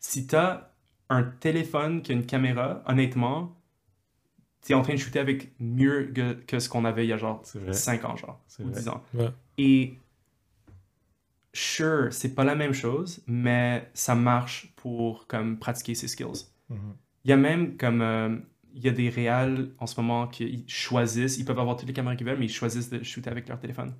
Si 0.02 0.28
t'as 0.28 0.72
un 1.10 1.24
téléphone 1.24 2.02
qui 2.02 2.12
a 2.12 2.16
une 2.16 2.26
caméra, 2.26 2.84
honnêtement, 2.88 3.56
t'es 4.62 4.74
en 4.74 4.82
train 4.82 4.94
de 4.94 5.00
shooter 5.00 5.20
avec 5.20 5.52
mieux 5.60 6.12
que, 6.14 6.34
que 6.34 6.60
ce 6.60 6.70
qu'on 6.70 6.86
avait 6.86 7.06
il 7.06 7.10
y 7.10 7.14
a 7.14 7.18
genre 7.18 7.42
C'est 7.44 7.60
vrai. 7.60 7.74
5 7.74 8.06
ans, 8.06 8.16
genre, 8.16 8.42
C'est 8.48 8.64
ou 8.64 8.70
vrai. 8.70 8.80
10 8.80 8.90
ans. 8.90 9.04
Ouais. 9.14 9.30
Et 9.58 9.96
sure, 11.54 12.08
c'est 12.12 12.34
pas 12.36 12.44
la 12.44 12.56
même 12.56 12.74
chose, 12.74 13.24
mais 13.28 13.90
ça 13.94 14.16
marche 14.16 14.74
pour 14.76 15.28
comme 15.28 15.60
pratiquer 15.60 15.96
ses 15.96 16.08
skills. 16.08 16.46
Mhm. 16.70 16.96
Il 17.26 17.30
y 17.30 17.34
a 17.34 17.38
même 17.38 17.78
comme 17.78 18.02
euh, 18.02 18.38
il 18.74 18.84
y 18.84 18.90
a 18.90 18.92
des 18.92 19.10
réals 19.10 19.70
en 19.80 19.88
ce 19.88 20.00
moment 20.00 20.28
qui 20.28 20.66
choisissent, 20.68 21.38
ils 21.38 21.46
peuvent 21.46 21.60
avoir 21.60 21.76
toutes 21.78 21.88
les 21.88 21.94
caméras 21.94 22.16
qu'ils 22.16 22.26
veulent, 22.28 22.40
mais 22.40 22.46
ils 22.46 22.50
choisissent 22.50 22.90
de 22.90 23.04
shooter 23.04 23.30
avec 23.30 23.48
leur 23.50 23.60
téléphone 23.60 23.94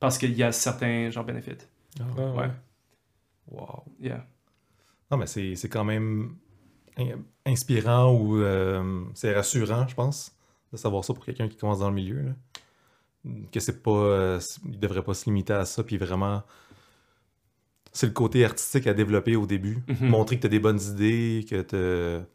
parce 0.00 0.18
qu'il 0.18 0.32
y 0.34 0.42
a 0.42 0.52
certains 0.52 1.10
genre 1.10 1.24
bénéfices. 1.24 1.68
Ah, 2.00 2.04
Ah, 2.18 2.20
ouais. 2.32 2.36
Ouais. 2.38 2.50
Wow. 3.48 3.84
Yeah. 4.00 4.26
Non, 5.10 5.16
mais 5.18 5.26
c'est 5.26 5.68
quand 5.68 5.84
même 5.84 6.36
in- 6.98 7.18
inspirant 7.44 8.12
ou 8.12 8.38
euh, 8.38 9.04
c'est 9.14 9.32
rassurant, 9.34 9.86
je 9.86 9.94
pense, 9.94 10.36
de 10.72 10.76
savoir 10.76 11.04
ça 11.04 11.14
pour 11.14 11.24
quelqu'un 11.24 11.48
qui 11.48 11.56
commence 11.56 11.78
dans 11.80 11.88
le 11.90 11.94
milieu. 11.94 12.22
là. 12.22 12.32
Que 13.52 13.60
c'est 13.60 13.82
pas. 13.82 13.90
euh, 13.90 14.40
il 14.64 14.78
devrait 14.78 15.02
pas 15.02 15.14
se 15.14 15.24
limiter 15.26 15.52
à 15.52 15.64
ça, 15.64 15.82
puis 15.82 15.96
vraiment. 15.96 16.42
C'est 17.92 18.06
le 18.06 18.12
côté 18.12 18.44
artistique 18.44 18.86
à 18.86 18.94
développer 18.94 19.36
au 19.36 19.46
début. 19.46 19.78
Mhm. 19.88 20.08
Montrer 20.08 20.36
que 20.36 20.42
tu 20.42 20.46
as 20.46 20.50
des 20.50 20.60
bonnes 20.60 20.80
idées, 20.80 21.44
que 21.48 21.62
tu. 21.62 22.26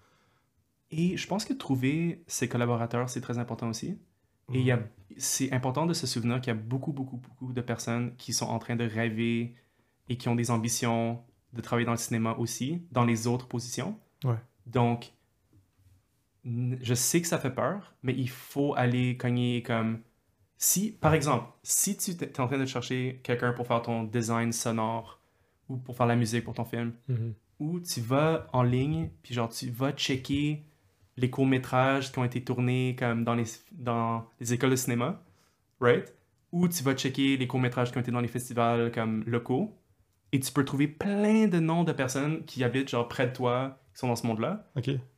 Et 0.91 1.15
je 1.17 1.27
pense 1.27 1.45
que 1.45 1.53
trouver 1.53 2.23
ses 2.27 2.49
collaborateurs, 2.49 3.09
c'est 3.09 3.21
très 3.21 3.37
important 3.37 3.69
aussi. 3.69 3.97
Et 4.53 4.69
a, 4.71 4.79
c'est 5.17 5.53
important 5.53 5.85
de 5.85 5.93
se 5.93 6.05
souvenir 6.07 6.41
qu'il 6.41 6.53
y 6.53 6.57
a 6.57 6.59
beaucoup, 6.59 6.91
beaucoup, 6.91 7.15
beaucoup 7.17 7.53
de 7.53 7.61
personnes 7.61 8.13
qui 8.17 8.33
sont 8.33 8.47
en 8.47 8.59
train 8.59 8.75
de 8.75 8.83
rêver 8.83 9.53
et 10.09 10.17
qui 10.17 10.27
ont 10.27 10.35
des 10.35 10.51
ambitions 10.51 11.23
de 11.53 11.61
travailler 11.61 11.85
dans 11.85 11.91
le 11.91 11.97
cinéma 11.97 12.33
aussi, 12.37 12.81
dans 12.91 13.03
les 13.05 13.27
autres 13.27 13.47
positions. 13.47 13.97
Ouais. 14.23 14.35
Donc, 14.65 15.11
je 16.43 16.93
sais 16.93 17.21
que 17.21 17.27
ça 17.27 17.37
fait 17.37 17.51
peur, 17.53 17.93
mais 18.03 18.13
il 18.17 18.29
faut 18.29 18.73
aller 18.75 19.17
cogner 19.17 19.61
comme... 19.63 19.99
Si, 20.57 20.91
par 20.91 21.13
exemple, 21.13 21.47
si 21.63 21.97
tu 21.97 22.11
es 22.11 22.39
en 22.39 22.47
train 22.47 22.57
de 22.59 22.65
chercher 22.65 23.19
quelqu'un 23.23 23.51
pour 23.53 23.65
faire 23.67 23.81
ton 23.81 24.03
design 24.03 24.51
sonore 24.51 25.19
ou 25.69 25.77
pour 25.77 25.95
faire 25.95 26.05
la 26.05 26.15
musique 26.15 26.43
pour 26.43 26.53
ton 26.53 26.65
film, 26.65 26.93
Mhm. 27.07 27.33
où 27.59 27.79
tu 27.79 28.01
vas 28.01 28.47
en 28.53 28.63
ligne, 28.63 29.09
puis 29.23 29.33
genre 29.33 29.49
tu 29.49 29.69
vas 29.71 29.91
checker 29.91 30.63
les 31.17 31.29
courts-métrages 31.29 32.11
qui 32.11 32.19
ont 32.19 32.23
été 32.23 32.43
tournés 32.43 32.95
comme 32.97 33.23
dans 33.23 33.35
les, 33.35 33.45
dans 33.71 34.25
les 34.39 34.53
écoles 34.53 34.71
de 34.71 34.75
cinéma, 34.75 35.21
right? 35.79 36.11
Ou 36.51 36.67
tu 36.67 36.83
vas 36.83 36.95
checker 36.95 37.37
les 37.37 37.47
courts-métrages 37.47 37.91
qui 37.91 37.97
ont 37.97 38.01
été 38.01 38.11
dans 38.11 38.21
les 38.21 38.27
festivals 38.27 38.91
comme 38.91 39.23
locaux, 39.25 39.75
et 40.31 40.39
tu 40.39 40.51
peux 40.51 40.63
trouver 40.65 40.87
plein 40.87 41.47
de 41.47 41.59
noms 41.59 41.83
de 41.83 41.91
personnes 41.91 42.43
qui 42.45 42.63
habitent 42.63 42.89
genre 42.89 43.07
près 43.07 43.27
de 43.27 43.33
toi, 43.33 43.79
qui 43.93 43.99
sont 43.99 44.07
dans 44.07 44.15
ce 44.15 44.25
monde-là, 44.27 44.69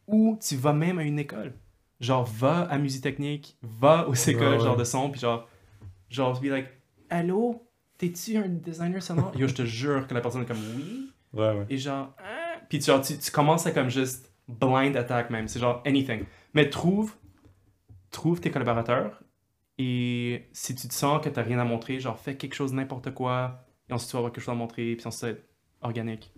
ou 0.08 0.38
tu 0.42 0.56
vas 0.56 0.74
même 0.74 1.00
à 1.00 1.04
une 1.04 1.20
école. 1.20 1.54
Genre, 2.00 2.26
va 2.26 2.62
à 2.64 2.78
Musitechnique, 2.78 3.58
va 3.62 4.08
aux 4.10 4.14
écoles 4.14 4.54
Ouais, 4.54 4.60
genre 4.60 4.74
ouais. 4.74 4.80
de 4.80 4.84
son, 4.84 5.10
puis 5.10 5.22
genre, 5.22 5.48
genre, 6.10 6.40
be 6.42 6.46
like, 6.46 6.68
allô, 7.10 7.66
t'es-tu 7.98 8.36
un 8.36 8.50
designer 8.50 9.02
sonore? 9.02 9.32
Yo, 9.38 9.48
je 9.48 9.54
te 9.54 9.64
jure 9.66 10.06
que 10.08 10.14
la 10.14 10.20
personne 10.20 10.42
est 10.42 10.46
comme, 10.46 10.58
oui. 10.76 11.12
Ouais, 11.32 11.52
ouais. 11.52 11.66
Et 11.70 11.78
genre, 11.78 12.14
hein? 12.20 12.60
puis 12.68 12.82
genre, 12.82 13.00
tu, 13.02 13.18
tu 13.18 13.32
commences 13.32 13.66
à 13.68 13.72
comme 13.72 13.90
juste 13.90 14.32
blind 14.50 14.98
attack 14.98 15.30
même. 15.30 15.48
C'est 15.48 15.60
genre 15.60 15.82
anything. 15.86 16.26
Mais 16.54 16.70
trouve, 16.70 17.16
trouve 18.12 18.42
tes 18.42 18.52
collaborateurs 18.52 19.24
et 19.78 20.48
si 20.52 20.76
tu 20.76 20.88
te 20.88 20.94
sens 20.94 21.24
que 21.24 21.30
t'as 21.30 21.42
rien 21.42 21.60
à 21.60 21.64
montrer, 21.64 22.00
genre 22.00 22.20
fais 22.20 22.36
quelque 22.36 22.54
chose, 22.54 22.74
n'importe 22.74 23.14
quoi, 23.14 23.66
et 23.94 23.96
ensuite 23.96 24.10
tu 24.10 24.14
vas 24.16 24.20
avoir 24.20 24.34
quelque 24.34 24.44
chose 24.44 24.52
à 24.54 24.56
montrer, 24.58 24.96
puis 24.96 25.08
ensuite 25.08 25.20
ça 25.22 25.28
va 25.28 25.32
être 25.34 25.44
organique. 25.82 26.32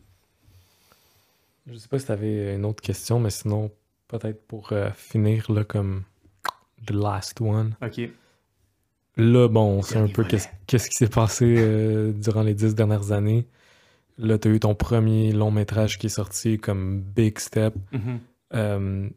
Je 1.68 1.78
sais 1.78 1.88
pas 1.88 1.98
si 2.00 2.06
t'avais 2.06 2.56
une 2.56 2.66
autre 2.66 2.82
question, 2.82 3.20
mais 3.20 3.30
sinon, 3.32 3.72
peut-être 4.08 4.46
pour 4.48 4.72
euh, 4.72 4.92
finir, 4.92 5.52
là, 5.52 5.64
comme 5.64 6.04
The 6.86 6.92
Last 6.92 7.42
One. 7.42 7.76
Ok. 7.82 8.02
Là, 9.18 9.48
bon, 9.48 9.78
on 9.78 9.82
sait 9.82 9.98
un 9.98 10.08
peu 10.08 10.24
qu'est-ce 10.26 10.90
qui 10.90 10.96
s'est 10.98 11.10
passé 11.10 11.56
euh, 11.58 12.12
durant 12.12 12.44
les 12.44 12.54
dix 12.54 12.76
dernières 12.76 13.12
années. 13.14 13.48
Là, 14.18 14.38
t'as 14.38 14.50
eu 14.50 14.60
ton 14.60 14.76
premier 14.76 15.32
long 15.32 15.52
métrage 15.52 15.98
qui 15.98 16.08
est 16.08 16.10
sorti 16.10 16.60
comme 16.60 17.00
Big 17.02 17.40
Step. 17.40 17.74
Mhm. 17.94 18.20
Euh, 18.54 19.10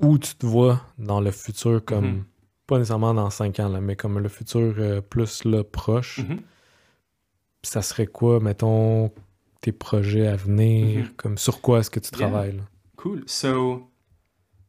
où 0.00 0.18
tu 0.18 0.34
te 0.34 0.46
vois 0.46 0.80
dans 0.98 1.20
le 1.20 1.30
futur, 1.30 1.84
comme, 1.84 2.06
Mhm. 2.06 2.24
pas 2.66 2.78
nécessairement 2.78 3.14
dans 3.14 3.28
cinq 3.30 3.60
ans, 3.60 3.68
là, 3.68 3.80
mais 3.80 3.94
comme 3.96 4.18
le 4.18 4.28
futur 4.28 4.74
euh, 4.78 5.00
plus 5.02 5.44
là, 5.44 5.62
proche. 5.62 6.18
Mhm. 6.20 6.40
Ça 7.62 7.82
serait 7.82 8.06
quoi, 8.06 8.40
mettons, 8.40 9.12
tes 9.60 9.72
projets 9.72 10.26
à 10.26 10.36
venir? 10.36 11.04
Mhm. 11.04 11.12
Comme 11.16 11.38
sur 11.38 11.60
quoi 11.60 11.80
est-ce 11.80 11.90
que 11.90 12.00
tu 12.00 12.10
travailles? 12.10 12.60
Cool. 12.96 13.24
So, 13.26 13.90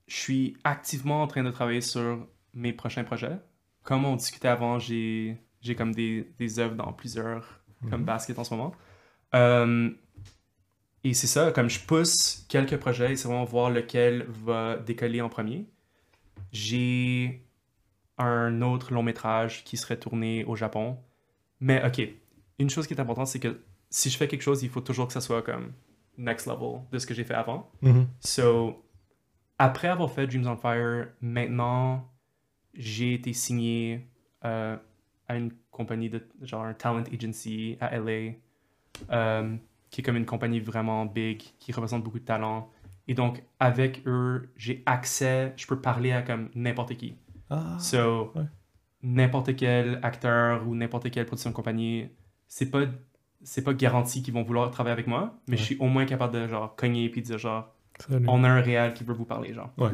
je 0.08 0.16
suis 0.16 0.58
activement 0.64 1.22
en 1.24 1.28
train 1.28 1.44
de 1.44 1.52
travailler 1.52 1.82
sur 1.82 2.28
mes 2.54 2.74
prochains 2.74 3.04
projets. 3.04 3.38
Comme 3.84 4.06
on 4.06 4.16
discutait 4.16 4.48
avant, 4.50 4.80
j'ai 4.80 5.38
comme 5.78 5.94
des, 5.94 6.30
des 6.38 6.60
œuvres 6.60 6.76
dans 6.76 6.94
plusieurs 6.94 7.62
comme 7.90 8.02
Mhm. 8.02 8.06
basket 8.06 8.38
en 8.40 8.44
ce 8.44 8.54
moment. 8.54 8.74
Euh, 9.34 9.90
et 11.04 11.14
c'est 11.14 11.28
ça, 11.28 11.52
comme 11.52 11.70
je 11.70 11.80
pousse 11.80 12.46
quelques 12.48 12.78
projets, 12.78 13.16
c'est 13.16 13.28
vraiment 13.28 13.44
voir 13.46 13.70
lequel 13.72 14.26
va 14.30 14.78
décoller 14.78 15.22
en 15.22 15.30
premier. 15.30 15.66
J'ai 16.52 17.44
un 18.18 18.62
autre 18.62 18.94
long 18.94 19.04
métrage 19.04 19.64
qui 19.64 19.78
serait 19.78 20.00
tourné 20.00 20.46
au 20.46 20.56
Japon. 20.56 20.98
Mais 21.62 21.84
ok, 21.86 22.02
une 22.62 22.70
chose 22.70 22.88
qui 22.88 22.94
est 22.94 23.00
importante, 23.00 23.28
c'est 23.28 23.40
que 23.40 23.62
si 23.90 24.10
je 24.10 24.18
fais 24.18 24.28
quelque 24.28 24.42
chose, 24.42 24.64
il 24.64 24.70
faut 24.70 24.82
toujours 24.82 25.08
que 25.08 25.14
ça 25.14 25.22
soit 25.22 25.42
comme 25.42 25.74
next 26.18 26.48
level 26.48 26.82
de 26.92 26.98
ce 27.00 27.06
que 27.06 27.14
j'ai 27.14 27.24
fait 27.24 27.34
avant. 27.34 27.70
Mhm. 27.82 28.08
So, 28.20 28.84
après 29.58 29.88
avoir 29.88 30.12
fait 30.12 30.28
Dreams 30.28 30.48
on 30.48 30.58
Fire, 30.58 31.08
maintenant, 31.22 32.10
j'ai 32.74 33.14
été 33.16 33.34
signé 33.34 34.08
euh, 34.46 34.78
à 35.28 35.36
une 35.36 35.52
compagnie 35.72 36.10
de 36.10 36.26
genre 36.42 36.64
un 36.64 36.74
talent 36.74 37.04
agency 37.12 37.78
à 37.80 37.98
LA, 37.98 38.34
euh, 39.12 39.56
qui 39.90 40.02
est 40.02 40.04
comme 40.04 40.18
une 40.18 40.26
compagnie 40.26 40.60
vraiment 40.60 41.06
big, 41.06 41.42
qui 41.60 41.72
représente 41.72 42.04
beaucoup 42.04 42.20
de 42.20 42.26
talents. 42.26 42.70
Et 43.08 43.14
donc, 43.14 43.44
avec 43.60 44.04
eux, 44.06 44.50
j'ai 44.56 44.84
accès, 44.86 45.54
je 45.58 45.66
peux 45.68 45.80
parler 45.82 46.12
à 46.12 46.22
comme 46.22 46.50
n'importe 46.56 46.96
qui. 46.96 47.16
Ah, 47.50 47.78
So, 47.80 48.32
ouais. 48.36 48.44
n'importe 49.04 49.56
quel 49.56 50.00
acteur 50.04 50.66
ou 50.68 50.76
n'importe 50.76 51.10
quelle 51.12 51.26
production 51.26 51.50
de 51.50 51.56
compagnie, 51.56 52.08
c'est 52.52 52.70
pas 52.70 52.82
c'est 53.44 53.64
pas 53.64 53.74
garanti 53.74 54.22
qu'ils 54.22 54.34
vont 54.34 54.44
vouloir 54.44 54.70
travailler 54.72 54.92
avec 54.92 55.08
moi, 55.08 55.40
mais 55.48 55.56
je 55.56 55.64
suis 55.64 55.78
au 55.78 55.88
moins 55.88 56.06
capable 56.06 56.34
de 56.34 56.48
genre 56.48 56.76
cogner 56.76 57.08
puis 57.10 57.22
de 57.22 57.26
dire 57.28 57.38
genre 57.38 57.74
Salut. 57.98 58.26
on 58.28 58.44
a 58.44 58.50
un 58.50 58.62
réel 58.62 58.94
qui 58.94 59.06
veut 59.06 59.14
vous 59.14 59.26
parler 59.26 59.54
genre. 59.54 59.72
Ouais. 59.78 59.92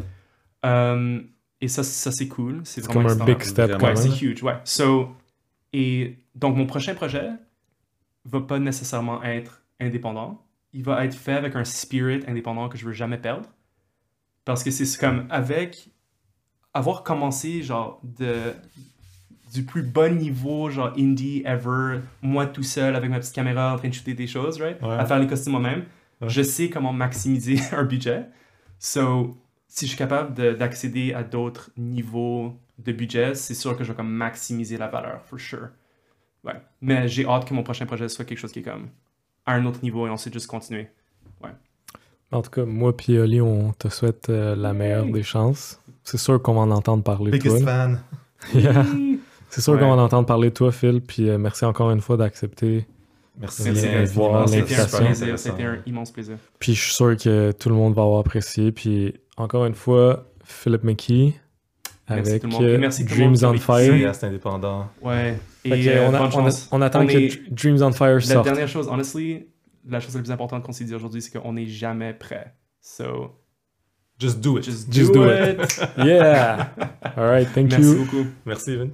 Euh, 0.65 1.21
et 1.61 1.67
ça 1.67 1.83
ça 1.83 2.11
c'est 2.11 2.27
cool, 2.27 2.61
c'est 2.63 2.81
vraiment 2.81 3.09
comme 3.09 3.21
un 3.21 3.25
big 3.25 3.43
step 3.43 3.79
Ouais, 3.79 3.95
c'est 3.95 4.21
huge, 4.21 4.41
ouais. 4.41 4.59
So, 4.63 5.15
et 5.71 6.17
donc 6.33 6.57
mon 6.57 6.65
prochain 6.65 6.95
projet 6.95 7.29
va 8.25 8.41
pas 8.41 8.57
nécessairement 8.57 9.21
être 9.23 9.63
indépendant. 9.79 10.43
Il 10.73 10.83
va 10.83 11.05
être 11.05 11.15
fait 11.15 11.33
avec 11.33 11.55
un 11.55 11.63
spirit 11.63 12.23
indépendant 12.27 12.69
que 12.69 12.77
je 12.77 12.85
veux 12.85 12.91
jamais 12.91 13.19
perdre. 13.19 13.47
Parce 14.45 14.63
que 14.63 14.71
c'est 14.71 14.99
comme 14.99 15.27
avec 15.29 15.91
avoir 16.73 17.03
commencé 17.03 17.61
genre 17.61 18.01
de 18.03 18.55
du 19.53 19.63
plus 19.63 19.83
bas 19.83 20.09
niveau 20.09 20.69
genre 20.69 20.93
indie 20.97 21.41
ever, 21.45 21.99
moi 22.21 22.45
tout 22.45 22.63
seul 22.63 22.95
avec 22.95 23.09
ma 23.09 23.19
petite 23.19 23.33
caméra 23.33 23.73
en 23.73 23.77
train 23.77 23.89
de 23.89 23.93
shooter 23.93 24.13
des 24.13 24.27
choses, 24.27 24.61
right? 24.61 24.81
Ouais. 24.81 24.89
À 24.95 25.05
faire 25.05 25.19
les 25.19 25.27
costumes 25.27 25.53
moi-même. 25.53 25.83
Ouais. 26.21 26.29
Je 26.29 26.41
sais 26.41 26.69
comment 26.69 26.93
maximiser 26.93 27.57
un 27.71 27.83
budget. 27.83 28.25
So, 28.79 29.37
si 29.67 29.85
je 29.85 29.89
suis 29.89 29.97
capable 29.97 30.33
de- 30.33 30.53
d'accéder 30.53 31.13
à 31.13 31.23
d'autres 31.23 31.71
niveaux 31.77 32.53
de 32.79 32.91
budget, 32.91 33.35
c'est 33.35 33.53
sûr 33.55 33.75
que 33.77 33.83
je 33.83 33.91
vais 33.91 33.95
comme 33.95 34.09
maximiser 34.11 34.77
la 34.77 34.87
valeur, 34.87 35.21
for 35.25 35.39
sure. 35.39 35.69
Ouais. 36.43 36.61
Mais 36.81 37.07
j'ai 37.07 37.25
hâte 37.25 37.45
que 37.45 37.53
mon 37.53 37.63
prochain 37.63 37.85
projet 37.85 38.07
soit 38.09 38.25
quelque 38.25 38.37
chose 38.37 38.51
qui 38.51 38.59
est 38.59 38.63
comme 38.63 38.87
à 39.45 39.53
un 39.53 39.65
autre 39.65 39.79
niveau 39.83 40.05
et 40.07 40.09
ensuite 40.09 40.33
juste 40.33 40.47
continuer. 40.47 40.87
En 42.29 42.41
tout 42.41 42.49
cas, 42.49 42.65
moi 42.65 42.95
puis 42.95 43.17
Oli, 43.17 43.39
on 43.39 43.71
te 43.71 43.87
souhaite 43.87 44.29
euh, 44.29 44.53
la 44.53 44.73
meilleure 44.73 45.05
des 45.05 45.23
chances. 45.23 45.79
C'est 46.03 46.17
sûr 46.17 46.41
qu'on 46.41 46.55
va 46.55 46.59
en 46.61 46.71
entendre 46.71 47.01
parler 47.01 47.31
toi. 47.31 47.39
biggest 47.39 47.65
là. 47.65 47.65
fan. 47.65 47.99
Yeah. 48.53 48.85
C'est 49.49 49.61
sûr 49.61 49.73
Ouais. 49.73 49.79
qu'on 49.79 49.87
va 49.87 49.93
en 50.01 50.05
entendre 50.05 50.25
parler 50.27 50.49
de 50.49 50.53
toi, 50.53 50.71
Phil. 50.71 51.01
Puis 51.01 51.29
euh, 51.29 51.37
merci 51.37 51.65
encore 51.65 51.91
une 51.91 52.01
fois 52.01 52.17
d'accepter. 52.17 52.85
Merci. 53.39 53.63
Merci 53.65 53.81
c'est 53.81 53.91
l'invitation. 54.15 55.37
c'était 55.37 55.63
un 55.63 55.77
immense 55.85 56.11
plaisir. 56.11 56.37
Puis 56.59 56.73
je 56.73 56.81
suis 56.81 56.93
sûr 56.93 57.15
que 57.15 57.51
tout 57.51 57.69
le 57.69 57.75
monde 57.75 57.93
va 57.93 58.01
avoir 58.03 58.19
apprécié. 58.19 58.71
Puis 58.71 59.13
encore 59.37 59.65
une 59.65 59.75
fois, 59.75 60.25
Philip 60.43 60.83
McKee 60.83 61.33
Merci 62.09 62.29
avec 62.31 62.41
tout 62.41 62.47
le 62.47 62.53
monde. 62.53 62.63
Et 62.63 62.65
euh, 62.65 62.77
merci 62.79 63.05
tout 63.05 63.13
le 63.15 63.25
monde 63.25 63.33
Dreams 63.35 63.53
on 63.55 63.57
Fire. 63.59 63.93
Cinéaste 63.93 64.23
indépendant. 64.23 64.87
Ouais. 65.01 65.37
Et 65.65 65.89
euh, 65.89 66.07
on, 66.09 66.13
a- 66.13 66.19
bonne 66.19 66.21
on 66.21 66.27
a- 66.27 66.31
chance. 66.31 66.69
on 66.71 66.81
attend 66.81 67.01
On 67.03 67.05
que 67.07 67.11
est- 67.17 67.51
Dreams 67.53 67.83
on 67.83 67.91
Fire 67.91 68.15
La 68.15 68.19
sorte. 68.21 68.45
dernière 68.45 68.67
chose, 68.67 68.87
honestly, 68.89 69.47
la 69.87 69.99
chose 69.99 70.15
la 70.15 70.21
plus 70.21 70.31
importante 70.31 70.63
qu'on 70.63 70.71
s'est 70.71 70.85
dit 70.85 70.95
aujourd'hui, 70.95 71.21
c'est 71.21 71.37
qu'on 71.37 71.53
n'est 71.53 71.67
jamais 71.67 72.13
prêt. 72.13 72.53
So, 72.81 73.31
Just 74.19 74.39
do 74.39 74.57
it. 74.57 74.63
just, 74.63 74.91
Just 74.91 75.13
do, 75.13 75.25
do 75.25 75.29
it. 75.29 75.81
Yeah! 75.97 76.69
All 77.17 77.29
right, 77.29 77.47
thank 77.53 77.69
Merci 77.71 77.83
you. 77.83 77.97
beaucoup. 78.05 78.25
Merci, 78.45 78.71
Evan. 78.71 78.91